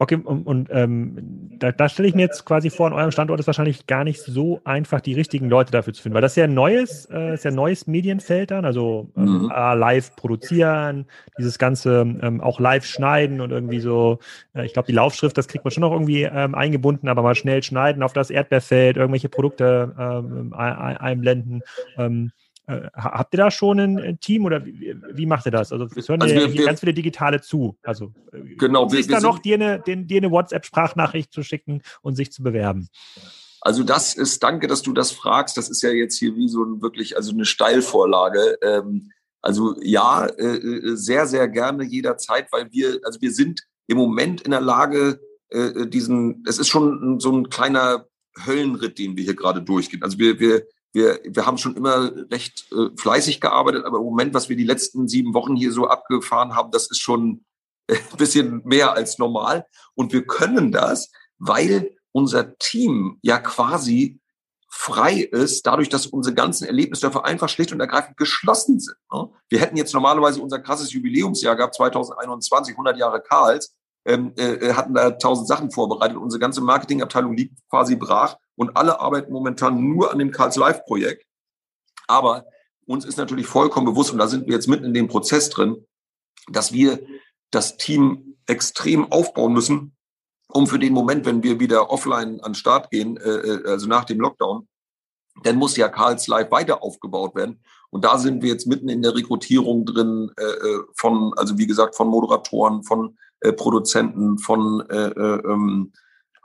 Okay, 0.00 0.14
und, 0.14 0.46
und 0.46 0.68
ähm, 0.70 1.48
da, 1.58 1.72
da 1.72 1.88
stelle 1.88 2.08
ich 2.08 2.14
mir 2.14 2.22
jetzt 2.22 2.44
quasi 2.44 2.70
vor, 2.70 2.86
an 2.86 2.92
eurem 2.92 3.10
Standort 3.10 3.40
ist 3.40 3.48
wahrscheinlich 3.48 3.88
gar 3.88 4.04
nicht 4.04 4.20
so 4.20 4.60
einfach, 4.62 5.00
die 5.00 5.14
richtigen 5.14 5.48
Leute 5.48 5.72
dafür 5.72 5.92
zu 5.92 6.00
finden, 6.00 6.14
weil 6.14 6.22
das 6.22 6.32
ist 6.32 6.36
ja 6.36 6.44
ein 6.44 6.54
neues, 6.54 7.06
äh, 7.06 7.34
ist 7.34 7.44
ja 7.44 7.50
ein 7.50 7.56
neues 7.56 7.88
Medienfeld 7.88 8.52
dann, 8.52 8.64
also 8.64 9.10
ähm, 9.16 9.42
mhm. 9.42 9.48
live 9.48 10.14
produzieren, 10.14 11.06
dieses 11.36 11.58
ganze 11.58 12.02
ähm, 12.22 12.40
auch 12.40 12.60
live 12.60 12.84
schneiden 12.84 13.40
und 13.40 13.50
irgendwie 13.50 13.80
so, 13.80 14.20
äh, 14.54 14.64
ich 14.64 14.72
glaube, 14.72 14.86
die 14.86 14.92
Laufschrift, 14.92 15.36
das 15.36 15.48
kriegt 15.48 15.64
man 15.64 15.72
schon 15.72 15.80
noch 15.80 15.92
irgendwie 15.92 16.22
ähm, 16.22 16.54
eingebunden, 16.54 17.08
aber 17.08 17.22
mal 17.22 17.34
schnell 17.34 17.64
schneiden 17.64 18.04
auf 18.04 18.12
das 18.12 18.30
Erdbeerfeld, 18.30 18.98
irgendwelche 18.98 19.28
Produkte 19.28 19.96
ähm, 19.98 20.52
einblenden. 20.54 21.62
Ähm, 21.96 22.30
äh, 22.30 22.47
habt 22.68 23.34
ihr 23.34 23.38
da 23.38 23.50
schon 23.50 23.78
ein, 23.78 24.20
Team 24.20 24.44
oder 24.44 24.64
wie, 24.64 24.94
wie, 25.12 25.26
macht 25.26 25.46
ihr 25.46 25.52
das? 25.52 25.72
Also 25.72 25.88
es 25.96 26.08
hören 26.08 26.20
also 26.20 26.34
wir, 26.34 26.52
wir, 26.52 26.66
ganz 26.66 26.80
viele 26.80 26.92
Digitale 26.92 27.40
zu. 27.40 27.78
Also 27.82 28.12
äh, 28.32 28.40
genau, 28.56 28.92
wir, 28.92 29.00
ist 29.00 29.10
da 29.10 29.20
noch 29.20 29.38
dir 29.38 29.54
eine, 29.54 29.80
dir 29.80 30.18
eine 30.18 30.30
WhatsApp-Sprachnachricht 30.30 31.32
zu 31.32 31.42
schicken 31.42 31.82
und 32.02 32.14
sich 32.14 32.30
zu 32.30 32.42
bewerben? 32.42 32.88
Also 33.62 33.82
das 33.82 34.14
ist, 34.14 34.42
danke, 34.42 34.66
dass 34.66 34.82
du 34.82 34.92
das 34.92 35.12
fragst. 35.12 35.56
Das 35.56 35.70
ist 35.70 35.82
ja 35.82 35.90
jetzt 35.90 36.18
hier 36.18 36.36
wie 36.36 36.48
so 36.48 36.62
ein 36.62 36.82
wirklich, 36.82 37.16
also 37.16 37.32
eine 37.32 37.46
Steilvorlage. 37.46 38.58
Ähm, 38.62 39.10
also 39.40 39.76
ja, 39.80 40.26
äh, 40.26 40.94
sehr, 40.94 41.26
sehr 41.26 41.48
gerne 41.48 41.84
jederzeit, 41.84 42.52
weil 42.52 42.70
wir, 42.70 43.00
also 43.04 43.20
wir 43.20 43.32
sind 43.32 43.62
im 43.86 43.96
Moment 43.96 44.42
in 44.42 44.50
der 44.50 44.60
Lage, 44.60 45.20
diesen, 45.50 46.44
es 46.46 46.58
ist 46.58 46.68
schon 46.68 47.20
so 47.20 47.32
ein 47.32 47.48
kleiner 47.48 48.04
Höllenritt, 48.44 48.98
den 48.98 49.16
wir 49.16 49.24
hier 49.24 49.34
gerade 49.34 49.62
durchgehen. 49.62 50.02
Also 50.02 50.18
wir, 50.18 50.38
wir, 50.38 50.66
wir, 50.92 51.20
wir 51.24 51.46
haben 51.46 51.58
schon 51.58 51.76
immer 51.76 52.10
recht 52.30 52.66
äh, 52.72 52.96
fleißig 52.96 53.40
gearbeitet, 53.40 53.84
aber 53.84 53.98
im 53.98 54.04
Moment, 54.04 54.34
was 54.34 54.48
wir 54.48 54.56
die 54.56 54.64
letzten 54.64 55.08
sieben 55.08 55.34
Wochen 55.34 55.56
hier 55.56 55.72
so 55.72 55.86
abgefahren 55.86 56.54
haben, 56.54 56.70
das 56.70 56.90
ist 56.90 57.00
schon 57.00 57.44
ein 57.88 58.16
bisschen 58.16 58.62
mehr 58.64 58.92
als 58.92 59.18
normal. 59.18 59.66
Und 59.94 60.12
wir 60.12 60.26
können 60.26 60.72
das, 60.72 61.10
weil 61.38 61.96
unser 62.12 62.56
Team 62.58 63.18
ja 63.22 63.38
quasi 63.38 64.20
frei 64.70 65.20
ist, 65.20 65.66
dadurch, 65.66 65.88
dass 65.88 66.06
unsere 66.06 66.34
ganzen 66.34 66.66
Erlebnisdörfer 66.66 67.24
einfach 67.24 67.48
schlicht 67.48 67.72
und 67.72 67.80
ergreifend 67.80 68.16
geschlossen 68.16 68.78
sind. 68.78 68.96
Ne? 69.12 69.30
Wir 69.48 69.60
hätten 69.60 69.76
jetzt 69.76 69.94
normalerweise 69.94 70.42
unser 70.42 70.58
krasses 70.58 70.92
Jubiläumsjahr 70.92 71.56
gehabt, 71.56 71.74
2021, 71.74 72.74
100 72.74 72.98
Jahre 72.98 73.20
Karls, 73.20 73.74
ähm, 74.04 74.32
äh, 74.36 74.54
äh, 74.54 74.74
hatten 74.74 74.94
da 74.94 75.10
tausend 75.12 75.48
Sachen 75.48 75.70
vorbereitet. 75.70 76.16
Unsere 76.16 76.40
ganze 76.40 76.60
Marketingabteilung 76.60 77.34
liegt 77.36 77.58
quasi 77.68 77.96
brach 77.96 78.36
und 78.58 78.76
alle 78.76 79.00
arbeiten 79.00 79.32
momentan 79.32 79.80
nur 79.88 80.10
an 80.10 80.18
dem 80.18 80.32
Karls 80.32 80.56
Live 80.56 80.84
Projekt. 80.84 81.24
Aber 82.08 82.46
uns 82.86 83.04
ist 83.04 83.16
natürlich 83.16 83.46
vollkommen 83.46 83.86
bewusst, 83.86 84.10
und 84.12 84.18
da 84.18 84.26
sind 84.26 84.46
wir 84.46 84.54
jetzt 84.54 84.66
mitten 84.66 84.84
in 84.84 84.94
dem 84.94 85.06
Prozess 85.06 85.48
drin, 85.48 85.86
dass 86.50 86.72
wir 86.72 86.98
das 87.52 87.76
Team 87.76 88.36
extrem 88.46 89.12
aufbauen 89.12 89.52
müssen, 89.52 89.96
um 90.48 90.66
für 90.66 90.80
den 90.80 90.92
Moment, 90.92 91.24
wenn 91.24 91.42
wir 91.44 91.60
wieder 91.60 91.90
offline 91.90 92.40
an 92.40 92.52
den 92.52 92.54
Start 92.56 92.90
gehen, 92.90 93.16
äh, 93.18 93.28
äh 93.28 93.68
also 93.68 93.86
nach 93.86 94.04
dem 94.04 94.18
Lockdown, 94.18 94.66
dann 95.44 95.56
muss 95.56 95.76
ja 95.76 95.88
Karls 95.88 96.26
Live 96.26 96.50
weiter 96.50 96.82
aufgebaut 96.82 97.36
werden. 97.36 97.62
Und 97.90 98.04
da 98.04 98.18
sind 98.18 98.42
wir 98.42 98.48
jetzt 98.48 98.66
mitten 98.66 98.88
in 98.88 99.02
der 99.02 99.14
Rekrutierung 99.14 99.86
drin 99.86 100.32
äh, 100.36 100.42
äh 100.42 100.82
von, 100.96 101.32
also 101.36 101.58
wie 101.58 101.66
gesagt, 101.68 101.94
von 101.94 102.08
Moderatoren, 102.08 102.82
von 102.82 103.16
äh, 103.40 103.52
Produzenten, 103.52 104.38
von 104.38 104.80
äh, 104.90 105.10
äh, 105.10 105.42
ähm, 105.44 105.92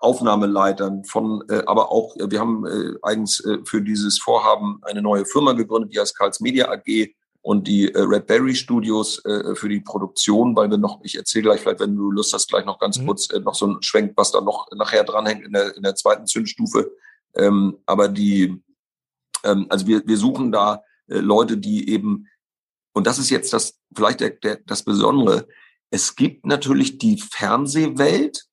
Aufnahmeleitern, 0.04 1.04
von, 1.06 1.44
äh, 1.50 1.64
aber 1.66 1.92
auch, 1.92 2.16
äh, 2.18 2.30
wir 2.30 2.40
haben 2.40 2.66
äh, 2.66 2.98
eigens 3.02 3.40
äh, 3.46 3.60
für 3.66 3.82
dieses 3.82 4.20
Vorhaben 4.20 4.80
eine 4.84 5.02
neue 5.02 5.26
Firma 5.26 5.54
gegründet, 5.54 5.94
die 5.94 6.00
heißt 6.00 6.18
Karls 6.18 6.40
Media 6.40 6.70
AG 6.70 7.14
und 7.42 7.68
die 7.68 7.94
äh, 7.94 8.02
Red 8.02 8.28
Berry 8.28 8.56
Studios 8.56 9.24
äh, 9.26 9.56
für 9.56 9.70
die 9.70 9.82
Produktion, 9.82 10.56
weil 10.56 10.70
wir 10.70 10.78
noch, 10.78 11.00
ich 11.04 11.16
erzähle 11.16 11.44
gleich 11.44 11.62
vielleicht, 11.62 11.80
wenn 11.80 11.96
du 11.96 12.12
Lust 12.12 12.34
hast, 12.34 12.50
gleich 12.50 12.66
noch 12.66 12.80
ganz 12.80 13.00
mhm. 13.00 13.08
kurz 13.08 13.30
äh, 13.32 13.40
noch 13.40 13.56
so 13.56 13.68
ein 13.68 13.82
Schwenk, 13.82 14.14
was 14.16 14.32
da 14.32 14.42
noch 14.42 14.68
nachher 14.76 15.04
dranhängt 15.04 15.46
in 15.46 15.54
der, 15.54 15.76
in 15.76 15.84
der 15.84 15.96
zweiten 15.96 16.26
Zündstufe. 16.26 16.92
Ähm, 17.36 17.80
aber 17.86 18.08
die, 18.08 18.62
ähm, 19.44 19.68
also 19.70 19.88
wir, 19.88 20.04
wir 20.06 20.18
suchen 20.18 20.52
da 20.52 20.84
äh, 21.08 21.18
Leute, 21.18 21.58
die 21.58 21.90
eben, 21.90 22.28
und 22.94 23.08
das 23.08 23.20
ist 23.20 23.30
jetzt 23.30 23.52
das, 23.54 23.78
vielleicht 23.94 24.22
der, 24.22 24.32
der, 24.32 24.58
das 24.66 24.84
Besondere, 24.84 25.48
es 25.90 26.16
gibt 26.16 26.46
natürlich 26.46 26.98
die 26.98 27.18
Fernsehwelt, 27.18 28.46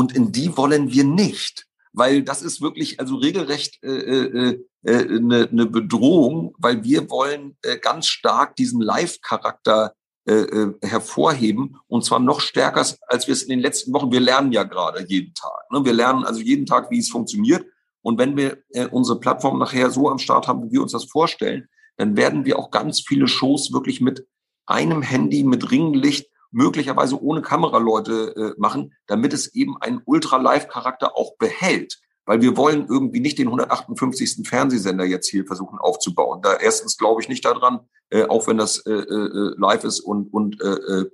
und 0.00 0.16
in 0.16 0.32
die 0.32 0.56
wollen 0.56 0.90
wir 0.90 1.04
nicht, 1.04 1.66
weil 1.92 2.22
das 2.22 2.40
ist 2.40 2.62
wirklich 2.62 3.00
also 3.00 3.16
regelrecht 3.16 3.82
äh, 3.82 3.88
äh, 3.90 4.58
äh, 4.82 5.16
eine, 5.18 5.46
eine 5.46 5.66
Bedrohung, 5.66 6.54
weil 6.56 6.82
wir 6.84 7.10
wollen 7.10 7.58
äh, 7.60 7.76
ganz 7.76 8.06
stark 8.06 8.56
diesen 8.56 8.80
Live-Charakter 8.80 9.92
äh, 10.26 10.32
äh, 10.32 10.74
hervorheben 10.80 11.76
und 11.86 12.02
zwar 12.02 12.18
noch 12.18 12.40
stärker, 12.40 12.86
als 13.08 13.26
wir 13.26 13.34
es 13.34 13.42
in 13.42 13.50
den 13.50 13.60
letzten 13.60 13.92
Wochen. 13.92 14.10
Wir 14.10 14.20
lernen 14.20 14.52
ja 14.52 14.62
gerade 14.62 15.04
jeden 15.06 15.34
Tag. 15.34 15.70
Ne? 15.70 15.84
Wir 15.84 15.92
lernen 15.92 16.24
also 16.24 16.40
jeden 16.40 16.64
Tag, 16.64 16.90
wie 16.90 17.00
es 17.00 17.10
funktioniert. 17.10 17.66
Und 18.00 18.16
wenn 18.16 18.38
wir 18.38 18.56
äh, 18.70 18.86
unsere 18.86 19.20
Plattform 19.20 19.58
nachher 19.58 19.90
so 19.90 20.08
am 20.08 20.18
Start 20.18 20.48
haben, 20.48 20.62
wie 20.64 20.72
wir 20.72 20.82
uns 20.82 20.92
das 20.92 21.04
vorstellen, 21.04 21.68
dann 21.98 22.16
werden 22.16 22.46
wir 22.46 22.58
auch 22.58 22.70
ganz 22.70 23.02
viele 23.06 23.28
Shows 23.28 23.70
wirklich 23.70 24.00
mit 24.00 24.26
einem 24.64 25.02
Handy, 25.02 25.44
mit 25.44 25.70
Ringlicht 25.70 26.30
möglicherweise 26.50 27.20
ohne 27.22 27.42
Kameraleute 27.42 28.34
äh, 28.36 28.60
machen, 28.60 28.94
damit 29.06 29.32
es 29.32 29.54
eben 29.54 29.76
einen 29.80 30.02
Ultra-Live-Charakter 30.04 31.16
auch 31.16 31.36
behält. 31.36 32.00
Weil 32.26 32.42
wir 32.42 32.56
wollen 32.56 32.86
irgendwie 32.88 33.20
nicht 33.20 33.38
den 33.38 33.48
158. 33.48 34.46
Fernsehsender 34.46 35.04
jetzt 35.04 35.28
hier 35.28 35.46
versuchen 35.46 35.78
aufzubauen. 35.78 36.42
Da 36.42 36.54
erstens 36.54 36.96
glaube 36.96 37.22
ich 37.22 37.28
nicht 37.28 37.44
daran, 37.44 37.80
äh, 38.10 38.24
auch 38.24 38.46
wenn 38.46 38.58
das 38.58 38.78
äh, 38.86 38.92
äh, 38.92 39.54
live 39.56 39.84
ist 39.84 40.00
und, 40.00 40.32
und, 40.32 40.60
äh, 40.60 40.66
äh, 40.66 41.10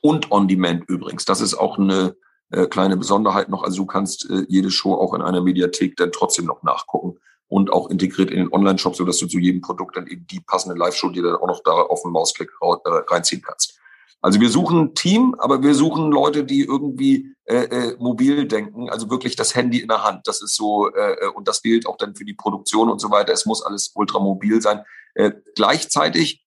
und 0.00 0.30
on 0.30 0.48
demand 0.48 0.88
übrigens. 0.88 1.24
Das 1.24 1.40
ist 1.40 1.54
auch 1.54 1.78
eine 1.78 2.14
äh, 2.50 2.66
kleine 2.66 2.96
Besonderheit 2.96 3.48
noch. 3.48 3.62
Also 3.62 3.78
du 3.78 3.86
kannst 3.86 4.28
äh, 4.30 4.44
jede 4.48 4.70
Show 4.70 4.94
auch 4.94 5.12
in 5.14 5.22
einer 5.22 5.42
Mediathek 5.42 5.96
dann 5.96 6.12
trotzdem 6.12 6.46
noch 6.46 6.62
nachgucken 6.62 7.18
und 7.48 7.72
auch 7.72 7.90
integriert 7.90 8.30
in 8.30 8.38
den 8.38 8.52
Online-Shop, 8.52 8.94
sodass 8.94 9.18
du 9.18 9.26
zu 9.26 9.38
jedem 9.38 9.60
Produkt 9.60 9.96
dann 9.96 10.06
eben 10.06 10.26
die 10.26 10.40
passende 10.40 10.78
Live-Show, 10.78 11.10
die 11.10 11.22
dann 11.22 11.36
auch 11.36 11.46
noch 11.46 11.62
da 11.62 11.72
auf 11.72 12.02
den 12.02 12.12
Mausklick 12.12 12.50
äh, 12.60 12.90
reinziehen 13.08 13.42
kannst. 13.42 13.78
Also 14.20 14.40
wir 14.40 14.48
suchen 14.48 14.94
Team, 14.94 15.34
aber 15.38 15.62
wir 15.62 15.74
suchen 15.74 16.10
Leute, 16.10 16.44
die 16.44 16.62
irgendwie 16.62 17.34
äh, 17.44 17.64
äh, 17.64 17.96
mobil 17.98 18.46
denken, 18.46 18.90
also 18.90 19.10
wirklich 19.10 19.36
das 19.36 19.54
Handy 19.54 19.78
in 19.78 19.88
der 19.88 20.04
Hand. 20.04 20.26
Das 20.26 20.42
ist 20.42 20.56
so, 20.56 20.92
äh, 20.92 21.12
äh, 21.12 21.28
und 21.28 21.46
das 21.46 21.62
gilt 21.62 21.86
auch 21.86 21.96
dann 21.96 22.16
für 22.16 22.24
die 22.24 22.34
Produktion 22.34 22.90
und 22.90 23.00
so 23.00 23.10
weiter. 23.10 23.32
Es 23.32 23.46
muss 23.46 23.62
alles 23.62 23.92
ultramobil 23.94 24.60
sein. 24.60 24.82
Äh, 25.14 25.32
gleichzeitig 25.54 26.44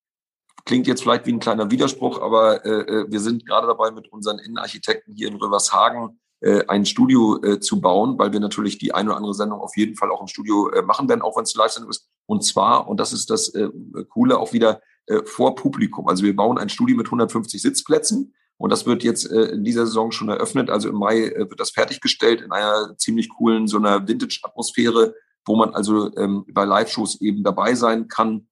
klingt 0.66 0.88
jetzt 0.88 1.02
vielleicht 1.02 1.26
wie 1.26 1.34
ein 1.34 1.40
kleiner 1.40 1.72
Widerspruch, 1.72 2.22
aber 2.22 2.66
äh, 2.66 2.70
äh, 2.70 3.06
wir 3.10 3.20
sind 3.20 3.46
gerade 3.46 3.68
dabei, 3.68 3.92
mit 3.92 4.12
unseren 4.12 4.40
Innenarchitekten 4.40 5.16
hier 5.16 5.30
in 5.30 5.36
Rövershagen 5.36 6.20
äh, 6.42 6.66
ein 6.68 6.86
Studio 6.86 7.42
äh, 7.44 7.60
zu 7.60 7.80
bauen, 7.82 8.20
weil 8.20 8.34
wir 8.34 8.40
natürlich 8.40 8.78
die 8.78 8.94
eine 8.94 9.10
oder 9.10 9.18
andere 9.18 9.34
Sendung 9.34 9.62
auf 9.62 9.78
jeden 9.78 9.96
Fall 9.96 10.12
auch 10.12 10.22
im 10.22 10.28
Studio 10.28 10.70
äh, 10.70 10.82
machen 10.82 11.08
werden, 11.08 11.22
auch 11.22 11.38
wenn 11.38 11.44
es 11.44 11.56
Live-Sendung 11.56 11.90
ist. 11.90 12.10
Und 12.26 12.44
zwar, 12.44 12.88
und 12.88 13.00
das 13.00 13.14
ist 13.14 13.30
das 13.30 13.50
äh, 13.56 13.70
Coole, 14.10 14.40
auch 14.40 14.54
wieder 14.54 14.82
äh, 15.08 15.24
vor 15.26 15.56
Publikum. 15.56 16.08
Also 16.08 16.24
wir 16.24 16.36
bauen 16.36 16.58
ein 16.58 16.70
Studio 16.70 16.96
mit 16.96 17.08
150 17.08 17.62
Sitzplätzen 17.62 18.34
und 18.58 18.70
das 18.70 18.86
wird 18.86 19.04
jetzt 19.04 19.30
äh, 19.32 19.46
in 19.46 19.64
dieser 19.64 19.88
Saison 19.88 20.12
schon 20.12 20.30
eröffnet. 20.30 20.70
Also 20.70 20.90
im 20.90 20.96
Mai 20.96 21.30
äh, 21.30 21.50
wird 21.50 21.60
das 21.60 21.72
fertiggestellt 21.72 22.42
in 22.42 22.52
einer 22.52 22.96
ziemlich 22.98 23.30
coolen, 23.30 23.68
so 23.68 23.78
einer 23.78 24.08
Vintage-Atmosphäre, 24.08 25.16
wo 25.46 25.56
man 25.56 25.74
also 25.74 26.16
ähm, 26.16 26.46
bei 26.48 26.66
Live-Shows 26.66 27.22
eben 27.22 27.44
dabei 27.44 27.74
sein 27.74 28.08
kann. 28.08 28.48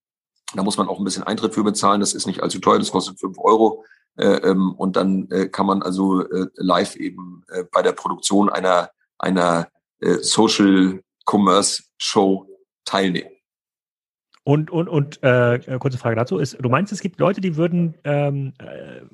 Da 0.55 0.63
muss 0.63 0.77
man 0.77 0.87
auch 0.87 0.97
ein 0.97 1.05
bisschen 1.05 1.23
Eintritt 1.23 1.53
für 1.53 1.63
bezahlen. 1.63 1.99
Das 1.99 2.15
ist 2.15 2.25
nicht 2.25 2.41
allzu 2.41 2.59
teuer, 2.59 2.79
das 2.79 2.91
kostet 2.91 3.19
fünf 3.19 3.37
Euro. 3.37 3.85
Äh, 4.15 4.49
ähm, 4.49 4.73
und 4.73 4.95
dann 4.95 5.29
äh, 5.29 5.47
kann 5.47 5.67
man 5.67 5.83
also 5.83 6.27
äh, 6.27 6.47
live 6.55 6.95
eben 6.95 7.43
äh, 7.49 7.63
bei 7.71 7.83
der 7.83 7.91
Produktion 7.91 8.49
einer, 8.49 8.89
einer 9.19 9.67
äh, 9.99 10.17
Social 10.23 11.03
Commerce 11.29 11.83
Show 11.97 12.47
teilnehmen. 12.83 13.29
Und, 14.49 14.71
und, 14.71 14.87
und 14.87 15.21
äh, 15.21 15.59
kurze 15.77 15.99
Frage 15.99 16.15
dazu 16.15 16.39
ist, 16.39 16.57
du 16.59 16.69
meinst, 16.69 16.91
es 16.91 17.01
gibt 17.01 17.19
Leute, 17.19 17.39
die 17.39 17.55
würden 17.55 17.93
ähm, 18.03 18.53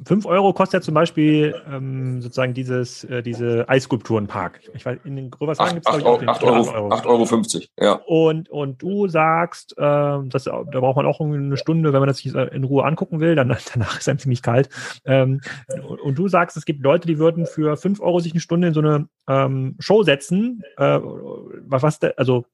5 0.05 0.23
äh, 0.23 0.27
Euro 0.29 0.53
kostet 0.53 0.79
ja 0.79 0.81
zum 0.81 0.93
Beispiel 0.93 1.53
ähm, 1.69 2.21
sozusagen 2.21 2.53
dieses, 2.53 3.03
äh, 3.03 3.21
diese 3.21 3.67
Eisskulpturenpark. 3.67 4.61
Ich 4.73 4.85
weiß, 4.85 4.99
in 5.03 5.17
den 5.17 5.31
Gröbershagen 5.31 5.73
gibt 5.73 5.89
es 5.89 5.97
glaube 5.97 6.23
ich 6.23 6.29
8 6.29 6.41
Euro, 6.41 6.61
8 6.61 6.73
Euro. 6.73 6.89
8 6.89 7.05
Euro 7.05 7.25
50, 7.25 7.69
ja. 7.77 7.99
Und, 8.05 8.47
und 8.47 8.81
du 8.81 9.09
sagst, 9.09 9.77
äh, 9.77 9.81
das, 9.81 10.45
da 10.45 10.61
braucht 10.63 10.95
man 10.95 11.05
auch 11.05 11.19
eine 11.19 11.57
Stunde, 11.57 11.91
wenn 11.91 11.99
man 11.99 12.07
das 12.07 12.19
sich 12.19 12.33
in 12.33 12.63
Ruhe 12.63 12.85
angucken 12.85 13.19
will, 13.19 13.35
dann 13.35 13.49
danach 13.73 13.99
ist 13.99 14.07
einem 14.07 14.19
ziemlich 14.19 14.41
kalt. 14.41 14.69
Ähm, 15.03 15.41
und, 15.85 15.99
und, 15.99 16.17
du 16.17 16.29
sagst, 16.29 16.55
es 16.55 16.63
gibt 16.63 16.81
Leute, 16.81 17.07
die 17.07 17.19
würden 17.19 17.45
für 17.45 17.75
5 17.75 17.99
Euro 17.99 18.21
sich 18.21 18.31
eine 18.31 18.39
Stunde 18.39 18.69
in 18.69 18.73
so 18.73 18.79
eine 18.79 19.09
ähm, 19.27 19.75
Show 19.79 20.01
setzen. 20.03 20.63
Äh, 20.77 21.01
was, 21.01 21.83
was, 21.83 22.01
also 22.15 22.45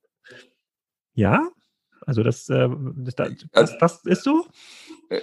ja? 1.13 1.47
Also 2.05 2.23
das, 2.23 2.49
äh, 2.49 2.67
das, 2.95 3.15
das, 3.15 3.29
das, 3.51 3.77
das 3.77 4.05
ist 4.05 4.23
so? 4.23 4.45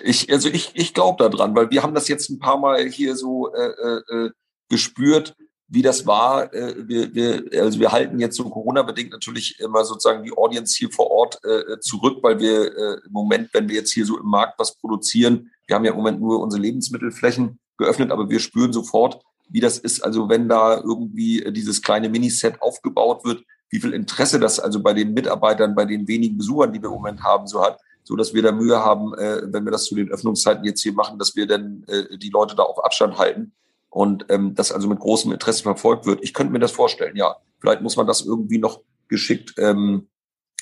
Ich, 0.03 0.31
also 0.31 0.49
ich, 0.49 0.73
ich 0.75 0.95
glaube 0.95 1.29
daran, 1.29 1.55
weil 1.57 1.71
wir 1.71 1.83
haben 1.83 1.95
das 1.95 2.09
jetzt 2.09 2.29
ein 2.31 2.39
paar 2.39 2.59
Mal 2.59 2.89
hier 2.89 3.17
so 3.17 3.53
äh, 3.53 3.71
äh, 3.71 4.27
äh, 4.27 4.31
gespürt, 4.69 5.35
wie 5.67 5.83
das 5.83 6.07
war. 6.07 6.53
Äh, 6.53 6.75
wir, 6.87 7.15
wir, 7.15 7.63
also 7.63 7.81
wir 7.81 7.91
halten 7.91 8.19
jetzt 8.19 8.37
so 8.37 8.49
Corona-bedingt 8.49 9.13
natürlich 9.13 9.59
immer 9.61 9.85
sozusagen 9.85 10.25
die 10.25 10.33
Audience 10.33 10.77
hier 10.77 10.91
vor 10.91 11.11
Ort 11.11 11.41
äh, 11.45 11.79
zurück, 11.81 12.19
weil 12.23 12.39
wir 12.39 12.77
äh, 12.77 13.01
im 13.07 13.13
Moment, 13.13 13.51
wenn 13.53 13.69
wir 13.69 13.77
jetzt 13.77 13.93
hier 13.93 14.05
so 14.05 14.19
im 14.19 14.27
Markt 14.27 14.59
was 14.59 14.77
produzieren, 14.77 15.51
wir 15.67 15.77
haben 15.77 15.85
ja 15.85 15.93
im 15.93 15.99
Moment 15.99 16.21
nur 16.21 16.41
unsere 16.41 16.63
Lebensmittelflächen 16.63 17.59
geöffnet, 17.77 18.11
aber 18.11 18.29
wir 18.29 18.41
spüren 18.41 18.73
sofort, 18.73 19.23
wie 19.49 19.61
das 19.61 19.79
ist. 19.79 20.03
Also 20.03 20.29
wenn 20.29 20.49
da 20.49 20.77
irgendwie 20.77 21.51
dieses 21.53 21.81
kleine 21.83 22.09
Miniset 22.09 22.61
aufgebaut 22.61 23.25
wird, 23.25 23.45
wie 23.71 23.81
viel 23.81 23.93
Interesse 23.93 24.41
das 24.41 24.61
also 24.61 24.83
bei 24.83 24.95
den 24.95 25.13
Mitarbeitern, 25.15 25.75
bei 25.75 25.85
den 25.85 26.09
wenigen 26.09 26.39
Besuchern, 26.39 26.73
die 26.73 26.81
wir 26.81 26.89
im 26.89 26.95
Moment 26.95 27.23
haben, 27.23 27.47
so 27.47 27.63
hat, 27.63 27.79
so 28.05 28.17
dass 28.17 28.33
wir 28.33 28.43
da 28.43 28.53
Mühe 28.53 28.79
haben, 28.79 29.15
äh, 29.15 29.43
wenn 29.53 29.65
wir 29.65 29.73
das 29.73 29.85
zu 29.85 29.95
den 29.95 30.11
Öffnungszeiten 30.11 30.65
jetzt 30.65 30.83
hier 30.83 30.93
machen, 30.93 31.19
dass 31.19 31.37
wir 31.37 31.47
dann 31.47 31.85
äh, 31.89 32.17
die 32.17 32.31
Leute 32.31 32.57
da 32.57 32.63
auf 32.63 32.83
Abstand 32.85 33.19
halten 33.19 33.53
und 33.91 34.27
ähm, 34.29 34.55
das 34.55 34.73
also 34.73 34.89
mit 34.89 34.99
großem 34.99 35.33
Interesse 35.33 35.63
verfolgt 35.63 36.07
wird. 36.07 36.21
Ich 36.23 36.35
könnte 36.35 36.53
mir 36.53 36.59
das 36.59 36.73
vorstellen, 36.73 37.17
ja. 37.17 37.37
Vielleicht 37.61 37.83
muss 37.83 37.97
man 37.97 38.07
das 38.07 38.25
irgendwie 38.25 38.59
noch 38.59 38.81
geschickt 39.09 39.55
ähm, 39.59 40.09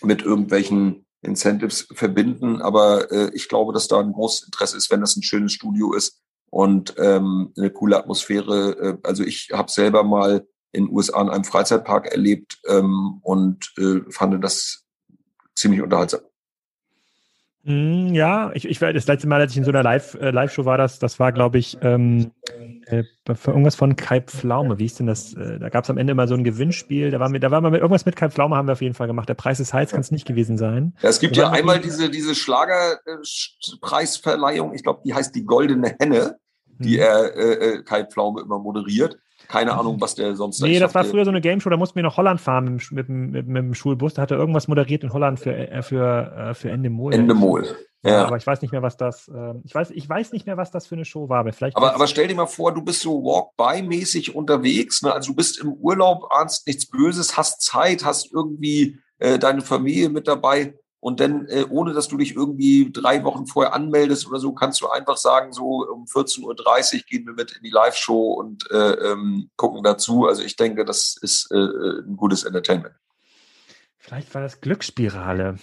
mit 0.02 0.22
irgendwelchen 0.22 1.06
Incentives 1.22 1.88
verbinden, 1.92 2.62
aber 2.62 3.10
äh, 3.10 3.30
ich 3.34 3.48
glaube, 3.48 3.72
dass 3.72 3.88
da 3.88 4.00
ein 4.00 4.12
großes 4.12 4.46
Interesse 4.46 4.76
ist, 4.76 4.90
wenn 4.90 5.00
das 5.00 5.16
ein 5.16 5.22
schönes 5.22 5.52
Studio 5.52 5.92
ist 5.92 6.20
und 6.50 6.94
ähm, 6.98 7.52
eine 7.56 7.70
coole 7.70 7.98
Atmosphäre. 7.98 8.78
Äh, 8.78 8.98
also 9.02 9.24
ich 9.24 9.50
habe 9.52 9.70
selber 9.70 10.04
mal 10.04 10.46
in 10.76 10.86
den 10.86 10.94
USA 10.94 11.20
in 11.22 11.28
einem 11.28 11.44
Freizeitpark 11.44 12.06
erlebt 12.06 12.58
ähm, 12.68 13.18
und 13.22 13.72
äh, 13.78 14.00
fand 14.10 14.42
das 14.44 14.84
ziemlich 15.54 15.82
unterhaltsam. 15.82 16.20
Mm, 17.68 18.14
ja, 18.14 18.52
ich, 18.54 18.68
ich 18.68 18.78
das 18.78 19.08
letzte 19.08 19.26
Mal, 19.26 19.40
als 19.40 19.50
ich 19.50 19.58
in 19.58 19.64
so 19.64 19.72
einer 19.72 19.82
Live, 19.82 20.14
äh, 20.14 20.30
Live-Show 20.30 20.66
war, 20.66 20.78
das, 20.78 21.00
das 21.00 21.18
war, 21.18 21.32
glaube 21.32 21.58
ich, 21.58 21.76
ähm, 21.82 22.30
äh, 22.86 23.02
irgendwas 23.26 23.74
von 23.74 23.96
Kai 23.96 24.20
Pflaume. 24.20 24.78
Wie 24.78 24.84
ist 24.84 25.00
denn 25.00 25.08
das? 25.08 25.34
Äh, 25.34 25.58
da 25.58 25.68
gab 25.68 25.82
es 25.82 25.90
am 25.90 25.98
Ende 25.98 26.14
mal 26.14 26.28
so 26.28 26.34
ein 26.34 26.44
Gewinnspiel. 26.44 27.10
Da 27.10 27.18
waren 27.18 27.32
wir, 27.32 27.40
da 27.40 27.50
waren 27.50 27.64
wir 27.64 27.70
mit, 27.70 27.80
irgendwas 27.80 28.06
mit 28.06 28.14
Kai 28.14 28.30
Pflaume 28.30 28.54
haben 28.54 28.68
wir 28.68 28.74
auf 28.74 28.82
jeden 28.82 28.94
Fall 28.94 29.08
gemacht. 29.08 29.28
Der 29.28 29.34
Preis 29.34 29.58
des 29.58 29.74
Heiz 29.74 29.90
kann 29.90 30.00
es 30.00 30.12
nicht 30.12 30.28
gewesen 30.28 30.58
sein. 30.58 30.94
Ja, 31.02 31.08
es 31.08 31.18
gibt 31.18 31.36
ja 31.36 31.50
einmal 31.50 31.80
diese, 31.80 32.08
diese 32.08 32.36
Schlagerpreisverleihung. 32.36 34.72
Ich 34.72 34.84
glaube, 34.84 35.00
die 35.04 35.12
heißt 35.12 35.34
die 35.34 35.44
Goldene 35.44 35.96
Henne, 35.98 36.38
die 36.78 36.98
hm. 36.98 37.00
er 37.00 37.34
äh, 37.34 37.54
äh, 37.54 37.82
Kai 37.82 38.04
Pflaume 38.04 38.42
immer 38.42 38.60
moderiert. 38.60 39.18
Keine. 39.48 39.76
Ahnung, 39.78 40.00
was 40.00 40.14
der 40.14 40.34
sonst 40.34 40.60
Nee, 40.60 40.78
das 40.78 40.94
war 40.94 41.04
früher 41.04 41.24
so 41.24 41.30
eine 41.30 41.40
Game 41.40 41.60
Show, 41.60 41.70
da 41.70 41.76
mussten 41.76 41.96
wir 41.96 42.02
nach 42.02 42.16
Holland 42.16 42.40
fahren 42.40 42.80
mit, 42.90 42.90
mit, 42.90 43.08
mit, 43.08 43.46
mit 43.46 43.56
dem 43.56 43.74
Schulbus. 43.74 44.14
Da 44.14 44.22
hat 44.22 44.30
er 44.30 44.38
irgendwas 44.38 44.68
moderiert 44.68 45.04
in 45.04 45.12
Holland 45.12 45.38
für, 45.38 45.54
äh, 45.54 45.82
für, 45.82 46.32
äh, 46.36 46.54
für 46.54 46.70
Endemol. 46.70 47.12
Endemol. 47.12 47.66
Ja. 48.02 48.10
ja. 48.12 48.26
aber 48.26 48.36
ich 48.36 48.46
weiß 48.46 48.62
nicht 48.62 48.72
mehr, 48.72 48.82
was 48.82 48.96
das, 48.96 49.28
äh, 49.28 49.54
ich 49.64 49.74
weiß, 49.74 49.90
ich 49.90 50.08
weiß 50.08 50.32
nicht 50.32 50.46
mehr, 50.46 50.56
was 50.56 50.70
das 50.70 50.86
für 50.86 50.94
eine 50.94 51.04
Show 51.04 51.28
war, 51.28 51.40
aber 51.40 51.52
vielleicht. 51.52 51.76
Aber, 51.76 51.94
aber 51.94 52.06
stell 52.06 52.28
dir 52.28 52.34
mal 52.34 52.46
vor, 52.46 52.72
du 52.72 52.82
bist 52.82 53.00
so 53.00 53.22
Walk-by-mäßig 53.22 54.34
unterwegs, 54.34 55.02
ne? 55.02 55.12
Also 55.12 55.32
du 55.32 55.36
bist 55.36 55.60
im 55.60 55.72
Urlaub, 55.72 56.28
ahnst 56.30 56.66
nichts 56.66 56.86
Böses, 56.86 57.36
hast 57.36 57.62
Zeit, 57.62 58.04
hast 58.04 58.32
irgendwie 58.32 58.98
äh, 59.18 59.38
deine 59.38 59.60
Familie 59.60 60.08
mit 60.08 60.28
dabei 60.28 60.74
und 61.06 61.20
dann, 61.20 61.46
äh, 61.46 61.64
ohne 61.70 61.92
dass 61.92 62.08
du 62.08 62.16
dich 62.16 62.34
irgendwie 62.34 62.90
drei 62.90 63.22
Wochen 63.22 63.46
vorher 63.46 63.74
anmeldest 63.74 64.26
oder 64.26 64.40
so, 64.40 64.52
kannst 64.52 64.80
du 64.80 64.88
einfach 64.88 65.16
sagen, 65.16 65.52
so 65.52 65.86
um 65.88 66.06
14.30 66.06 66.42
Uhr 66.42 67.00
gehen 67.08 67.26
wir 67.26 67.32
mit 67.32 67.52
in 67.52 67.62
die 67.62 67.70
Live-Show 67.70 68.32
und 68.32 68.68
äh, 68.72 69.12
ähm, 69.12 69.48
gucken 69.54 69.84
dazu. 69.84 70.26
Also 70.26 70.42
ich 70.42 70.56
denke, 70.56 70.84
das 70.84 71.16
ist 71.22 71.52
äh, 71.52 71.54
ein 71.54 72.16
gutes 72.16 72.42
Entertainment. 72.42 72.96
Vielleicht 73.98 74.34
war 74.34 74.42
das 74.42 74.60
Glücksspirale. 74.60 75.58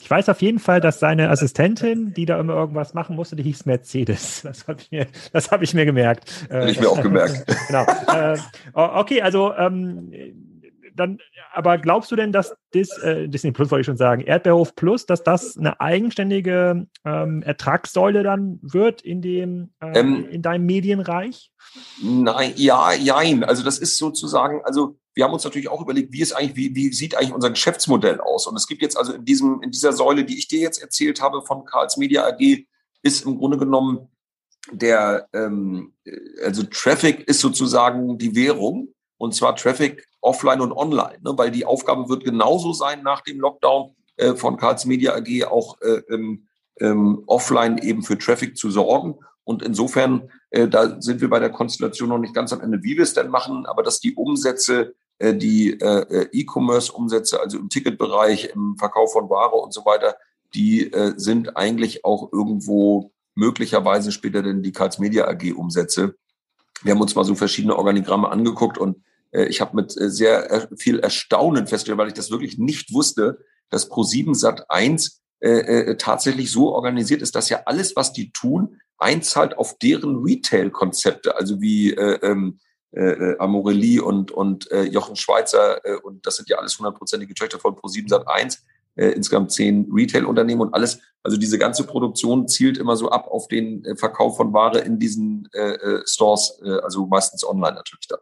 Ich 0.00 0.10
weiß 0.10 0.28
auf 0.30 0.42
jeden 0.42 0.58
Fall, 0.58 0.80
dass 0.80 0.98
seine 0.98 1.30
Assistentin, 1.30 2.12
die 2.12 2.26
da 2.26 2.40
immer 2.40 2.54
irgendwas 2.54 2.92
machen 2.92 3.14
musste, 3.14 3.36
die 3.36 3.44
hieß 3.44 3.66
Mercedes. 3.66 4.42
Das 4.42 4.66
habe 4.66 4.80
ich, 4.80 4.90
mir, 4.90 5.06
hab 5.32 5.62
ich 5.62 5.74
mir 5.74 5.84
gemerkt. 5.84 6.48
Habe 6.50 6.72
ich 6.72 6.80
mir 6.80 6.90
auch 6.90 7.00
gemerkt. 7.00 7.44
genau. 7.68 7.86
Äh, 8.12 8.36
okay, 8.74 9.22
also 9.22 9.54
ähm, 9.54 10.12
dann, 10.96 11.18
aber 11.52 11.78
glaubst 11.78 12.10
du 12.10 12.16
denn, 12.16 12.32
dass 12.32 12.54
das, 12.72 12.98
äh, 12.98 13.28
Disney 13.28 13.52
Plus 13.52 13.70
wollte 13.70 13.82
ich 13.82 13.86
schon 13.86 13.96
sagen, 13.96 14.22
Erdbeerhof 14.22 14.74
Plus, 14.74 15.06
dass 15.06 15.22
das 15.22 15.56
eine 15.56 15.80
eigenständige 15.80 16.86
ähm, 17.04 17.42
Ertragssäule 17.42 18.22
dann 18.22 18.58
wird 18.62 19.02
in 19.02 19.22
dem, 19.22 19.70
äh, 19.80 19.98
ähm, 19.98 20.26
in 20.28 20.42
deinem 20.42 20.66
Medienreich? 20.66 21.52
Nein, 22.02 22.52
ja, 22.56 22.92
jein. 22.92 23.44
Also 23.44 23.62
das 23.62 23.78
ist 23.78 23.98
sozusagen, 23.98 24.62
also 24.64 24.98
wir 25.14 25.24
haben 25.24 25.32
uns 25.32 25.44
natürlich 25.44 25.68
auch 25.68 25.80
überlegt, 25.80 26.12
wie 26.12 26.20
ist 26.20 26.32
eigentlich, 26.32 26.56
wie, 26.56 26.74
wie 26.74 26.92
sieht 26.92 27.16
eigentlich 27.16 27.32
unser 27.32 27.50
Geschäftsmodell 27.50 28.20
aus? 28.20 28.46
Und 28.46 28.56
es 28.56 28.66
gibt 28.66 28.82
jetzt 28.82 28.98
also 28.98 29.14
in 29.14 29.24
diesem, 29.24 29.62
in 29.62 29.70
dieser 29.70 29.92
Säule, 29.92 30.24
die 30.24 30.38
ich 30.38 30.48
dir 30.48 30.60
jetzt 30.60 30.82
erzählt 30.82 31.22
habe 31.22 31.42
von 31.42 31.64
Karls 31.64 31.96
Media 31.96 32.26
AG, 32.26 32.66
ist 33.02 33.24
im 33.24 33.38
Grunde 33.38 33.56
genommen 33.56 34.08
der, 34.72 35.28
ähm, 35.32 35.94
also 36.44 36.64
Traffic 36.64 37.26
ist 37.28 37.40
sozusagen 37.40 38.18
die 38.18 38.34
Währung 38.34 38.88
und 39.18 39.34
zwar 39.34 39.56
Traffic 39.56 40.06
offline 40.20 40.60
und 40.60 40.72
online, 40.72 41.18
ne? 41.22 41.32
weil 41.36 41.50
die 41.50 41.64
Aufgabe 41.64 42.08
wird 42.08 42.24
genauso 42.24 42.72
sein 42.72 43.02
nach 43.02 43.22
dem 43.22 43.40
Lockdown 43.40 43.94
äh, 44.16 44.34
von 44.34 44.56
Karls 44.56 44.84
Media 44.84 45.14
AG 45.14 45.44
auch 45.44 45.80
äh, 45.80 46.02
ähm, 46.12 46.46
ähm, 46.80 47.22
offline 47.26 47.78
eben 47.78 48.02
für 48.02 48.18
Traffic 48.18 48.56
zu 48.56 48.70
sorgen. 48.70 49.18
Und 49.44 49.62
insofern, 49.62 50.30
äh, 50.50 50.68
da 50.68 51.00
sind 51.00 51.20
wir 51.20 51.30
bei 51.30 51.38
der 51.38 51.50
Konstellation 51.50 52.08
noch 52.08 52.18
nicht 52.18 52.34
ganz 52.34 52.52
am 52.52 52.60
Ende, 52.60 52.82
wie 52.82 52.96
wir 52.96 53.04
es 53.04 53.14
denn 53.14 53.30
machen, 53.30 53.64
aber 53.66 53.82
dass 53.82 54.00
die 54.00 54.14
Umsätze, 54.14 54.94
äh, 55.18 55.34
die 55.34 55.80
äh, 55.80 56.00
äh, 56.00 56.28
E-Commerce-Umsätze, 56.32 57.40
also 57.40 57.58
im 57.58 57.68
Ticketbereich, 57.68 58.50
im 58.54 58.76
Verkauf 58.76 59.12
von 59.12 59.30
Ware 59.30 59.56
und 59.56 59.72
so 59.72 59.84
weiter, 59.84 60.16
die 60.54 60.92
äh, 60.92 61.14
sind 61.16 61.56
eigentlich 61.56 62.04
auch 62.04 62.32
irgendwo 62.32 63.12
möglicherweise 63.34 64.12
später 64.12 64.42
denn 64.42 64.62
die 64.62 64.72
Karls 64.72 64.98
Media 64.98 65.28
AG 65.28 65.52
Umsätze. 65.54 66.16
Wir 66.82 66.94
haben 66.94 67.00
uns 67.00 67.14
mal 67.14 67.24
so 67.24 67.34
verschiedene 67.34 67.76
Organigramme 67.76 68.28
angeguckt 68.28 68.78
und 68.78 69.02
ich 69.32 69.60
habe 69.60 69.76
mit 69.76 69.98
äh, 70.00 70.10
sehr 70.10 70.50
äh, 70.50 70.66
viel 70.76 71.00
Erstaunen 71.00 71.66
festgestellt, 71.66 71.98
weil 71.98 72.08
ich 72.08 72.14
das 72.14 72.30
wirklich 72.30 72.58
nicht 72.58 72.92
wusste, 72.92 73.38
dass 73.70 73.90
Pro7 73.90 74.34
Sat 74.34 74.70
1 74.70 75.22
äh, 75.40 75.50
äh, 75.50 75.96
tatsächlich 75.96 76.50
so 76.50 76.72
organisiert 76.72 77.22
ist, 77.22 77.34
dass 77.34 77.48
ja 77.48 77.62
alles, 77.66 77.96
was 77.96 78.12
die 78.12 78.32
tun, 78.32 78.80
einzahlt 78.98 79.58
auf 79.58 79.76
deren 79.78 80.22
Retail-Konzepte, 80.22 81.36
also 81.36 81.60
wie 81.60 81.92
äh, 81.92 82.18
ähm, 82.22 82.58
äh, 82.92 83.36
Amorelie 83.38 84.02
und, 84.02 84.30
und 84.30 84.70
äh, 84.70 84.84
Jochen 84.84 85.16
Schweizer, 85.16 85.84
äh, 85.84 85.96
und 85.96 86.26
das 86.26 86.36
sind 86.36 86.48
ja 86.48 86.56
alles 86.56 86.78
hundertprozentige 86.78 87.34
Töchter 87.34 87.58
von 87.58 87.74
Pro7 87.74 88.08
Sat 88.08 88.26
1, 88.26 88.64
äh, 88.94 89.08
insgesamt 89.08 89.52
zehn 89.52 89.90
Retail-Unternehmen 89.92 90.62
und 90.62 90.74
alles. 90.74 91.00
Also 91.22 91.36
diese 91.36 91.58
ganze 91.58 91.84
Produktion 91.84 92.48
zielt 92.48 92.78
immer 92.78 92.96
so 92.96 93.10
ab 93.10 93.28
auf 93.28 93.48
den 93.48 93.84
äh, 93.84 93.96
Verkauf 93.96 94.36
von 94.38 94.54
Ware 94.54 94.78
in 94.78 94.98
diesen 94.98 95.48
äh, 95.52 95.72
äh 95.72 96.02
Stores, 96.06 96.58
äh, 96.64 96.78
also 96.78 97.06
meistens 97.06 97.46
online 97.46 97.74
natürlich 97.74 98.08
dann. 98.08 98.20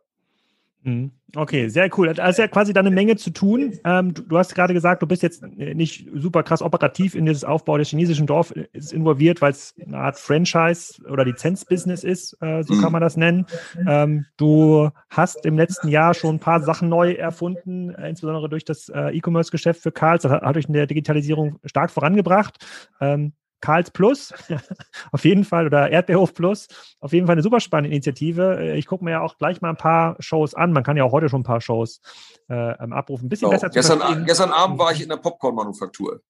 Mhm. 0.84 1.12
Okay, 1.34 1.68
sehr 1.68 1.88
cool. 1.98 2.08
Also 2.08 2.42
ja 2.42 2.48
quasi 2.48 2.72
da 2.72 2.80
eine 2.80 2.90
Menge 2.90 3.16
zu 3.16 3.30
tun. 3.30 3.72
Ähm, 3.84 4.14
du, 4.14 4.22
du, 4.22 4.38
hast 4.38 4.54
gerade 4.54 4.74
gesagt, 4.74 5.02
du 5.02 5.06
bist 5.06 5.22
jetzt 5.22 5.42
nicht 5.42 6.08
super 6.14 6.42
krass 6.42 6.62
operativ 6.62 7.14
in 7.14 7.26
dieses 7.26 7.42
Aufbau 7.42 7.76
des 7.78 7.88
chinesischen 7.88 8.26
Dorfs 8.26 8.52
involviert, 8.92 9.40
weil 9.42 9.50
es 9.50 9.74
eine 9.84 9.98
Art 9.98 10.18
Franchise 10.18 11.02
oder 11.10 11.24
Lizenzbusiness 11.24 12.04
ist, 12.04 12.36
äh, 12.40 12.62
so 12.62 12.74
kann 12.74 12.86
mhm. 12.86 12.92
man 12.92 13.00
das 13.00 13.16
nennen. 13.16 13.46
Ähm, 13.86 14.26
du 14.36 14.90
hast 15.08 15.44
im 15.44 15.56
letzten 15.56 15.88
Jahr 15.88 16.14
schon 16.14 16.36
ein 16.36 16.40
paar 16.40 16.60
Sachen 16.60 16.88
neu 16.88 17.12
erfunden, 17.12 17.90
äh, 17.90 18.10
insbesondere 18.10 18.48
durch 18.48 18.64
das 18.64 18.88
äh, 18.90 19.16
E-Commerce-Geschäft 19.16 19.82
für 19.82 19.90
Karls. 19.90 20.22
Das 20.22 20.32
hat, 20.32 20.42
hat 20.42 20.56
euch 20.56 20.66
in 20.66 20.74
der 20.74 20.86
Digitalisierung 20.86 21.58
stark 21.64 21.90
vorangebracht. 21.90 22.64
Ähm, 23.00 23.32
Karls 23.64 23.90
Plus, 23.90 24.34
auf 25.12 25.24
jeden 25.24 25.44
Fall, 25.44 25.64
oder 25.66 25.90
Erdbeerhof 25.90 26.34
Plus, 26.34 26.68
auf 27.00 27.14
jeden 27.14 27.26
Fall 27.26 27.32
eine 27.34 27.42
super 27.42 27.60
spannende 27.60 27.94
Initiative. 27.94 28.58
Äh, 28.60 28.76
ich 28.76 28.86
gucke 28.86 29.02
mir 29.02 29.12
ja 29.12 29.20
auch 29.22 29.38
gleich 29.38 29.62
mal 29.62 29.70
ein 29.70 29.76
paar 29.76 30.16
Shows 30.20 30.54
an. 30.54 30.72
Man 30.72 30.84
kann 30.84 30.98
ja 30.98 31.04
auch 31.04 31.12
heute 31.12 31.30
schon 31.30 31.40
ein 31.40 31.44
paar 31.44 31.62
Shows 31.62 32.00
äh, 32.48 32.54
abrufen. 32.54 33.26
Ein 33.26 33.28
bisschen 33.30 33.48
genau. 33.48 33.60
besser 33.60 33.70
zu 33.70 33.74
gestern, 33.78 34.26
gestern 34.26 34.52
Abend 34.52 34.78
war 34.78 34.92
ich 34.92 35.02
in 35.02 35.08
der 35.08 35.16
Popcorn-Manufaktur. 35.16 36.20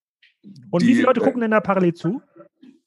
Und 0.70 0.82
Die, 0.82 0.87
wie 0.87 0.95
viele 0.95 1.07
Leute 1.07 1.20
gucken 1.20 1.41
denn 1.41 1.51
da 1.51 1.61
parallel 1.61 1.95
zu? 1.95 2.22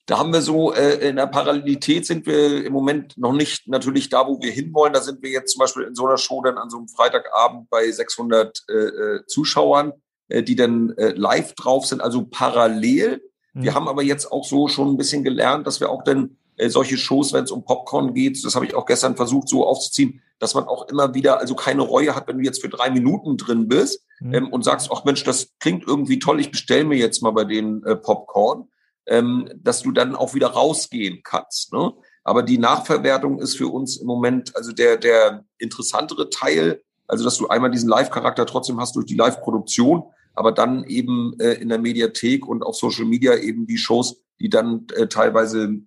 da 0.05 0.19
haben 0.19 0.31
wir 0.31 0.41
so, 0.41 0.73
äh, 0.73 1.09
in 1.09 1.17
der 1.17 1.27
Parallelität 1.27 2.05
sind 2.05 2.25
wir 2.25 2.63
im 2.65 2.71
Moment 2.71 3.17
noch 3.17 3.33
nicht 3.33 3.67
natürlich 3.67 4.07
da, 4.07 4.25
wo 4.25 4.41
wir 4.41 4.51
hinwollen. 4.51 4.93
Da 4.93 5.01
sind 5.01 5.21
wir 5.21 5.29
jetzt 5.29 5.51
zum 5.51 5.59
Beispiel 5.59 5.83
in 5.83 5.95
so 5.95 6.07
einer 6.07 6.17
Show 6.17 6.41
dann 6.41 6.57
an 6.57 6.69
so 6.69 6.77
einem 6.77 6.87
Freitagabend 6.87 7.69
bei 7.69 7.91
600 7.91 8.63
äh, 8.69 8.73
äh, 8.73 9.25
Zuschauern, 9.27 9.91
äh, 10.29 10.43
die 10.43 10.55
dann 10.55 10.91
äh, 10.91 11.11
live 11.11 11.53
drauf 11.55 11.85
sind, 11.85 12.01
also 12.01 12.25
parallel. 12.25 13.21
Mhm. 13.57 13.63
Wir 13.63 13.75
haben 13.75 13.87
aber 13.87 14.03
jetzt 14.03 14.31
auch 14.31 14.45
so 14.45 14.67
schon 14.67 14.89
ein 14.89 14.97
bisschen 14.97 15.23
gelernt, 15.23 15.67
dass 15.67 15.79
wir 15.79 15.89
auch 15.89 16.03
dann 16.03 16.37
äh, 16.55 16.69
solche 16.69 16.97
Shows, 16.97 17.33
wenn 17.33 17.43
es 17.43 17.51
um 17.51 17.63
Popcorn 17.65 18.13
geht, 18.13 18.43
das 18.43 18.55
habe 18.55 18.65
ich 18.65 18.75
auch 18.75 18.85
gestern 18.85 19.15
versucht 19.15 19.49
so 19.49 19.65
aufzuziehen, 19.65 20.21
dass 20.39 20.55
man 20.55 20.65
auch 20.65 20.87
immer 20.87 21.13
wieder, 21.13 21.39
also 21.39 21.55
keine 21.55 21.81
Reue 21.81 22.15
hat, 22.15 22.27
wenn 22.27 22.37
du 22.37 22.43
jetzt 22.43 22.61
für 22.61 22.69
drei 22.69 22.89
Minuten 22.89 23.37
drin 23.37 23.67
bist 23.67 24.05
mhm. 24.19 24.33
ähm, 24.33 24.53
und 24.53 24.63
sagst, 24.63 24.89
ach 24.91 25.03
Mensch, 25.03 25.23
das 25.23 25.49
klingt 25.59 25.85
irgendwie 25.87 26.19
toll, 26.19 26.39
ich 26.39 26.51
bestelle 26.51 26.85
mir 26.85 26.97
jetzt 26.97 27.21
mal 27.21 27.31
bei 27.31 27.43
den 27.43 27.83
äh, 27.83 27.95
Popcorn 27.95 28.67
ähm, 29.07 29.49
dass 29.55 29.81
du 29.81 29.91
dann 29.91 30.15
auch 30.15 30.33
wieder 30.33 30.47
rausgehen 30.47 31.21
kannst. 31.23 31.73
Ne? 31.73 31.93
Aber 32.23 32.43
die 32.43 32.57
Nachverwertung 32.57 33.39
ist 33.39 33.55
für 33.55 33.69
uns 33.69 33.97
im 33.97 34.05
Moment 34.05 34.55
also 34.55 34.71
der, 34.71 34.97
der 34.97 35.45
interessantere 35.57 36.29
Teil, 36.29 36.81
also 37.07 37.23
dass 37.23 37.37
du 37.37 37.47
einmal 37.47 37.71
diesen 37.71 37.89
Live-Charakter 37.89 38.45
trotzdem 38.45 38.79
hast 38.79 38.95
durch 38.95 39.05
die 39.05 39.15
Live-Produktion, 39.15 40.03
aber 40.37 40.51
dann 40.51 40.83
eben 40.83 41.33
äh, 41.39 41.53
in 41.53 41.69
der 41.69 41.79
Mediathek 41.79 42.47
und 42.47 42.63
auf 42.63 42.75
Social 42.75 43.05
Media 43.05 43.35
eben 43.35 43.65
die 43.65 43.77
Shows, 43.77 44.21
die 44.39 44.49
dann 44.49 44.85
äh, 44.95 45.07
teilweise 45.07 45.81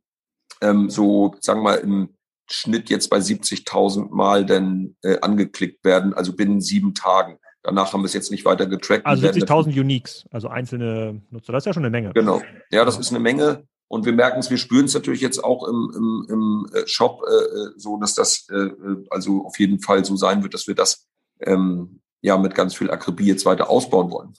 ähm, 0.60 0.90
so, 0.90 1.34
sagen 1.40 1.60
wir 1.60 1.64
mal, 1.64 1.74
im 1.76 2.10
Schnitt 2.50 2.90
jetzt 2.90 3.08
bei 3.10 3.18
70.000 3.18 4.10
Mal 4.10 4.44
dann 4.44 4.96
äh, 5.02 5.20
angeklickt 5.20 5.84
werden, 5.84 6.14
also 6.14 6.34
binnen 6.34 6.60
sieben 6.60 6.94
Tagen. 6.94 7.38
Danach 7.62 7.92
haben 7.92 8.00
wir 8.00 8.06
es 8.06 8.14
jetzt 8.14 8.32
nicht 8.32 8.44
weiter 8.44 8.66
getrackt. 8.66 9.06
Also 9.06 9.26
70.000 9.26 9.78
Uniques, 9.78 10.26
also 10.32 10.48
einzelne 10.48 11.22
Nutzer. 11.30 11.52
Das 11.52 11.62
ist 11.62 11.66
ja 11.66 11.72
schon 11.72 11.84
eine 11.84 11.90
Menge. 11.90 12.12
Genau. 12.12 12.42
Ja, 12.72 12.84
das 12.84 12.98
ist 12.98 13.10
eine 13.10 13.20
Menge. 13.20 13.64
Und 13.86 14.04
wir 14.04 14.12
merken 14.12 14.40
es, 14.40 14.50
wir 14.50 14.58
spüren 14.58 14.86
es 14.86 14.94
natürlich 14.94 15.20
jetzt 15.20 15.42
auch 15.42 15.66
im, 15.68 15.92
im, 15.94 16.26
im 16.28 16.66
äh, 16.74 16.86
Shop 16.86 17.22
äh, 17.28 17.32
äh, 17.32 17.72
so, 17.76 17.98
dass 17.98 18.14
das 18.14 18.48
äh, 18.50 18.56
äh, 18.56 19.04
also 19.10 19.44
auf 19.44 19.58
jeden 19.58 19.80
Fall 19.80 20.04
so 20.04 20.16
sein 20.16 20.42
wird, 20.42 20.54
dass 20.54 20.66
wir 20.66 20.74
das 20.74 21.06
ähm, 21.40 22.00
ja 22.20 22.36
mit 22.36 22.54
ganz 22.54 22.74
viel 22.74 22.90
Akribie 22.90 23.26
jetzt 23.26 23.46
weiter 23.46 23.70
ausbauen 23.70 24.10
wollen. 24.10 24.34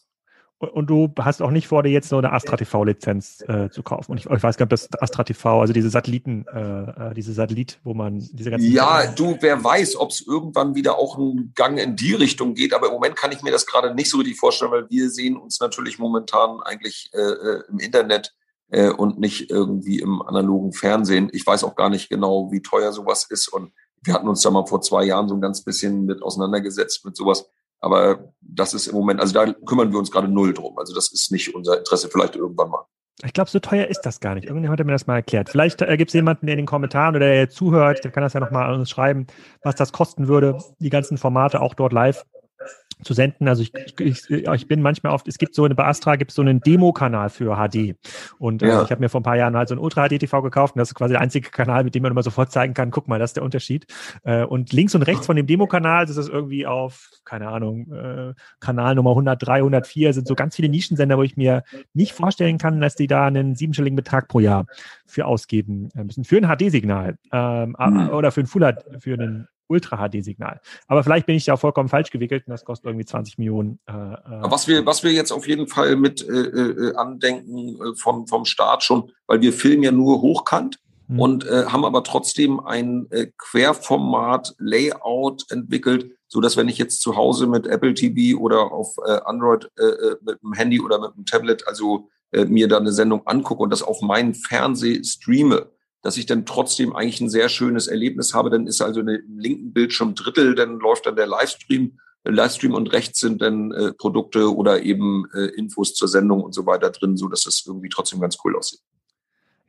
Und 0.70 0.92
du 0.92 1.12
hast 1.18 1.42
auch 1.42 1.50
nicht 1.50 1.68
vor, 1.68 1.82
dir 1.82 1.90
jetzt 1.90 2.10
so 2.10 2.20
eine 2.20 2.32
Astra 2.32 2.56
TV-Lizenz 2.56 3.44
äh, 3.48 3.70
zu 3.72 3.82
kaufen. 3.82 4.12
Und 4.12 4.20
ich, 4.20 4.26
ich 4.26 4.44
weiß 4.44 4.58
gar 4.58 4.66
nicht, 4.66 4.74
ob 4.74 4.92
das 4.92 5.02
Astra 5.02 5.24
TV, 5.24 5.60
also 5.60 5.74
diese 5.74 5.90
Satelliten, 5.90 6.46
äh, 6.54 7.10
äh, 7.10 7.14
diese 7.16 7.34
Satellit, 7.34 7.80
wo 7.84 7.96
man 7.96 8.20
diese 8.32 8.52
ganzen. 8.52 8.72
Ja, 8.72 9.08
du, 9.08 9.38
wer 9.40 9.64
weiß, 9.64 9.96
ob 9.96 10.12
es 10.12 10.22
irgendwann 10.22 10.76
wieder 10.76 11.00
auch 11.00 11.18
einen 11.18 11.52
Gang 11.56 11.80
in 11.80 11.96
die 11.96 12.14
Richtung 12.14 12.54
geht. 12.54 12.76
Aber 12.76 12.88
im 12.88 12.94
Moment 12.94 13.16
kann 13.16 13.32
ich 13.32 13.42
mir 13.42 13.52
das 13.52 13.66
gerade 13.66 13.96
nicht 13.96 14.12
so 14.12 14.18
richtig 14.18 14.38
vorstellen, 14.38 14.72
weil 14.72 14.88
wir 14.88 15.10
sehen 15.10 15.36
uns 15.36 15.60
natürlich 15.60 15.98
momentan 15.98 16.60
eigentlich 16.62 17.10
äh, 17.14 17.18
äh, 17.18 17.64
im 17.68 17.80
Internet 17.80 18.36
äh, 18.70 18.92
und 18.92 19.20
nicht 19.20 19.50
irgendwie 19.50 20.00
im 20.00 20.22
analogen 20.22 20.74
Fernsehen. 20.74 21.32
Ich 21.34 21.46
weiß 21.46 21.64
auch 21.64 21.76
gar 21.76 21.90
nicht 21.90 22.10
genau, 22.10 22.52
wie 22.52 22.62
teuer 22.62 22.92
sowas 22.92 23.26
ist. 23.28 23.48
Und 23.48 23.72
wir 24.04 24.14
hatten 24.14 24.28
uns 24.28 24.42
da 24.42 24.52
mal 24.52 24.68
vor 24.68 24.82
zwei 24.82 25.06
Jahren 25.06 25.28
so 25.28 25.34
ein 25.34 25.42
ganz 25.42 25.64
bisschen 25.64 26.06
mit 26.06 26.22
auseinandergesetzt 26.22 27.04
mit 27.04 27.16
sowas. 27.16 27.50
Aber 27.82 28.32
das 28.42 28.74
ist 28.74 28.88
im 28.88 28.96
Moment, 28.96 29.20
also 29.20 29.34
da 29.34 29.52
kümmern 29.66 29.92
wir 29.92 30.00
uns 30.00 30.12
gerade 30.12 30.28
null 30.28 30.54
drum. 30.54 30.78
Also 30.78 30.94
das 30.94 31.12
ist 31.12 31.32
nicht 31.32 31.54
unser 31.54 31.80
Interesse, 31.80 32.10
vielleicht 32.10 32.36
irgendwann 32.36 32.70
mal. 32.70 32.86
Ich 33.24 33.34
glaube, 33.34 33.50
so 33.50 33.60
teuer 33.60 33.88
ist 33.88 34.02
das 34.02 34.20
gar 34.20 34.36
nicht. 34.36 34.46
Irgendjemand 34.46 34.80
hat 34.80 34.86
mir 34.86 34.94
das 34.94 35.06
mal 35.06 35.16
erklärt. 35.16 35.50
Vielleicht 35.50 35.82
äh, 35.82 35.98
gibt 35.98 36.10
es 36.10 36.14
jemanden, 36.14 36.46
der 36.46 36.54
in 36.54 36.62
den 36.62 36.66
Kommentaren 36.66 37.16
oder 37.16 37.28
der 37.28 37.50
zuhört, 37.50 38.04
der 38.04 38.12
kann 38.12 38.24
das 38.24 38.34
ja 38.34 38.40
nochmal 38.40 38.68
an 38.68 38.80
uns 38.80 38.90
schreiben, 38.90 39.28
was 39.64 39.76
das 39.76 39.92
kosten 39.92 40.28
würde, 40.28 40.58
die 40.80 40.90
ganzen 40.90 41.18
Formate 41.18 41.62
auch 41.62 41.74
dort 41.74 41.94
live 41.94 42.24
zu 43.04 43.14
senden. 43.14 43.47
Also 43.47 43.64
ich, 43.64 43.74
ich, 43.99 44.30
ich 44.30 44.68
bin 44.68 44.82
manchmal 44.82 45.14
oft, 45.14 45.28
es 45.28 45.38
gibt 45.38 45.56
so 45.56 45.66
eine, 45.66 45.76
bei 45.76 45.86
Astra 45.86 46.16
gibt 46.16 46.32
es 46.32 46.36
so 46.36 46.41
einen 46.41 46.60
Demo-Kanal 46.62 47.30
für 47.30 47.56
HD. 47.56 47.95
Und 48.39 48.64
äh, 48.64 48.68
ja. 48.68 48.84
ich 48.84 48.91
habe 48.91 49.02
mir 49.02 49.10
vor 49.10 49.22
ein 49.22 49.24
paar 49.24 49.38
Jahren 49.38 49.56
halt 49.56 49.70
so 49.70 49.76
ein 49.76 49.80
Ultra-HD-TV 49.80 50.41
gekauft 50.41 50.76
und 50.76 50.80
das 50.80 50.89
ist 50.89 50.95
quasi 50.95 51.14
der 51.14 51.22
einzige 51.22 51.49
Kanal, 51.49 51.84
mit 51.84 51.95
dem 51.95 52.04
man 52.04 52.12
immer 52.12 52.24
sofort 52.24 52.52
zeigen 52.52 52.74
kann, 52.74 52.91
guck 52.91 53.08
mal, 53.08 53.20
das 53.20 53.32
ist 53.32 53.38
der 53.38 53.43
Unterschied. 53.43 53.86
Äh, 54.24 54.43
und 54.43 54.74
links 54.74 54.95
und 54.95 55.04
rechts 55.04 55.26
von 55.26 55.36
dem 55.36 55.47
Demo-Kanal 55.47 56.06
ist 56.06 56.18
es 56.18 56.30
irgendwie 56.30 56.66
auf, 56.66 57.10
keine 57.26 57.49
Ahnung, 57.49 57.91
äh, 57.91 58.34
Kanal 58.60 58.95
Nummer 58.95 59.12
103, 59.12 59.56
104 59.56 60.14
sind 60.14 60.28
so 60.28 60.36
ganz 60.36 60.56
viele 60.56 60.70
Nischensender, 60.70 61.18
wo 61.18 61.24
ich 61.24 61.38
mir 61.38 61.64
nicht 61.93 62.14
vorstellen 62.14 62.58
kann, 62.58 62.82
dass 62.82 62.95
die 62.95 63.08
da 63.08 63.26
einen 63.26 63.56
siebenstelligen 63.56 63.95
Betrag 63.95 64.28
pro 64.28 64.39
Jahr 64.39 64.66
für 65.06 65.26
ausgeben 65.26 65.89
müssen. 65.93 66.24
Für 66.24 66.38
ein 66.38 66.47
HD-Signal 66.47 67.18
ähm, 67.32 67.76
mhm. 67.78 68.10
oder 68.10 68.32
für 68.32 68.41
ein 68.41 68.47
Full 68.47 68.62
für 68.99 69.14
einen 69.14 69.47
Ultra-HD-Signal. 69.72 70.61
Aber 70.88 71.03
vielleicht 71.03 71.26
bin 71.26 71.36
ich 71.36 71.45
da 71.45 71.57
vollkommen 71.57 71.89
falsch 71.89 72.11
gewickelt 72.11 72.43
und 72.45 72.51
das 72.51 72.65
kostet 72.65 72.88
irgendwie 72.88 73.05
20 73.05 73.38
Millionen. 73.38 73.80
Äh, 73.88 73.93
äh, 73.93 74.17
was, 74.41 74.67
wir, 74.67 74.86
was 74.86 75.03
wir 75.03 75.11
jetzt 75.11 75.32
auf 75.32 75.47
jeden 75.47 75.67
Fall 75.67 75.95
mit 75.95 76.28
äh, 76.28 76.32
äh, 76.32 76.95
andenken 76.95 77.80
äh, 77.82 77.95
vom, 77.95 78.28
vom 78.28 78.45
Start 78.45 78.84
schon, 78.84 79.11
weil 79.28 79.41
wir 79.41 79.53
filmen 79.53 79.84
ja 79.84 79.91
nur 79.91 80.22
hochkant 80.22 80.80
mhm. 81.07 81.19
und 81.19 81.47
äh, 81.47 81.65
haben 81.65 81.86
aber 81.86 82.03
trotzdem 82.03 82.59
ein 82.59 83.07
Querformat-Layout 83.38 85.45
entwickelt, 85.49 86.11
so 86.28 86.41
dass 86.41 86.57
wenn 86.57 86.69
ich 86.69 86.78
jetzt 86.78 87.01
zu 87.01 87.15
Hause 87.15 87.47
mit 87.47 87.65
Apple 87.67 87.93
TV 87.93 88.39
oder 88.39 88.72
auf 88.72 88.95
Android 89.26 89.69
mit 90.22 90.41
dem 90.41 90.53
Handy 90.53 90.80
oder 90.80 90.99
mit 90.99 91.13
dem 91.15 91.26
Tablet 91.26 91.67
also 91.67 92.07
mir 92.32 92.69
da 92.69 92.78
eine 92.78 92.93
Sendung 92.93 93.28
angucke 93.28 93.61
und 93.61 93.72
das 93.72 93.84
auf 93.84 94.01
meinen 94.01 94.34
Fernseh 94.34 95.03
streame, 95.03 95.69
dass 96.02 96.18
ich 96.18 96.26
dann 96.26 96.45
trotzdem 96.45 96.95
eigentlich 96.95 97.22
ein 97.22 97.30
sehr 97.30 97.49
schönes 97.49 97.88
Erlebnis 97.88 98.34
habe. 98.34 98.49
Dann 98.49 98.68
ist 98.68 98.82
also 98.82 99.02
im 99.02 99.38
linken 99.38 99.74
Bildschirm 99.74 100.16
Drittel, 100.16 100.56
dann 100.56 100.80
läuft 100.80 101.06
dann 101.06 101.16
der 101.16 101.28
Livestream, 101.28 101.99
äh, 102.24 102.32
Livestream 102.32 102.74
und 102.74 102.91
rechts 102.91 103.20
sind 103.20 103.41
dann 103.41 103.72
äh, 103.72 103.93
Produkte 103.93 104.54
oder 104.56 104.82
eben 104.84 105.26
äh, 105.34 105.47
Infos 105.56 105.93
zur 105.93 106.08
Sendung 106.08 106.41
und 106.41 106.54
so 106.54 106.66
weiter 106.66 106.89
drin, 106.89 107.18
so 107.18 107.28
dass 107.28 107.45
es 107.45 107.64
irgendwie 107.66 107.89
trotzdem 107.89 108.20
ganz 108.20 108.38
cool 108.43 108.56
aussieht. 108.56 108.82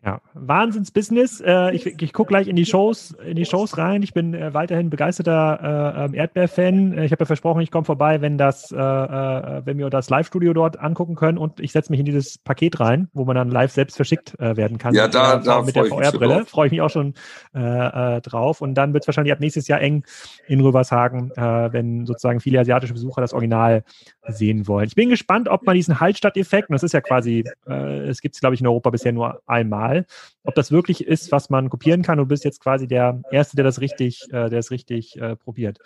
Ja, 0.05 0.21
Wahnsinns-Business. 0.35 1.41
Äh, 1.47 1.77
ich 1.77 1.87
ich 1.87 2.13
gucke 2.13 2.31
gleich 2.31 2.49
in 2.49 2.57
die 2.57 2.67
Shows, 2.67 3.13
in 3.25 3.37
die 3.37 3.45
Shows 3.45 3.79
rein. 3.79 4.03
Ich 4.03 4.13
bin 4.13 4.35
äh, 4.35 4.53
weiterhin 4.53 4.91
begeisterter 4.91 5.95
äh, 5.97 6.05
ähm, 6.07 6.15
Erdbeer-Fan. 6.15 6.99
Äh, 6.99 7.05
ich 7.05 7.13
habe 7.13 7.23
ja 7.23 7.27
versprochen, 7.27 7.61
ich 7.61 7.71
komme 7.71 7.85
vorbei, 7.85 8.21
wenn 8.21 8.37
das, 8.37 8.73
äh, 8.73 8.77
äh, 8.77 9.63
wenn 9.65 9.79
wir 9.79 9.91
das 9.91 10.11
Live-Studio 10.11 10.55
dort 10.55 10.81
angucken 10.81 11.15
können 11.15 11.39
und 11.39 11.61
ich 11.61 11.71
setze 11.71 11.93
mich 11.93 12.01
in 12.01 12.07
dieses 12.07 12.37
Paket 12.39 12.81
rein, 12.81 13.11
wo 13.13 13.25
man 13.25 13.37
dann 13.37 13.49
live 13.49 13.71
selbst 13.71 13.95
verschickt 13.95 14.35
werden 14.39 14.79
kann. 14.79 14.93
Ja, 14.95 15.07
da, 15.07 15.37
mit, 15.37 15.47
da 15.47 15.63
mit 15.63 15.77
der 15.77 15.85
VR-Brille. 15.85 16.47
Freue 16.47 16.67
ich 16.67 16.73
mich 16.73 16.81
auch 16.81 16.91
schon 16.91 17.15
drauf. 17.53 18.61
Und 18.61 18.75
dann 18.75 18.93
wird 18.93 19.05
es 19.05 19.09
wahrscheinlich 19.09 19.33
ab 19.33 19.41
nächstes 19.41 19.69
Jahr 19.69 19.81
eng 19.81 20.05
in 20.49 20.61
Rübershagen, 20.61 21.31
wenn 21.37 22.07
sozusagen 22.07 22.41
viele 22.41 22.61
asiatische 22.61 22.95
Besucher 22.95 23.21
das 23.21 23.33
Original 23.33 23.85
sehen 24.29 24.67
wollen. 24.67 24.87
Ich 24.87 24.95
bin 24.95 25.11
gespannt, 25.11 25.49
ob 25.49 25.65
man 25.65 25.75
diesen 25.75 26.01
Hallstatt-Effekt, 26.01 26.71
und 26.71 26.75
das 26.75 26.83
ist 26.83 26.93
ja 26.93 27.01
quasi, 27.01 27.45
es 27.67 28.21
gibt 28.21 28.35
es, 28.35 28.41
glaube 28.41 28.55
ich, 28.55 28.61
in 28.61 28.67
Europa 28.67 28.91
bisher 28.91 29.13
nur 29.13 29.43
einmal, 29.47 29.92
Mal. 29.93 30.07
Ob 30.45 30.55
das 30.55 30.73
wirklich 30.73 31.07
ist, 31.07 31.33
was 31.33 31.51
man 31.51 31.71
kopieren 31.71 32.03
kann, 32.03 32.19
du 32.19 32.27
bist 32.27 32.45
jetzt 32.45 32.61
quasi 32.61 32.87
der 32.87 33.21
Erste, 33.31 33.57
der 33.57 33.65
das 33.65 33.81
richtig, 33.81 34.23
äh, 34.31 34.49
der 34.49 34.59
es 34.59 34.71
richtig 34.71 35.17
äh, 35.21 35.37
probiert. 35.37 35.79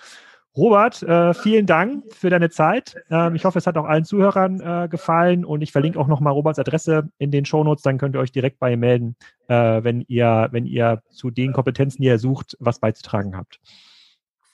Robert, 0.56 1.02
äh, 1.02 1.34
vielen 1.34 1.66
Dank 1.66 2.04
für 2.14 2.30
deine 2.30 2.48
Zeit. 2.48 2.96
Ähm, 3.10 3.34
ich 3.34 3.44
hoffe, 3.44 3.58
es 3.58 3.66
hat 3.66 3.76
auch 3.76 3.84
allen 3.84 4.06
Zuhörern 4.06 4.60
äh, 4.60 4.88
gefallen 4.88 5.44
und 5.44 5.60
ich 5.60 5.70
verlinke 5.70 5.98
auch 5.98 6.06
nochmal 6.06 6.32
Roberts 6.32 6.58
Adresse 6.58 7.10
in 7.18 7.30
den 7.30 7.44
Shownotes, 7.44 7.82
dann 7.82 7.98
könnt 7.98 8.16
ihr 8.16 8.20
euch 8.20 8.32
direkt 8.32 8.58
bei 8.58 8.72
ihm 8.72 8.80
melden, 8.80 9.16
äh, 9.48 9.84
wenn 9.84 10.00
ihr, 10.08 10.48
wenn 10.52 10.64
ihr 10.64 11.02
zu 11.10 11.30
den 11.30 11.52
Kompetenzen, 11.52 12.00
die 12.00 12.08
ihr 12.08 12.18
sucht, 12.18 12.56
was 12.58 12.78
beizutragen 12.78 13.36
habt. 13.36 13.60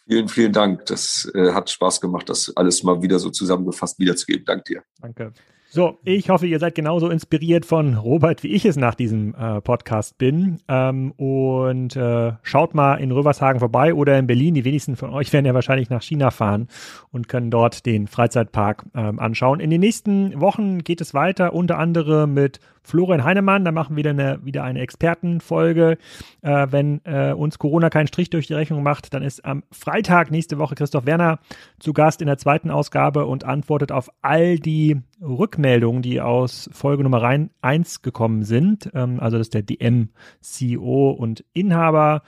Vielen, 0.09 0.26
vielen 0.26 0.53
Dank. 0.53 0.86
Das 0.86 1.30
hat 1.32 1.70
Spaß 1.70 2.00
gemacht, 2.00 2.28
das 2.28 2.53
alles 2.57 2.82
mal 2.82 3.00
wieder 3.03 3.20
so 3.20 3.30
zusammengefasst 3.30 4.00
wiederzugeben. 4.00 4.44
Dank 4.44 4.64
dir. 4.64 4.82
Danke. 5.00 5.32
So, 5.75 5.99
ich 6.05 6.29
hoffe, 6.29 6.47
ihr 6.47 6.59
seid 6.59 6.75
genauso 6.75 7.09
inspiriert 7.09 7.64
von 7.64 7.95
Robert, 7.97 8.43
wie 8.43 8.49
ich 8.49 8.66
es 8.66 8.77
nach 8.77 8.95
diesem 8.95 9.35
äh, 9.35 9.62
Podcast 9.62 10.18
bin. 10.18 10.59
Ähm, 10.68 11.12
und 11.12 11.97
äh, 11.97 12.33
schaut 12.43 12.75
mal 12.75 12.97
in 12.97 13.11
Rövershagen 13.11 13.59
vorbei 13.59 13.95
oder 13.95 14.18
in 14.18 14.27
Berlin. 14.27 14.53
Die 14.53 14.66
wenigsten 14.66 14.97
von 14.97 15.09
euch 15.09 15.33
werden 15.33 15.47
ja 15.47 15.55
wahrscheinlich 15.55 15.89
nach 15.89 16.03
China 16.03 16.31
fahren 16.31 16.68
und 17.11 17.27
können 17.27 17.51
dort 17.51 17.87
den 17.87 18.07
Freizeitpark 18.07 18.85
ähm, 18.94 19.19
anschauen. 19.19 19.61
In 19.61 19.70
den 19.70 19.81
nächsten 19.81 20.39
Wochen 20.39 20.81
geht 20.81 21.01
es 21.01 21.15
weiter, 21.15 21.55
unter 21.55 21.78
anderem 21.78 22.35
mit 22.35 22.61
Florian 22.82 23.24
Heinemann. 23.24 23.64
Da 23.64 23.72
machen 23.72 23.96
wir 23.96 23.98
wieder 23.98 24.10
eine, 24.10 24.40
wieder 24.44 24.64
eine 24.64 24.80
Expertenfolge. 24.80 25.98
Äh, 26.42 26.66
wenn 26.70 27.00
äh, 27.04 27.32
uns 27.32 27.59
Corona 27.59 27.90
keinen 27.90 28.06
Strich 28.06 28.30
durch 28.30 28.46
die 28.46 28.54
Rechnung 28.54 28.82
macht, 28.82 29.14
dann 29.14 29.22
ist 29.22 29.44
am 29.44 29.62
Freitag 29.70 30.30
nächste 30.30 30.59
Woche 30.59 30.74
Christoph 30.74 31.06
Werner 31.06 31.38
zu 31.78 31.92
Gast 31.92 32.20
in 32.20 32.26
der 32.26 32.38
zweiten 32.38 32.70
Ausgabe 32.70 33.26
und 33.26 33.44
antwortet 33.44 33.92
auf 33.92 34.10
all 34.22 34.59
die 34.59 35.00
Rückmeldungen, 35.20 36.02
die 36.02 36.20
aus 36.20 36.68
Folge 36.72 37.02
Nummer 37.02 37.22
1 37.60 38.02
gekommen 38.02 38.42
sind. 38.42 38.90
Ähm, 38.94 39.20
also 39.20 39.38
das 39.38 39.46
ist 39.46 39.54
der 39.54 39.62
DM-CEO 39.62 41.10
und 41.10 41.44
Inhaber 41.52 42.22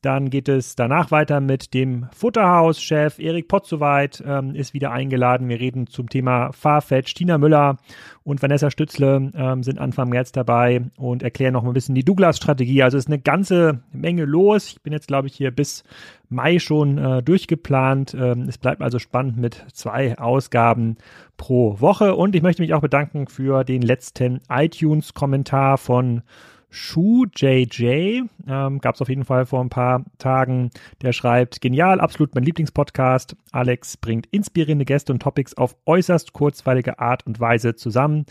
dann 0.00 0.30
geht 0.30 0.48
es 0.48 0.76
danach 0.76 1.10
weiter 1.10 1.40
mit 1.40 1.74
dem 1.74 2.06
Futterhaus-Chef 2.14 3.18
Erik 3.18 3.48
Potzowait 3.48 4.22
ähm, 4.24 4.54
ist 4.54 4.72
wieder 4.72 4.92
eingeladen. 4.92 5.48
Wir 5.48 5.58
reden 5.58 5.88
zum 5.88 6.08
Thema 6.08 6.52
Farfetch. 6.52 7.14
Tina 7.14 7.36
Müller 7.36 7.78
und 8.22 8.40
Vanessa 8.40 8.70
Stützle 8.70 9.32
ähm, 9.34 9.64
sind 9.64 9.80
Anfang 9.80 10.08
März 10.08 10.30
dabei 10.30 10.82
und 10.96 11.24
erklären 11.24 11.52
noch 11.52 11.64
mal 11.64 11.70
ein 11.70 11.74
bisschen 11.74 11.96
die 11.96 12.04
Douglas-Strategie. 12.04 12.82
Also 12.84 12.96
ist 12.96 13.08
eine 13.08 13.18
ganze 13.18 13.80
Menge 13.90 14.24
los. 14.24 14.68
Ich 14.68 14.82
bin 14.82 14.92
jetzt, 14.92 15.08
glaube 15.08 15.26
ich, 15.26 15.34
hier 15.34 15.50
bis 15.50 15.82
Mai 16.28 16.60
schon 16.60 16.98
äh, 16.98 17.22
durchgeplant. 17.22 18.14
Ähm, 18.14 18.42
es 18.48 18.58
bleibt 18.58 18.82
also 18.82 19.00
spannend 19.00 19.36
mit 19.38 19.64
zwei 19.72 20.16
Ausgaben 20.16 20.96
pro 21.36 21.80
Woche. 21.80 22.14
Und 22.14 22.36
ich 22.36 22.42
möchte 22.42 22.62
mich 22.62 22.72
auch 22.72 22.82
bedanken 22.82 23.26
für 23.26 23.64
den 23.64 23.82
letzten 23.82 24.42
iTunes-Kommentar 24.48 25.76
von 25.76 26.22
Shu 26.70 27.24
JJ, 27.34 28.22
ähm, 28.46 28.78
gab 28.80 28.94
es 28.94 29.00
auf 29.00 29.08
jeden 29.08 29.24
Fall 29.24 29.46
vor 29.46 29.60
ein 29.60 29.70
paar 29.70 30.04
Tagen, 30.18 30.70
der 31.00 31.12
schreibt, 31.12 31.60
genial, 31.60 32.00
absolut 32.00 32.34
mein 32.34 32.44
Lieblingspodcast. 32.44 33.36
Alex 33.52 33.96
bringt 33.96 34.26
inspirierende 34.26 34.84
Gäste 34.84 35.12
und 35.12 35.22
Topics 35.22 35.54
auf 35.54 35.76
äußerst 35.86 36.34
kurzweilige 36.34 36.98
Art 36.98 37.26
und 37.26 37.40
Weise 37.40 37.74
zusammen. 37.74 38.26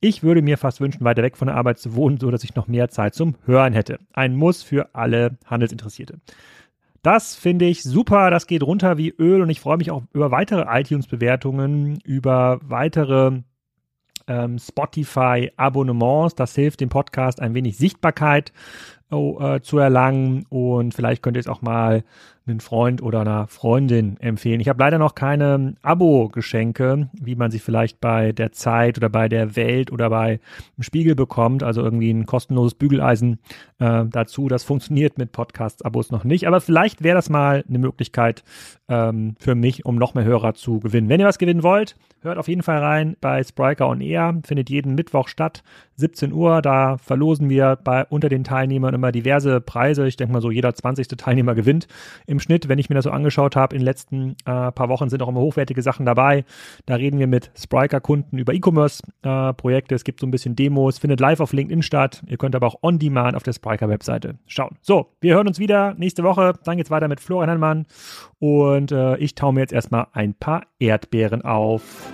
Ich 0.00 0.22
würde 0.22 0.42
mir 0.42 0.58
fast 0.58 0.80
wünschen, 0.80 1.04
weiter 1.04 1.22
weg 1.22 1.36
von 1.36 1.46
der 1.46 1.56
Arbeit 1.56 1.78
zu 1.78 1.94
wohnen, 1.94 2.18
so 2.18 2.30
dass 2.30 2.44
ich 2.44 2.54
noch 2.54 2.66
mehr 2.66 2.88
Zeit 2.88 3.14
zum 3.14 3.36
Hören 3.44 3.72
hätte. 3.72 3.98
Ein 4.12 4.36
Muss 4.36 4.62
für 4.62 4.94
alle 4.94 5.36
Handelsinteressierte. 5.46 6.18
Das 7.02 7.34
finde 7.34 7.64
ich 7.66 7.82
super, 7.82 8.30
das 8.30 8.46
geht 8.46 8.62
runter 8.62 8.96
wie 8.96 9.10
Öl 9.10 9.42
und 9.42 9.50
ich 9.50 9.60
freue 9.60 9.76
mich 9.76 9.90
auch 9.90 10.04
über 10.12 10.30
weitere 10.30 10.64
iTunes-Bewertungen, 10.80 11.98
über 12.04 12.60
weitere 12.62 13.42
ähm, 14.26 14.58
Spotify-Abonnements. 14.58 16.34
Das 16.34 16.54
hilft 16.54 16.80
dem 16.80 16.88
Podcast 16.88 17.40
ein 17.40 17.54
wenig 17.54 17.76
Sichtbarkeit 17.76 18.52
äh, 19.10 19.60
zu 19.60 19.78
erlangen 19.78 20.46
und 20.48 20.94
vielleicht 20.94 21.22
könnt 21.22 21.36
ihr 21.36 21.40
es 21.40 21.48
auch 21.48 21.62
mal 21.62 22.04
einen 22.46 22.60
Freund 22.60 23.02
oder 23.02 23.20
einer 23.20 23.46
Freundin 23.46 24.18
empfehlen. 24.18 24.60
Ich 24.60 24.68
habe 24.68 24.80
leider 24.80 24.98
noch 24.98 25.14
keine 25.14 25.74
Abo-Geschenke, 25.82 27.08
wie 27.12 27.36
man 27.36 27.50
sie 27.50 27.60
vielleicht 27.60 28.00
bei 28.00 28.32
der 28.32 28.52
Zeit 28.52 28.98
oder 28.98 29.08
bei 29.08 29.28
der 29.28 29.54
Welt 29.54 29.92
oder 29.92 30.10
bei 30.10 30.40
dem 30.76 30.82
Spiegel 30.82 31.14
bekommt. 31.14 31.62
Also 31.62 31.82
irgendwie 31.82 32.10
ein 32.10 32.26
kostenloses 32.26 32.74
Bügeleisen 32.74 33.38
äh, 33.78 34.04
dazu. 34.06 34.48
Das 34.48 34.64
funktioniert 34.64 35.18
mit 35.18 35.32
Podcast-Abos 35.32 36.10
noch 36.10 36.24
nicht. 36.24 36.46
Aber 36.48 36.60
vielleicht 36.60 37.02
wäre 37.02 37.14
das 37.14 37.30
mal 37.30 37.64
eine 37.68 37.78
Möglichkeit 37.78 38.42
ähm, 38.88 39.36
für 39.38 39.54
mich, 39.54 39.86
um 39.86 39.96
noch 39.96 40.14
mehr 40.14 40.24
Hörer 40.24 40.54
zu 40.54 40.80
gewinnen. 40.80 41.08
Wenn 41.08 41.20
ihr 41.20 41.26
was 41.26 41.38
gewinnen 41.38 41.62
wollt, 41.62 41.96
hört 42.22 42.38
auf 42.38 42.48
jeden 42.48 42.62
Fall 42.62 42.78
rein 42.78 43.16
bei 43.20 43.42
Spriker 43.42 43.88
on 43.88 44.00
Air. 44.00 44.40
Findet 44.44 44.68
jeden 44.68 44.94
Mittwoch 44.94 45.28
statt, 45.28 45.62
17 45.96 46.32
Uhr. 46.32 46.60
Da 46.62 46.98
verlosen 46.98 47.48
wir 47.48 47.76
bei 47.76 48.04
unter 48.06 48.28
den 48.28 48.44
Teilnehmern 48.44 48.94
immer 48.94 49.12
diverse 49.12 49.60
Preise. 49.60 50.06
Ich 50.06 50.16
denke 50.16 50.32
mal 50.32 50.42
so, 50.42 50.50
jeder 50.50 50.74
20. 50.74 51.08
Teilnehmer 51.08 51.54
gewinnt 51.54 51.86
im 52.32 52.40
Schnitt, 52.40 52.68
wenn 52.68 52.78
ich 52.78 52.88
mir 52.88 52.96
das 52.96 53.04
so 53.04 53.10
angeschaut 53.10 53.54
habe, 53.54 53.76
in 53.76 53.80
den 53.80 53.84
letzten 53.84 54.30
äh, 54.44 54.72
paar 54.72 54.88
Wochen 54.88 55.08
sind 55.08 55.22
auch 55.22 55.28
immer 55.28 55.40
hochwertige 55.40 55.82
Sachen 55.82 56.04
dabei. 56.04 56.44
Da 56.86 56.96
reden 56.96 57.18
wir 57.18 57.28
mit 57.28 57.52
Spriker-Kunden 57.56 58.38
über 58.38 58.52
E-Commerce-Projekte. 58.54 59.94
Äh, 59.94 59.96
es 59.96 60.04
gibt 60.04 60.20
so 60.20 60.26
ein 60.26 60.30
bisschen 60.30 60.56
Demos, 60.56 60.98
findet 60.98 61.20
live 61.20 61.40
auf 61.40 61.52
LinkedIn 61.52 61.82
statt. 61.82 62.22
Ihr 62.26 62.38
könnt 62.38 62.56
aber 62.56 62.66
auch 62.66 62.82
on 62.82 62.98
demand 62.98 63.36
auf 63.36 63.42
der 63.42 63.52
Spriker-Webseite 63.52 64.38
schauen. 64.46 64.76
So, 64.80 65.08
wir 65.20 65.34
hören 65.34 65.46
uns 65.46 65.58
wieder 65.58 65.94
nächste 65.94 66.24
Woche. 66.24 66.54
Dann 66.64 66.78
geht's 66.78 66.90
weiter 66.90 67.08
mit 67.08 67.20
Florian 67.20 67.50
Hannmann 67.50 67.86
und 68.38 68.90
äh, 68.90 69.16
ich 69.18 69.34
taue 69.34 69.52
mir 69.52 69.60
jetzt 69.60 69.72
erstmal 69.72 70.06
ein 70.12 70.34
paar 70.34 70.62
Erdbeeren 70.80 71.42
auf. 71.42 72.12